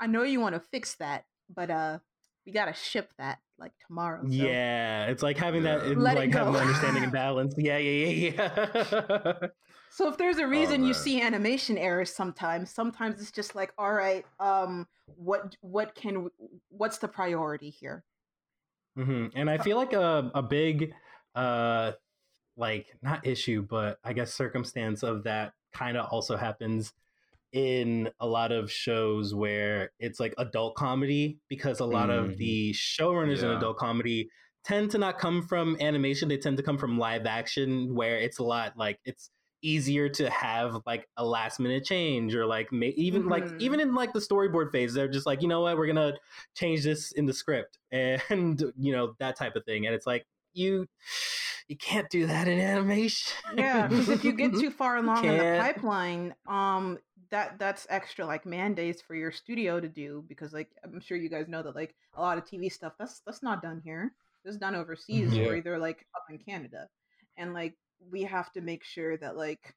I 0.00 0.06
know 0.06 0.22
you 0.22 0.40
want 0.40 0.54
to 0.54 0.60
fix 0.60 0.94
that, 0.96 1.24
but 1.54 1.70
uh, 1.70 1.98
we 2.46 2.52
gotta 2.52 2.74
ship 2.74 3.12
that 3.18 3.38
like 3.58 3.72
tomorrow. 3.86 4.22
So. 4.22 4.30
Yeah, 4.30 5.06
it's 5.06 5.22
like 5.22 5.38
having 5.38 5.62
that, 5.64 5.84
in, 5.86 6.00
Let 6.00 6.16
like 6.16 6.32
having 6.32 6.56
understanding 6.56 7.04
and 7.04 7.12
balance. 7.22 7.54
Yeah, 7.56 7.78
yeah, 7.78 8.06
yeah, 8.06 8.90
yeah. 8.90 9.34
So 9.94 10.08
if 10.08 10.16
there's 10.16 10.38
a 10.38 10.46
reason 10.46 10.84
you 10.84 10.94
see 10.94 11.20
animation 11.20 11.76
errors 11.76 12.10
sometimes, 12.10 12.70
sometimes 12.70 13.20
it's 13.20 13.30
just 13.30 13.54
like, 13.54 13.74
all 13.76 13.92
right, 13.92 14.24
um, 14.40 14.86
what 15.16 15.54
what 15.60 15.94
can 15.94 16.30
what's 16.70 16.96
the 16.96 17.08
priority 17.08 17.68
here? 17.68 18.02
Mm-hmm. 18.98 19.38
And 19.38 19.50
I 19.50 19.58
feel 19.58 19.76
like 19.76 19.92
a 19.92 20.30
a 20.34 20.42
big, 20.42 20.94
uh, 21.34 21.92
like 22.56 22.86
not 23.02 23.26
issue, 23.26 23.66
but 23.68 23.98
I 24.02 24.14
guess 24.14 24.32
circumstance 24.32 25.02
of 25.02 25.24
that 25.24 25.52
kind 25.74 25.98
of 25.98 26.06
also 26.10 26.38
happens 26.38 26.94
in 27.52 28.08
a 28.20 28.26
lot 28.26 28.50
of 28.52 28.70
shows 28.70 29.34
where 29.34 29.90
it's 29.98 30.18
like 30.18 30.34
adult 30.38 30.74
comedy 30.74 31.38
because 31.48 31.80
a 31.80 31.84
lot 31.84 32.08
Mhm. 32.08 32.32
of 32.32 32.38
the 32.38 32.72
showrunners 32.72 33.42
in 33.42 33.50
adult 33.50 33.76
comedy 33.76 34.28
tend 34.64 34.90
to 34.90 34.98
not 34.98 35.18
come 35.18 35.42
from 35.42 35.76
animation 35.80 36.28
they 36.28 36.38
tend 36.38 36.56
to 36.56 36.62
come 36.62 36.78
from 36.78 36.98
live 36.98 37.26
action 37.26 37.94
where 37.94 38.16
it's 38.16 38.38
a 38.38 38.44
lot 38.44 38.76
like 38.76 38.98
it's 39.04 39.30
easier 39.64 40.08
to 40.08 40.28
have 40.30 40.76
like 40.86 41.06
a 41.16 41.24
last 41.24 41.60
minute 41.60 41.84
change 41.84 42.34
or 42.34 42.46
like 42.46 42.72
ma- 42.72 42.86
even 42.96 43.28
like 43.28 43.44
Mhm. 43.44 43.60
even 43.60 43.80
in 43.80 43.94
like 43.94 44.12
the 44.12 44.18
storyboard 44.18 44.72
phase 44.72 44.92
they're 44.94 45.06
just 45.08 45.26
like 45.26 45.40
you 45.42 45.46
know 45.48 45.60
what? 45.60 45.76
We're 45.76 45.86
gonna 45.86 46.14
change 46.54 46.82
this 46.82 47.12
in 47.12 47.26
the 47.26 47.32
script. 47.32 47.78
And 47.92 48.72
you 48.76 48.92
know 48.92 49.14
that 49.20 49.36
type 49.36 49.54
of 49.56 49.64
thing. 49.64 49.86
And 49.86 49.94
it's 49.94 50.06
like 50.06 50.26
you 50.54 50.86
you 51.68 51.76
can't 51.76 52.10
do 52.10 52.26
that 52.26 52.48
in 52.48 52.58
animation. 52.58 53.32
Yeah, 53.56 53.86
because 53.86 54.08
if 54.08 54.24
you 54.24 54.32
get 54.32 54.52
too 54.52 54.70
far 54.80 54.96
along 54.96 55.24
in 55.24 55.38
the 55.38 55.58
pipeline, 55.60 56.34
um, 56.48 56.98
that 57.32 57.58
that's 57.58 57.86
extra 57.90 58.24
like 58.24 58.46
mandates 58.46 59.02
for 59.02 59.14
your 59.16 59.32
studio 59.32 59.80
to 59.80 59.88
do 59.88 60.24
because 60.28 60.52
like 60.52 60.68
I'm 60.84 61.00
sure 61.00 61.16
you 61.16 61.28
guys 61.28 61.48
know 61.48 61.62
that 61.62 61.74
like 61.74 61.94
a 62.14 62.20
lot 62.20 62.38
of 62.38 62.44
TV 62.44 62.70
stuff 62.70 62.92
that's 62.98 63.20
that's 63.26 63.42
not 63.42 63.62
done 63.62 63.80
here. 63.84 64.12
It's 64.44 64.58
done 64.58 64.74
overseas 64.76 65.34
Yeah. 65.34 65.48
or 65.48 65.56
either 65.56 65.78
like 65.78 66.06
up 66.14 66.24
in 66.30 66.38
Canada, 66.38 66.88
and 67.36 67.54
like 67.54 67.74
we 68.10 68.22
have 68.22 68.52
to 68.52 68.60
make 68.60 68.84
sure 68.84 69.16
that 69.16 69.36
like 69.36 69.74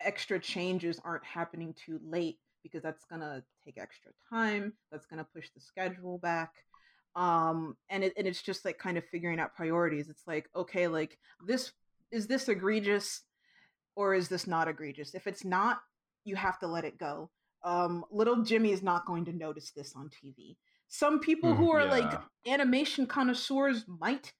extra 0.00 0.38
changes 0.40 1.00
aren't 1.04 1.24
happening 1.24 1.74
too 1.74 2.00
late 2.04 2.38
because 2.62 2.82
that's 2.82 3.04
gonna 3.04 3.42
take 3.64 3.78
extra 3.78 4.10
time. 4.28 4.72
That's 4.90 5.06
gonna 5.06 5.26
push 5.32 5.50
the 5.54 5.60
schedule 5.60 6.18
back 6.18 6.50
um 7.16 7.76
and 7.90 8.02
it 8.02 8.12
and 8.16 8.26
it's 8.26 8.42
just 8.42 8.64
like 8.64 8.76
kind 8.76 8.98
of 8.98 9.04
figuring 9.04 9.38
out 9.38 9.54
priorities 9.54 10.08
it's 10.08 10.26
like 10.26 10.48
okay 10.56 10.88
like 10.88 11.16
this 11.46 11.70
is 12.10 12.26
this 12.26 12.48
egregious 12.48 13.22
or 13.94 14.14
is 14.14 14.28
this 14.28 14.48
not 14.48 14.66
egregious 14.66 15.14
if 15.14 15.28
it's 15.28 15.44
not 15.44 15.78
you 16.24 16.36
have 16.36 16.58
to 16.60 16.66
let 16.66 16.84
it 16.84 16.98
go. 16.98 17.30
Um 17.62 18.04
little 18.10 18.42
jimmy 18.42 18.72
is 18.72 18.82
not 18.82 19.06
going 19.06 19.24
to 19.24 19.32
notice 19.32 19.70
this 19.70 19.94
on 19.96 20.10
tv 20.10 20.56
some 20.86 21.18
people 21.18 21.54
who 21.54 21.72
are 21.72 21.86
like 21.86 22.20
animation 22.46 23.06
connoisseurs 23.06 23.86
might 23.88 24.34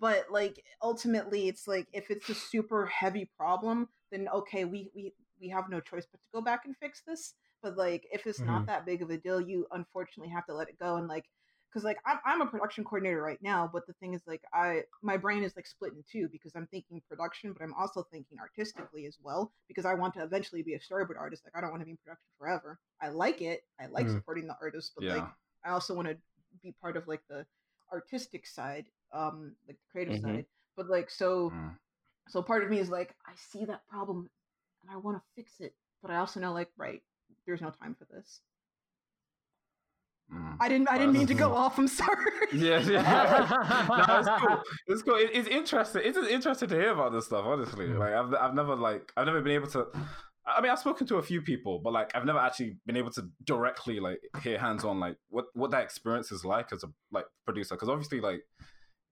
but 0.00 0.24
like 0.30 0.64
ultimately 0.82 1.48
it's 1.48 1.68
like 1.68 1.86
if 1.92 2.10
it's 2.10 2.30
a 2.30 2.34
super 2.34 2.86
heavy 2.86 3.28
problem 3.38 3.88
then 4.10 4.26
okay 4.34 4.64
we 4.64 4.90
we 4.94 5.12
we 5.42 5.48
have 5.48 5.68
no 5.68 5.80
choice 5.80 6.06
but 6.10 6.18
to 6.18 6.28
go 6.32 6.40
back 6.40 6.62
and 6.64 6.76
fix 6.76 7.02
this. 7.06 7.34
But 7.62 7.76
like 7.76 8.06
if 8.10 8.26
it's 8.26 8.40
not 8.40 8.66
that 8.66 8.86
big 8.86 9.02
of 9.02 9.10
a 9.10 9.16
deal 9.16 9.40
you 9.40 9.66
unfortunately 9.70 10.32
have 10.32 10.46
to 10.46 10.54
let 10.54 10.68
it 10.68 10.78
go 10.80 10.96
and 10.96 11.06
like 11.06 11.26
because 11.72 11.84
like 11.84 11.98
I'm, 12.06 12.18
I'm 12.24 12.42
a 12.42 12.46
production 12.46 12.84
coordinator 12.84 13.22
right 13.22 13.40
now 13.42 13.68
but 13.72 13.86
the 13.86 13.94
thing 13.94 14.14
is 14.14 14.22
like 14.26 14.42
i 14.52 14.82
my 15.02 15.16
brain 15.16 15.42
is 15.42 15.56
like 15.56 15.66
split 15.66 15.92
in 15.92 16.04
two 16.10 16.28
because 16.30 16.52
i'm 16.54 16.66
thinking 16.66 17.00
production 17.08 17.52
but 17.52 17.62
i'm 17.62 17.74
also 17.74 18.06
thinking 18.10 18.38
artistically 18.38 19.06
as 19.06 19.18
well 19.22 19.52
because 19.68 19.84
i 19.84 19.94
want 19.94 20.14
to 20.14 20.22
eventually 20.22 20.62
be 20.62 20.74
a 20.74 20.78
storyboard 20.80 21.18
artist 21.18 21.44
like 21.44 21.56
i 21.56 21.60
don't 21.60 21.70
want 21.70 21.80
to 21.80 21.86
be 21.86 21.92
in 21.92 21.98
production 22.04 22.26
forever 22.38 22.78
i 23.00 23.08
like 23.08 23.40
it 23.40 23.62
i 23.80 23.86
like 23.86 24.06
Mhm. 24.06 24.14
supporting 24.14 24.46
the 24.46 24.56
artists 24.60 24.92
but 24.94 25.04
like 25.06 25.24
i 25.64 25.70
also 25.70 25.94
want 25.94 26.08
to 26.08 26.16
be 26.62 26.72
part 26.80 26.96
of 26.96 27.06
like 27.08 27.22
the 27.28 27.46
artistic 27.92 28.46
side 28.46 28.86
um 29.12 29.54
like 29.66 29.76
the 29.76 29.90
creative 29.90 30.14
Mhm. 30.14 30.22
side 30.22 30.46
but 30.76 30.88
like 30.88 31.10
so 31.10 31.50
Mm. 31.50 31.76
so 32.28 32.42
part 32.42 32.62
of 32.62 32.70
me 32.70 32.78
is 32.78 32.90
like 32.90 33.14
i 33.26 33.32
see 33.34 33.64
that 33.64 33.86
problem 33.88 34.30
and 34.82 34.90
i 34.90 34.96
want 34.96 35.16
to 35.16 35.22
fix 35.36 35.60
it 35.60 35.74
but 36.02 36.10
i 36.10 36.16
also 36.16 36.40
know 36.40 36.52
like 36.52 36.70
right 36.76 37.02
there's 37.46 37.60
no 37.60 37.70
time 37.70 37.94
for 37.94 38.04
this 38.06 38.40
Mm. 40.32 40.56
i 40.60 40.68
didn't 40.68 40.88
i 40.90 40.96
didn't 40.96 41.12
mean 41.12 41.26
to 41.26 41.34
go 41.34 41.52
off 41.54 41.78
i'm 41.78 41.88
sorry 41.88 42.32
Yeah, 42.52 42.78
yeah. 42.80 43.86
no, 43.88 44.18
it's 44.18 44.28
cool. 44.40 44.62
It's 44.88 45.02
cool. 45.02 45.14
It, 45.16 45.30
it's 45.32 45.48
interesting. 45.48 46.02
It's 46.04 46.18
interesting 46.18 46.68
to 46.68 46.74
hear 46.74 46.90
about 46.92 47.12
this 47.12 47.24
stuff. 47.26 47.44
Honestly, 47.46 47.86
Yeah. 47.90 47.96
like 47.98 48.12
I've 48.12 48.34
I've 48.34 48.54
never 48.54 48.76
like 48.76 49.10
I've 49.16 49.24
never 49.26 49.40
been 49.40 49.54
able 49.54 49.68
to. 49.68 49.86
I 50.46 50.60
mean, 50.60 50.70
I've 50.70 50.78
spoken 50.78 51.06
to 51.06 51.16
a 51.16 51.22
few 51.22 51.40
people, 51.40 51.78
but 51.82 51.92
like 51.94 52.14
I've 52.14 52.26
never 52.26 52.38
actually 52.38 52.76
been 52.84 52.96
able 52.98 53.10
to 53.12 53.22
directly 53.44 54.00
like 54.00 54.20
hear 54.42 54.58
hands 54.58 54.84
on 54.84 55.00
like 55.00 55.16
what 55.30 55.46
what 55.54 55.70
that 55.70 55.82
experience 55.82 56.30
is 56.30 56.44
like 56.44 56.72
as 56.74 56.84
a 56.84 56.88
like 57.10 57.24
producer. 57.46 57.74
Because 57.74 57.88
obviously, 57.88 58.20
like 58.20 58.42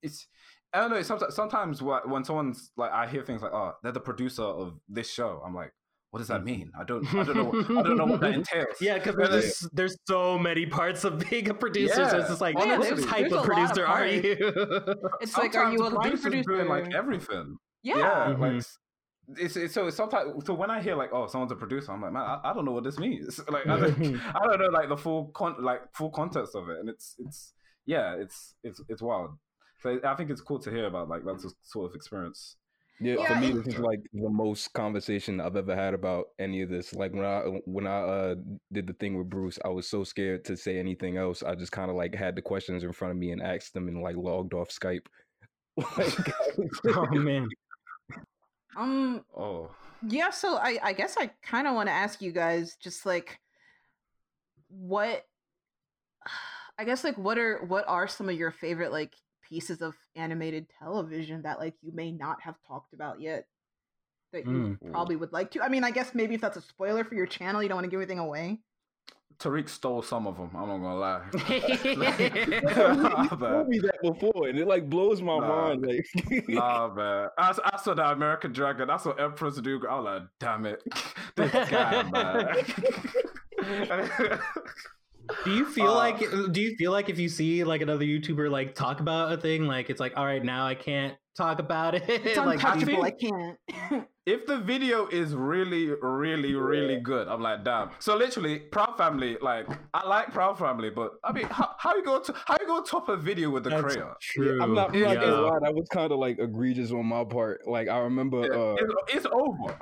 it's 0.02 0.26
I 0.74 0.80
don't 0.80 0.90
know. 0.90 1.00
Sometimes 1.02 1.34
sometimes 1.34 1.82
when 1.82 2.24
someone's 2.24 2.72
like 2.76 2.92
I 2.92 3.06
hear 3.06 3.22
things 3.22 3.40
like, 3.40 3.52
oh, 3.54 3.72
they're 3.82 3.92
the 3.92 4.00
producer 4.00 4.42
of 4.44 4.78
this 4.88 5.10
show. 5.10 5.42
I'm 5.44 5.54
like, 5.54 5.72
what 6.10 6.18
does 6.18 6.28
that 6.28 6.44
mean? 6.44 6.70
I 6.78 6.84
don't 6.84 7.06
I 7.14 7.22
don't 7.22 7.36
know. 7.36 7.44
What, 7.44 7.70
I 7.70 7.82
don't 7.82 7.96
know 7.96 8.04
what 8.06 8.20
that 8.20 8.34
entails. 8.40 8.80
Yeah, 8.80 8.98
because 8.98 9.14
Yeah, 9.18 9.28
there's, 9.28 9.68
there's 9.72 9.96
so 10.08 10.38
many 10.38 10.66
parts 10.66 11.04
of 11.04 11.18
being 11.30 11.48
a 11.48 11.54
producer. 11.54 11.94
so 12.08 12.18
it's 12.18 12.28
just 12.28 12.40
like, 12.40 12.56
Oh, 12.58 12.64
yeah, 12.64 12.78
what 12.78 12.88
type 13.02 13.26
of 13.26 13.32
lot 13.32 13.40
of 13.40 13.44
producer 13.46 13.86
are 13.86 14.06
you? 14.06 14.36
it's 15.20 15.36
like 15.42 15.54
are 15.54 15.72
you 15.72 15.78
a 15.86 15.90
the 15.90 15.96
line 15.96 16.10
producer 16.18 16.42
doing 16.42 16.68
like 16.68 16.92
everything. 16.94 17.56
yeah, 17.82 17.98
Yeah, 17.98 18.34
Mhm. 18.34 18.38
like 18.40 18.64
it's, 19.38 19.56
it's 19.56 19.74
so 19.74 19.86
it's 19.86 19.96
sometimes 19.96 20.44
so 20.44 20.54
when 20.54 20.70
I 20.72 20.82
hear 20.82 20.96
like 20.96 21.10
oh 21.12 21.28
someone's 21.28 21.52
a 21.52 21.56
producer, 21.56 21.92
I'm 21.92 22.02
like 22.02 22.12
man, 22.12 22.22
I, 22.24 22.40
I 22.50 22.52
don't 22.52 22.64
know 22.64 22.72
what 22.72 22.82
this 22.82 22.98
means. 22.98 23.38
Like 23.48 23.66
I 23.68 23.78
don't, 23.78 24.20
I 24.34 24.40
don't 24.46 24.58
know 24.60 24.66
like 24.72 24.88
the 24.88 24.96
full 24.96 25.26
con 25.32 25.54
like 25.62 25.82
full 25.94 26.10
context 26.10 26.56
of 26.56 26.68
it, 26.70 26.78
and 26.80 26.88
it's 26.88 27.14
it's 27.20 27.52
yeah, 27.86 28.16
it's 28.18 28.54
it's 28.64 28.80
it's 28.88 29.00
wild. 29.00 29.30
So 29.82 30.00
I 30.04 30.14
think 30.16 30.30
it's 30.30 30.40
cool 30.40 30.58
to 30.58 30.70
hear 30.70 30.86
about 30.86 31.08
like 31.08 31.22
that's 31.24 31.44
a 31.44 31.50
sort 31.62 31.88
of 31.90 31.94
experience. 31.94 32.56
Yeah, 33.00 33.14
Yeah, 33.18 33.26
for 33.26 33.40
me, 33.40 33.48
it- 33.50 33.64
this 33.64 33.74
is 33.74 33.80
like 33.90 34.00
the 34.12 34.28
most 34.28 34.72
conversation 34.74 35.40
I've 35.40 35.56
ever 35.56 35.74
had 35.74 35.94
about 35.94 36.26
any 36.38 36.62
of 36.62 36.68
this. 36.68 36.94
Like 36.94 37.12
when 37.12 37.24
I 37.24 37.40
when 37.64 37.86
I 37.86 38.00
uh, 38.00 38.34
did 38.72 38.86
the 38.86 38.92
thing 38.94 39.16
with 39.16 39.30
Bruce, 39.30 39.58
I 39.64 39.68
was 39.68 39.88
so 39.88 40.04
scared 40.04 40.44
to 40.46 40.56
say 40.56 40.78
anything 40.78 41.16
else. 41.16 41.42
I 41.42 41.54
just 41.54 41.72
kind 41.72 41.90
of 41.90 41.96
like 41.96 42.14
had 42.14 42.36
the 42.36 42.42
questions 42.42 42.84
in 42.84 42.92
front 42.92 43.12
of 43.12 43.18
me 43.18 43.30
and 43.32 43.42
asked 43.42 43.72
them 43.74 43.88
and 43.88 44.02
like 44.02 44.16
logged 44.16 44.52
off 44.54 44.68
Skype. 44.68 45.06
like, 45.96 46.34
oh 46.96 47.06
man. 47.12 47.48
um 48.76 49.24
Oh, 49.36 49.70
yeah 50.08 50.30
so 50.30 50.56
i 50.56 50.78
i 50.82 50.92
guess 50.92 51.16
i 51.18 51.30
kind 51.42 51.66
of 51.66 51.74
want 51.74 51.88
to 51.88 51.92
ask 51.92 52.20
you 52.22 52.32
guys 52.32 52.76
just 52.82 53.06
like 53.06 53.38
what 54.68 55.24
i 56.78 56.84
guess 56.84 57.04
like 57.04 57.16
what 57.18 57.38
are 57.38 57.64
what 57.66 57.84
are 57.88 58.08
some 58.08 58.28
of 58.28 58.34
your 58.36 58.50
favorite 58.50 58.92
like 58.92 59.14
pieces 59.50 59.82
of 59.82 59.94
animated 60.16 60.66
television 60.78 61.42
that 61.42 61.58
like 61.58 61.74
you 61.82 61.92
may 61.92 62.10
not 62.12 62.40
have 62.40 62.54
talked 62.66 62.94
about 62.94 63.20
yet 63.20 63.46
that 64.32 64.46
you 64.46 64.78
Mm. 64.82 64.92
probably 64.92 65.16
would 65.16 65.32
like 65.32 65.50
to 65.50 65.60
i 65.60 65.68
mean 65.68 65.82
i 65.84 65.90
guess 65.90 66.14
maybe 66.14 66.36
if 66.36 66.40
that's 66.40 66.56
a 66.56 66.62
spoiler 66.62 67.02
for 67.04 67.16
your 67.16 67.26
channel 67.26 67.60
you 67.62 67.68
don't 67.68 67.76
want 67.76 67.84
to 67.84 67.90
give 67.90 68.00
anything 68.00 68.20
away 68.20 68.60
Tariq 69.38 69.70
stole 69.70 70.02
some 70.02 70.26
of 70.26 70.36
them. 70.36 70.50
I'm 70.54 70.68
not 70.68 70.78
gonna 70.78 70.98
lie. 70.98 71.22
you 71.84 71.96
nah, 72.60 73.26
told 73.26 73.68
me 73.68 73.78
that 73.78 73.98
before, 74.02 74.48
and 74.48 74.58
it 74.58 74.66
like 74.68 74.90
blows 74.90 75.22
my 75.22 75.38
Nah. 75.38 75.68
mind. 75.68 75.86
Like, 75.86 76.06
Nah, 76.48 76.92
man. 76.92 77.28
I, 77.38 77.54
I 77.72 77.76
saw 77.78 77.94
the 77.94 78.04
American 78.10 78.52
Dragon. 78.52 78.88
That's 78.88 79.06
what 79.06 79.18
Empress 79.18 79.56
do. 79.62 79.80
I 79.88 79.98
was 79.98 80.04
like, 80.04 80.22
damn 80.40 80.66
it, 80.66 80.82
this 81.36 81.52
guy, 81.70 82.02
man. 82.02 82.54
Do 85.44 85.50
you 85.52 85.64
feel 85.64 85.94
Uh, 85.94 85.94
like 85.94 86.18
do 86.52 86.60
you 86.60 86.76
feel 86.76 86.92
like 86.92 87.08
if 87.08 87.18
you 87.18 87.28
see 87.28 87.64
like 87.64 87.80
another 87.80 88.04
YouTuber 88.04 88.50
like 88.50 88.74
talk 88.74 89.00
about 89.00 89.32
a 89.32 89.36
thing, 89.38 89.66
like 89.66 89.88
it's 89.88 90.00
like, 90.00 90.12
all 90.16 90.24
right, 90.26 90.44
now 90.44 90.66
I 90.66 90.74
can't 90.74 91.16
talk 91.36 91.58
about 91.58 91.94
it. 91.94 92.02
it's 92.08 92.36
like, 92.36 92.62
untouchable 92.62 93.02
i 93.04 93.10
think- 93.10 93.56
can't 93.68 94.08
if 94.26 94.46
the 94.46 94.58
video 94.58 95.06
is 95.08 95.34
really, 95.34 95.88
really, 96.02 96.54
really 96.54 97.00
good, 97.00 97.26
I'm 97.26 97.40
like, 97.40 97.64
damn. 97.64 97.90
So 97.98 98.16
literally, 98.16 98.60
Proud 98.60 98.96
Family, 98.96 99.36
like, 99.42 99.66
I 99.92 100.06
like 100.06 100.32
Proud 100.32 100.56
Family, 100.56 100.90
but 100.90 101.14
I 101.24 101.32
mean, 101.32 101.46
how, 101.46 101.70
how 101.78 101.96
you 101.96 102.04
go 102.04 102.20
to 102.20 102.32
how 102.46 102.56
you 102.60 102.66
go 102.66 102.80
top 102.82 103.08
a 103.08 103.16
video 103.16 103.50
with 103.50 103.64
the 103.64 103.70
That's 103.70 103.82
creator? 103.82 104.14
true. 104.20 104.62
I'm 104.62 104.74
not, 104.74 104.90
I'm 104.90 104.94
Yeah. 104.94 105.14
not 105.14 105.20
gonna 105.24 105.60
that 105.64 105.74
was 105.74 105.88
kind 105.88 106.12
of 106.12 106.18
like 106.20 106.38
egregious 106.38 106.92
on 106.92 107.06
my 107.06 107.24
part. 107.24 107.66
Like 107.66 107.88
I 107.88 107.98
remember 107.98 108.40
uh, 108.42 108.76
It's, 108.78 108.94
it's 109.16 109.26
over. 109.32 109.76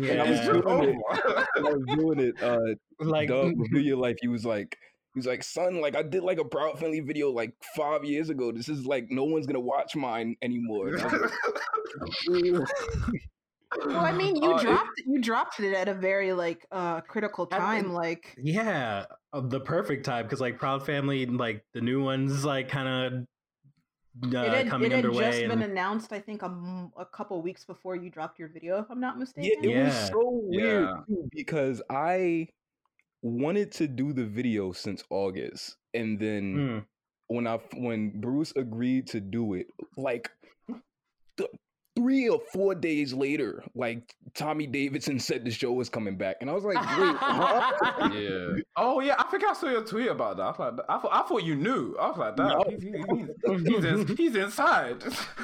Yeah. 0.00 0.24
It's 0.30 0.46
just 0.46 0.64
over. 0.64 0.86
when 0.86 1.66
I 1.66 1.72
was 1.72 1.84
doing 1.98 2.20
it. 2.20 2.42
Uh, 2.42 2.58
like 3.00 3.28
Dub 3.28 3.52
review 3.56 3.80
your 3.80 3.96
life. 3.98 4.16
He 4.22 4.28
was 4.28 4.46
like, 4.46 4.78
he 5.14 5.18
was 5.18 5.26
like, 5.26 5.42
son, 5.42 5.80
like 5.80 5.96
I 5.96 6.02
did 6.02 6.22
like 6.22 6.38
a 6.38 6.44
Proud 6.44 6.78
Family 6.78 7.00
video 7.00 7.30
like 7.30 7.52
five 7.76 8.04
years 8.04 8.30
ago. 8.30 8.52
This 8.52 8.68
is 8.68 8.84
like 8.86 9.10
no 9.10 9.24
one's 9.24 9.46
gonna 9.46 9.60
watch 9.60 9.96
mine 9.96 10.36
anymore. 10.42 10.98
I 10.98 12.60
well 13.86 14.04
i 14.04 14.10
mean 14.12 14.34
you 14.36 14.50
Uh, 14.52 14.56
it- 14.56 14.62
dropped 14.62 15.00
you 15.06 15.20
dropped 15.20 15.60
it 15.60 15.72
at 15.74 15.86
a 15.88 15.94
very 15.94 16.32
like 16.32 16.66
uh 16.72 17.00
critical 17.02 17.46
time 17.46 17.82
think- 17.84 17.94
like 17.94 18.34
yeah, 18.36 19.04
the 19.32 19.60
perfect 19.60 20.04
time 20.04 20.24
because 20.24 20.40
like 20.40 20.58
Proud 20.58 20.84
Family, 20.84 21.24
like 21.26 21.64
the 21.72 21.80
new 21.80 22.02
ones, 22.02 22.44
like 22.44 22.68
kind 22.68 22.88
of 22.88 23.12
uh, 24.34 24.40
it 24.42 24.52
had, 24.52 24.68
coming 24.68 24.90
it 24.90 24.96
had 24.96 25.04
underway. 25.04 25.30
just 25.30 25.48
been 25.48 25.62
announced, 25.62 26.12
I 26.12 26.18
think, 26.18 26.42
a, 26.42 26.46
m- 26.46 26.90
a 26.98 27.06
couple 27.06 27.40
weeks 27.42 27.64
before 27.64 27.94
you 27.94 28.10
dropped 28.10 28.40
your 28.40 28.48
video, 28.48 28.78
if 28.80 28.86
I'm 28.90 28.98
not 29.00 29.18
mistaken. 29.20 29.52
yeah, 29.62 29.84
mistaken. 29.84 29.84
it 29.84 29.84
was 29.84 30.08
so 30.08 30.40
weird 30.46 30.82
Yeah. 30.88 30.96
too, 31.06 31.28
because 31.30 31.80
I 31.88 32.48
wanted 33.22 33.72
to 33.72 33.86
do 33.86 34.12
the 34.12 34.24
video 34.24 34.72
since 34.72 35.04
August, 35.10 35.76
and 35.94 36.18
then 36.18 36.54
Mm. 36.56 36.84
when 37.28 37.46
I 37.46 37.58
when 37.76 38.20
Bruce 38.20 38.52
agreed 38.56 39.06
to 39.08 39.20
do 39.20 39.54
it, 39.54 39.66
like 39.96 40.30
th- 41.36 41.50
three 41.96 42.28
or 42.28 42.40
four 42.52 42.74
days 42.74 43.12
later, 43.12 43.62
like 43.74 44.14
Tommy 44.34 44.66
Davidson 44.66 45.18
said 45.18 45.44
the 45.44 45.50
show 45.50 45.72
was 45.72 45.88
coming 45.90 46.16
back, 46.16 46.36
and 46.40 46.48
I 46.48 46.52
was 46.54 46.64
like, 46.64 46.76
wait, 46.76 47.14
what? 47.20 48.14
yeah. 48.14 48.62
Oh 48.76 49.00
yeah, 49.00 49.16
I 49.18 49.24
think 49.24 49.44
I 49.44 49.52
saw 49.52 49.68
your 49.68 49.84
tweet 49.84 50.08
about 50.08 50.36
that. 50.38 50.42
I, 50.44 50.48
was 50.50 50.58
like, 50.58 50.86
I 50.88 50.98
thought 50.98 51.12
I 51.12 51.28
thought 51.28 51.42
you 51.44 51.56
knew. 51.56 51.96
I 52.00 52.08
was 52.08 52.18
like, 52.18 52.36
damn, 52.36 52.48
No. 52.48 52.64
he's, 52.68 52.82
he's, 52.82 53.66
he's, 53.74 53.84
in- 53.84 54.16
he's 54.16 54.36
inside. 54.36 55.02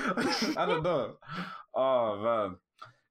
I 0.56 0.64
don't 0.66 0.82
know. 0.82 1.16
Oh 1.74 2.22
man, 2.22 2.56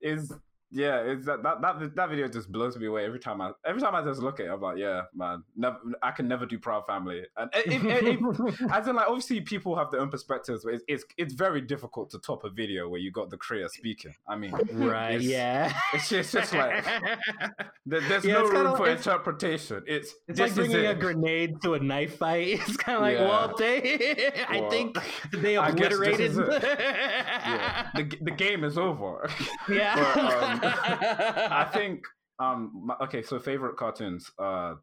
is 0.01 0.31
yeah, 0.75 0.97
it's 0.99 1.25
that, 1.25 1.41
that 1.43 1.61
that 1.61 1.95
that 1.95 2.09
video 2.09 2.27
just 2.27 2.51
blows 2.51 2.77
me 2.77 2.85
away 2.87 3.05
every 3.05 3.19
time 3.19 3.39
I 3.39 3.51
every 3.65 3.81
time 3.81 3.95
I 3.95 4.03
just 4.03 4.21
look 4.21 4.39
at 4.41 4.47
it. 4.47 4.49
I'm 4.49 4.61
like, 4.61 4.77
yeah, 4.77 5.03
man, 5.15 5.43
never, 5.55 5.77
I 6.03 6.11
can 6.11 6.27
never 6.27 6.45
do 6.45 6.59
Proud 6.59 6.85
Family, 6.85 7.23
and 7.37 7.49
if, 7.55 7.83
if, 7.83 8.19
if, 8.21 8.71
as 8.71 8.87
in 8.87 8.95
like 8.95 9.07
obviously 9.07 9.39
people 9.41 9.75
have 9.77 9.89
their 9.89 10.01
own 10.01 10.09
perspectives, 10.09 10.65
but 10.65 10.73
it's, 10.73 10.83
it's 10.87 11.05
it's 11.17 11.33
very 11.33 11.61
difficult 11.61 12.09
to 12.11 12.19
top 12.19 12.43
a 12.43 12.49
video 12.49 12.89
where 12.89 12.99
you 12.99 13.09
got 13.11 13.29
the 13.29 13.37
creator 13.37 13.69
speaking. 13.69 14.13
I 14.27 14.35
mean, 14.35 14.51
right. 14.73 15.15
it's- 15.15 15.23
Yeah. 15.23 15.73
it's 15.93 16.09
just, 16.09 16.35
it's 16.35 16.51
just 16.51 16.53
like 16.53 16.83
there- 17.85 18.01
there's 18.01 18.25
Yeah, 18.25 18.33
no 18.33 18.47
room 18.49 18.63
like- 18.65 18.77
for 18.77 18.89
interpretation. 18.89 19.83
It's 19.87 20.13
It's 20.27 20.39
like 20.39 20.53
bringing 20.55 20.85
a 20.87 20.93
grenade 20.95 21.61
to 21.63 21.75
a 21.75 21.79
knife 21.79 22.17
fight. 22.17 22.47
It's 22.67 22.75
kind 22.77 22.97
of 22.97 23.01
like, 23.03 23.17
Yeah. 23.17 23.27
well, 23.29 23.55
they, 23.57 24.31
I 24.49 24.59
Well, 24.59 24.69
think 24.69 24.97
they 25.31 25.55
I 25.57 25.71
guess 25.71 25.89
this 25.89 25.97
obliterated. 25.97 26.31
is 26.31 26.37
it. 26.37 26.63
yeah, 26.63 27.87
the 27.95 28.03
the 28.21 28.31
game 28.31 28.63
is 28.63 28.77
over. 28.77 29.29
Yeah. 29.69 29.95
But, 30.15 30.64
um, 30.64 30.64
I 30.67 31.69
think 31.73 32.03
um 32.39 32.71
my, 32.85 32.95
okay. 33.01 33.21
So 33.21 33.39
favorite 33.39 33.77
cartoons. 33.77 34.31
Uh, 34.39 34.75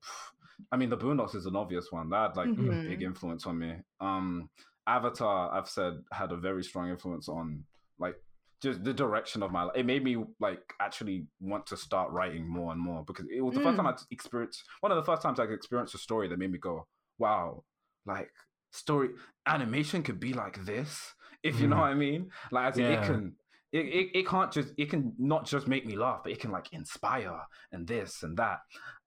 I 0.71 0.77
mean, 0.77 0.91
the 0.91 0.97
Boondocks 0.97 1.35
is 1.35 1.47
an 1.47 1.57
obvious 1.57 1.91
one. 1.91 2.11
That 2.11 2.29
had 2.31 2.37
like 2.37 2.51
a 2.51 2.53
Mhm. 2.63 2.87
big 2.87 3.03
influence 3.03 3.47
on 3.47 3.59
me. 3.59 3.75
Um, 4.01 4.49
Avatar, 4.87 5.53
I've 5.53 5.69
said 5.69 5.95
had 6.13 6.33
a 6.33 6.37
very 6.37 6.63
strong 6.65 6.89
influence 6.91 7.29
on 7.29 7.65
like 7.99 8.17
just 8.63 8.85
the 8.85 8.93
direction 8.95 9.43
of 9.43 9.51
my 9.51 9.65
life. 9.65 9.77
It 9.77 9.87
made 9.87 10.05
me 10.05 10.25
like 10.41 10.63
actually 10.81 11.27
want 11.41 11.67
to 11.67 11.77
start 11.77 12.11
writing 12.11 12.49
more 12.49 12.73
and 12.73 12.81
more 12.81 13.05
because 13.05 13.27
it 13.35 13.41
was 13.41 13.55
the 13.55 13.61
first 13.61 13.77
Mm. 13.77 13.85
time 13.85 13.87
I 13.89 13.95
experienced 14.11 14.63
one 14.81 14.93
of 14.93 14.97
the 14.97 15.05
first 15.05 15.23
times 15.23 15.41
I 15.41 15.45
experienced 15.45 15.95
a 15.95 15.99
story 15.99 16.29
that 16.29 16.39
made 16.39 16.51
me 16.53 16.59
go, 16.59 16.87
"Wow, 17.19 17.65
like 18.07 18.31
story 18.73 19.11
animation 19.47 20.03
could 20.03 20.21
be 20.21 20.33
like 20.33 20.65
this." 20.65 21.15
If 21.43 21.61
you 21.61 21.67
know 21.67 21.77
Mm. 21.77 21.81
what 21.81 21.91
I 21.91 21.95
mean, 21.95 22.31
like 22.53 22.73
as 22.73 22.79
in 22.79 22.85
it 22.87 23.03
can. 23.03 23.37
It, 23.73 23.87
it, 23.87 24.19
it 24.19 24.29
can't 24.29 24.53
just 24.53 24.75
it 24.77 24.91
can 24.91 25.15
not 25.19 25.47
just 25.47 25.67
make 25.67 25.87
me 25.87 25.97
laugh, 25.97 26.21
but 26.23 26.33
it 26.33 26.41
can 26.41 26.51
like 26.51 26.73
inspire 26.73 27.41
and 27.73 27.87
this 27.87 28.23
and 28.23 28.37
that. 28.37 28.61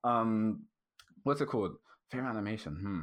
Um, 0.03 0.63
what's 1.23 1.41
it 1.41 1.47
called? 1.47 1.75
Favorite 2.11 2.29
animation. 2.29 2.75
Hmm. 2.75 3.01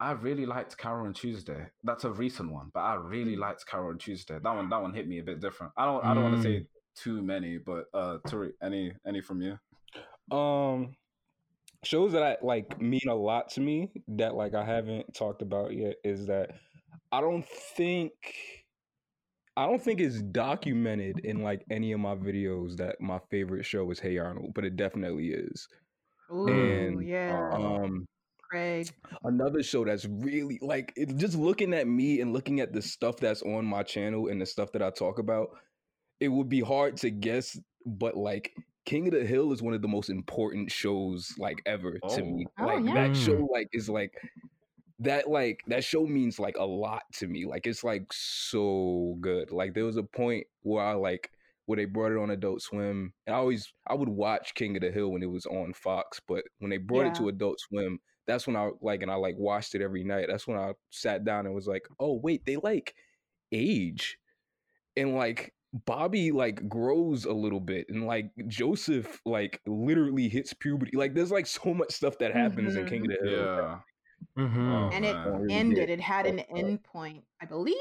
I 0.00 0.12
really 0.12 0.44
liked 0.44 0.76
Carole 0.76 1.10
& 1.12 1.14
Tuesday. 1.14 1.66
That's 1.84 2.04
a 2.04 2.10
recent 2.10 2.50
one, 2.50 2.70
but 2.74 2.80
I 2.80 2.94
really 2.94 3.36
liked 3.36 3.64
Carole 3.66 3.94
& 3.94 3.98
Tuesday. 3.98 4.38
That 4.42 4.54
one, 4.54 4.68
that 4.68 4.82
one 4.82 4.92
hit 4.92 5.06
me 5.06 5.20
a 5.20 5.22
bit 5.22 5.40
different. 5.40 5.72
I 5.76 5.86
don't, 5.86 6.04
I 6.04 6.12
don't 6.12 6.24
want 6.24 6.36
to 6.36 6.42
say 6.42 6.66
too 6.96 7.22
many, 7.22 7.58
but 7.58 7.84
uh, 7.94 8.18
Tariq, 8.26 8.52
any, 8.60 8.92
any 9.06 9.20
from 9.20 9.40
you? 9.40 10.36
Um, 10.36 10.96
shows 11.84 12.12
that 12.12 12.22
I 12.22 12.36
like 12.42 12.80
mean 12.80 13.08
a 13.08 13.14
lot 13.14 13.50
to 13.50 13.60
me 13.60 13.92
that 14.08 14.34
like 14.34 14.54
I 14.54 14.64
haven't 14.64 15.14
talked 15.14 15.42
about 15.42 15.72
yet 15.74 15.96
is 16.02 16.26
that 16.26 16.50
I 17.12 17.20
don't 17.20 17.46
think 17.76 18.12
I 19.56 19.66
don't 19.66 19.82
think 19.82 20.00
it's 20.00 20.20
documented 20.20 21.20
in 21.20 21.42
like 21.42 21.64
any 21.70 21.92
of 21.92 22.00
my 22.00 22.14
videos 22.16 22.76
that 22.76 23.00
my 23.00 23.20
favorite 23.30 23.64
show 23.64 23.88
is 23.90 24.00
Hey 24.00 24.18
Arnold, 24.18 24.52
but 24.54 24.64
it 24.64 24.76
definitely 24.76 25.28
is. 25.28 25.68
Ooh, 26.32 26.48
And, 26.48 27.06
yeah, 27.06 27.50
Um, 27.52 28.06
Craig. 28.50 28.90
another 29.22 29.62
show 29.62 29.84
that's 29.84 30.06
really 30.06 30.58
like 30.60 30.92
it, 30.96 31.16
just 31.16 31.36
looking 31.36 31.72
at 31.72 31.86
me 31.86 32.20
and 32.20 32.32
looking 32.32 32.60
at 32.60 32.72
the 32.72 32.82
stuff 32.82 33.16
that's 33.16 33.42
on 33.42 33.64
my 33.64 33.82
channel 33.82 34.28
and 34.28 34.40
the 34.40 34.46
stuff 34.46 34.72
that 34.72 34.82
I 34.82 34.90
talk 34.90 35.18
about, 35.18 35.48
it 36.20 36.28
would 36.28 36.48
be 36.48 36.60
hard 36.60 36.96
to 36.98 37.10
guess, 37.10 37.58
but 37.86 38.16
like 38.16 38.52
King 38.86 39.06
of 39.06 39.14
the 39.14 39.24
Hill 39.24 39.52
is 39.52 39.62
one 39.62 39.74
of 39.74 39.82
the 39.82 39.88
most 39.88 40.10
important 40.10 40.70
shows 40.70 41.32
like 41.38 41.62
ever 41.64 41.98
to 42.10 42.22
me. 42.24 42.46
Oh, 42.58 42.66
like 42.66 42.84
yeah. 42.84 42.94
that 42.94 43.16
show 43.16 43.48
like 43.52 43.68
is 43.72 43.88
like 43.88 44.12
that 45.00 45.28
like 45.28 45.60
that 45.66 45.84
show 45.84 46.06
means 46.06 46.38
like 46.38 46.56
a 46.58 46.64
lot 46.64 47.02
to 47.14 47.26
me. 47.26 47.46
Like 47.46 47.66
it's 47.66 47.84
like 47.84 48.06
so 48.12 49.16
good. 49.20 49.50
Like 49.50 49.74
there 49.74 49.84
was 49.84 49.96
a 49.96 50.02
point 50.02 50.46
where 50.62 50.84
I 50.84 50.92
like 50.94 51.30
where 51.66 51.76
they 51.76 51.84
brought 51.84 52.12
it 52.12 52.18
on 52.18 52.30
Adult 52.30 52.62
Swim. 52.62 53.12
And 53.26 53.34
I 53.34 53.38
always 53.38 53.72
I 53.86 53.94
would 53.94 54.08
watch 54.08 54.54
King 54.54 54.76
of 54.76 54.82
the 54.82 54.90
Hill 54.90 55.10
when 55.10 55.22
it 55.22 55.30
was 55.30 55.46
on 55.46 55.72
Fox, 55.72 56.20
but 56.26 56.44
when 56.58 56.70
they 56.70 56.78
brought 56.78 57.06
it 57.06 57.14
to 57.16 57.28
Adult 57.28 57.58
Swim, 57.60 57.98
that's 58.26 58.46
when 58.46 58.56
I 58.56 58.70
like 58.80 59.02
and 59.02 59.10
I 59.10 59.16
like 59.16 59.36
watched 59.36 59.74
it 59.74 59.82
every 59.82 60.04
night. 60.04 60.26
That's 60.28 60.46
when 60.46 60.58
I 60.58 60.72
sat 60.90 61.24
down 61.24 61.46
and 61.46 61.54
was 61.54 61.66
like, 61.66 61.86
"Oh, 61.98 62.20
wait, 62.22 62.44
they 62.46 62.56
like 62.56 62.94
age." 63.52 64.18
And 64.96 65.14
like 65.14 65.52
Bobby 65.86 66.30
like 66.30 66.68
grows 66.68 67.24
a 67.24 67.32
little 67.32 67.60
bit 67.60 67.86
and 67.88 68.06
like 68.06 68.30
Joseph 68.46 69.20
like 69.26 69.60
literally 69.66 70.28
hits 70.28 70.54
puberty. 70.54 70.96
Like 70.96 71.14
there's 71.14 71.32
like 71.32 71.46
so 71.46 71.74
much 71.74 71.92
stuff 71.92 72.18
that 72.18 72.32
happens 72.32 72.76
in 72.76 72.86
King 72.86 73.02
of 73.02 73.08
mm-hmm. 73.08 73.24
the 73.24 73.30
Hill. 73.30 73.44
Yeah. 73.44 73.78
Mhm. 74.38 74.72
Oh, 74.72 74.90
and 74.92 75.04
it 75.04 75.12
man. 75.14 75.32
really 75.34 75.54
ended. 75.54 75.90
It 75.90 76.00
had 76.00 76.26
an 76.26 76.40
Oh, 76.50 76.56
end 76.58 76.82
point, 76.84 77.24
I 77.40 77.46
believe. 77.46 77.76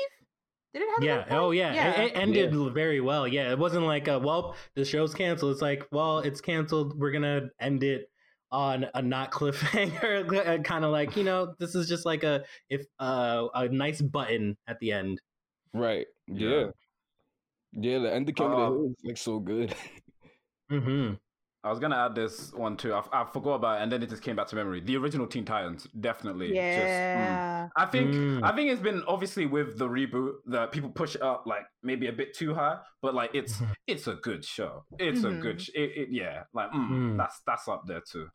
Did 0.73 0.83
it 0.83 0.89
have? 0.89 0.97
an 0.99 1.03
Yeah. 1.03 1.15
end 1.15 1.27
point? 1.27 1.41
Oh, 1.41 1.51
yeah. 1.51 1.73
Yeah. 1.73 2.01
It, 2.01 2.11
it 2.11 2.17
ended 2.17 2.73
very 2.73 3.01
well. 3.01 3.27
Yeah. 3.27 3.51
It 3.51 3.59
wasn't 3.59 3.85
like, 3.85 4.07
a, 4.07 4.19
well, 4.19 4.55
the 4.75 4.85
show's 4.85 5.13
canceled. 5.13 5.53
It's 5.53 5.61
like, 5.61 5.87
well, 5.91 6.19
it's 6.19 6.41
canceled. 6.41 6.99
We're 6.99 7.11
gonna 7.11 7.49
end 7.59 7.83
it 7.83 8.09
on 8.51 8.85
a 8.93 9.01
not 9.01 9.31
cliffhanger. 9.37 10.63
kind 10.63 10.85
of 10.85 10.91
like, 10.91 11.15
you 11.15 11.23
know, 11.23 11.55
this 11.59 11.73
is 11.75 11.87
just 11.87 12.05
like 12.05 12.23
a 12.23 12.43
if 12.69 12.85
uh, 12.99 13.47
a 13.53 13.67
nice 13.69 14.01
button 14.01 14.57
at 14.67 14.79
the 14.79 14.91
end. 14.91 15.19
Right. 15.73 16.07
Yeah. 16.27 16.49
Yeah. 16.49 16.65
Yeah, 17.71 17.99
the 17.99 18.13
end 18.13 18.29
of 18.29 18.35
King 18.35 18.45
of 18.47 18.53
Uh, 18.53 18.55
the 18.57 18.65
Hill 18.65 18.85
is 18.91 19.03
like 19.03 19.17
so 19.17 19.39
good. 19.39 19.75
hmm 20.69 21.13
I 21.65 21.69
was 21.69 21.79
gonna 21.79 21.95
add 21.95 22.13
this 22.13 22.51
one 22.53 22.75
too. 22.75 22.93
I, 22.93 23.01
I 23.13 23.25
forgot 23.25 23.53
about 23.53 23.79
it, 23.79 23.83
and 23.83 23.91
then 23.91 24.03
it 24.03 24.09
just 24.09 24.21
came 24.21 24.35
back 24.35 24.47
to 24.47 24.55
memory. 24.57 24.81
The 24.81 24.97
original 24.97 25.25
Teen 25.27 25.45
Titans, 25.45 25.87
definitely. 26.01 26.47
Just, 26.49 26.57
mm. 26.59 26.59
Yeah. 26.59 27.69
I 27.77 27.85
think 27.85 28.11
Mm. 28.11 28.43
I 28.43 28.53
think 28.53 28.69
it's 28.69 28.81
been 28.81 29.01
obviously 29.07 29.45
with 29.45 29.77
the 29.77 29.87
reboot 29.87 30.33
that 30.47 30.71
people 30.73 30.89
push 30.89 31.15
it 31.15 31.21
up 31.21 31.43
like 31.45 31.63
maybe 31.81 32.07
a 32.07 32.11
bit 32.11 32.33
too 32.35 32.53
high, 32.53 32.79
but 33.01 33.15
like 33.15 33.31
it's 33.33 33.55
Mhm. 33.61 33.73
it's 33.87 34.07
a 34.07 34.15
good 34.15 34.43
show. 34.43 34.83
It's 34.99 35.23
a 35.23 35.29
Mhm. 35.29 35.41
good 35.41 35.61
sh- 35.61 35.69
it, 35.73 35.91
it, 35.95 36.07
yeah, 36.11 36.43
like 36.53 36.69
mm, 36.71 36.89
Mm. 36.89 37.17
that's 37.17 37.39
that's 37.47 37.67
up 37.69 37.83
there 37.87 38.01
too. 38.01 38.27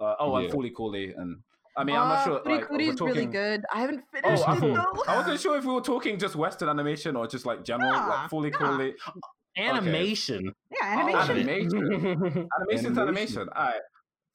Uh, 0.00 0.16
oh, 0.18 0.34
and 0.36 0.48
Yeah. 0.48 0.52
Fooly 0.52 0.74
Cooly 0.74 1.14
and 1.14 1.38
I 1.76 1.84
mean 1.84 1.94
I'm 1.94 2.08
not 2.08 2.18
Uh, 2.18 2.24
sure. 2.24 2.38
Pretty 2.40 2.58
Like, 2.58 2.68
Cooley's 2.68 2.88
we're 2.88 2.94
talking, 2.96 3.14
really 3.14 3.26
good. 3.26 3.64
I 3.72 3.80
haven't 3.82 4.02
Oh, 4.12 4.20
finished 4.20 4.48
I 4.48 4.56
thought. 4.58 5.08
I 5.08 5.16
wasn't 5.18 5.38
sure 5.40 5.56
if 5.56 5.64
we 5.64 5.72
were 5.72 5.80
talking 5.80 6.18
just 6.18 6.34
Western 6.34 6.68
animation 6.68 7.14
or 7.14 7.28
just 7.28 7.46
like 7.46 7.62
general 7.62 7.92
Nah, 7.92 8.06
like 8.08 8.28
Fully 8.30 8.50
nah. 8.50 8.58
Cooley. 8.58 8.94
Animation. 9.56 10.54
yeah, 10.70 10.96
Oh, 11.04 11.18
animation. 11.18 11.36
animation. 11.36 11.78
Animation's 12.58 12.98
Animation. 12.98 12.98
animation. 12.98 13.48
All 13.54 13.64
right. 13.64 13.80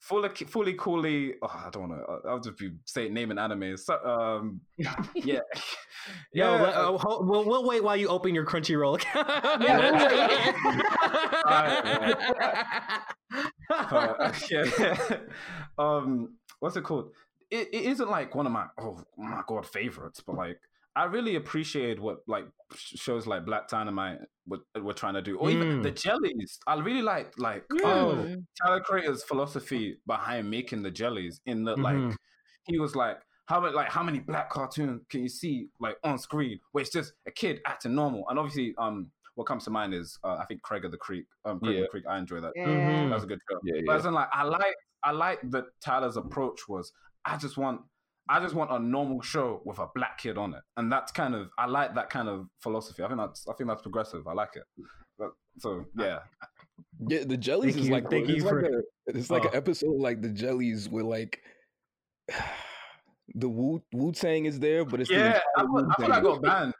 Fully, 0.00 0.28
Fooly 0.28 0.76
Cooly. 0.78 1.34
Oh, 1.42 1.46
I 1.48 1.70
don't 1.72 1.88
want 1.88 2.00
to. 2.24 2.28
I'll 2.28 2.38
just 2.38 2.56
be 2.56 2.70
saying 2.84 3.12
naming 3.12 3.36
animes. 3.36 3.80
So, 3.80 3.94
um, 4.04 4.60
yeah, 4.76 4.94
Yo, 5.14 5.40
yeah. 6.32 6.50
let- 6.52 6.74
uh, 6.76 6.94
uh, 6.94 6.98
hold- 6.98 7.28
we'll, 7.28 7.44
we'll 7.44 7.66
wait 7.66 7.82
while 7.82 7.96
you 7.96 8.06
open 8.06 8.32
your 8.32 8.46
Crunchyroll 8.46 8.94
account. 8.94 9.28
uh, 13.70 14.32
yeah. 14.50 15.18
um, 15.78 16.34
what's 16.60 16.76
it 16.76 16.84
called? 16.84 17.10
It, 17.50 17.68
it 17.72 17.84
isn't 17.86 18.10
like 18.10 18.34
one 18.34 18.46
of 18.46 18.52
my 18.52 18.66
oh 18.80 19.00
my 19.16 19.42
god 19.46 19.66
favorites, 19.66 20.22
but 20.24 20.36
like 20.36 20.58
I 20.96 21.04
really 21.04 21.36
appreciate 21.36 22.00
what 22.00 22.18
like 22.26 22.46
shows 22.76 23.26
like 23.26 23.44
Black 23.44 23.68
Dynamite 23.68 24.18
were, 24.46 24.58
were 24.82 24.92
trying 24.94 25.14
to 25.14 25.22
do, 25.22 25.38
or 25.38 25.50
even 25.50 25.80
Mm. 25.80 25.82
the 25.82 25.90
jellies. 25.92 26.58
I 26.66 26.74
really 26.80 27.02
like 27.02 27.38
like 27.38 27.64
um, 27.84 28.18
Mm. 28.18 28.46
Tyler 28.60 28.80
Creator's 28.80 29.22
philosophy 29.22 29.98
behind 30.06 30.50
making 30.50 30.82
the 30.82 30.90
jellies. 30.90 31.40
In 31.46 31.64
that, 31.64 31.78
like, 31.78 31.96
Mhm. 31.96 32.16
he 32.64 32.78
was 32.80 32.96
like, 32.96 33.20
how 33.46 33.60
many 33.60 33.74
like 33.74 33.88
how 33.90 34.02
many 34.02 34.18
black 34.18 34.50
cartoons 34.50 35.02
can 35.08 35.22
you 35.22 35.28
see 35.28 35.68
like 35.80 35.96
on 36.04 36.18
screen 36.18 36.58
where 36.72 36.82
it's 36.82 36.90
just 36.90 37.12
a 37.26 37.30
kid 37.30 37.60
acting 37.66 37.94
normal? 37.94 38.28
And 38.28 38.38
obviously, 38.38 38.74
um, 38.78 39.10
what 39.36 39.44
comes 39.46 39.64
to 39.64 39.70
mind 39.70 39.94
is 39.94 40.18
uh, 40.24 40.36
I 40.36 40.46
think 40.46 40.62
Craig 40.62 40.84
of 40.84 40.90
the 40.90 40.98
Creek. 40.98 41.26
Um, 41.44 41.60
Craig 41.60 41.70
of 41.70 41.76
Yeah. 41.76 41.82
the 41.82 41.88
Creek. 41.88 42.04
I 42.08 42.18
enjoy 42.18 42.40
that. 42.40 42.52
Yeah. 42.56 42.66
Mhm. 42.66 43.10
That's 43.10 43.22
a 43.24 43.26
good 43.26 43.40
show. 43.48 43.60
Yeah, 43.62 43.82
But 43.86 43.92
yeah. 43.92 43.98
as 43.98 44.04
in, 44.06 44.14
like, 44.14 44.28
I 44.32 44.42
like 44.42 44.74
I 45.04 45.12
like 45.12 45.38
that 45.50 45.66
Tyler's 45.80 46.16
approach 46.16 46.66
was 46.68 46.92
I 47.24 47.36
just 47.36 47.56
want. 47.56 47.82
I 48.30 48.40
just 48.40 48.54
want 48.54 48.70
a 48.70 48.78
normal 48.78 49.20
show 49.22 49.62
with 49.64 49.78
a 49.78 49.86
black 49.94 50.18
kid 50.18 50.36
on 50.38 50.52
it, 50.54 50.62
and 50.76 50.90
that's 50.92 51.10
kind 51.12 51.34
of 51.34 51.48
I 51.58 51.66
like 51.66 51.94
that 51.94 52.10
kind 52.10 52.28
of 52.28 52.46
philosophy. 52.60 53.02
I 53.02 53.08
think 53.08 53.18
that's 53.20 53.46
I 53.48 53.54
think 53.54 53.68
that's 53.68 53.82
progressive. 53.82 54.26
I 54.26 54.32
like 54.34 54.54
it. 54.56 54.64
But, 55.18 55.30
so 55.58 55.84
yeah, 55.96 56.18
Yeah, 57.08 57.24
the 57.24 57.36
jellies 57.36 57.74
Thank 57.74 57.82
is 57.82 57.88
you- 57.88 57.94
like 57.94 58.10
thank 58.10 58.28
it's 58.28 58.38
you 58.38 58.44
like 58.44 58.50
for- 58.50 58.78
a, 58.78 58.82
it's 59.06 59.30
like 59.30 59.44
Oh. 59.44 59.48
Uh. 59.48 59.50
an 59.50 59.56
episode 59.56 59.96
like 59.96 60.20
the 60.22 60.28
jellies 60.28 60.88
where 60.88 61.04
like 61.04 61.40
the 63.34 63.48
Wu 63.48 63.82
Wu 63.92 64.12
Tang 64.12 64.46
is 64.46 64.58
there, 64.60 64.84
but 64.84 65.00
it's 65.00 65.08
the 65.10 65.16
yeah. 65.16 65.40
I 65.56 65.62
entire 65.62 65.66
thought, 65.66 65.84
I 65.98 66.02
thought 66.02 66.10
I 66.12 66.20
got 66.20 66.42
banned. 66.42 66.74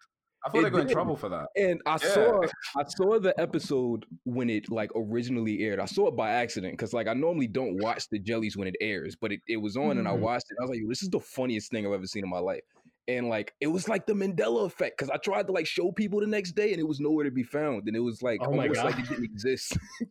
I 0.48 0.50
thought 0.50 0.62
they 0.62 0.70
got 0.70 0.82
in 0.82 0.88
trouble 0.88 1.16
for 1.16 1.28
that. 1.28 1.48
And 1.56 1.80
I 1.86 1.92
Yeah. 1.92 1.98
saw 1.98 2.42
I 2.76 2.84
saw 2.88 3.18
the 3.18 3.38
episode 3.40 4.06
when 4.24 4.50
it 4.50 4.70
like 4.70 4.90
originally 4.94 5.60
aired. 5.64 5.80
I 5.80 5.86
saw 5.86 6.08
it 6.08 6.16
by 6.16 6.30
accident 6.30 6.74
because 6.74 6.92
like 6.92 7.06
I 7.06 7.14
normally 7.14 7.46
don't 7.48 7.76
watch 7.78 8.08
the 8.10 8.18
jellies 8.18 8.56
when 8.56 8.68
it 8.68 8.76
airs, 8.80 9.16
but 9.16 9.32
it, 9.32 9.40
it 9.46 9.58
was 9.58 9.76
on 9.76 9.98
and 9.98 10.08
I 10.08 10.12
Mhm. 10.12 10.20
watched 10.20 10.46
it. 10.50 10.56
I 10.60 10.62
was 10.64 10.70
like, 10.70 10.80
this 10.88 11.02
is 11.02 11.10
the 11.10 11.20
funniest 11.20 11.70
thing 11.70 11.86
I've 11.86 11.92
ever 11.92 12.06
seen 12.06 12.24
in 12.24 12.30
my 12.30 12.38
life. 12.38 12.62
And 13.06 13.28
like 13.28 13.54
it 13.60 13.68
was 13.68 13.88
like 13.88 14.06
the 14.06 14.12
Mandela 14.14 14.66
effect 14.66 14.98
because 14.98 15.10
I 15.10 15.16
tried 15.16 15.46
to 15.46 15.52
like 15.52 15.66
show 15.66 15.92
people 15.92 16.20
the 16.20 16.26
next 16.26 16.52
day 16.52 16.72
and 16.72 16.80
it 16.80 16.86
was 16.86 17.00
nowhere 17.00 17.24
to 17.24 17.30
be 17.30 17.42
found. 17.42 17.84
And 17.86 17.96
it 17.96 18.00
was 18.00 18.22
like 18.22 18.40
Oh 18.42 18.52
my 18.52 18.64
almost 18.64 18.84
like 18.84 18.98
it 18.98 19.08
didn't 19.08 19.24
exist. 19.24 19.76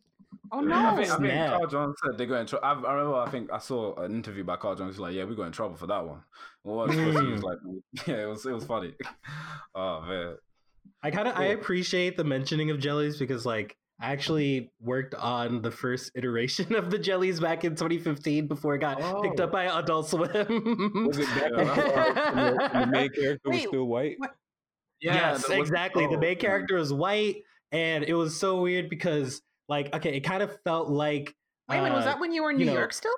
Oh 0.52 0.58
I 0.58 0.62
no! 0.62 0.96
think, 0.96 1.10
I 1.10 1.16
think 1.16 1.30
Snap. 1.30 1.50
Carl 1.50 1.66
Jones 1.66 1.96
said 2.04 2.18
they 2.18 2.26
got 2.26 2.40
in 2.40 2.46
trouble. 2.46 2.64
I, 2.66 2.72
I 2.72 2.92
remember, 2.94 3.16
I 3.18 3.28
think 3.30 3.52
I 3.52 3.58
saw 3.58 3.94
an 3.96 4.12
interview 4.12 4.44
by 4.44 4.56
Carl 4.56 4.74
Jones. 4.76 4.94
He's 4.94 5.00
like, 5.00 5.14
"Yeah, 5.14 5.24
we 5.24 5.34
got 5.34 5.44
in 5.46 5.52
trouble 5.52 5.76
for 5.76 5.86
that 5.88 6.06
one." 6.06 6.22
Well, 6.64 6.86
because 6.86 7.00
he 7.20 7.26
was 7.26 7.40
Mm. 7.40 7.42
like, 7.42 7.58
"Yeah, 8.06 8.22
it 8.22 8.26
was, 8.26 8.44
it 8.46 8.52
was 8.52 8.64
funny." 8.64 8.94
oh 9.74 10.00
man, 10.02 10.36
I 11.02 11.10
kind 11.10 11.28
of 11.28 11.36
I 11.36 11.46
appreciate 11.46 12.16
the 12.16 12.24
mentioning 12.24 12.70
of 12.70 12.78
jellies 12.80 13.18
because 13.18 13.44
like 13.46 13.76
I 14.00 14.12
actually 14.12 14.70
worked 14.80 15.14
on 15.14 15.60
the 15.62 15.70
first 15.70 16.12
iteration 16.14 16.74
of 16.76 16.90
the 16.90 16.98
jellies 16.98 17.40
back 17.40 17.64
in 17.64 17.72
2015 17.74 18.46
before 18.46 18.74
it 18.76 18.78
got 18.78 18.98
picked 19.22 19.40
Oh. 19.40 19.44
up 19.44 19.52
by 19.52 19.64
Adult 19.64 20.08
Swim. 20.08 21.04
was 21.06 21.18
it 21.18 21.26
back 21.26 21.50
Yeah, 21.50 21.56
when, 21.56 21.66
that's 21.66 22.34
when 22.34 22.56
the, 22.56 22.80
the 22.80 22.86
main 22.86 23.08
character 23.10 23.50
was 23.50 23.60
still 23.62 23.84
white? 23.86 24.14
what- 24.18 24.34
yeah, 25.00 25.14
yes, 25.14 25.46
that 25.46 25.58
was- 25.58 25.68
exactly. 25.68 26.06
the 26.06 26.16
oh, 26.16 26.20
main 26.20 26.36
character 26.38 26.74
was 26.76 26.92
white, 26.92 27.42
and 27.70 28.02
it 28.04 28.14
was 28.14 28.36
so 28.36 28.60
weird 28.62 28.88
because 28.90 29.42
like 29.68 29.94
okay, 29.94 30.16
it 30.16 30.20
kind 30.20 30.42
of 30.42 30.60
felt 30.62 30.88
like 30.88 31.34
Wait, 31.68 31.82
wait, 31.82 31.92
was 31.92 32.04
uh, 32.04 32.10
that 32.10 32.20
when 32.20 32.32
you 32.32 32.42
were 32.42 32.50
in 32.50 32.58
you 32.58 32.64
New 32.64 32.72
know, 32.72 32.78
York 32.78 32.92
still? 32.92 33.14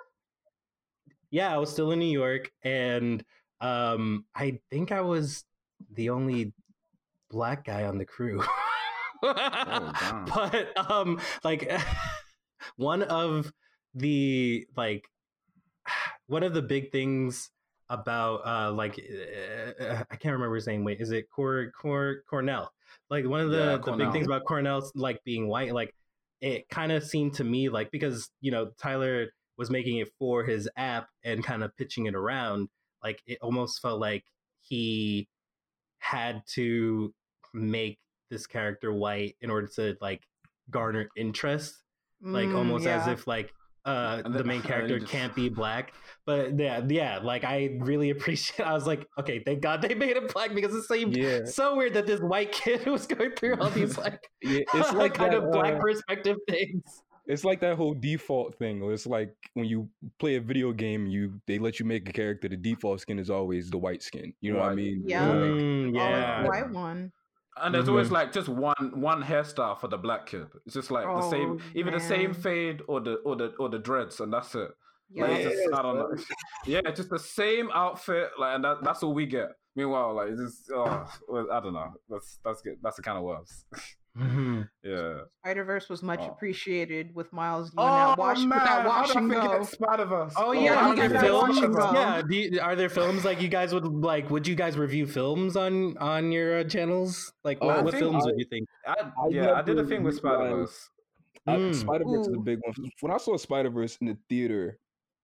yeah, 1.31 1.55
I 1.55 1.59
was 1.59 1.71
still 1.71 1.93
in 1.93 1.99
New 1.99 2.11
York, 2.11 2.51
and 2.65 3.25
um, 3.61 4.25
I 4.35 4.59
think 4.71 4.91
I 4.93 5.01
was 5.01 5.45
the 5.95 6.11
only 6.11 6.53
black 7.31 7.65
guy 7.65 7.85
on 7.85 7.99
the 7.99 8.05
crew. 8.05 8.43
Oh, 9.23 9.93
but 10.35 10.91
um, 10.91 11.21
like 11.45 11.71
one 12.77 13.03
of 13.05 13.53
the 13.95 14.67
like 14.77 15.09
one 16.27 16.43
of 16.43 16.55
the 16.55 16.63
big 16.63 16.91
things 16.91 17.51
about 17.89 18.47
uh 18.47 18.73
like 18.73 18.99
uh, 18.99 20.05
I 20.11 20.17
can't 20.17 20.33
remember 20.33 20.55
his 20.55 20.67
name. 20.67 20.85
Wait, 20.85 21.01
is 21.01 21.11
it 21.11 21.29
Cor 21.31 21.71
Cor 21.81 22.23
Cornell? 22.29 22.73
Like 23.09 23.27
one 23.27 23.41
of 23.41 23.51
the, 23.51 23.57
Yeah, 23.57 23.77
the 23.79 23.93
big 23.93 24.13
things 24.13 24.27
about 24.27 24.45
Cornell 24.45 24.89
like 24.95 25.23
being 25.25 25.49
white, 25.49 25.75
like 25.75 25.95
it 26.41 26.69
kind 26.69 26.93
of 26.93 27.05
seemed 27.05 27.35
to 27.35 27.45
me 27.45 27.69
like 27.69 27.91
because 27.91 28.31
you 28.41 28.51
know 28.51 28.71
Tyler 28.81 29.29
was 29.59 29.71
making 29.71 29.99
it 29.99 30.09
for 30.19 30.45
his 30.45 30.69
app 30.77 31.09
and 31.25 31.45
kind 31.45 31.63
of 31.63 31.77
pitching 31.77 32.07
it 32.07 32.15
around, 32.15 32.69
like 33.03 33.23
it 33.27 33.39
almost 33.43 33.81
felt 33.83 34.01
like 34.01 34.25
he 34.61 35.29
had 35.99 36.43
to 36.55 37.13
make 37.53 37.99
this 38.31 38.47
character 38.47 38.93
white 38.93 39.37
in 39.41 39.51
order 39.51 39.67
to 39.67 39.97
like 40.01 40.23
garner 40.71 41.09
interest 41.17 41.75
like 42.23 42.49
Mm, 42.49 42.57
almost 42.57 42.87
as 42.87 43.07
if 43.07 43.27
like 43.27 43.53
uh 43.85 44.23
the 44.29 44.45
main 44.45 44.61
character 44.71 44.99
just- 44.99 45.11
can't 45.11 45.35
be 45.35 45.49
black 45.49 45.93
but 46.27 46.59
yeah 46.59 46.83
yeah 46.89 47.19
like 47.23 47.45
i 47.45 47.77
really 47.81 48.11
appreciate 48.17 48.65
i 48.67 48.73
was 48.73 48.87
like 48.87 49.07
okay 49.19 49.43
thank 49.45 49.61
god 49.63 49.81
they 49.83 49.95
made 49.95 50.17
him 50.17 50.27
black 50.33 50.55
because 50.55 50.75
it 50.75 50.83
seemed 50.85 51.17
Yeah, 51.17 51.45
so 51.45 51.77
weird 51.77 51.95
that 51.95 52.07
this 52.07 52.21
white 52.21 52.53
kid 52.53 52.87
was 52.97 53.07
going 53.07 53.33
through 53.33 53.57
all 53.61 53.71
these 53.71 53.97
like 53.97 54.21
yeah. 54.43 54.61
It's 54.75 54.93
like 54.93 55.15
kind 55.15 55.33
that, 55.33 55.43
of 55.45 55.51
black 55.53 55.75
uh, 55.75 55.79
perspective 55.81 56.37
things 56.49 57.03
It's 57.27 57.45
like 57.45 57.61
that 57.61 57.77
whole 57.77 57.95
default 57.95 58.57
thing. 58.59 58.81
Where 58.83 58.93
it's 58.93 59.07
like 59.07 59.31
when 59.55 59.67
you 59.67 59.89
play 60.19 60.35
a 60.35 60.41
video 60.41 60.73
game, 60.73 61.07
you 61.07 61.39
they 61.47 61.59
let 61.61 61.79
you 61.79 61.87
make 61.87 62.09
a 62.09 62.13
character. 62.13 62.49
The 62.49 62.57
default 62.57 63.01
skin 63.01 63.21
is 63.21 63.31
always 63.31 63.71
the 63.71 63.79
white 63.79 64.03
skin. 64.03 64.35
You 64.41 64.55
know 64.55 64.61
what 64.61 64.73
I 64.73 64.75
mean? 64.75 65.05
Yeah. 65.07 65.29
Like, 65.29 65.37
Mm, 65.39 65.95
yeah 65.95 66.43
the 66.43 66.49
white 66.49 66.71
one. 66.71 67.13
And 67.57 67.75
there's 67.75 67.89
always 67.89 68.09
Mhm. 68.09 68.13
like 68.13 68.33
just 68.33 68.49
one 68.49 68.93
one 69.01 69.23
hairstyle 69.23 69.79
for 69.79 69.89
the 69.89 69.99
black 69.99 70.27
kid. 70.27 70.47
It's 70.67 70.75
just 70.75 70.91
like 70.91 71.05
the 71.07 71.29
same, 71.31 71.59
Oh, 71.61 71.79
either 71.79 71.91
the 71.91 72.01
same 72.01 72.33
fade 72.33 72.83
or 72.89 73.01
the 73.01 73.15
or 73.17 73.37
the 73.37 73.55
or 73.59 73.69
the 73.69 73.79
dreads, 73.79 74.21
and 74.21 74.33
that's 74.33 74.55
it. 74.55 74.71
Yeah. 75.11 75.25
Like, 75.25 75.33
it's 75.41 75.45
just, 75.51 75.63
Yes, 75.71 75.79
I 75.79 75.83
don't 75.83 75.97
know. 75.97 76.17
Yeah, 76.67 76.81
just 76.93 77.11
the 77.11 77.19
same 77.19 77.69
outfit, 77.75 78.31
like, 78.39 78.55
and 78.55 78.65
that, 78.65 78.85
that's 78.85 79.03
all 79.03 79.13
we 79.13 79.27
get. 79.27 79.49
Meanwhile, 79.75 80.15
like, 80.15 80.29
it's 80.31 80.41
just, 80.41 80.71
oh, 80.73 81.47
I 81.53 81.61
don't 81.61 81.73
know. 81.75 81.93
That's 82.09 82.39
that's 82.45 82.63
good. 82.63 82.77
That's 82.83 82.97
the 82.97 83.03
kind 83.03 83.19
of 83.19 83.25
worse. 83.25 83.65
Mhm. 84.19 84.69
yeah. 84.83 85.19
Spider 85.45 85.65
Verse 85.65 85.89
was 85.89 86.03
much 86.03 86.21
Oh. 86.23 86.29
appreciated 86.31 87.15
with 87.15 87.33
Miles 87.33 87.71
doing 87.71 87.87
that 87.87 88.19
wash 88.19 88.39
with 88.41 88.51
that 88.51 88.87
wash 88.87 89.15
and 89.15 89.31
go. 89.31 89.63
Spider 89.63 90.05
Verse. 90.05 90.35
Oh, 90.37 90.53
yeah, 90.53 90.75
are 90.75 90.89
you 90.91 90.97
there 90.97 91.09
got 91.09 91.23
that 91.23 91.33
watch 91.33 91.61
films? 91.61 91.77
Yeah, 91.95 92.23
do 92.29 92.37
you, 92.37 92.61
are 92.61 92.75
there 92.77 92.89
films 92.89 93.25
like 93.25 93.41
you 93.41 93.49
guys 93.49 93.73
would 93.73 93.87
like? 93.87 94.29
Would 94.31 94.47
you 94.49 94.55
guys 94.57 94.77
review 94.77 95.07
films 95.07 95.57
on 95.57 95.97
on 95.99 96.33
your 96.33 96.59
uh, 96.61 96.65
channels? 96.65 97.33
Like, 97.45 97.59
Oh, 97.61 97.67
what, 97.69 97.85
what 97.85 97.95
films 97.95 98.25
I- 98.25 98.31
would 98.31 98.39
you 98.39 98.47
think? 98.51 98.69
I, 98.87 98.95
I 99.01 99.29
yeah, 99.31 99.53
I 99.53 99.63
did 99.63 99.79
a 99.79 99.85
thing 99.87 100.03
with 100.03 100.23
realized- 100.23 100.41
Spider 100.43 100.57
Verse. 100.57 100.91
Mm. 101.49 101.75
Spider 101.75 102.05
Verse 102.05 102.27
is 102.29 102.35
a 102.37 102.41
big 102.41 102.59
one. 102.63 102.91
When 103.01 103.13
I 103.13 103.17
saw 103.17 103.37
Spider 103.37 103.71
Verse 103.71 103.97
in 104.01 104.09
the 104.09 104.19
theater, 104.29 104.79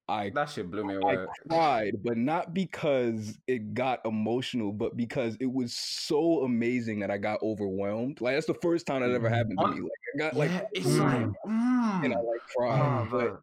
I 0.08 0.30
That 0.30 0.50
shit 0.50 0.70
blew 0.70 0.84
me 0.84 0.96
I 1.04 1.26
cried, 1.48 1.94
but 2.04 2.16
not 2.16 2.54
because 2.54 3.38
it 3.48 3.74
got 3.74 4.00
emotional, 4.04 4.72
but 4.72 4.96
because 4.96 5.36
it 5.40 5.52
was 5.52 5.74
so 5.74 6.42
amazing 6.42 7.00
that 7.00 7.10
I 7.10 7.18
got 7.18 7.42
overwhelmed. 7.42 8.20
Like 8.20 8.36
that's 8.36 8.46
the 8.46 8.54
first 8.54 8.86
time 8.86 9.02
that 9.02 9.10
ever 9.10 9.28
happened 9.28 9.58
to 9.60 9.66
me. 9.68 9.80
Like 9.80 9.90
I 10.14 10.18
got 10.18 10.36
like 10.36 10.50
yeah, 10.50 10.62
it's 10.72 10.86
mm. 10.86 11.00
like, 11.00 11.26
mm. 11.46 12.04
and 12.04 12.14
I 12.14 12.18
like 12.18 12.40
cried. 12.56 12.80
Oh, 12.80 13.08
but. 13.10 13.40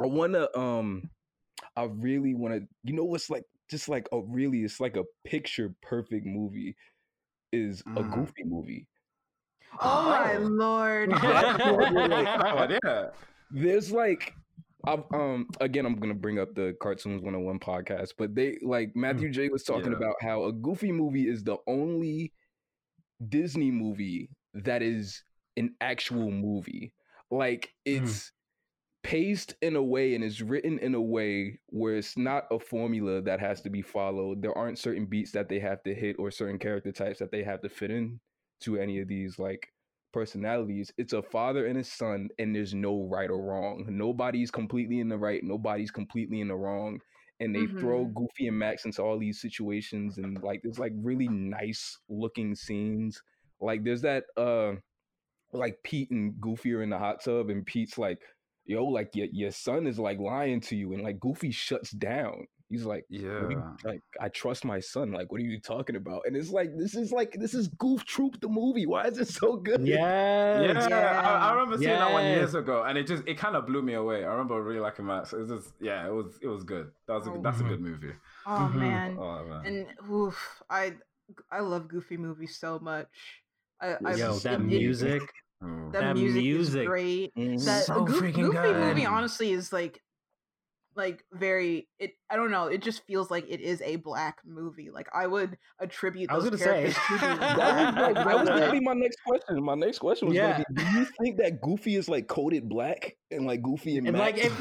I 0.00 0.06
wanna 0.06 0.46
um 0.56 1.10
I 1.76 1.84
really 1.84 2.34
wanna 2.34 2.60
you 2.84 2.94
know 2.94 3.04
what's 3.04 3.30
like 3.30 3.44
just 3.68 3.88
like 3.88 4.08
a 4.12 4.20
really 4.20 4.62
it's 4.62 4.80
like 4.80 4.96
a 4.96 5.04
picture 5.24 5.74
perfect 5.82 6.24
movie 6.24 6.76
is 7.52 7.80
a 7.80 8.02
Mm. 8.02 8.14
goofy 8.14 8.44
movie. 8.44 8.86
Oh 9.80 10.08
my 10.08 10.36
Oh. 10.36 10.40
lord. 10.40 11.10
oh, 11.12 12.78
yeah. 12.84 13.06
there's 13.50 13.90
like 13.90 14.34
I've, 14.92 15.04
um 15.12 15.46
again 15.60 15.86
I'm 15.86 15.96
gonna 15.96 16.14
bring 16.14 16.38
up 16.38 16.54
the 16.54 16.74
cartoons 16.80 17.22
101 17.22 17.58
podcast, 17.60 18.10
but 18.18 18.34
they 18.34 18.58
like 18.62 18.92
Matthew 18.94 19.30
J 19.30 19.48
was 19.48 19.62
talking 19.64 19.92
Yeah. 19.92 19.98
about 19.98 20.16
how 20.20 20.44
a 20.44 20.52
goofy 20.52 20.92
movie 20.92 21.28
is 21.28 21.42
the 21.44 21.56
only 21.66 22.32
Disney 23.28 23.70
movie 23.70 24.30
that 24.54 24.82
is 24.82 25.22
an 25.56 25.74
actual 25.80 26.30
movie. 26.30 26.92
Like 27.30 27.74
Mm. 27.86 27.96
it's 28.06 28.32
paced 29.02 29.54
in 29.62 29.76
a 29.76 29.82
way 29.82 30.14
and 30.14 30.24
is 30.24 30.42
written 30.42 30.78
in 30.80 30.94
a 30.94 31.00
way 31.00 31.58
where 31.68 31.96
it's 31.96 32.16
not 32.16 32.44
a 32.50 32.58
formula 32.58 33.22
that 33.22 33.40
has 33.40 33.60
to 33.62 33.70
be 33.70 33.80
followed. 33.82 34.42
There 34.42 34.56
aren't 34.56 34.78
certain 34.78 35.06
beats 35.06 35.32
that 35.32 35.48
they 35.48 35.58
have 35.60 35.82
to 35.84 35.94
hit 35.94 36.16
or 36.18 36.30
certain 36.30 36.58
character 36.58 36.92
types 36.92 37.18
that 37.20 37.30
they 37.30 37.42
have 37.44 37.60
to 37.62 37.68
fit 37.68 37.90
in 37.90 38.20
to 38.60 38.76
any 38.76 39.00
of 39.00 39.08
these 39.08 39.38
like 39.38 39.68
personalities. 40.12 40.92
It's 40.98 41.12
a 41.12 41.22
father 41.22 41.66
and 41.66 41.76
his 41.76 41.90
son, 41.90 42.28
and 42.38 42.54
there's 42.54 42.74
no 42.74 43.08
right 43.10 43.30
or 43.30 43.42
wrong. 43.42 43.86
Nobody's 43.88 44.50
completely 44.50 45.00
in 45.00 45.08
the 45.08 45.18
right, 45.18 45.42
nobody's 45.42 45.90
completely 45.90 46.40
in 46.40 46.48
the 46.48 46.56
wrong. 46.56 47.00
And 47.40 47.54
they 47.54 47.66
throw 47.66 48.04
Goofy 48.06 48.48
and 48.48 48.58
Max 48.58 48.84
into 48.84 49.00
all 49.00 49.18
these 49.18 49.40
situations, 49.40 50.18
and 50.18 50.42
like 50.42 50.60
there's 50.62 50.78
like 50.78 50.92
really 50.96 51.28
nice 51.28 51.98
looking 52.08 52.54
scenes. 52.56 53.22
Like 53.60 53.84
there's 53.84 54.02
that 54.02 54.24
uh 54.36 54.72
like 55.52 55.78
Pete 55.84 56.10
and 56.10 56.40
Goofy 56.40 56.74
are 56.74 56.82
in 56.82 56.90
the 56.90 56.98
hot 56.98 57.22
tub, 57.22 57.48
and 57.48 57.64
Pete's 57.64 57.96
like, 57.96 58.18
yo, 58.64 58.84
like 58.84 59.14
your 59.14 59.28
your 59.32 59.50
son 59.52 59.86
is 59.86 59.98
like 59.98 60.18
lying 60.18 60.60
to 60.62 60.76
you, 60.76 60.92
and 60.92 61.02
like 61.02 61.20
Goofy 61.20 61.50
shuts 61.52 61.90
down. 61.90 62.46
He's 62.70 62.84
like, 62.84 63.04
what 63.08 63.20
you- 63.20 63.50
Yeah. 63.50 63.72
like 63.90 64.02
I 64.20 64.28
trust 64.28 64.64
my 64.64 64.78
son. 64.80 65.10
Like, 65.12 65.32
what 65.32 65.40
are 65.40 65.44
you 65.44 65.58
talking 65.58 65.96
about? 65.96 66.22
And 66.26 66.36
it's 66.36 66.50
like 66.50 66.76
this 66.76 66.94
is 66.94 67.10
like 67.12 67.32
this 67.32 67.54
is 67.54 67.68
Goof 67.68 68.04
Troop 68.04 68.40
the 68.40 68.48
movie. 68.48 68.84
Why 68.86 69.06
is 69.06 69.18
it 69.18 69.28
so 69.28 69.56
good? 69.56 69.86
Yeah, 69.86 70.60
Yeah, 70.60 71.20
I, 71.24 71.48
I 71.48 71.52
remember 71.54 71.78
seeing 71.78 71.90
that 71.90 72.12
one 72.12 72.24
years 72.26 72.54
ago, 72.54 72.84
and 72.84 72.98
it 72.98 73.06
just 73.06 73.22
it 73.26 73.38
kind 73.38 73.56
of 73.56 73.66
blew 73.66 73.80
me 73.80 73.94
away. 73.94 74.24
I 74.24 74.28
remember 74.28 74.62
really 74.62 74.80
liking 74.80 75.06
Max. 75.06 75.32
It 75.32 75.38
was 75.38 75.48
just 75.48 75.72
yeah, 75.80 76.06
it 76.06 76.12
was 76.12 76.38
it 76.42 76.48
was 76.48 76.62
good. 76.64 76.90
That 77.06 77.14
was 77.14 77.26
a, 77.26 77.30
Oh. 77.32 77.40
that's 77.42 77.60
a 77.60 77.64
Mhm. 77.64 77.68
good 77.68 77.80
movie. 77.80 78.12
Oh 78.46 78.70
Mhm. 78.70 78.74
man. 78.74 79.16
Oh 79.18 79.44
man, 79.44 79.66
And 79.66 79.86
oof, 80.10 80.62
I 80.68 80.94
I 81.50 81.60
love 81.60 81.88
Goofy 81.88 82.16
movies 82.16 82.56
so 82.58 82.78
much. 82.78 83.08
I, 83.80 83.96
I 84.04 84.14
Yo, 84.14 84.34
that 84.40 84.54
it- 84.54 84.60
music. 84.60 85.22
Mm. 85.62 85.92
that, 85.92 86.00
that 86.02 86.14
music, 86.16 86.42
music. 86.42 86.82
is 86.82 86.86
great. 86.86 87.34
Mhm. 87.34 87.64
That 87.64 87.84
So 87.84 88.04
Goof- 88.04 88.20
freaking 88.22 88.52
Goofy 88.52 88.72
movie 88.74 89.06
honestly 89.06 89.50
is 89.52 89.72
like 89.72 90.00
like 90.98 91.24
very 91.32 91.88
it 91.98 92.12
I 92.28 92.36
don't 92.36 92.50
know, 92.50 92.66
it 92.66 92.82
just 92.82 93.06
feels 93.06 93.30
like 93.30 93.46
it 93.48 93.60
is 93.60 93.80
a 93.80 93.96
black 93.96 94.40
movie. 94.44 94.90
Like 94.90 95.08
I 95.14 95.26
would 95.26 95.56
attribute 95.80 96.30
I 96.30 96.34
was 96.36 96.44
gonna 96.44 96.58
say. 96.58 96.64
characters 96.64 96.94
to 96.94 97.18
That 97.56 97.74
was, 97.76 97.94
like, 97.94 98.16
Like, 98.16 98.26
that 98.26 98.40
was 98.40 98.48
gonna 98.48 98.72
be 98.72 98.80
my 98.84 98.92
next 98.94 99.18
question. 99.26 99.62
My 99.62 99.74
next 99.74 100.00
question 100.00 100.28
was 100.28 100.36
Yeah. 100.36 100.52
gonna 100.52 100.64
be: 100.68 100.82
Do 100.82 100.98
you 101.00 101.06
think 101.20 101.38
that 101.38 101.62
Goofy 101.62 101.94
is 101.96 102.08
like 102.08 102.26
coded 102.28 102.68
black 102.68 103.16
and 103.30 103.46
like 103.46 103.62
Goofy 103.62 103.96
and, 103.96 104.08
and 104.08 104.18
like 104.18 104.36
if 104.36 104.52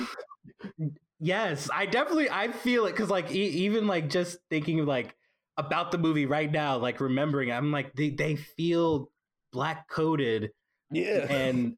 yes 1.19 1.67
i 1.73 1.85
definitely 1.85 2.29
i 2.29 2.51
feel 2.51 2.85
it 2.85 2.91
because 2.91 3.09
like 3.09 3.31
e- 3.31 3.47
even 3.65 3.87
like 3.87 4.07
just 4.07 4.37
thinking 4.49 4.85
like 4.85 5.15
about 5.57 5.91
the 5.91 5.97
movie 5.97 6.27
right 6.27 6.51
now 6.51 6.77
like 6.77 6.99
remembering 6.99 7.51
i'm 7.51 7.71
like 7.71 7.91
they, 7.95 8.11
they 8.11 8.35
feel 8.35 9.09
black 9.51 9.89
coded 9.89 10.51
yeah, 10.91 11.25
and 11.29 11.75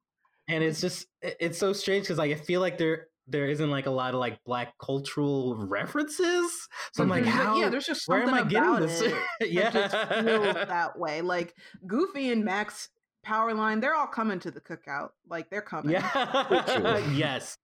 and 0.50 0.64
it's 0.64 0.82
just 0.82 1.08
it's 1.22 1.58
so 1.58 1.72
strange 1.72 2.04
because 2.04 2.18
like 2.18 2.32
i 2.32 2.36
feel 2.36 2.60
like 2.60 2.78
they're 2.78 3.08
there 3.30 3.46
isn't 3.48 3.70
like 3.70 3.86
a 3.86 3.92
lot 3.92 4.14
of 4.14 4.20
like 4.20 4.44
black 4.44 4.74
cultural 4.80 5.56
references. 5.56 6.68
So 6.94 7.04
I'm 7.04 7.10
like, 7.10 7.24
There's, 7.24 7.36
how? 7.36 7.60
yeah, 7.60 7.70
there's 7.70 7.86
just 7.86 8.08
where 8.08 8.24
am 8.24 8.34
I 8.34 8.44
getting 8.44 8.70
about 8.70 8.82
this? 8.82 9.02
it 9.02 9.50
yeah, 9.52 9.70
that 9.72 9.92
just 9.92 10.26
feels 10.26 10.54
that 10.56 10.98
way. 11.00 11.22
Like 11.22 11.54
Goofy 11.86 12.32
and 12.32 12.44
Max 12.44 12.90
Powerline, 13.26 13.82
they're 13.82 13.96
all 13.96 14.08
coming 14.08 14.40
to 14.40 14.52
the 14.52 14.62
cookout. 14.62 15.10
Like 15.30 15.50
they're 15.50 15.62
coming. 15.62 15.92
yeah, 15.92 16.98
yes, 17.14 17.58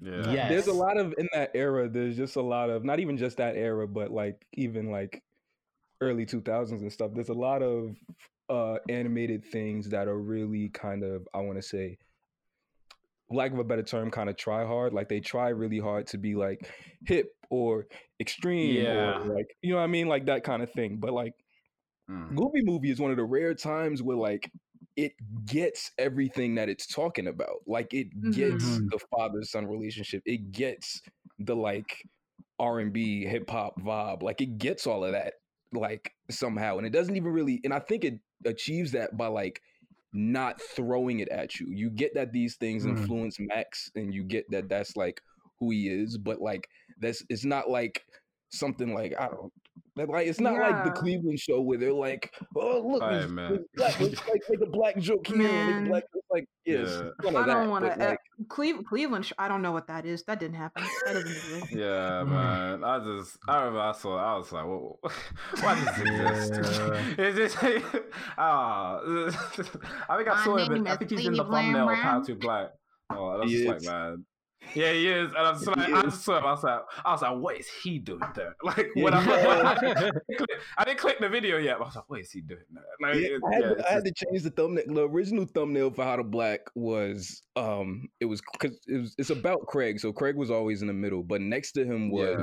Yeah. 0.00 0.30
yes. 0.30 0.48
There's 0.48 0.66
a 0.68 0.72
lot 0.72 0.96
of 0.96 1.14
in 1.18 1.28
that 1.34 1.50
era. 1.54 1.88
There's 1.88 2.16
just 2.16 2.36
a 2.36 2.42
lot 2.42 2.70
of 2.70 2.84
not 2.84 3.00
even 3.00 3.16
just 3.18 3.36
that 3.36 3.56
era, 3.56 3.86
but 3.86 4.10
like 4.10 4.46
even 4.54 4.90
like 4.90 5.22
early 6.00 6.24
2000s 6.26 6.70
and 6.80 6.92
stuff. 6.92 7.10
There's 7.14 7.28
a 7.28 7.34
lot 7.34 7.62
of 7.62 7.96
uh 8.48 8.78
animated 8.88 9.44
things 9.44 9.88
that 9.90 10.08
are 10.08 10.18
really 10.18 10.68
kind 10.70 11.04
of 11.04 11.26
I 11.32 11.38
want 11.40 11.56
to 11.58 11.62
say 11.62 11.98
lack 13.34 13.52
of 13.52 13.58
a 13.58 13.64
better 13.64 13.82
term 13.82 14.10
kind 14.10 14.28
of 14.30 14.36
try 14.36 14.64
hard 14.66 14.92
like 14.92 15.08
they 15.08 15.20
try 15.20 15.48
really 15.48 15.78
hard 15.78 16.06
to 16.06 16.18
be 16.18 16.34
like 16.34 16.70
hip 17.06 17.30
or 17.50 17.86
extreme 18.20 18.84
Yeah. 18.84 19.18
or 19.22 19.34
like 19.34 19.46
you 19.62 19.70
know 19.72 19.76
what 19.78 19.84
i 19.84 19.88
mean 19.88 20.08
like 20.08 20.26
that 20.26 20.44
kind 20.44 20.62
of 20.62 20.70
thing 20.72 20.98
but 20.98 21.12
like 21.12 21.34
Mm. 22.10 22.34
Goofy 22.36 22.62
movie 22.64 22.90
is 22.90 23.00
one 23.00 23.10
of 23.10 23.16
the 23.16 23.24
rare 23.24 23.54
times 23.54 24.02
where 24.02 24.16
like 24.16 24.50
it 24.96 25.12
gets 25.46 25.92
everything 25.98 26.56
that 26.56 26.68
it's 26.68 26.86
talking 26.86 27.26
about. 27.28 27.58
Like 27.66 27.94
it 27.94 28.08
gets 28.30 28.80
Mhm. 28.80 28.90
the 28.90 28.98
father 29.10 29.42
son 29.42 29.66
relationship. 29.66 30.22
It 30.26 30.50
gets 30.52 31.00
the 31.38 31.54
like 31.56 32.02
R 32.58 32.80
and 32.80 32.92
B 32.92 33.24
hip 33.24 33.48
hop 33.48 33.80
vibe. 33.80 34.22
Like 34.22 34.40
it 34.40 34.58
gets 34.58 34.86
all 34.86 35.04
of 35.04 35.12
that 35.12 35.34
like 35.72 36.12
somehow, 36.30 36.76
and 36.78 36.86
it 36.86 36.90
doesn't 36.90 37.16
even 37.16 37.32
really. 37.32 37.60
And 37.64 37.72
I 37.72 37.78
think 37.78 38.04
it 38.04 38.20
achieves 38.44 38.92
that 38.92 39.16
by 39.16 39.28
like 39.28 39.62
not 40.12 40.60
throwing 40.60 41.20
it 41.20 41.28
at 41.28 41.58
you. 41.60 41.66
You 41.70 41.90
get 41.90 42.14
that 42.14 42.32
these 42.32 42.56
things 42.56 42.84
Mm. 42.84 42.90
influence 42.90 43.38
Max, 43.40 43.90
and 43.94 44.12
you 44.14 44.24
get 44.24 44.50
that 44.50 44.68
that's 44.68 44.96
like 44.96 45.20
who 45.58 45.70
he 45.70 45.88
is. 45.88 46.18
But 46.18 46.40
like 46.40 46.68
that's 47.00 47.24
it's 47.28 47.44
not 47.44 47.70
like 47.70 48.04
something 48.50 48.94
like 48.94 49.14
I 49.18 49.28
don't. 49.28 49.52
That, 49.96 50.08
Like 50.08 50.26
it's 50.26 50.40
not 50.40 50.54
like 50.54 50.84
the 50.84 50.90
Cleveland 50.90 51.38
show 51.38 51.60
where 51.60 51.78
they're 51.78 51.92
like, 51.92 52.32
"Oh, 52.56 52.80
look, 52.92 53.02
Hey, 53.02 53.20
this, 53.20 53.30
man. 53.30 53.64
black, 53.74 54.00
let's 54.00 54.20
like 54.28 54.40
make 54.48 54.60
a 54.60 54.70
black 54.70 54.96
joke 54.98 55.26
here, 55.26 55.36
and 55.36 55.44
make 55.46 55.66
Man. 55.82 55.88
black 55.88 56.04
like 56.30 56.46
yes." 56.64 56.88
Yeah. 57.22 57.30
none 57.30 57.36
I 57.36 57.46
don't 57.46 57.68
want 57.70 57.84
to. 57.84 57.94
like, 57.98 58.18
Cleve- 58.48 58.84
Cleveland. 58.88 59.26
sh- 59.26 59.32
I 59.38 59.48
don't 59.48 59.60
know 59.62 59.72
what 59.72 59.86
that 59.88 60.06
is. 60.06 60.22
That 60.24 60.40
didn't 60.40 60.56
happen. 60.56 60.82
That 61.06 61.12
doesn't 61.14 61.30
exist. 61.30 61.72
Yeah, 61.72 62.22
Mm. 62.24 62.28
man. 62.28 62.84
I 62.84 62.98
just, 63.00 63.38
I 63.48 63.58
remember 63.58 63.80
I 63.80 63.92
saw, 63.92 64.16
I 64.16 64.36
was 64.38 64.50
like, 64.52 64.64
whoa, 64.64 64.98
why 65.60 65.74
does 65.74 65.84
this 65.96 66.48
exist? 66.48 66.80
Yeah. 66.82 67.14
It's 67.18 67.36
just, 67.54 67.56
ah, 68.38 68.98
I 70.08 70.16
think 70.16 70.28
I 70.28 70.44
saw 70.44 70.56
him. 70.56 70.86
I 70.86 70.96
think 70.96 71.10
he's 71.10 71.26
in 71.26 71.34
the 71.34 71.44
thumbnail 71.44 71.88
of 71.88 71.96
How 71.98 72.22
to 72.22 72.34
Black. 72.34 72.68
Oh, 73.10 73.32
and 73.32 73.42
I 73.42 73.46
just 73.46 73.66
like, 73.66 73.82
man. 73.82 74.24
Yeah, 74.74 74.92
he 74.92 75.08
is. 75.08 75.28
And 75.28 75.38
I'm 75.38 75.54
just 75.54 75.66
like, 75.66 75.78
I 75.92 76.02
just 76.02 76.22
saw 76.24 76.38
him. 76.38 76.44
I 76.46 76.52
was 76.52 76.62
like, 76.62 76.80
I 77.04 77.12
was 77.12 77.22
like, 77.22 77.36
what 77.36 77.56
is 77.58 77.68
he 77.82 77.98
doing 77.98 78.22
there? 78.34 78.54
Like, 78.62 78.86
Yeah, 78.94 79.04
when 79.04 79.14
I, 79.14 79.74
didn't 79.80 79.96
click, 80.38 80.50
I 80.78 80.84
didn't 80.84 80.98
click 80.98 81.18
the 81.20 81.28
video 81.28 81.58
yet. 81.58 81.76
I 81.76 81.80
was 81.80 81.96
like, 81.96 82.08
what 82.08 82.20
is 82.20 82.30
he 82.30 82.40
doing 82.40 82.62
there? 82.70 82.84
Like, 83.00 83.20
Yeah, 83.20 83.28
it- 83.36 83.42
I, 83.44 83.54
had 83.54 83.62
yeah, 83.64 83.74
to, 83.74 83.88
I 83.88 83.92
had 83.92 84.04
to 84.04 84.12
change 84.12 84.42
the 84.44 84.50
thumbnail. 84.50 84.84
The 84.88 85.08
original 85.08 85.44
thumbnail 85.46 85.90
for 85.90 86.04
How 86.04 86.16
to 86.16 86.24
Black 86.24 86.60
was 86.74 87.42
um, 87.56 88.08
it 88.20 88.24
was 88.26 88.40
because 88.52 88.78
it 88.86 88.98
was 88.98 89.14
it's 89.18 89.30
about 89.30 89.66
Craig. 89.66 90.00
So 90.00 90.12
Craig 90.12 90.36
was 90.36 90.50
always 90.50 90.80
in 90.80 90.88
the 90.88 90.94
middle, 90.94 91.22
but 91.22 91.40
next 91.40 91.72
to 91.72 91.84
him 91.84 92.10
was 92.10 92.38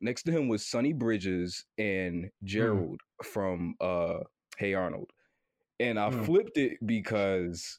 next 0.00 0.24
to 0.24 0.32
him 0.32 0.48
was 0.48 0.66
Sonny 0.68 0.92
Bridges 0.92 1.64
and 1.78 2.28
Gerald 2.44 3.00
from 3.22 3.74
uh 3.80 4.18
Hey 4.58 4.74
Arnold. 4.74 5.10
And 5.80 5.98
I 5.98 6.10
Hmm. 6.10 6.22
flipped 6.24 6.58
it 6.58 6.78
because 6.84 7.78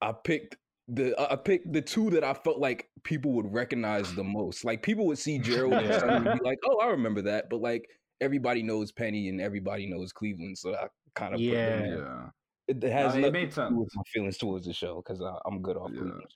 I 0.00 0.12
picked 0.12 0.56
the 0.88 1.18
I 1.20 1.32
I 1.32 1.36
picked 1.36 1.72
the 1.72 1.82
two 1.82 2.10
that 2.10 2.24
I 2.24 2.34
felt 2.34 2.58
like 2.58 2.88
people 3.02 3.32
would 3.32 3.52
recognize 3.52 4.14
the 4.14 4.24
most. 4.24 4.64
Like 4.64 4.82
people 4.82 5.06
would 5.06 5.18
see 5.18 5.38
Gerald 5.38 5.74
and 5.74 5.86
Yeah. 5.88 5.98
Sonny 5.98 6.28
and 6.30 6.38
be 6.38 6.44
like, 6.44 6.58
"Oh, 6.64 6.78
I 6.78 6.88
remember 6.90 7.22
that," 7.22 7.48
but 7.50 7.60
like 7.60 7.88
everybody 8.20 8.62
knows 8.62 8.92
Penny 8.92 9.28
and 9.28 9.40
everybody 9.40 9.86
knows 9.86 10.12
Cleveland, 10.12 10.56
so 10.58 10.74
I 10.74 10.86
kind 11.14 11.34
of 11.34 11.40
put 11.40 11.50
them 11.50 11.98
Yeah. 11.98 12.28
It, 12.68 12.82
it 12.82 12.92
has 12.92 13.12
I 13.14 13.16
mean, 13.16 13.24
it 13.26 13.32
made 13.32 13.48
to 13.50 13.54
sense. 13.54 13.70
do 13.70 13.78
with 13.80 13.88
my 13.94 14.02
feelings 14.12 14.38
towards 14.38 14.66
the 14.66 14.72
show 14.72 14.96
because 15.04 15.20
I'm 15.44 15.62
good 15.62 15.76
off 15.76 15.90
Yeah. 15.92 16.00
Cleveland. 16.00 16.32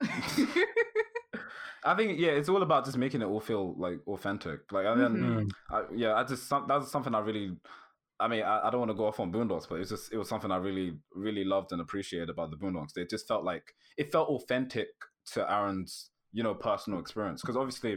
I 1.82 1.94
think 1.94 2.18
yeah, 2.18 2.30
it's 2.32 2.48
all 2.50 2.62
about 2.62 2.84
just 2.84 2.98
making 2.98 3.22
it 3.22 3.24
all 3.24 3.40
feel 3.40 3.74
like 3.78 4.00
authentic. 4.06 4.70
Like 4.70 4.84
and 4.86 5.00
then 5.00 5.16
Mhm. 5.16 5.44
Mm. 5.46 5.50
I, 5.70 5.82
yeah, 5.94 6.14
I 6.14 6.24
just 6.24 6.46
some, 6.46 6.66
that 6.68 6.76
was 6.80 6.90
something 6.90 7.14
I 7.14 7.20
really. 7.20 7.56
I 8.20 8.28
mean, 8.28 8.42
I, 8.42 8.66
I 8.66 8.70
don't 8.70 8.80
want 8.80 8.90
to 8.90 8.96
go 8.96 9.06
off 9.06 9.20
on 9.20 9.32
Boondocks, 9.32 9.68
but 9.68 9.80
it's 9.80 9.90
just 9.90 10.12
it 10.12 10.18
was 10.18 10.28
something 10.28 10.50
I 10.50 10.56
really 10.56 10.92
really 11.14 11.44
loved 11.44 11.72
and 11.72 11.80
appreciated 11.80 12.30
about 12.30 12.50
the 12.50 12.56
Boondocks. 12.56 12.96
It 12.96 13.10
just 13.10 13.26
felt 13.26 13.44
like 13.44 13.64
it 13.96 14.12
felt 14.12 14.28
authentic 14.28 14.88
to 15.32 15.50
Aaron's 15.50 16.10
you 16.32 16.42
know 16.42 16.54
personal 16.54 17.00
experience. 17.00 17.40
Because 17.40 17.56
obviously, 17.56 17.96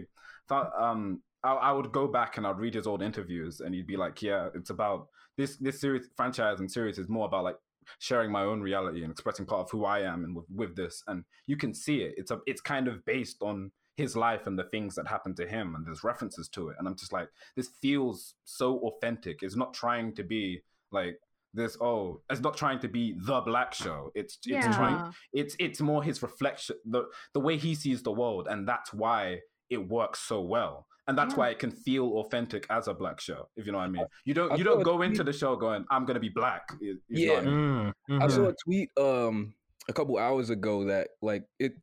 th- 0.50 0.62
um, 0.80 1.22
I, 1.44 1.54
I 1.54 1.72
would 1.72 1.92
go 1.92 2.08
back 2.08 2.38
and 2.38 2.48
I'd 2.48 2.60
read 2.60 2.74
his 2.74 2.88
old 2.88 3.02
interviews 3.02 3.60
and 3.60 3.76
he'd 3.76 3.88
be 3.88 3.98
like, 3.98 4.22
yeah, 4.22 4.48
it's 4.56 4.70
about 4.70 5.08
this 5.38 5.58
this 5.58 5.82
series 5.82 6.10
franchise 6.16 6.60
and 6.60 6.72
series 6.72 6.98
is 6.98 7.10
more 7.10 7.26
about 7.26 7.44
like 7.44 7.58
sharing 8.00 8.32
my 8.32 8.44
own 8.44 8.62
reality 8.62 9.04
and 9.04 9.12
expressing 9.12 9.46
part 9.46 9.62
of 9.62 9.72
who 9.72 9.86
I 9.86 10.00
am 10.00 10.24
and 10.24 10.36
with, 10.36 10.46
with 10.54 10.76
this. 10.76 11.04
And 11.08 11.24
you 11.48 11.58
can 11.58 11.74
see 11.74 11.98
it. 11.98 12.14
It's 12.18 12.32
a 12.32 12.40
it's 12.46 12.62
kind 12.62 12.88
of 12.88 13.04
based 13.06 13.38
on 13.42 13.72
his 13.96 14.16
life 14.16 14.48
and 14.48 14.58
the 14.58 14.64
things 14.66 14.96
that 14.96 15.08
happened 15.08 15.38
to 15.38 15.48
him 15.48 15.76
and 15.76 15.86
there's 15.86 16.04
references 16.04 16.48
to 16.50 16.70
it 16.70 16.76
and 16.80 16.88
I'm 16.88 16.96
just 16.96 17.14
like 17.14 17.30
this 17.56 17.70
feels 17.82 18.34
so 18.44 18.80
authentic 18.80 19.40
it's 19.44 19.56
not 19.56 19.74
trying 19.74 20.16
to 20.16 20.24
be 20.24 20.62
like 20.92 21.20
this 21.54 21.78
oh 21.80 22.22
it's 22.32 22.42
not 22.42 22.58
trying 22.58 22.80
to 22.80 22.88
be 22.88 23.16
the 23.26 23.40
black 23.42 23.74
show 23.74 24.12
it's 24.16 24.40
it's 24.48 24.66
trying 24.76 25.14
it's 25.34 25.56
it's 25.60 25.80
more 25.82 26.04
his 26.04 26.24
reflection 26.24 26.76
the 26.86 27.04
the 27.34 27.40
way 27.40 27.56
he 27.58 27.76
sees 27.76 28.02
the 28.02 28.12
world 28.12 28.48
and 28.50 28.68
that's 28.68 28.92
why 28.92 29.40
it 29.70 29.88
works 29.88 30.20
so 30.22 30.42
well 30.42 30.88
and 31.08 31.16
that's 31.18 31.34
Yeah. 31.34 31.40
why 31.40 31.50
it 31.50 31.60
can 31.60 31.70
feel 31.70 32.06
authentic 32.22 32.66
as 32.72 32.88
a 32.88 32.94
black 32.96 33.20
show 33.22 33.48
if 33.56 33.68
you 33.68 33.72
know 33.72 33.78
what 33.78 33.84
i 33.84 33.90
mean 33.90 34.06
you 34.26 34.34
don't 34.34 34.54
I 34.54 34.56
you 34.56 34.64
don't 34.64 34.82
go 34.82 34.98
tweet- 34.98 35.10
into 35.12 35.24
the 35.24 35.34
show 35.34 35.56
going 35.56 35.86
i'm 35.92 36.06
gonna 36.08 36.20
be 36.20 36.30
black 36.30 36.64
you, 36.82 36.98
you 37.10 37.28
know 37.28 37.36
I 37.38 37.42
mean? 37.42 37.94
Mm. 38.10 38.24
I 38.24 38.28
saw 38.28 38.40
Mhm. 38.40 38.50
a 38.50 38.56
tweet 38.64 38.90
um 38.98 39.54
a 39.88 39.94
couple 39.94 40.18
hours 40.18 40.50
ago 40.50 40.86
that 40.86 41.10
like 41.22 41.44
it 41.60 41.74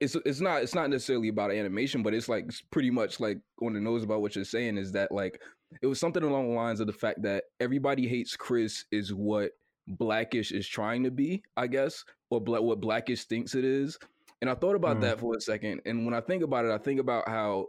it's 0.00 0.16
it's 0.24 0.40
not 0.40 0.62
it's 0.62 0.74
not 0.74 0.90
necessarily 0.90 1.28
about 1.28 1.52
animation, 1.52 2.02
but 2.02 2.14
it's 2.14 2.28
like 2.28 2.44
it's 2.48 2.62
pretty 2.70 2.90
much 2.90 3.20
like 3.20 3.38
on 3.62 3.74
the 3.74 3.80
nose 3.80 4.02
about 4.02 4.22
what 4.22 4.34
you're 4.34 4.44
saying 4.44 4.78
is 4.78 4.92
that 4.92 5.12
like 5.12 5.40
it 5.82 5.86
was 5.86 6.00
something 6.00 6.22
along 6.22 6.48
the 6.48 6.54
lines 6.54 6.80
of 6.80 6.86
the 6.86 6.92
fact 6.92 7.22
that 7.22 7.44
everybody 7.60 8.08
hates 8.08 8.34
Chris 8.36 8.84
is 8.90 9.12
what 9.14 9.52
Blackish 9.86 10.52
is 10.52 10.66
trying 10.66 11.04
to 11.04 11.10
be, 11.10 11.42
I 11.56 11.66
guess, 11.66 12.04
or 12.30 12.40
bla- 12.40 12.62
what 12.62 12.80
Blackish 12.80 13.24
thinks 13.24 13.54
it 13.54 13.64
is. 13.64 13.98
And 14.40 14.48
I 14.48 14.54
thought 14.54 14.74
about 14.76 14.96
Mm. 14.98 15.00
that 15.02 15.20
for 15.20 15.36
a 15.36 15.40
second, 15.40 15.82
and 15.84 16.04
when 16.06 16.14
I 16.14 16.20
think 16.20 16.42
about 16.42 16.64
it, 16.64 16.70
I 16.70 16.78
think 16.78 16.98
about 16.98 17.28
how 17.28 17.66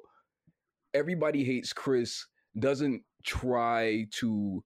everybody 0.93 1.43
hates 1.43 1.73
Chris 1.73 2.25
doesn't 2.59 3.03
try 3.23 4.05
to 4.11 4.63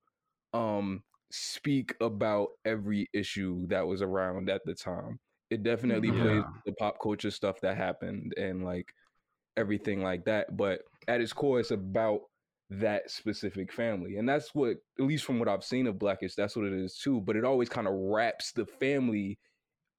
um 0.54 1.04
speak 1.32 1.96
about 2.00 2.50
every 2.64 3.10
issue 3.14 3.68
that 3.68 3.86
was 3.86 4.02
around 4.02 4.50
at 4.50 4.62
the 4.66 4.74
time. 4.74 5.20
It 5.56 5.64
definitely 5.64 6.12
Mhm. 6.12 6.22
plays 6.22 6.44
the 6.66 6.74
pop 6.74 7.00
culture 7.02 7.32
stuff 7.32 7.62
that 7.62 7.78
happened 7.78 8.34
and 8.38 8.64
like 8.66 8.94
everything 9.56 10.04
like 10.04 10.26
that. 10.26 10.58
But 10.58 10.82
at 11.08 11.22
its 11.22 11.32
core, 11.34 11.60
it's 11.62 11.72
about 11.72 12.22
that 12.70 13.10
specific 13.10 13.72
family. 13.72 14.18
And 14.18 14.28
that's 14.28 14.54
what, 14.54 14.78
at 15.00 15.06
least 15.06 15.24
from 15.24 15.40
what 15.40 15.48
I've 15.48 15.64
seen 15.64 15.88
of 15.88 15.98
Blackish, 15.98 16.36
that's 16.36 16.56
what 16.58 16.66
it 16.66 16.74
is 16.74 16.98
too. 16.98 17.22
But 17.22 17.38
it 17.38 17.46
always 17.46 17.70
kind 17.70 17.88
of 17.88 17.94
wraps 17.94 18.52
the 18.52 18.66
family 18.66 19.40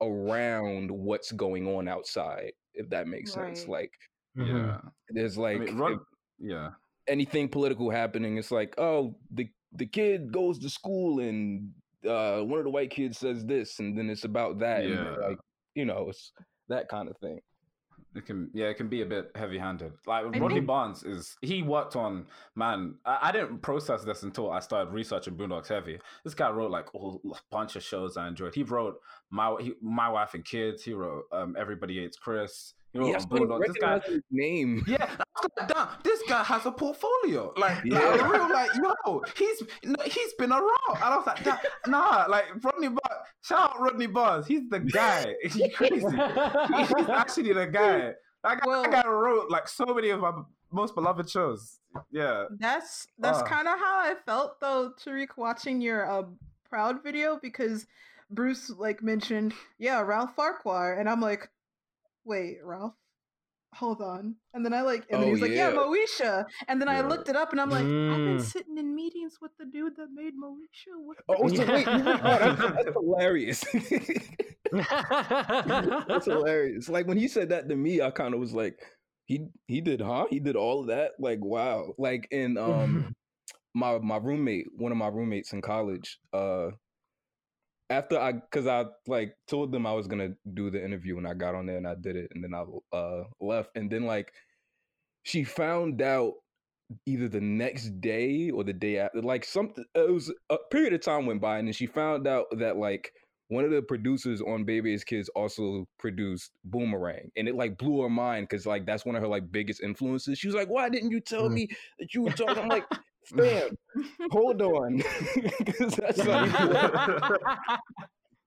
around 0.03 0.91
what's 0.91 1.33
going 1.33 1.67
on 1.67 1.89
outside, 1.89 2.53
if 2.75 2.91
that 2.91 3.09
makes 3.09 3.33
sense. 3.33 3.67
Right. 3.67 3.69
Like 3.69 3.93
Mhm. 4.37 4.67
yeah 4.67 4.91
there's 5.09 5.39
i 5.39 5.41
like 5.43 5.59
mean 5.59 5.79
if- 5.95 6.01
yeah 6.39 6.71
anything 7.09 7.49
political 7.49 7.89
happening, 7.91 8.37
it's 8.37 8.51
like, 8.51 8.75
oh, 8.79 9.19
the 9.31 9.49
the 9.73 9.87
kid 9.87 10.33
goes 10.33 10.59
to 10.59 10.69
school 10.71 11.21
and 11.21 11.73
uh, 12.07 12.41
one 12.43 12.59
of 12.59 12.65
the 12.65 12.71
white 12.71 12.91
kids 12.91 13.19
says 13.19 13.45
this, 13.47 13.79
and 13.81 13.97
then 13.97 14.11
it's 14.11 14.25
about 14.25 14.59
that, 14.61 14.85
and 14.85 15.07
Yeah. 15.07 15.17
like 15.29 15.39
you 15.77 15.85
know, 15.85 16.07
it's 16.09 16.33
that 16.69 16.89
kind 16.89 17.09
of 17.09 17.17
thing. 17.19 17.39
it 18.15 18.25
can 18.27 18.51
yeah 18.55 18.67
it 18.67 18.77
can 18.77 18.89
be 18.89 19.03
a 19.03 19.07
bit 19.07 19.31
heavy 19.35 19.59
handed 19.59 19.93
like 20.07 20.25
I 20.25 20.29
rodney 20.39 20.57
think- 20.57 20.67
barnes 20.67 21.03
is 21.05 21.37
he 21.43 21.63
worked 21.63 21.97
on 21.97 22.27
man 22.55 22.95
I, 23.05 23.19
I 23.29 23.33
didn't 23.33 23.59
process 23.61 24.05
this 24.05 24.23
until 24.23 24.51
i 24.51 24.61
started 24.61 24.93
researching 24.93 25.35
boondocks 25.37 25.69
heavy. 25.69 25.99
This 26.25 26.35
guy 26.35 26.51
wrote 26.51 26.71
like 26.71 26.89
a 26.95 27.11
bunch 27.51 27.77
of 27.77 27.83
shows 27.83 28.17
i 28.17 28.27
enjoyed. 28.29 28.55
He 28.55 28.63
wrote 28.63 28.97
my 29.31 29.57
he, 29.61 29.73
my 29.83 30.09
wife 30.09 30.35
and 30.35 30.45
kids 30.45 30.83
he 30.85 30.93
wrote 30.93 31.25
um 31.33 31.57
everybody 31.59 31.99
hates 31.99 32.17
chris 32.17 32.75
he 32.93 32.99
wrote 33.01 33.09
Yeah, 33.09 33.19
I 33.31 33.37
on 33.55 33.61
this 33.61 33.77
guy 33.81 33.99
his 33.99 34.23
name. 34.31 34.85
Yeah, 34.89 35.05
I 35.05 35.25
was 35.43 35.51
like, 35.59 35.69
damn, 35.69 35.89
this 36.03 36.23
guy 36.29 36.43
has 36.45 36.65
a 36.65 36.73
portfolio. 36.73 37.53
Like, 37.59 37.85
Yeah. 37.85 37.99
like 37.99 38.33
real, 38.33 38.49
like, 38.51 38.71
yo, 39.05 39.23
he's 39.37 39.63
no, 39.85 39.97
he's 40.05 40.33
been 40.35 40.51
around. 40.53 40.71
And 40.95 41.03
I 41.05 41.17
was 41.17 41.27
like, 41.27 41.45
damn, 41.45 41.59
nah, 41.89 42.25
like 42.31 42.47
Rodney 42.65 42.89
Bar, 42.89 43.19
shout 43.43 43.73
out 43.75 43.81
Rodney 43.81 44.07
Barnes. 44.07 44.47
He's 44.47 44.67
the 44.71 44.79
guy. 44.81 45.35
He's 45.43 45.75
crazy. 45.75 46.07
He's 46.07 47.09
actually 47.11 47.53
the 47.53 47.67
guy. 47.67 48.15
That 48.45 48.61
guy, 48.61 48.67
Well- 48.67 48.83
that 48.85 48.93
guy 49.05 49.07
wrote 49.09 49.51
like 49.51 49.69
so 49.69 49.85
many 49.87 50.09
of 50.11 50.21
my 50.21 50.33
most 50.73 50.95
beloved 50.95 51.29
shows. 51.29 51.81
Yeah. 52.11 52.45
That's 52.59 53.07
that's 53.19 53.41
Ah. 53.41 53.45
kind 53.45 53.69
of 53.69 53.79
how 53.79 53.99
I 53.99 54.15
felt 54.25 54.59
though, 54.61 54.93
Tariq, 55.05 55.37
watching 55.37 55.83
your 55.83 56.11
uh, 56.11 56.23
proud 56.71 57.03
video 57.03 57.39
because 57.43 57.87
Bruce 58.31 58.71
like 58.71 59.03
mentioned, 59.03 59.55
yeah, 59.79 60.01
Ralph 60.01 60.35
Farquhar, 60.35 60.99
and 60.99 61.09
I'm 61.09 61.21
like, 61.21 61.49
wait, 62.25 62.59
Ralph 62.63 62.95
hold 63.77 64.01
on. 64.01 64.37
And 64.55 64.65
then 64.65 64.73
I 64.73 64.81
like, 64.83 65.03
and 65.11 65.21
then 65.21 65.23
Oh, 65.23 65.27
he 65.27 65.33
was 65.33 65.43
like, 65.43 65.51
yeah, 65.51 65.71
yeah. 65.71 65.77
Moesha. 65.77 66.45
And 66.69 66.81
then 66.81 66.89
I 66.89 67.03
looked 67.03 67.29
it 67.29 67.37
up 67.37 67.53
and 67.53 67.61
I'm 67.61 67.71
like, 67.71 67.85
I've 68.09 68.25
been 68.25 68.39
Mm. 68.39 68.41
sitting 68.41 68.79
in 68.79 68.95
meetings 68.95 69.39
with 69.41 69.53
the 69.59 69.67
dude 69.67 69.97
that 69.97 70.09
made 70.13 70.35
Moesha. 70.35 70.97
What 70.99 71.19
Oh, 71.29 71.49
so 71.49 71.65
wait, 71.73 71.87
oh, 71.89 72.39
that's, 72.39 72.61
that's 72.85 72.97
hilarious. 72.97 73.65
that's 76.09 76.25
hilarious. 76.25 76.89
Like 76.89 77.07
when 77.07 77.19
he 77.19 77.29
said 77.29 77.51
that 77.51 77.69
to 77.69 77.77
me, 77.77 78.01
I 78.01 78.11
kind 78.11 78.35
of 78.35 78.41
was 78.41 78.53
like, 78.55 78.79
he 79.27 79.49
he 79.67 79.81
did, 79.81 80.01
huh? 80.01 80.27
He 80.31 80.39
did 80.41 80.57
all 80.57 80.81
of 80.83 80.87
that. 80.87 81.13
Like 81.19 81.41
wow. 81.45 81.95
Like 81.99 82.29
in 82.31 82.57
um 82.57 83.15
my 83.75 83.99
my 83.99 84.17
roommate, 84.17 84.69
one 84.75 84.93
of 84.93 84.99
my 84.99 85.09
roommates 85.09 85.53
in 85.53 85.63
college, 85.63 86.19
uh, 86.33 86.71
after 87.91 88.19
I, 88.19 88.35
cause 88.51 88.67
I 88.67 88.87
like 89.07 89.37
told 89.47 89.73
them 89.73 89.87
I 89.87 89.93
was 89.93 90.07
gonna 90.07 90.31
do 90.55 90.71
the 90.71 90.85
interview 90.85 91.19
and 91.19 91.27
I 91.27 91.35
got 91.35 91.55
on 91.55 91.67
there 91.67 91.77
and 91.77 91.87
I 91.87 91.95
did 91.95 92.17
it 92.17 92.33
and 92.35 92.43
then 92.43 92.55
I 92.55 92.65
uh 92.97 93.25
left 93.41 93.71
and 93.77 93.91
then 93.91 94.05
like 94.05 94.33
she 95.25 95.45
found 95.45 96.03
out 96.03 96.35
either 97.07 97.29
the 97.29 97.41
next 97.41 98.01
day 98.01 98.51
or 98.51 98.65
the 98.65 98.73
day 98.73 98.99
after 98.99 99.21
like 99.23 99.45
something 99.45 99.85
it 99.95 100.11
was 100.13 100.33
a 100.51 100.59
period 100.71 100.93
of 100.93 101.01
time 101.01 101.27
went 101.27 101.41
by 101.41 101.59
and 101.59 101.67
then 101.69 101.73
she 101.73 101.87
found 101.87 102.27
out 102.27 102.47
that 102.59 102.77
like 102.77 103.13
one 103.49 103.65
of 103.65 103.71
the 103.71 103.83
producers 103.83 104.43
on 104.43 104.65
Baby 104.65 104.93
Is 104.93 105.05
Kids 105.05 105.29
also 105.37 105.87
produced 106.01 106.51
Boomerang, 106.65 107.31
and 107.37 107.47
it 107.47 107.55
like 107.55 107.79
blew 107.79 108.03
her 108.03 108.09
mind 108.11 108.49
because 108.49 108.67
like 108.67 108.87
that's 108.87 109.05
one 109.07 109.15
of 109.15 109.23
her 109.23 109.29
like 109.29 109.53
biggest 109.53 109.81
influences. 109.83 110.37
She 110.37 110.49
was 110.49 110.57
like, 110.57 110.69
"Why 110.69 110.89
didn't 110.89 111.13
you 111.13 111.21
tell 111.21 111.49
Mm. 111.49 111.55
me 111.55 111.69
that 112.01 112.13
you 112.13 112.23
were 112.23 112.33
talking?" 112.33 112.59
I'm 112.65 112.69
like, 112.69 112.87
"Fam, 113.27 113.77
hold 114.31 114.63
on," 114.63 115.03
'Cause 115.67 115.97
that's 115.97 116.25
like 116.25 116.51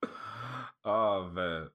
oh 0.86 1.30
man. 1.34 1.70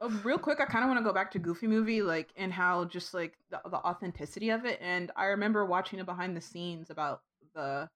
Uh, 0.00 0.08
real 0.24 0.38
quick, 0.38 0.60
I 0.60 0.64
kind 0.64 0.82
of 0.84 0.88
want 0.88 0.98
to 0.98 1.04
go 1.04 1.12
back 1.12 1.30
to 1.32 1.38
Goofy 1.38 1.68
movie, 1.68 2.02
like, 2.02 2.30
and 2.36 2.52
how 2.52 2.86
just 2.86 3.14
like 3.14 3.34
the, 3.50 3.60
the 3.70 3.76
authenticity 3.76 4.50
of 4.50 4.64
it. 4.64 4.80
And 4.82 5.12
I 5.14 5.26
remember 5.26 5.64
watching 5.64 6.00
a 6.00 6.04
behind 6.04 6.36
the 6.36 6.40
scenes 6.40 6.90
about 6.90 7.22
the 7.54 7.88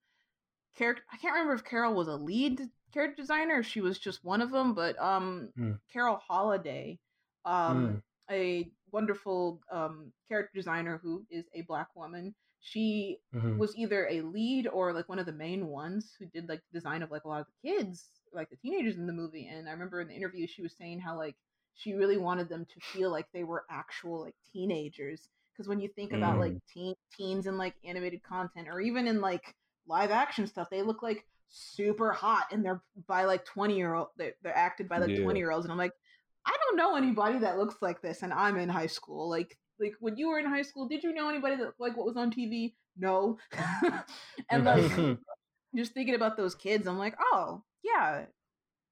character. 0.76 1.02
I 1.12 1.16
can't 1.16 1.32
remember 1.34 1.54
if 1.54 1.64
Carole 1.64 1.94
was 1.94 2.06
a 2.06 2.14
lead 2.14 2.60
character 2.92 3.20
designer, 3.20 3.58
or 3.58 3.62
she 3.64 3.80
was 3.80 3.98
just 3.98 4.24
one 4.24 4.40
of 4.40 4.52
them. 4.52 4.72
But 4.74 4.96
um, 5.00 5.52
Hmm. 5.56 5.72
Carole 5.92 6.20
Holliday, 6.24 7.00
um, 7.44 8.02
a 8.30 8.70
wonderful 8.92 9.60
um 9.72 10.12
character 10.28 10.52
designer 10.54 10.98
who 11.02 11.24
is 11.28 11.46
a 11.54 11.62
black 11.62 11.88
woman. 11.96 12.34
She 12.60 13.18
Mhm. 13.34 13.58
was 13.58 13.76
either 13.76 14.06
a 14.08 14.20
lead 14.22 14.68
or 14.68 14.92
like 14.92 15.08
one 15.08 15.18
of 15.18 15.26
the 15.26 15.32
main 15.32 15.66
ones 15.66 16.14
who 16.18 16.26
did 16.26 16.48
like 16.48 16.62
the 16.70 16.78
design 16.78 17.02
of 17.02 17.10
like 17.10 17.24
a 17.24 17.28
lot 17.28 17.40
of 17.40 17.46
the 17.46 17.68
kids, 17.70 18.10
like 18.32 18.50
the 18.50 18.56
teenagers 18.56 18.96
in 18.96 19.06
the 19.06 19.12
movie. 19.12 19.48
And 19.48 19.68
I 19.68 19.72
remember 19.72 20.00
in 20.00 20.08
the 20.08 20.14
interview 20.14 20.46
she 20.46 20.62
was 20.62 20.74
saying 20.76 21.00
how 21.00 21.16
like 21.16 21.36
she 21.74 21.94
really 21.94 22.18
wanted 22.18 22.48
them 22.48 22.66
to 22.66 22.80
feel 22.92 23.10
like 23.10 23.26
they 23.32 23.44
were 23.44 23.64
actual 23.70 24.20
like 24.22 24.34
teenagers. 24.52 25.28
Because 25.52 25.68
when 25.68 25.80
you 25.80 25.88
think 25.88 26.12
about 26.12 26.38
like 26.38 26.54
teen 26.72 26.94
teens 27.16 27.46
in 27.46 27.58
like 27.58 27.74
animated 27.84 28.22
content 28.22 28.68
or 28.68 28.80
even 28.80 29.06
in 29.06 29.20
like 29.20 29.54
live 29.86 30.10
action 30.10 30.46
stuff, 30.46 30.68
they 30.70 30.82
look 30.82 31.02
like 31.02 31.26
super 31.48 32.12
hot 32.12 32.46
and 32.52 32.64
they're 32.64 32.82
by 33.06 33.24
like 33.24 33.44
twenty 33.44 33.76
year 33.76 33.94
old. 33.94 34.08
They're, 34.16 34.34
they're 34.42 34.56
acted 34.56 34.88
by 34.88 34.98
like 34.98 35.10
Yeah. 35.10 35.22
twenty 35.22 35.40
year 35.40 35.50
olds, 35.50 35.64
and 35.64 35.72
I'm 35.72 35.78
like, 35.78 35.94
I 36.46 36.56
don't 36.64 36.76
know 36.76 36.96
anybody 36.96 37.38
that 37.40 37.58
looks 37.58 37.76
like 37.82 38.00
this, 38.00 38.22
and 38.22 38.32
I'm 38.32 38.56
in 38.56 38.68
high 38.68 38.86
school. 38.86 39.28
Like 39.28 39.58
like 39.80 39.94
when 40.00 40.16
you 40.16 40.28
were 40.28 40.38
in 40.38 40.46
high 40.46 40.62
school, 40.62 40.86
did 40.86 41.02
you 41.02 41.12
know 41.12 41.28
anybody 41.28 41.56
that 41.56 41.72
like 41.78 41.96
what 41.96 42.06
was 42.06 42.16
on 42.16 42.30
TV? 42.30 42.74
No. 42.96 43.38
and 44.50 44.64
like 44.64 44.82
mm-hmm. 44.84 45.14
just 45.76 45.92
thinking 45.92 46.14
about 46.14 46.36
those 46.36 46.54
kids, 46.54 46.86
I'm 46.86 46.98
like, 46.98 47.16
oh 47.32 47.62
yeah, 47.82 48.24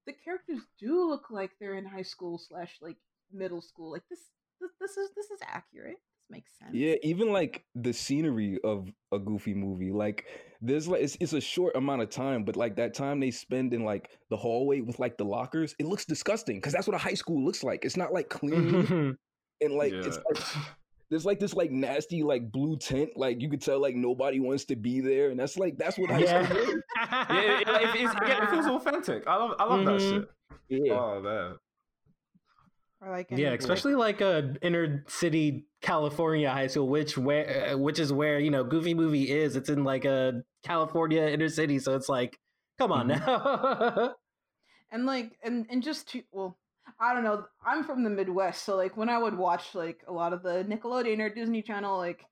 the 0.06 0.12
characters 0.12 0.60
do 0.78 1.09
look 1.09 1.31
like 1.31 1.52
they're 1.60 1.77
in 1.77 1.86
high 1.86 2.02
school 2.02 2.39
slash 2.39 2.78
like 2.81 2.97
middle 3.32 3.60
school. 3.60 3.93
Like 3.93 4.05
this, 4.09 4.20
this, 4.60 4.70
this 4.81 4.97
is 4.97 5.10
this 5.15 5.31
is 5.31 5.40
accurate. 5.47 5.97
This 5.97 6.24
makes 6.31 6.59
sense. 6.59 6.74
Yeah, 6.74 6.94
even 7.02 7.32
like 7.32 7.65
the 7.74 7.93
scenery 7.93 8.59
of 8.65 8.90
a 9.12 9.19
goofy 9.19 9.55
movie, 9.55 9.93
like 9.93 10.24
there's 10.60 10.89
like 10.89 11.02
it's, 11.02 11.16
it's 11.20 11.35
a 11.35 11.40
short 11.40 11.77
amount 11.77 12.02
of 12.02 12.10
time, 12.10 12.44
but 12.44 12.56
like 12.56 12.77
that 12.77 12.94
time 12.94 13.20
they 13.20 13.31
spend 13.31 13.74
in 13.74 13.85
like 13.85 14.10
the 14.31 14.36
hallway 14.36 14.81
with 14.81 14.98
like 14.98 15.16
the 15.19 15.24
lockers, 15.24 15.74
it 15.78 15.86
looks 15.86 16.05
disgusting 16.05 16.56
because 16.56 16.73
that's 16.73 16.86
what 16.86 16.97
a 16.97 16.98
high 16.98 17.15
school 17.15 17.44
looks 17.44 17.62
like. 17.62 17.85
It's 17.85 17.97
not 17.97 18.12
like 18.12 18.28
clean 18.28 18.73
mm-hmm. 18.73 19.10
and 19.60 19.74
like 19.74 19.93
it's 19.93 20.16
like 20.16 20.44
there's 21.10 21.24
like 21.24 21.39
this 21.39 21.55
like 21.55 21.70
nasty 21.70 22.22
like 22.22 22.51
blue 22.52 22.76
tint, 22.76 23.16
like 23.16 23.40
you 23.40 23.48
could 23.48 23.62
tell 23.62 23.80
like 23.80 23.94
nobody 23.97 24.40
wants 24.40 24.64
to 24.66 24.76
be 24.76 25.01
there, 25.01 25.30
and 25.30 25.39
that's 25.40 25.56
like 25.56 25.78
that's 25.78 25.98
what 25.98 26.10
high 26.10 26.18
yeah. 26.20 26.44
school 26.44 26.56
is. 26.59 26.68
yeah, 26.97 27.32
it, 27.32 27.60
it, 27.60 27.68
it, 27.68 27.97
it's- 27.97 28.14
again, 28.22 28.43
it 28.43 28.51
feels 28.51 28.66
authentic. 28.66 29.26
I 29.26 29.36
love, 29.36 29.55
I 29.59 29.64
love 29.64 29.85
that 29.86 30.01
Mhm. 30.01 30.10
shit. 30.10 30.28
Yeah. 30.86 30.93
Oh 30.94 31.20
man. 31.22 31.56
Or 33.01 33.10
like 33.10 33.28
yeah, 33.30 33.51
especially 33.52 33.94
like 33.94 34.20
a 34.20 34.56
inner 34.60 35.05
city 35.06 35.66
California 35.80 36.51
high 36.51 36.66
school, 36.66 36.89
which 36.89 37.16
where 37.16 37.72
uh, 37.72 37.76
which 37.78 38.01
is 38.01 38.12
where 38.12 38.40
you 38.40 38.51
know 38.51 38.64
Goofy 38.64 38.93
movie 38.93 39.30
is. 39.30 39.55
It's 39.55 39.68
in 39.68 39.85
like 39.85 40.05
a 40.05 40.43
California 40.64 41.22
inner 41.22 41.48
city, 41.48 41.78
so 41.78 41.94
it's 41.94 42.09
like, 42.09 42.39
come 42.76 42.90
on 42.90 43.09
Mhm. 43.09 43.24
now. 43.26 44.14
and 44.90 45.06
like 45.06 45.39
and 45.44 45.66
and 45.70 45.80
just 45.82 46.09
to 46.10 46.22
well 46.32 46.59
i 47.01 47.15
don't 47.15 47.25
know 47.25 47.45
i'm 47.65 47.85
from 47.85 48.03
the 48.05 48.11
midwest 48.11 48.65
so 48.65 48.77
like 48.77 48.97
when 48.97 49.09
i 49.09 49.19
would 49.19 49.37
watch 49.37 49.75
like 49.75 50.03
a 50.09 50.12
lot 50.12 50.33
of 50.33 50.43
the 50.43 50.65
nickelodeon 50.65 51.20
or 51.20 51.29
disney 51.33 51.62
channel 51.62 51.97
like 51.97 52.25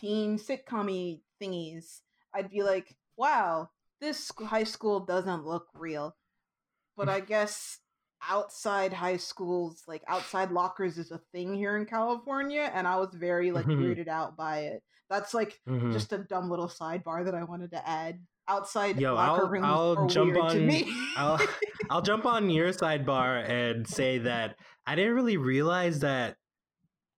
teen 0.00 0.38
sitcom 0.38 1.20
thingies 1.40 2.00
i'd 2.34 2.50
be 2.50 2.62
like 2.62 2.94
wow 3.16 3.68
this 4.00 4.32
high 4.46 4.64
school 4.64 4.98
doesn't 4.98 5.46
look 5.46 5.68
real. 5.74 6.16
But 6.96 7.08
i 7.08 7.20
guess 7.20 7.78
outside 8.28 8.92
high 8.92 9.16
schools 9.16 9.82
like 9.88 10.02
outside 10.08 10.50
lockers 10.50 10.98
is 10.98 11.10
a 11.10 11.20
thing 11.32 11.54
here 11.54 11.76
in 11.76 11.86
california 11.86 12.70
and 12.74 12.86
i 12.86 12.96
was 12.96 13.14
very 13.14 13.50
like 13.50 13.66
weirded 13.80 14.08
out 14.08 14.36
by 14.36 14.60
it. 14.60 14.82
That's 15.08 15.34
like 15.34 15.60
Mhm. 15.68 15.92
just 15.92 16.12
a 16.12 16.18
dumb 16.18 16.50
little 16.50 16.68
sidebar 16.68 17.24
that 17.24 17.34
i 17.34 17.44
wanted 17.44 17.70
to 17.72 17.88
add 17.88 18.20
outside 18.52 19.00
Yo, 19.00 19.14
locker 19.14 19.42
I'll- 19.44 19.48
rooms 19.50 19.64
I'll 19.66 20.06
jump 20.06 20.36
on- 20.36 20.66
me 20.66 20.92
I'll 21.16 21.40
I'll 21.90 22.02
jump 22.02 22.24
on 22.26 22.50
your 22.50 22.70
sidebar 22.72 23.48
and 23.48 23.86
say 23.86 24.18
that 24.18 24.56
I 24.86 24.94
didn't 24.94 25.14
really 25.14 25.36
realize 25.36 26.00
that 26.00 26.36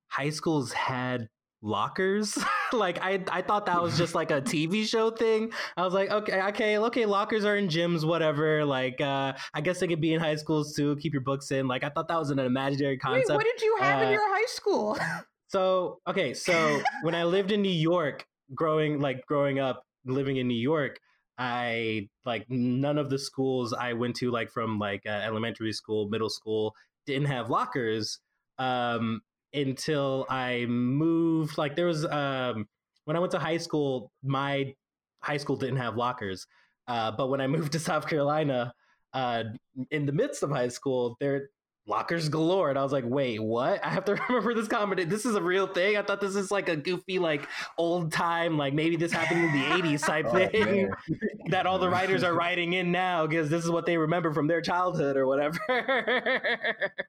high 0.09 0.31
schools 0.31 0.73
had 0.73 1.29
lockers. 1.63 2.39
like 2.73 2.99
I 3.03 3.23
I 3.31 3.43
thought 3.43 3.67
that 3.67 3.83
was 3.83 3.97
just 3.97 4.15
like 4.15 4.31
a 4.31 4.41
TV 4.43 4.87
show 4.87 5.11
thing. 5.11 5.51
I 5.77 5.83
was 5.85 5.95
like, 5.95 6.11
okay, 6.11 6.41
okay, 6.51 6.79
okay, 6.79 7.07
lockers 7.07 7.45
are 7.45 7.57
in 7.57 7.69
gyms, 7.69 8.05
whatever. 8.07 8.65
Like 8.65 9.01
uh 9.01 9.33
I 9.55 9.61
guess 9.61 9.81
they 9.81 9.87
could 9.89 10.01
be 10.01 10.13
in 10.15 10.21
high 10.21 10.37
schools 10.37 10.75
too, 10.75 10.97
keep 10.97 11.13
your 11.13 11.23
books 11.23 11.51
in. 11.51 11.67
Like 11.69 11.85
I 11.85 11.89
thought 11.91 12.09
that 12.09 12.19
was 12.19 12.31
an 12.31 12.39
imaginary 12.39 12.95
Wait, 12.95 13.01
concept. 13.01 13.31
what 13.37 13.45
did 13.45 13.61
you 13.63 13.77
have 13.81 14.03
in 14.03 14.09
Uh, 14.09 14.13
your 14.13 14.29
high 14.37 14.47
school? 14.49 14.99
So 15.49 16.01
okay, 16.09 16.35
so 16.35 16.81
when 17.03 17.15
I 17.15 17.23
lived 17.23 17.53
in 17.53 17.63
New 17.63 17.69
York, 17.93 18.27
growing 18.57 18.99
like 19.01 19.25
growing 19.27 19.61
up, 19.61 19.85
living 20.05 20.37
in 20.39 20.49
New 20.49 20.59
York, 20.73 20.99
I 21.39 22.09
like 22.25 22.47
none 22.49 22.99
of 22.99 23.11
the 23.11 23.19
schools 23.19 23.73
I 23.73 23.93
went 23.93 24.17
to, 24.17 24.31
like 24.31 24.51
from 24.51 24.79
like 24.79 25.03
uh, 25.07 25.11
elementary 25.11 25.73
school, 25.73 26.09
middle 26.09 26.31
school, 26.31 26.75
didn't 27.07 27.27
have 27.27 27.51
lockers 27.51 28.21
um, 28.59 29.21
until 29.53 30.27
I 30.31 30.67
moved. 30.67 31.59
Like 31.59 31.77
there 31.77 31.87
was 31.87 32.05
um, 32.07 32.69
when 33.05 33.17
I 33.17 33.21
went 33.21 33.33
to 33.33 33.39
high 33.39 33.59
school, 33.59 34.13
my 34.23 34.75
high 35.21 35.39
school 35.39 35.57
didn't 35.57 35.79
have 35.79 35.97
lockers, 35.97 36.47
uh, 36.87 37.11
but 37.11 37.29
when 37.29 37.41
I 37.41 37.47
moved 37.49 37.73
to 37.73 37.79
South 37.79 38.07
Carolina, 38.09 38.73
uh, 39.13 39.45
in 39.91 40.07
the 40.07 40.13
midst 40.13 40.43
of 40.43 40.51
high 40.51 40.69
school, 40.69 41.17
there 41.21 41.49
lockers 41.87 42.29
galore 42.31 42.71
and 42.71 42.79
i 42.79 42.83
was 42.83 42.93
like 42.93 43.05
wait 43.07 43.39
what 43.43 43.85
i 43.85 43.91
have 43.91 44.05
to 44.07 44.15
remember 44.29 44.55
this 44.55 44.69
comedy 44.69 45.05
this 45.05 45.27
is 45.27 45.35
a 45.35 45.43
real 45.43 45.67
thing 45.67 45.97
i 45.99 46.03
thought 46.03 46.21
this 46.21 46.35
is 46.35 46.51
like 46.51 46.69
a 46.71 46.77
goofy 46.77 47.19
like 47.19 47.47
old 47.77 48.11
time 48.11 48.57
like 48.57 48.73
maybe 48.73 48.97
this 48.97 49.13
happened 49.13 49.45
in 49.45 49.53
the 49.53 49.65
80s 49.83 50.01
type 50.07 50.27
Oh, 50.29 50.35
thing 50.35 50.89
man. 50.89 50.91
that 51.51 51.67
all 51.67 51.79
the 51.79 51.89
writers 51.91 52.23
are 52.23 52.33
writing 52.35 52.73
in 52.73 52.91
now 52.91 53.27
because 53.27 53.51
this 53.51 53.65
is 53.65 53.71
what 53.71 53.85
they 53.85 53.99
remember 53.99 54.33
from 54.33 54.47
their 54.47 54.63
childhood 54.63 55.17
or 55.17 55.27
whatever 55.27 55.59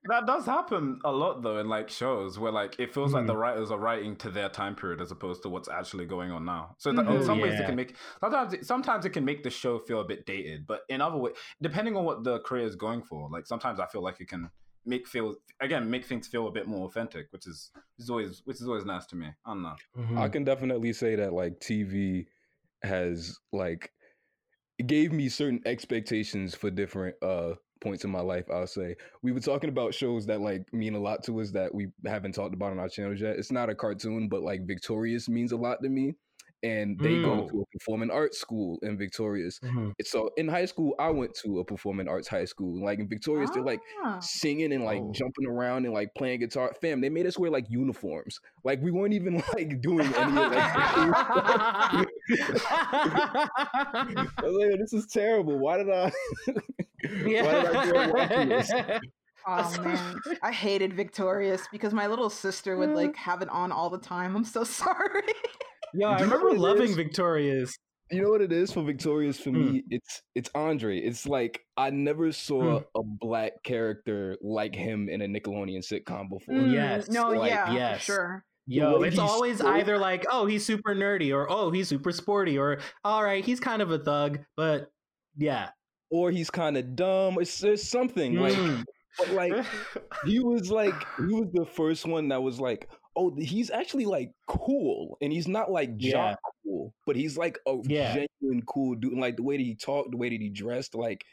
That 0.07 0.25
does 0.27 0.45
happen 0.45 0.99
a 1.05 1.11
lot 1.11 1.41
though 1.41 1.59
in 1.59 1.67
like 1.69 1.89
shows 1.89 2.37
where 2.37 2.51
like 2.51 2.79
it 2.79 2.93
feels 2.93 3.13
like 3.13 3.23
Mhm. 3.23 3.27
the 3.27 3.37
writers 3.37 3.71
are 3.71 3.79
writing 3.79 4.15
to 4.17 4.29
their 4.29 4.49
time 4.49 4.75
period 4.75 5.01
as 5.01 5.11
opposed 5.11 5.41
to 5.43 5.49
what's 5.49 5.69
actually 5.69 6.05
going 6.05 6.31
on 6.31 6.45
now. 6.45 6.75
So 6.77 6.91
that, 6.91 7.05
Mhm. 7.05 7.15
in 7.15 7.23
some 7.23 7.39
ways 7.39 7.59
it 7.59 7.65
can 7.65 7.75
make 7.75 7.95
sometimes 8.19 8.53
it, 8.53 8.65
sometimes 8.65 9.05
it 9.05 9.11
can 9.11 9.25
make 9.25 9.43
the 9.43 9.49
show 9.49 9.79
feel 9.79 10.01
a 10.01 10.05
bit 10.05 10.25
dated, 10.25 10.67
but 10.67 10.81
in 10.89 11.01
other 11.01 11.17
ways, 11.17 11.35
depending 11.61 11.95
on 11.95 12.03
what 12.05 12.23
the 12.23 12.39
creator 12.39 12.67
is 12.67 12.75
going 12.75 13.03
for, 13.03 13.29
like 13.31 13.47
sometimes 13.47 13.79
I 13.79 13.85
feel 13.87 14.01
like 14.03 14.19
it 14.19 14.27
can 14.27 14.49
make 14.85 15.07
feel 15.07 15.35
again 15.61 15.89
make 15.89 16.05
things 16.05 16.27
feel 16.27 16.47
a 16.47 16.51
bit 16.51 16.67
more 16.67 16.87
authentic, 16.87 17.27
which 17.31 17.47
is 17.47 17.71
is 17.99 18.09
always 18.09 18.41
which 18.45 18.61
is 18.61 18.67
always 18.67 18.85
nice 18.85 19.05
to 19.07 19.15
me. 19.15 19.27
I 19.45 19.49
don't 19.49 19.63
know. 19.63 19.75
Mm-hmm. 19.97 20.17
I 20.17 20.29
can 20.29 20.43
definitely 20.43 20.93
say 20.93 21.15
that 21.15 21.33
like 21.33 21.59
TV 21.59 22.25
has 22.83 23.37
like 23.51 23.91
it 24.77 24.87
gave 24.87 25.11
me 25.11 25.29
certain 25.29 25.61
expectations 25.65 26.53
for 26.53 26.69
different 26.69 27.15
uh 27.21 27.53
points 27.81 28.03
in 28.03 28.09
my 28.09 28.21
life, 28.21 28.45
I'll 28.51 28.67
say. 28.67 28.95
We 29.21 29.31
were 29.31 29.39
talking 29.39 29.69
about 29.69 29.93
shows 29.93 30.25
that 30.27 30.41
like 30.41 30.71
mean 30.73 30.95
a 30.95 30.99
lot 30.99 31.23
to 31.23 31.39
us 31.41 31.51
that 31.51 31.73
we 31.73 31.87
haven't 32.05 32.33
talked 32.33 32.53
about 32.53 32.71
on 32.71 32.79
our 32.79 32.89
channel 32.89 33.15
yet. 33.15 33.37
It's 33.37 33.51
not 33.51 33.69
a 33.69 33.75
cartoon, 33.75 34.27
but 34.27 34.41
like 34.41 34.65
Victorious 34.65 35.29
means 35.29 35.51
a 35.51 35.57
lot 35.57 35.81
to 35.83 35.89
me. 35.89 36.15
And 36.65 36.97
they 36.99 37.21
go 37.21 37.33
Mm. 37.43 37.49
to 37.51 37.61
a 37.61 37.65
performing 37.77 38.09
arts 38.09 38.39
school 38.39 38.79
in 38.81 38.97
Victorious. 38.97 39.59
Mhm. 39.59 39.93
So 40.03 40.31
in 40.37 40.47
high 40.47 40.65
school, 40.65 40.95
I 40.99 41.09
went 41.11 41.33
to 41.43 41.59
a 41.59 41.63
performing 41.63 42.07
arts 42.07 42.27
high 42.27 42.45
school. 42.45 42.83
Like 42.83 42.99
in 42.99 43.07
Victorious, 43.07 43.51
they're 43.51 43.61
like 43.63 43.81
Ah. 44.03 44.19
singing 44.19 44.73
and 44.73 44.83
like 44.83 45.01
Oh. 45.01 45.11
jumping 45.13 45.45
around 45.47 45.85
and 45.85 45.93
like 45.93 46.09
playing 46.15 46.39
guitar. 46.39 46.73
Fam, 46.81 47.01
they 47.01 47.09
made 47.09 47.27
us 47.27 47.37
wear 47.37 47.51
like 47.51 47.69
uniforms. 47.69 48.39
Like 48.63 48.81
we 48.81 48.89
weren't 48.91 49.13
even 49.13 49.35
like 49.53 49.79
doing 49.81 50.07
any 50.23 50.41
of 50.41 50.51
that. 50.51 52.05
I 52.77 54.41
was 54.43 54.55
like, 54.55 54.79
this 54.79 54.93
is 54.93 55.05
terrible. 55.07 55.57
Why 55.59 55.77
did 55.77 55.89
I? 55.89 56.11
Why 57.05 58.27
did 58.27 58.51
I? 58.71 58.99
Oh 59.47 59.81
man, 59.83 60.15
I 60.41 60.51
hated 60.51 60.93
Victorious 60.95 61.67
because 61.71 61.93
my 61.93 62.07
little 62.07 62.31
sister 62.31 62.77
would 62.77 62.89
like 62.95 63.15
have 63.15 63.43
it 63.43 63.49
on 63.49 63.71
all 63.71 63.91
the 63.91 63.99
time. 63.99 64.35
I'm 64.35 64.43
so 64.43 64.63
sorry. 64.63 65.21
Yo, 65.97 66.09
I 66.09 66.17
Do 66.17 66.23
you 66.25 66.29
know 66.29 66.37
remember 66.37 66.59
loving 66.61 66.89
is? 66.89 66.95
Victorious. 66.95 67.77
You 68.11 68.21
know 68.21 68.29
what 68.29 68.41
it 68.41 68.51
is 68.51 68.71
for 68.71 68.83
Victorious 68.83 69.39
for 69.39 69.49
Hmm. 69.49 69.73
me? 69.73 69.83
It's 69.89 70.21
it's 70.35 70.49
Andre. 70.53 70.99
It's 70.99 71.25
like 71.27 71.61
I 71.75 71.89
never 71.89 72.31
saw 72.31 72.81
a 72.95 73.01
black 73.03 73.53
character 73.63 74.37
like 74.41 74.75
him 74.75 75.09
in 75.09 75.21
a 75.21 75.25
Nickelodeon 75.27 75.79
sitcom 75.83 76.29
before. 76.29 76.53
Mm, 76.55 76.71
Yes, 76.73 77.09
No, 77.09 77.29
like, 77.29 77.49
yeah, 77.49 77.71
yes. 77.73 77.99
for 77.99 78.05
sure. 78.05 78.45
Yo, 78.67 79.01
it's 79.03 79.17
always 79.19 79.57
spoke- 79.59 79.75
either 79.75 79.97
like, 79.97 80.25
oh, 80.31 80.45
he's 80.47 80.65
super 80.65 80.95
nerdy, 80.95 81.33
or 81.33 81.47
oh, 81.49 81.71
he's 81.71 81.87
super 81.87 82.11
sporty, 82.11 82.57
or 82.57 82.79
all 83.03 83.23
right, 83.23 83.43
he's 83.45 83.59
kind 83.59 83.81
of 83.81 83.91
a 83.91 83.99
thug, 83.99 84.39
but 84.55 84.91
yeah. 85.37 85.69
Or 86.11 86.29
he's 86.31 86.49
kind 86.51 86.77
of 86.77 86.95
dumb. 86.95 87.37
It's, 87.39 87.63
it's 87.63 87.87
something 87.89 88.35
like, 88.35 88.53
Mm. 88.53 88.83
but 89.17 89.29
like 89.31 89.53
he 90.25 90.39
was 90.39 90.69
like 90.71 90.93
he 91.17 91.33
was 91.33 91.49
the 91.53 91.65
first 91.65 92.05
one 92.05 92.27
that 92.29 92.41
was 92.43 92.59
like, 92.59 92.87
oh, 93.15 93.33
he's 93.37 93.69
actually 93.71 94.05
like 94.05 94.31
cool, 94.47 95.17
and 95.21 95.31
he's 95.31 95.47
not 95.47 95.71
like 95.71 95.91
Yeah. 95.97 96.11
jock 96.11 96.39
cool, 96.63 96.93
but 97.05 97.15
he's 97.15 97.37
like 97.37 97.57
a 97.67 97.77
Yeah. 97.83 98.25
genuine 98.41 98.65
cool 98.67 98.95
dude. 98.95 99.11
And 99.13 99.21
like 99.21 99.35
the 99.37 99.43
way 99.43 99.57
that 99.57 99.63
he 99.63 99.75
talked, 99.75 100.11
the 100.11 100.17
way 100.17 100.29
that 100.29 100.41
he 100.41 100.49
dressed, 100.49 100.95
like 100.95 101.23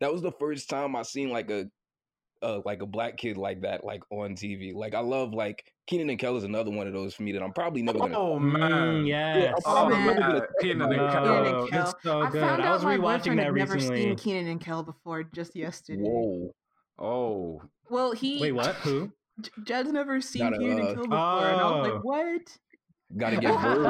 that 0.00 0.12
was 0.12 0.22
the 0.22 0.32
first 0.32 0.68
time 0.70 0.96
I 0.96 1.02
seen 1.02 1.30
like 1.30 1.50
a. 1.50 1.66
Uh, 2.44 2.60
like 2.64 2.82
a 2.82 2.86
black 2.86 3.16
kid 3.16 3.36
like 3.36 3.60
that, 3.60 3.84
like 3.84 4.02
on 4.10 4.34
TV. 4.34 4.74
Like 4.74 4.96
I 4.96 4.98
love 4.98 5.32
like 5.32 5.62
Keenan 5.86 6.10
and 6.10 6.18
Kel 6.18 6.36
is 6.36 6.42
another 6.42 6.72
one 6.72 6.88
of 6.88 6.92
those 6.92 7.14
for 7.14 7.22
me 7.22 7.30
that 7.30 7.40
I'm 7.40 7.52
probably 7.52 7.82
never 7.82 8.00
gonna. 8.00 8.18
Oh 8.18 8.36
Mm, 8.36 8.58
man. 8.58 9.06
yes. 9.06 9.54
I'm 9.58 9.62
Oh 9.64 9.70
probably 9.76 9.96
man. 9.98 10.06
never 10.06 10.20
gonna. 10.20 10.46
Keenan 10.60 10.82
and 10.82 10.90
No, 10.96 11.12
Kel. 11.12 11.22
Keenan 11.22 11.54
and 11.54 11.70
Kel. 11.70 11.82
it's 11.90 12.02
so 12.02 12.20
I 12.22 12.30
good. 12.32 12.40
found 12.40 12.62
I 12.62 12.66
out 12.66 12.72
was 12.74 12.82
my 12.82 12.96
rewatching 12.96 13.00
boyfriend 13.20 13.38
that 13.38 13.44
had 13.46 13.54
never 13.54 13.78
seen 13.78 14.16
Keenan 14.16 14.48
and 14.48 14.60
Kel 14.60 14.82
before 14.82 15.22
just 15.22 15.54
yesterday. 15.54 16.02
Whoa. 16.02 16.50
Oh. 16.98 17.62
Well, 17.88 18.10
he 18.10 18.40
Wait, 18.40 18.50
what? 18.50 18.74
Who? 18.74 19.12
J- 19.40 19.50
Jed's 19.64 19.92
never 19.92 20.20
seen 20.20 20.42
Gotta, 20.42 20.58
Keenan 20.58 20.80
uh, 20.80 20.86
and 20.88 20.94
Kel 20.96 21.04
before, 21.04 21.46
and 21.48 21.60
I 21.60 21.64
was 21.70 21.88
Oh. 21.88 21.94
like, 21.94 22.04
what? 22.04 22.58
Gotta 23.16 23.36
get 23.40 23.50
bold. 23.62 23.82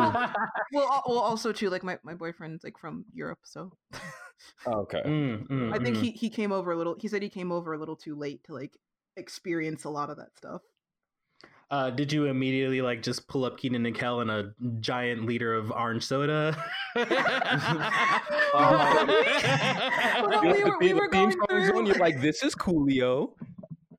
Well, 0.72 1.02
well, 1.06 1.18
also 1.18 1.52
too, 1.52 1.68
like 1.70 1.82
my, 1.84 1.98
my 2.04 2.14
boyfriend's 2.14 2.64
like 2.64 2.78
from 2.78 3.04
Europe, 3.12 3.38
so 3.44 3.72
okay. 4.66 5.02
Mm, 5.04 5.46
mm, 5.48 5.74
I 5.74 5.78
think 5.82 5.96
mm. 5.96 6.00
he 6.02 6.10
he 6.12 6.30
came 6.30 6.52
over 6.52 6.72
a 6.72 6.76
little. 6.76 6.96
He 6.98 7.08
said 7.08 7.22
he 7.22 7.28
came 7.28 7.50
over 7.52 7.72
a 7.72 7.78
little 7.78 7.96
too 7.96 8.14
late 8.14 8.42
to 8.44 8.54
like 8.54 8.76
experience 9.16 9.84
a 9.84 9.90
lot 9.90 10.10
of 10.10 10.16
that 10.16 10.36
stuff. 10.36 10.62
Uh, 11.70 11.88
did 11.90 12.12
you 12.12 12.26
immediately 12.26 12.82
like 12.82 13.02
just 13.02 13.26
pull 13.28 13.44
up 13.46 13.56
Keenan 13.58 13.86
and 13.86 13.96
Kel 13.96 14.20
and 14.20 14.30
a 14.30 14.52
giant 14.80 15.24
liter 15.24 15.54
of 15.54 15.70
orange 15.72 16.04
soda? 16.04 16.54
Well, 18.54 20.44
You 20.44 20.52
we 20.52 20.58
have 20.60 20.68
were- 20.68 20.78
we 20.80 20.94
were 20.94 21.08
going 21.08 21.30
through- 21.32 21.76
on, 21.78 21.86
You're 21.86 21.96
like, 21.96 22.20
this 22.20 22.42
is 22.42 22.54
Coolio. 22.54 23.30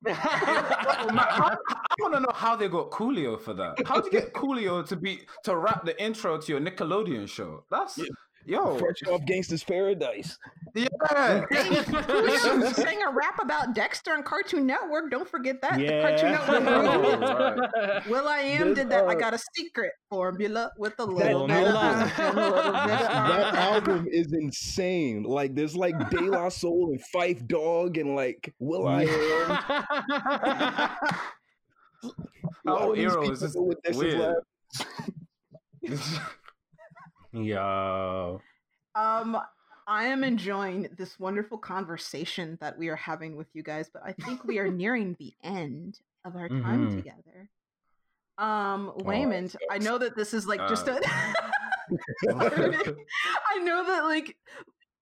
I, 0.05 1.55
want 1.99 2.13
to 2.13 2.19
know 2.19 2.31
how 2.33 2.55
they 2.55 2.67
got 2.67 2.91
Coolio 2.91 3.39
for 3.39 3.53
that. 3.53 3.85
How 3.85 3.95
would 3.95 4.05
you 4.05 4.11
get 4.11 4.33
Coolio 4.33 4.85
to 4.87 4.95
be 4.95 5.21
to 5.43 5.55
rap 5.55 5.85
the 5.85 6.01
intro 6.01 6.37
to 6.37 6.51
your 6.51 6.61
Nickelodeon 6.61 7.27
show? 7.27 7.63
That's 7.69 7.99
yo, 8.45 8.77
Fresh 8.77 9.03
off 9.09 9.21
Gangsta's 9.21 9.63
Paradise. 9.63 10.37
yeah. 10.75 10.89
Coolio 11.49 12.73
sang 12.73 13.01
a 13.07 13.11
rap 13.11 13.39
about 13.41 13.75
Dexter 13.75 14.13
on 14.13 14.23
Cartoon 14.23 14.65
Network. 14.65 15.11
Don't 15.11 15.27
forget 15.27 15.61
that. 15.61 15.77
The 15.77 15.87
Cartoon 16.01 16.31
yeah. 16.31 16.59
Network. 16.59 17.71
Oh, 18.05 18.11
Will 18.11 18.27
I 18.27 18.39
am 18.39 18.69
This, 18.69 18.79
did 18.79 18.89
that. 18.89 19.05
I 19.05 19.13
uh, 19.13 19.15
got 19.15 19.33
a 19.33 19.39
secret 19.53 19.91
formula 20.09 20.71
with 20.77 20.93
a 20.99 21.05
little 21.05 21.47
bit 21.47 21.57
Formula. 21.57 22.03
of 22.03 22.19
and 22.19 22.37
a 22.37 22.41
little 22.41 22.61
bit 22.61 22.65
of 22.65 22.73
That 22.83 23.55
album 23.55 24.07
is 24.11 24.33
insane. 24.33 25.23
Like, 25.23 25.55
there's 25.55 25.75
like 25.75 26.09
De 26.09 26.21
La 26.21 26.49
Soul 26.49 26.91
and 26.91 27.01
Phife 27.13 27.47
Dawg 27.47 27.97
and 27.97 28.15
like 28.15 28.53
Will 28.59 28.87
I 28.87 29.03
Am. 29.03 29.59
Our 32.67 32.95
these 32.95 33.03
era 33.03 33.11
people 33.13 33.29
was 33.29 33.39
just 33.39 33.55
go 33.55 33.63
with 33.63 33.81
this 33.83 33.95
is 33.95 34.03
weird. 34.03 34.35
Yo. 37.33 38.41
Um, 38.95 39.37
I 39.87 40.05
am 40.05 40.23
enjoying 40.23 40.87
this 40.97 41.19
wonderful 41.19 41.57
conversation 41.57 42.57
that 42.61 42.77
we 42.77 42.89
are 42.89 42.95
having 42.95 43.35
with 43.35 43.47
you 43.53 43.63
guys, 43.63 43.89
but 43.91 44.03
I 44.05 44.13
think 44.13 44.43
we 44.45 44.59
are 44.59 44.67
nearing 44.71 45.15
the 45.19 45.33
end 45.43 45.99
of 46.25 46.35
our 46.35 46.47
time 46.47 46.89
Mhm. 46.89 46.95
together. 46.95 47.49
Um, 48.37 48.91
Oh, 48.95 49.03
Waymond, 49.03 49.55
I 49.69 49.77
know 49.79 49.97
that 49.97 50.15
this 50.15 50.33
is 50.33 50.47
like 50.47 50.59
just 50.67 50.87
Uh. 50.87 50.99
a. 50.99 51.01
Sorry. 52.29 52.77
I 53.51 53.57
know 53.59 53.85
that 53.85 54.03
like 54.05 54.37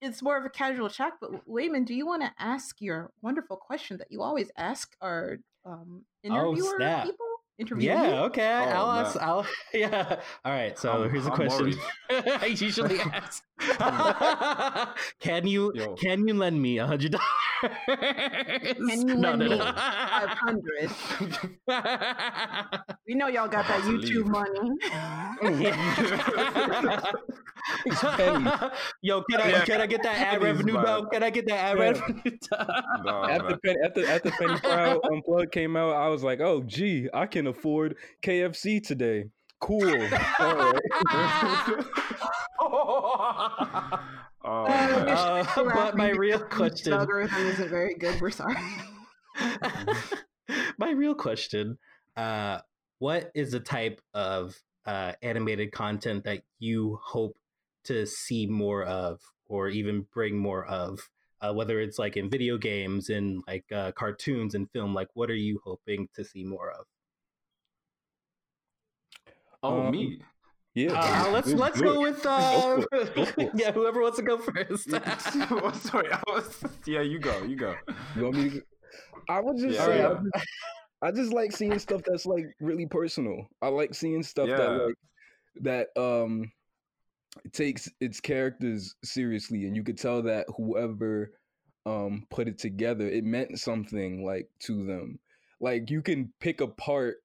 it's 0.02 0.22
more 0.22 0.38
of 0.38 0.46
a 0.46 0.50
casual 0.50 0.90
chat, 0.90 1.14
but 1.22 1.32
Waymond, 1.48 1.86
do 1.86 1.94
you 1.94 2.06
want 2.06 2.24
to 2.24 2.32
ask 2.40 2.82
your 2.82 3.12
wonderful 3.22 3.56
question 3.58 3.98
that 3.98 4.12
you 4.12 4.22
always 4.22 4.50
ask 4.58 4.96
our 5.02 5.38
um 5.66 6.04
interviewer 6.24 6.76
snap. 6.78 7.04
people? 7.06 7.26
Interview 7.62 7.90
Yeah, 7.90 8.24
okay. 8.24 8.50
Oh, 8.50 8.70
I'll 8.76 8.92
man. 8.96 9.06
ask. 9.06 9.18
I'll, 9.22 9.46
yeah. 9.74 10.20
All 10.44 10.52
right. 10.52 10.78
So 10.80 10.92
I'm- 10.92 11.10
here's 11.12 11.28
a 11.28 11.30
I'm 11.32 11.36
question. 11.38 11.76
I 12.10 12.46
usually 12.48 13.00
ask. 13.14 13.44
can 15.20 15.46
you 15.46 15.72
Yo. 15.76 15.94
can 15.96 16.28
you 16.28 16.34
lend 16.34 16.60
me 16.60 16.80
a 16.80 16.88
hundred 16.88 17.12
dollars? 17.12 17.28
Can 17.86 19.08
you 19.08 19.16
lend 19.16 19.40
me 19.40 19.58
five 19.60 20.30
hundred? 20.42 20.90
We 23.08 23.14
know 23.14 23.28
y'all 23.28 23.48
got 23.48 23.68
that 23.68 23.82
YouTube 23.82 24.26
leave. 24.26 24.26
money. 24.26 24.80
Yo, 29.02 29.22
can 29.30 29.42
I 29.42 29.50
Yeah, 29.50 29.66
can 29.66 29.82
I 29.82 29.86
get 29.88 30.04
that 30.04 30.16
ad 30.18 30.28
pennies, 30.42 30.44
revenue 30.44 30.74
man. 30.74 30.84
though? 30.86 31.06
Can 31.12 31.24
I 31.24 31.30
get 31.30 31.46
that 31.48 31.58
ad 31.60 31.78
Yeah. 31.78 31.84
revenue? 31.84 32.22
No, 33.06 33.24
After 33.24 33.44
man. 33.50 33.60
Penny, 33.64 33.78
after, 33.86 34.08
after 34.08 34.32
Penny 34.32 34.60
Proud 34.60 35.00
Unplugged 35.12 35.52
came 35.52 35.76
out, 35.76 35.94
I 35.96 36.08
was 36.08 36.24
like, 36.24 36.40
oh, 36.42 36.62
gee, 36.64 37.10
I 37.14 37.26
can 37.26 37.48
afford 37.52 37.96
KFC 38.24 38.86
today. 38.86 39.26
Cool. 39.60 39.82
Oh, 44.44 44.44
Uh, 44.44 44.68
man. 44.68 45.06
we 45.06 45.44
should 45.54 45.74
but 45.74 45.96
my 45.96 46.10
real 46.10 46.40
question. 46.40 46.94
algorithm 46.94 47.46
isn't 47.48 47.70
very 47.70 47.94
good. 47.96 48.20
We're 48.20 48.32
sorry. 48.32 48.56
my 50.78 50.92
real 50.92 51.16
question 51.16 51.78
uh 52.18 52.60
what 53.00 53.32
is 53.34 53.52
the 53.52 53.60
type 53.60 54.02
of 54.14 54.56
uh 54.86 55.14
animated 55.22 55.72
content 55.72 56.24
that 56.26 56.42
you 56.60 57.00
hope 57.04 57.38
to 57.86 58.06
see 58.06 58.46
more 58.48 58.84
of 58.84 59.22
or 59.48 59.70
even 59.70 60.06
bring 60.14 60.38
more 60.38 60.66
of 60.66 61.00
uh, 61.42 61.54
whether 61.54 61.80
it's 61.80 61.98
like 61.98 62.18
in 62.18 62.30
video 62.30 62.58
games 62.58 63.10
in 63.10 63.42
like 63.48 63.66
uh, 63.72 63.92
cartoons 63.94 64.54
and 64.54 64.70
film 64.72 64.94
like 64.94 65.08
what 65.14 65.30
are 65.30 65.36
you 65.36 65.60
hoping 65.64 66.08
to 66.14 66.24
see 66.26 66.44
more 66.44 66.70
of 66.72 66.86
oh, 69.64 69.82
um, 69.88 69.92
me. 69.92 70.22
Yeah. 70.74 70.92
uh, 70.94 71.32
let's 71.32 71.48
Let's 71.50 71.60
let's 71.60 71.78
do 71.80 71.84
go 71.84 72.02
with 72.02 72.26
uh 72.26 72.82
Go. 72.92 73.06
Go 73.36 73.52
yeah 73.56 73.72
whoever 73.74 74.02
wants 74.02 74.18
to 74.18 74.24
go 74.24 74.38
first 74.38 74.88
Oh, 74.94 75.72
Sorry, 75.82 76.12
I 76.12 76.22
was. 76.28 76.64
Yeah, 76.86 77.02
you 77.02 77.20
go. 77.20 77.44
You 77.44 77.56
go. 77.58 77.76
You 78.16 78.24
want 78.24 78.36
me 78.38 78.50
to? 78.52 78.62
I 79.30 79.40
would 79.42 79.58
just 79.58 79.76
Yeah, 79.76 79.86
say, 79.86 79.98
yeah. 80.00 80.10
I 80.10 80.14
just- 80.14 80.48
I 81.04 81.12
just 81.12 81.34
like 81.34 81.52
seeing 81.52 81.80
stuff 81.80 82.02
that's 82.06 82.26
like 82.28 82.46
really 82.60 82.86
personal. 82.86 83.48
I 83.62 83.70
like 83.70 83.94
seeing 83.96 84.22
stuff 84.24 84.48
Yeah. 84.50 84.58
that 84.58 84.70
like 84.86 84.96
that 85.96 86.02
um 86.02 86.52
takes 87.54 87.90
its 88.00 88.20
characters 88.20 88.96
seriously, 89.04 89.66
and 89.66 89.76
you 89.76 89.84
could 89.84 89.98
tell 89.98 90.22
that 90.24 90.46
whoever 90.56 91.32
um 91.86 92.26
put 92.30 92.48
it 92.48 92.60
together, 92.60 93.08
it 93.10 93.24
meant 93.24 93.60
something 93.60 94.24
like 94.24 94.48
to 94.60 94.86
them. 94.86 95.18
Like 95.60 95.90
you 95.90 96.02
can 96.02 96.32
pick 96.40 96.62
apart 96.62 97.18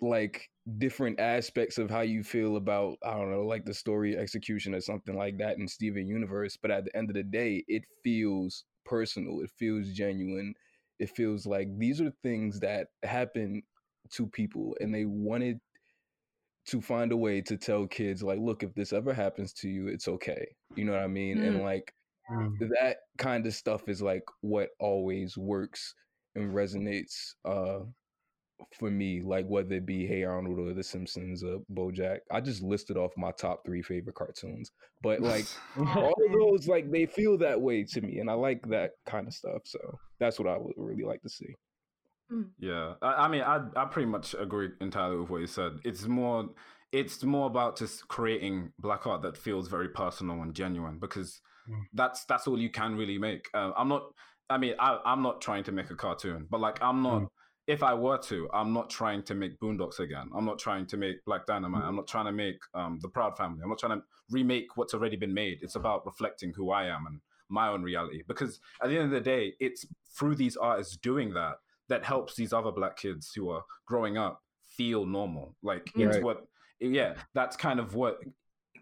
like 0.00 0.48
different 0.78 1.18
aspects 1.20 1.78
of 1.78 1.90
how 1.90 2.00
you 2.02 2.22
feel 2.22 2.56
about 2.56 2.98
I 3.04 3.12
don't 3.12 3.30
know, 3.30 3.44
like 3.46 3.64
the 3.64 3.74
story 3.74 4.16
execution 4.16 4.74
or 4.74 4.80
something 4.80 5.16
like 5.16 5.38
that 5.38 5.58
in 5.58 5.68
Steven 5.68 6.06
Universe, 6.06 6.56
but 6.56 6.70
at 6.70 6.84
the 6.84 6.96
end 6.96 7.10
of 7.10 7.14
the 7.14 7.22
day, 7.22 7.64
it 7.68 7.84
feels 8.04 8.64
personal. 8.84 9.40
It 9.40 9.50
feels 9.50 9.90
genuine. 9.92 10.54
It 10.98 11.10
feels 11.10 11.46
like 11.46 11.68
these 11.78 12.00
are 12.00 12.12
things 12.22 12.60
that 12.60 12.88
happen 13.02 13.62
to 14.10 14.26
people 14.26 14.76
and 14.80 14.94
they 14.94 15.04
wanted 15.04 15.60
to 16.66 16.80
find 16.80 17.12
a 17.12 17.16
way 17.16 17.40
to 17.42 17.56
tell 17.56 17.86
kids 17.86 18.22
like 18.22 18.38
look 18.38 18.62
if 18.62 18.74
this 18.74 18.92
ever 18.92 19.12
happens 19.12 19.52
to 19.52 19.68
you 19.68 19.88
it's 19.88 20.06
okay 20.08 20.54
you 20.76 20.84
know 20.84 20.92
what 20.92 21.00
i 21.02 21.06
mean 21.06 21.40
and 21.40 21.60
like 21.62 21.94
Mm. 22.30 22.70
that 22.80 22.98
kind 23.18 23.46
of 23.46 23.54
stuff 23.54 23.88
is 23.88 24.02
like 24.02 24.24
what 24.42 24.70
always 24.80 25.38
works 25.38 25.94
and 26.34 26.52
resonates 26.54 27.34
uh 27.44 27.80
for 28.78 28.90
me, 28.90 29.20
like 29.22 29.46
whether 29.46 29.74
it 29.74 29.86
be 29.86 30.06
Hey 30.06 30.24
Arnold 30.24 30.58
or 30.58 30.72
The 30.74 30.82
Simpsons 30.82 31.42
or 31.42 31.58
BoJack. 31.72 32.20
I 32.30 32.40
just 32.40 32.62
listed 32.62 32.96
off 32.96 33.12
my 33.16 33.30
top 33.32 33.64
three 33.64 33.82
favorite 33.82 34.16
cartoons, 34.16 34.70
but 35.02 35.20
like 35.20 35.46
all 35.96 36.14
of 36.26 36.32
those, 36.32 36.68
like 36.68 36.90
they 36.90 37.06
feel 37.06 37.38
that 37.38 37.60
way 37.60 37.84
to 37.84 38.00
me, 38.00 38.18
and 38.18 38.30
I 38.30 38.34
like 38.34 38.66
that 38.68 38.92
kind 39.06 39.26
of 39.26 39.34
stuff. 39.34 39.62
So 39.64 39.78
that's 40.18 40.38
what 40.38 40.48
I 40.48 40.56
would 40.58 40.74
really 40.76 41.04
like 41.04 41.22
to 41.22 41.28
see. 41.28 41.54
Yeah, 42.58 42.94
I, 43.02 43.24
I 43.24 43.28
mean, 43.28 43.42
I 43.42 43.60
I 43.76 43.84
pretty 43.86 44.06
much 44.06 44.34
agree 44.38 44.70
entirely 44.80 45.16
with 45.16 45.30
what 45.30 45.40
you 45.40 45.46
said. 45.46 45.72
It's 45.84 46.06
more 46.06 46.48
it's 46.92 47.22
more 47.24 47.46
about 47.46 47.76
just 47.76 48.06
creating 48.08 48.72
black 48.78 49.06
art 49.06 49.22
that 49.22 49.36
feels 49.36 49.68
very 49.68 49.88
personal 49.88 50.42
and 50.42 50.54
genuine 50.54 50.98
because 50.98 51.40
Mm. 51.68 51.82
that's 51.92 52.24
that's 52.24 52.46
all 52.46 52.58
you 52.58 52.70
can 52.70 52.96
really 52.96 53.18
make. 53.18 53.46
Uh, 53.52 53.72
I'm 53.76 53.88
not. 53.88 54.04
I 54.48 54.56
mean, 54.56 54.74
I, 54.80 54.98
I'm 55.04 55.22
not 55.22 55.42
trying 55.42 55.62
to 55.64 55.72
make 55.72 55.90
a 55.90 55.94
cartoon, 55.94 56.46
but 56.50 56.58
like 56.58 56.82
I'm 56.82 57.02
not. 57.02 57.22
Mm. 57.22 57.28
If 57.70 57.84
I 57.84 57.94
were 57.94 58.18
to, 58.18 58.48
I'm 58.52 58.72
not 58.72 58.90
trying 58.90 59.22
to 59.22 59.34
make 59.36 59.60
Boondocks 59.60 60.00
again. 60.00 60.28
I'm 60.34 60.44
not 60.44 60.58
trying 60.58 60.86
to 60.86 60.96
make 60.96 61.24
Black 61.24 61.46
Dynamite. 61.46 61.84
I'm 61.84 61.94
not 61.94 62.08
trying 62.08 62.24
to 62.24 62.32
make 62.32 62.56
um, 62.74 62.98
the 63.00 63.08
Proud 63.08 63.36
Family. 63.36 63.60
I'm 63.62 63.68
not 63.68 63.78
trying 63.78 63.96
to 63.96 64.04
remake 64.28 64.76
what's 64.76 64.92
already 64.92 65.16
been 65.16 65.32
made. 65.32 65.58
It's 65.62 65.76
about 65.76 66.04
reflecting 66.04 66.52
who 66.52 66.72
I 66.72 66.86
am 66.86 67.06
and 67.06 67.20
my 67.48 67.68
own 67.68 67.84
reality. 67.84 68.24
Because 68.26 68.58
at 68.82 68.88
the 68.88 68.96
end 68.96 69.04
of 69.04 69.10
the 69.12 69.20
day, 69.20 69.54
it's 69.60 69.86
through 70.18 70.34
these 70.34 70.56
artists 70.56 70.96
doing 70.96 71.32
that 71.34 71.54
that 71.88 72.04
helps 72.04 72.34
these 72.34 72.52
other 72.52 72.72
black 72.72 72.96
kids 72.96 73.30
who 73.36 73.50
are 73.50 73.62
growing 73.86 74.18
up 74.18 74.42
feel 74.76 75.06
normal. 75.06 75.54
Like 75.62 75.92
it's 75.94 76.18
what, 76.24 76.48
yeah, 76.80 77.14
that's 77.34 77.56
kind 77.56 77.78
of 77.78 77.94
what 77.94 78.18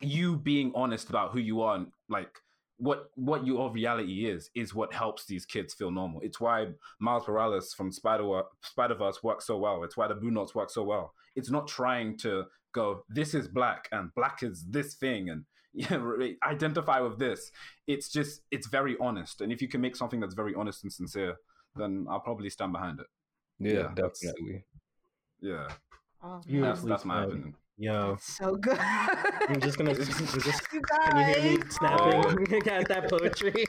you 0.01 0.36
being 0.39 0.73
honest 0.74 1.10
about 1.10 1.32
who 1.32 1.40
you 1.40 1.60
are, 1.60 1.77
and 1.77 1.89
like 2.09 2.31
what 2.79 3.11
what 3.17 3.45
your 3.47 3.71
reality 3.73 4.27
is, 4.27 4.51
is 4.55 4.75
what 4.75 4.93
helps 4.95 5.27
these 5.27 5.45
kids 5.45 5.75
feel 5.75 5.91
normal. 5.91 6.21
It's 6.23 6.41
why 6.41 6.69
Miles 7.01 7.27
Morales 7.29 7.75
from 7.75 7.91
Spider 7.93 8.43
Spider 8.63 8.95
Verse 8.95 9.23
works 9.23 9.47
so 9.47 9.59
well. 9.59 9.83
It's 9.85 9.97
why 9.97 10.09
the 10.09 10.15
Boondocks 10.15 10.55
work 10.55 10.71
so 10.71 10.85
well. 10.85 11.13
It's 11.37 11.51
not 11.51 11.67
trying 11.69 12.17
to 12.19 12.45
go, 12.73 13.03
this 13.09 13.35
is 13.35 13.49
black 13.49 13.89
and 13.93 14.11
black 14.15 14.43
is 14.43 14.65
this 14.69 14.95
thing 14.95 15.31
and 15.31 15.45
yeah, 15.75 16.01
identify 16.45 17.01
with 17.01 17.19
this. 17.19 17.51
It's 17.87 18.09
just 18.11 18.43
it's 18.51 18.69
very 18.69 18.97
honest, 19.01 19.41
and 19.43 19.53
if 19.53 19.61
you 19.61 19.69
can 19.69 19.81
make 19.81 19.97
something 19.97 20.19
that's 20.21 20.35
very 20.35 20.55
honest 20.55 20.83
and 20.85 20.93
sincere, 20.93 21.37
then 21.77 22.07
I'll 22.09 22.21
probably 22.21 22.51
stand 22.51 22.73
behind 22.73 23.01
it. 23.01 23.07
Yeah, 23.59 23.73
Yeah, 23.73 23.89
that's- 23.95 24.21
definitely. 24.21 24.65
Yeah, 25.41 25.69
Oh, 26.23 26.41
that's, 26.49 26.83
that's 26.83 27.05
my 27.05 27.21
said. 27.23 27.29
opinion. 27.29 27.55
Yo, 27.79 28.19
that's 28.19 28.37
so 28.37 28.57
good. 28.57 28.79
I'm 29.49 29.61
just 29.61 29.79
gonna. 29.79 29.95
Just, 30.45 30.63
You 30.73 30.81
can 31.05 31.17
you 31.17 31.25
hear 31.25 31.41
me 31.43 31.59
guys, 31.59 31.73
snapping 31.73 32.23
at 32.69 32.89
that 32.89 33.09
poetry? 33.09 33.67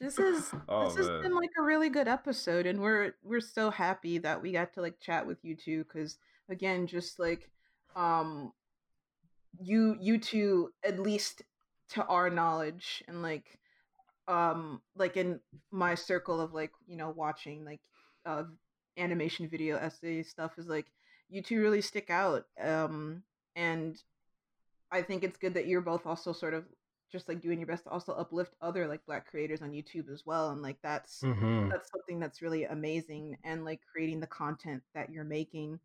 This 0.00 0.18
is 0.18 0.52
Oh, 0.68 0.84
this 0.84 0.96
has 0.96 1.08
man. 1.08 1.22
been 1.22 1.34
like 1.34 1.50
a 1.58 1.62
really 1.62 1.90
good 1.90 2.08
episode, 2.08 2.66
and 2.66 2.80
we're 2.80 3.14
we're 3.22 3.40
so 3.40 3.70
happy 3.70 4.18
that 4.18 4.42
we 4.42 4.52
got 4.52 4.72
to 4.74 4.82
like 4.82 5.00
chat 5.00 5.26
with 5.26 5.38
you 5.44 5.56
two. 5.56 5.84
Because 5.84 6.18
again, 6.48 6.86
just 6.86 7.18
like 7.18 7.50
um, 7.96 8.52
you 9.60 9.96
you 10.00 10.18
two 10.18 10.70
at 10.84 10.98
least 10.98 11.42
to 11.90 12.04
our 12.06 12.30
knowledge, 12.30 13.02
and 13.08 13.22
like 13.22 13.58
um 14.28 14.80
like 14.96 15.16
in 15.16 15.40
my 15.70 15.94
circle 15.94 16.40
of 16.40 16.52
like 16.52 16.72
you 16.86 16.96
know 16.96 17.10
watching 17.16 17.64
like 17.64 17.80
uh 18.26 18.44
animation 18.98 19.48
video 19.48 19.76
essay 19.76 20.22
stuff 20.22 20.52
is 20.58 20.66
like 20.68 20.86
you 21.28 21.42
two 21.42 21.60
really 21.60 21.80
stick 21.80 22.10
out 22.10 22.44
um 22.62 23.22
and 23.56 24.02
i 24.90 25.02
think 25.02 25.22
it's 25.22 25.38
good 25.38 25.54
that 25.54 25.66
you're 25.66 25.80
both 25.80 26.06
also 26.06 26.32
sort 26.32 26.54
of 26.54 26.64
just 27.10 27.28
like 27.28 27.40
doing 27.40 27.58
your 27.58 27.66
best 27.66 27.84
to 27.84 27.90
also 27.90 28.12
uplift 28.14 28.54
other 28.60 28.86
like 28.86 29.04
black 29.06 29.26
creators 29.26 29.62
on 29.62 29.70
youtube 29.72 30.10
as 30.12 30.24
well 30.26 30.50
and 30.50 30.62
like 30.62 30.78
that's 30.82 31.22
mm-hmm. 31.22 31.68
that's 31.70 31.90
something 31.90 32.20
that's 32.20 32.42
really 32.42 32.64
amazing 32.64 33.36
and 33.44 33.64
like 33.64 33.80
creating 33.90 34.20
the 34.20 34.26
content 34.26 34.82
that 34.94 35.10
you're 35.10 35.24
making 35.24 35.78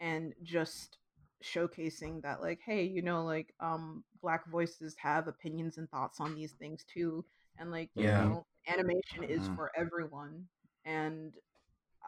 and 0.00 0.34
just 0.42 0.98
showcasing 1.42 2.20
that 2.22 2.40
like 2.42 2.60
hey 2.64 2.84
you 2.84 3.00
know 3.02 3.24
like 3.24 3.54
um 3.60 4.02
black 4.20 4.46
voices 4.50 4.96
have 5.00 5.28
opinions 5.28 5.78
and 5.78 5.88
thoughts 5.90 6.20
on 6.20 6.34
these 6.34 6.52
things 6.52 6.84
too 6.92 7.24
and 7.58 7.70
like 7.70 7.90
you 7.94 8.06
know 8.06 8.44
animation 8.68 9.22
is 9.24 9.48
Mhm. 9.48 9.56
for 9.56 9.70
everyone 9.76 10.46
and 10.84 11.34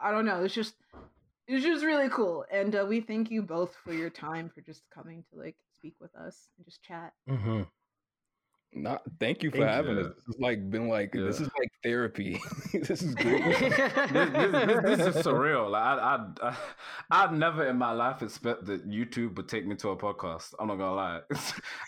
i 0.01 0.11
don't 0.11 0.25
know 0.25 0.43
it's 0.43 0.53
just 0.53 0.75
it's 1.51 1.65
just 1.65 1.85
really 1.85 2.09
cool 2.09 2.45
and 2.51 2.75
uh, 2.75 2.85
we 2.87 3.01
thank 3.01 3.29
you 3.29 3.41
both 3.41 3.75
for 3.83 3.93
your 3.93 4.09
time 4.09 4.49
for 4.53 4.61
just 4.61 4.83
coming 4.93 5.23
to 5.31 5.39
like 5.39 5.55
speak 5.75 5.95
with 5.99 6.15
us 6.15 6.47
and 6.57 6.65
just 6.65 6.81
chat 6.81 7.13
Mm-hmm. 7.29 7.63
Not, 8.73 9.01
thank 9.19 9.43
you 9.43 9.51
for 9.51 9.57
Thank 9.57 9.69
having 9.69 9.97
you. 9.97 10.05
us. 10.05 10.13
This 10.15 10.25
has 10.27 10.39
like 10.39 10.69
been 10.69 10.87
like 10.87 11.11
this 11.11 11.41
is 11.41 11.49
like 11.59 11.69
therapy. 11.83 12.39
this 12.73 13.01
is 13.01 13.13
great. 13.15 13.43
this, 13.43 13.59
this, 13.59 14.31
this, 14.31 14.97
this 14.97 15.15
is 15.15 15.15
surreal. 15.25 15.69
Like 15.69 15.83
I, 15.83 16.25
I, 16.41 16.49
I, 16.49 16.55
I'd 17.11 17.33
never 17.33 17.67
in 17.67 17.77
my 17.77 17.91
life 17.91 18.21
expect 18.21 18.65
that 18.67 18.89
YouTube 18.89 19.35
would 19.35 19.49
take 19.49 19.67
me 19.67 19.75
to 19.75 19.89
a 19.89 19.97
podcast. 19.97 20.53
I'm 20.57 20.69
not 20.69 20.77
gonna 20.77 20.95
lie. 20.95 21.19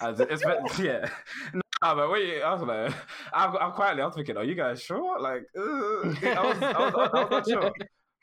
I 0.01 0.09
was 0.09 0.19
expect, 0.19 0.77
yeah. 0.79 1.07
Nah, 1.53 1.95
but 1.95 2.11
wait, 2.11 2.41
I 2.41 2.53
was 2.53 2.61
like, 2.63 2.93
I'm, 3.33 3.55
I'm 3.57 3.71
quietly, 3.71 4.01
I 4.01 4.05
was 4.05 4.15
thinking, 4.15 4.35
are 4.35 4.43
you 4.43 4.55
guys 4.55 4.81
sure? 4.81 5.19
Like, 5.21 5.43
uh, 5.57 5.61
I 5.61 6.05
was, 6.05 6.17
I 6.23 6.41
was, 6.41 6.63
I 6.63 6.79
was, 6.79 7.09
I 7.13 7.23
was 7.23 7.31
not 7.31 7.47
sure. 7.47 7.73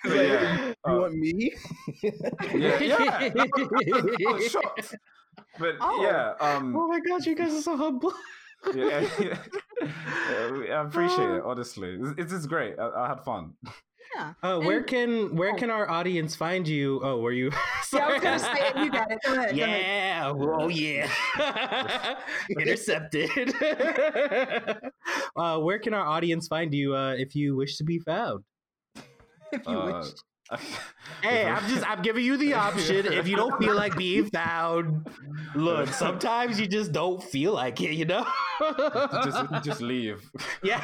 But 0.04 0.14
yeah, 0.14 0.66
you 0.68 0.74
uh, 0.84 0.98
want 1.00 1.14
me? 1.14 1.52
yeah, 2.54 2.78
yeah. 2.80 3.30
I 3.36 3.48
was, 3.54 3.68
I 4.26 4.32
was 4.32 4.50
shocked. 4.50 4.94
But 5.58 5.74
Oh. 5.80 6.02
yeah, 6.02 6.32
um, 6.40 6.74
Oh 6.76 6.88
my 6.88 7.00
god, 7.00 7.26
you 7.26 7.34
guys 7.34 7.52
are 7.52 7.60
so 7.62 7.76
humble. 7.76 8.12
yeah, 8.74 9.06
yeah. 9.20 9.38
I 9.82 10.82
appreciate 10.86 11.30
it. 11.30 11.42
Honestly, 11.44 11.98
it's, 12.16 12.32
it's 12.32 12.46
great. 12.46 12.78
I, 12.78 12.88
I 13.04 13.08
had 13.08 13.24
fun. 13.24 13.52
yeah 14.16 14.32
Uh, 14.42 14.58
where 14.60 14.82
can 14.82 15.36
where 15.36 15.52
oh. 15.52 15.56
can 15.56 15.70
our 15.70 15.88
audience 15.90 16.34
find 16.34 16.66
you? 16.66 17.00
Oh, 17.02 17.20
were 17.20 17.32
you? 17.32 17.50
yeah 17.92 18.06
i 18.06 18.12
was 18.12 18.22
gonna 18.22 18.38
say 18.38 18.68
it 18.68 18.76
you 18.76 18.90
got 18.90 19.10
it 19.10 19.18
go 19.24 19.32
ahead, 19.34 19.56
go 19.56 19.64
ahead. 19.64 19.82
Yeah. 19.84 20.32
Oh 20.34 20.68
yeah. 20.68 21.08
Intercepted. 22.50 23.54
uh, 25.36 25.58
where 25.60 25.78
can 25.78 25.94
our 25.94 26.06
audience 26.06 26.48
find 26.48 26.72
you 26.74 26.94
uh, 26.94 27.14
if 27.14 27.34
you 27.34 27.54
wish 27.56 27.76
to 27.78 27.84
be 27.84 27.98
found? 27.98 28.44
If 29.52 29.66
you 29.66 29.78
Uh, 29.78 30.00
wish 30.00 30.12
Hey, 31.22 31.46
I'm 31.46 31.68
just 31.70 31.88
I'm 31.88 32.02
giving 32.02 32.24
you 32.24 32.36
the 32.36 32.54
option. 32.54 33.06
If 33.06 33.28
you 33.28 33.36
don't 33.36 33.56
feel 33.62 33.74
like 33.76 33.96
being 33.96 34.26
found, 34.30 35.06
look, 35.54 35.88
sometimes 36.04 36.58
you 36.58 36.66
just 36.66 36.90
don't 36.92 37.22
feel 37.22 37.52
like 37.52 37.80
it, 37.80 37.92
you 37.92 38.04
know? 38.04 38.26
just, 39.24 39.44
just 39.64 39.80
leave. 39.80 40.28
yeah. 40.64 40.82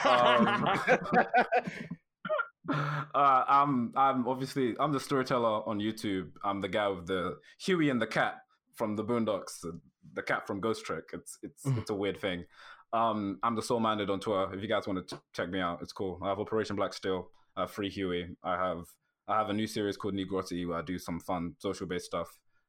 uh, 3.14 3.44
I'm 3.48 3.92
I'm 3.96 4.26
obviously 4.26 4.74
I'm 4.78 4.92
the 4.92 5.00
storyteller 5.00 5.68
on 5.68 5.78
YouTube. 5.78 6.30
I'm 6.44 6.60
the 6.60 6.68
guy 6.68 6.88
with 6.88 7.06
the 7.06 7.36
Huey 7.60 7.90
and 7.90 8.00
the 8.00 8.06
cat 8.06 8.34
from 8.74 8.96
the 8.96 9.04
Boondocks, 9.04 9.60
the, 9.62 9.80
the 10.14 10.22
cat 10.22 10.46
from 10.46 10.60
Ghost 10.60 10.84
Trick. 10.84 11.10
It's 11.12 11.38
it's 11.42 11.64
Mhm. 11.64 11.78
it's 11.78 11.90
a 11.90 11.94
weird 11.94 12.20
thing. 12.20 12.44
Um, 12.92 13.38
I'm 13.42 13.54
the 13.56 13.62
Soul 13.62 13.80
Minded 13.80 14.10
on 14.10 14.20
Twitter. 14.20 14.52
If 14.54 14.62
you 14.62 14.68
guys 14.68 14.86
want 14.86 15.08
to 15.08 15.20
check 15.32 15.48
me 15.50 15.60
out, 15.60 15.82
it's 15.82 15.92
cool. 15.92 16.18
I 16.22 16.28
have 16.28 16.38
Operation 16.38 16.76
Black 16.76 16.94
Steel. 16.94 17.30
Have 17.56 17.70
Free 17.70 17.90
Huey. 17.90 18.36
I 18.42 18.56
have 18.56 18.84
I 19.28 19.38
have 19.38 19.50
a 19.50 19.52
new 19.52 19.66
series 19.66 19.96
called 19.96 20.14
Negrotti 20.14 20.66
where 20.66 20.78
I 20.78 20.82
do 20.82 20.98
some 20.98 21.20
fun 21.20 21.54
social 21.58 21.86
based 21.86 22.06
stuff, 22.06 22.28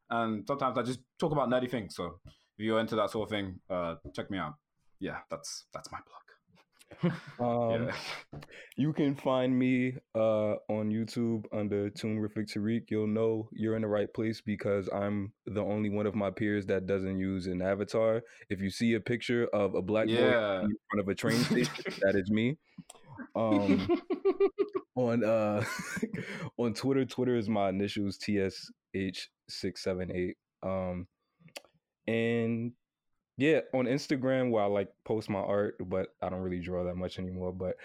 and 0.10 0.46
sometimes 0.48 0.78
I 0.78 0.84
just 0.84 1.00
talk 1.20 1.32
about 1.32 1.50
nerdy 1.50 1.70
things. 1.70 1.96
So 1.96 2.20
if 2.26 2.66
you're 2.66 2.80
into 2.80 2.96
that 2.96 3.12
sort 3.12 3.28
of 3.28 3.32
thing, 3.32 3.60
uh, 3.70 3.96
check 4.16 4.32
me 4.32 4.38
out. 4.38 4.54
Yeah, 5.00 5.18
that's 5.30 5.66
that's 5.74 5.92
my 5.92 6.00
blog. 6.00 6.22
Um, 7.40 7.90
yeah. 8.34 8.40
You 8.78 8.94
can 8.94 9.16
find 9.16 9.58
me 9.58 9.94
uh, 10.16 10.56
on 10.70 10.90
YouTube 10.90 11.46
under 11.54 11.90
Toonrific 11.92 12.52
Tariq. 12.52 12.86
You'll 12.90 13.08
know 13.08 13.50
you're 13.52 13.76
in 13.76 13.84
the 13.84 13.88
right 13.88 14.12
place 14.12 14.42
because 14.42 14.90
I'm 14.92 15.34
the 15.46 15.62
only 15.62 15.90
one 15.90 16.08
of 16.08 16.16
my 16.16 16.32
peers 16.32 16.66
that 16.68 16.88
doesn't 16.88 17.20
use 17.20 17.46
an 17.46 17.62
avatar. 17.62 18.22
If 18.50 18.62
you 18.62 18.72
see 18.72 18.94
a 18.96 19.00
picture 19.00 19.48
of 19.54 19.76
a 19.76 19.82
black 19.82 20.08
boy 20.08 20.14
in 20.14 20.76
front 20.90 21.00
of 21.00 21.08
a 21.08 21.16
train 21.16 21.38
station, 21.44 21.74
that 22.02 22.16
is 22.16 22.32
me. 22.32 22.58
Um, 23.36 24.00
on 24.98 25.24
uh, 25.24 25.64
on 26.58 26.74
Twitter, 26.74 27.06
Twitter 27.06 27.36
is 27.38 27.48
my 27.48 27.70
initials 27.70 28.18
TSH 28.18 29.30
six 29.48 29.84
seven 29.84 30.12
eight. 30.12 30.36
Um, 30.64 31.08
and 32.08 32.74
yeah, 33.38 33.62
on 33.74 33.86
Instagram 33.86 34.50
where 34.52 34.64
I 34.64 34.68
like 34.68 34.90
post 35.06 35.30
my 35.30 35.40
art, 35.40 35.76
but 35.80 36.10
I 36.22 36.30
don't 36.30 36.42
really 36.42 36.60
draw 36.60 36.84
that 36.86 36.96
much 36.96 37.20
anymore. 37.20 37.54
But 37.54 37.76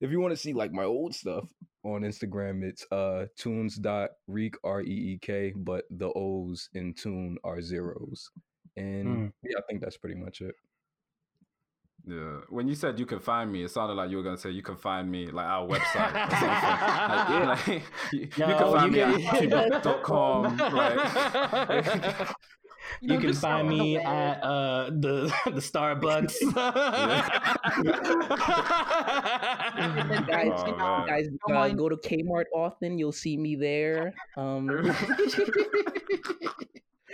if 0.00 0.10
you 0.10 0.20
want 0.20 0.32
to 0.32 0.36
see 0.40 0.52
like 0.52 0.72
my 0.72 0.84
old 0.84 1.14
stuff 1.14 1.48
on 1.82 2.02
Instagram, 2.02 2.62
it's 2.62 2.86
uh 2.92 3.26
tunes.reek 3.36 4.54
R 4.64 4.82
E 4.82 4.84
E 4.86 5.18
K, 5.20 5.52
but 5.56 5.84
the 5.90 6.10
O's 6.14 6.68
in 6.74 6.94
tune 6.94 7.36
are 7.44 7.60
zeros. 7.60 8.30
And 8.76 9.06
Mm. 9.06 9.32
yeah, 9.42 9.58
I 9.58 9.62
think 9.68 9.80
that's 9.82 9.96
pretty 9.98 10.14
much 10.18 10.40
it. 10.40 10.54
Yeah. 12.06 12.38
When 12.48 12.66
you 12.66 12.74
said 12.74 12.98
you 12.98 13.06
can 13.06 13.20
find 13.20 13.50
me, 13.52 13.62
it 13.64 13.70
sounded 13.70 13.94
like 13.94 14.10
you 14.10 14.16
were 14.16 14.22
gonna 14.24 14.36
say 14.36 14.50
you 14.50 14.62
can 14.62 14.76
find 14.76 15.08
me 15.10 15.26
like 15.30 15.46
our 15.46 15.66
website 15.68 16.12
or 16.12 16.30
something. 16.36 17.48
like, 17.48 17.66
like, 17.68 17.82
you, 18.12 18.20
you 18.20 18.28
can 18.28 18.58
find 18.58 18.94
you 18.96 19.06
me 19.06 19.22
can- 19.22 19.52
at 19.52 19.82
youtube.com. 19.84 20.56
Like, 20.56 22.28
You, 23.00 23.08
know, 23.14 23.20
can 23.20 23.32
find 23.34 23.68
me 23.68 23.96
aware. 23.96 24.06
at 24.08 24.42
uh, 24.42 24.84
the 24.90 25.32
the 25.46 25.60
Starbucks. 25.62 26.34
guys, 30.26 30.58
Oh, 30.58 30.66
you 30.66 30.76
man. 30.76 31.06
guys 31.06 31.28
uh, 31.72 31.74
go 31.74 31.88
to 31.88 31.96
Kmart 31.96 32.44
often. 32.54 32.98
You'll 32.98 33.12
see 33.12 33.36
me 33.36 33.54
there. 33.56 34.12
Um, 34.36 34.68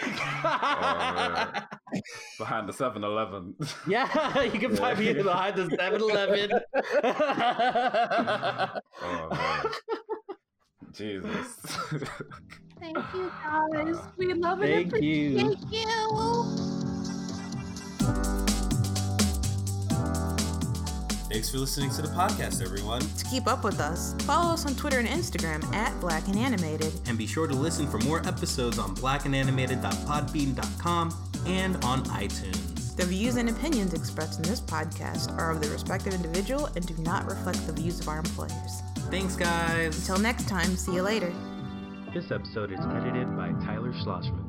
Oh, 0.00 1.14
man. 1.42 2.02
Behind 2.38 2.68
the 2.68 2.72
7 2.72 3.02
Eleven. 3.02 3.54
yeah, 3.88 4.42
you 4.42 4.58
can 4.60 4.76
find 4.76 4.98
me 4.98 5.12
behind 5.14 5.56
the 5.56 5.64
7-Eleven. 5.76 6.50
Oh. 9.00 9.70
Jesus. 10.92 11.56
Thank 12.80 12.98
you 13.14 13.32
guys. 13.44 13.96
We 14.16 14.34
love 14.34 14.62
it. 14.62 14.90
Thank 14.90 15.02
you. 15.02 15.36
Thank 15.36 15.72
you. 15.72 16.88
Thanks 21.39 21.51
for 21.51 21.59
listening 21.59 21.90
to 21.90 22.02
the 22.02 22.09
podcast, 22.09 22.60
everyone. 22.60 23.01
To 23.01 23.24
keep 23.27 23.47
up 23.47 23.62
with 23.62 23.78
us, 23.78 24.12
follow 24.23 24.55
us 24.55 24.66
on 24.66 24.74
Twitter 24.74 24.98
and 24.98 25.06
Instagram 25.06 25.62
at 25.73 26.01
Black 26.01 26.27
and 26.27 26.36
Animated. 26.36 26.93
And 27.06 27.16
be 27.16 27.28
sure 27.28 27.47
to 27.47 27.55
listen 27.55 27.86
for 27.86 27.98
more 27.98 28.27
episodes 28.27 28.77
on 28.77 28.97
blackandanimated.podbean.com 28.97 31.15
and 31.47 31.77
on 31.85 32.02
iTunes. 32.06 32.97
The 32.97 33.05
views 33.05 33.36
and 33.36 33.51
opinions 33.51 33.94
expressed 33.94 34.40
in 34.40 34.47
this 34.47 34.60
podcast 34.60 35.39
are 35.39 35.52
of 35.52 35.62
the 35.62 35.69
respective 35.69 36.12
individual 36.12 36.66
and 36.74 36.85
do 36.85 37.01
not 37.05 37.24
reflect 37.27 37.65
the 37.69 37.73
views 37.73 38.01
of 38.01 38.09
our 38.09 38.19
employers. 38.19 38.82
Thanks, 39.09 39.36
guys. 39.36 39.97
Until 39.97 40.19
next 40.19 40.48
time, 40.48 40.74
see 40.74 40.94
you 40.94 41.02
later. 41.02 41.32
This 42.12 42.32
episode 42.32 42.73
is 42.73 42.81
edited 42.81 43.36
by 43.36 43.52
Tyler 43.65 43.93
Schlossman. 43.93 44.47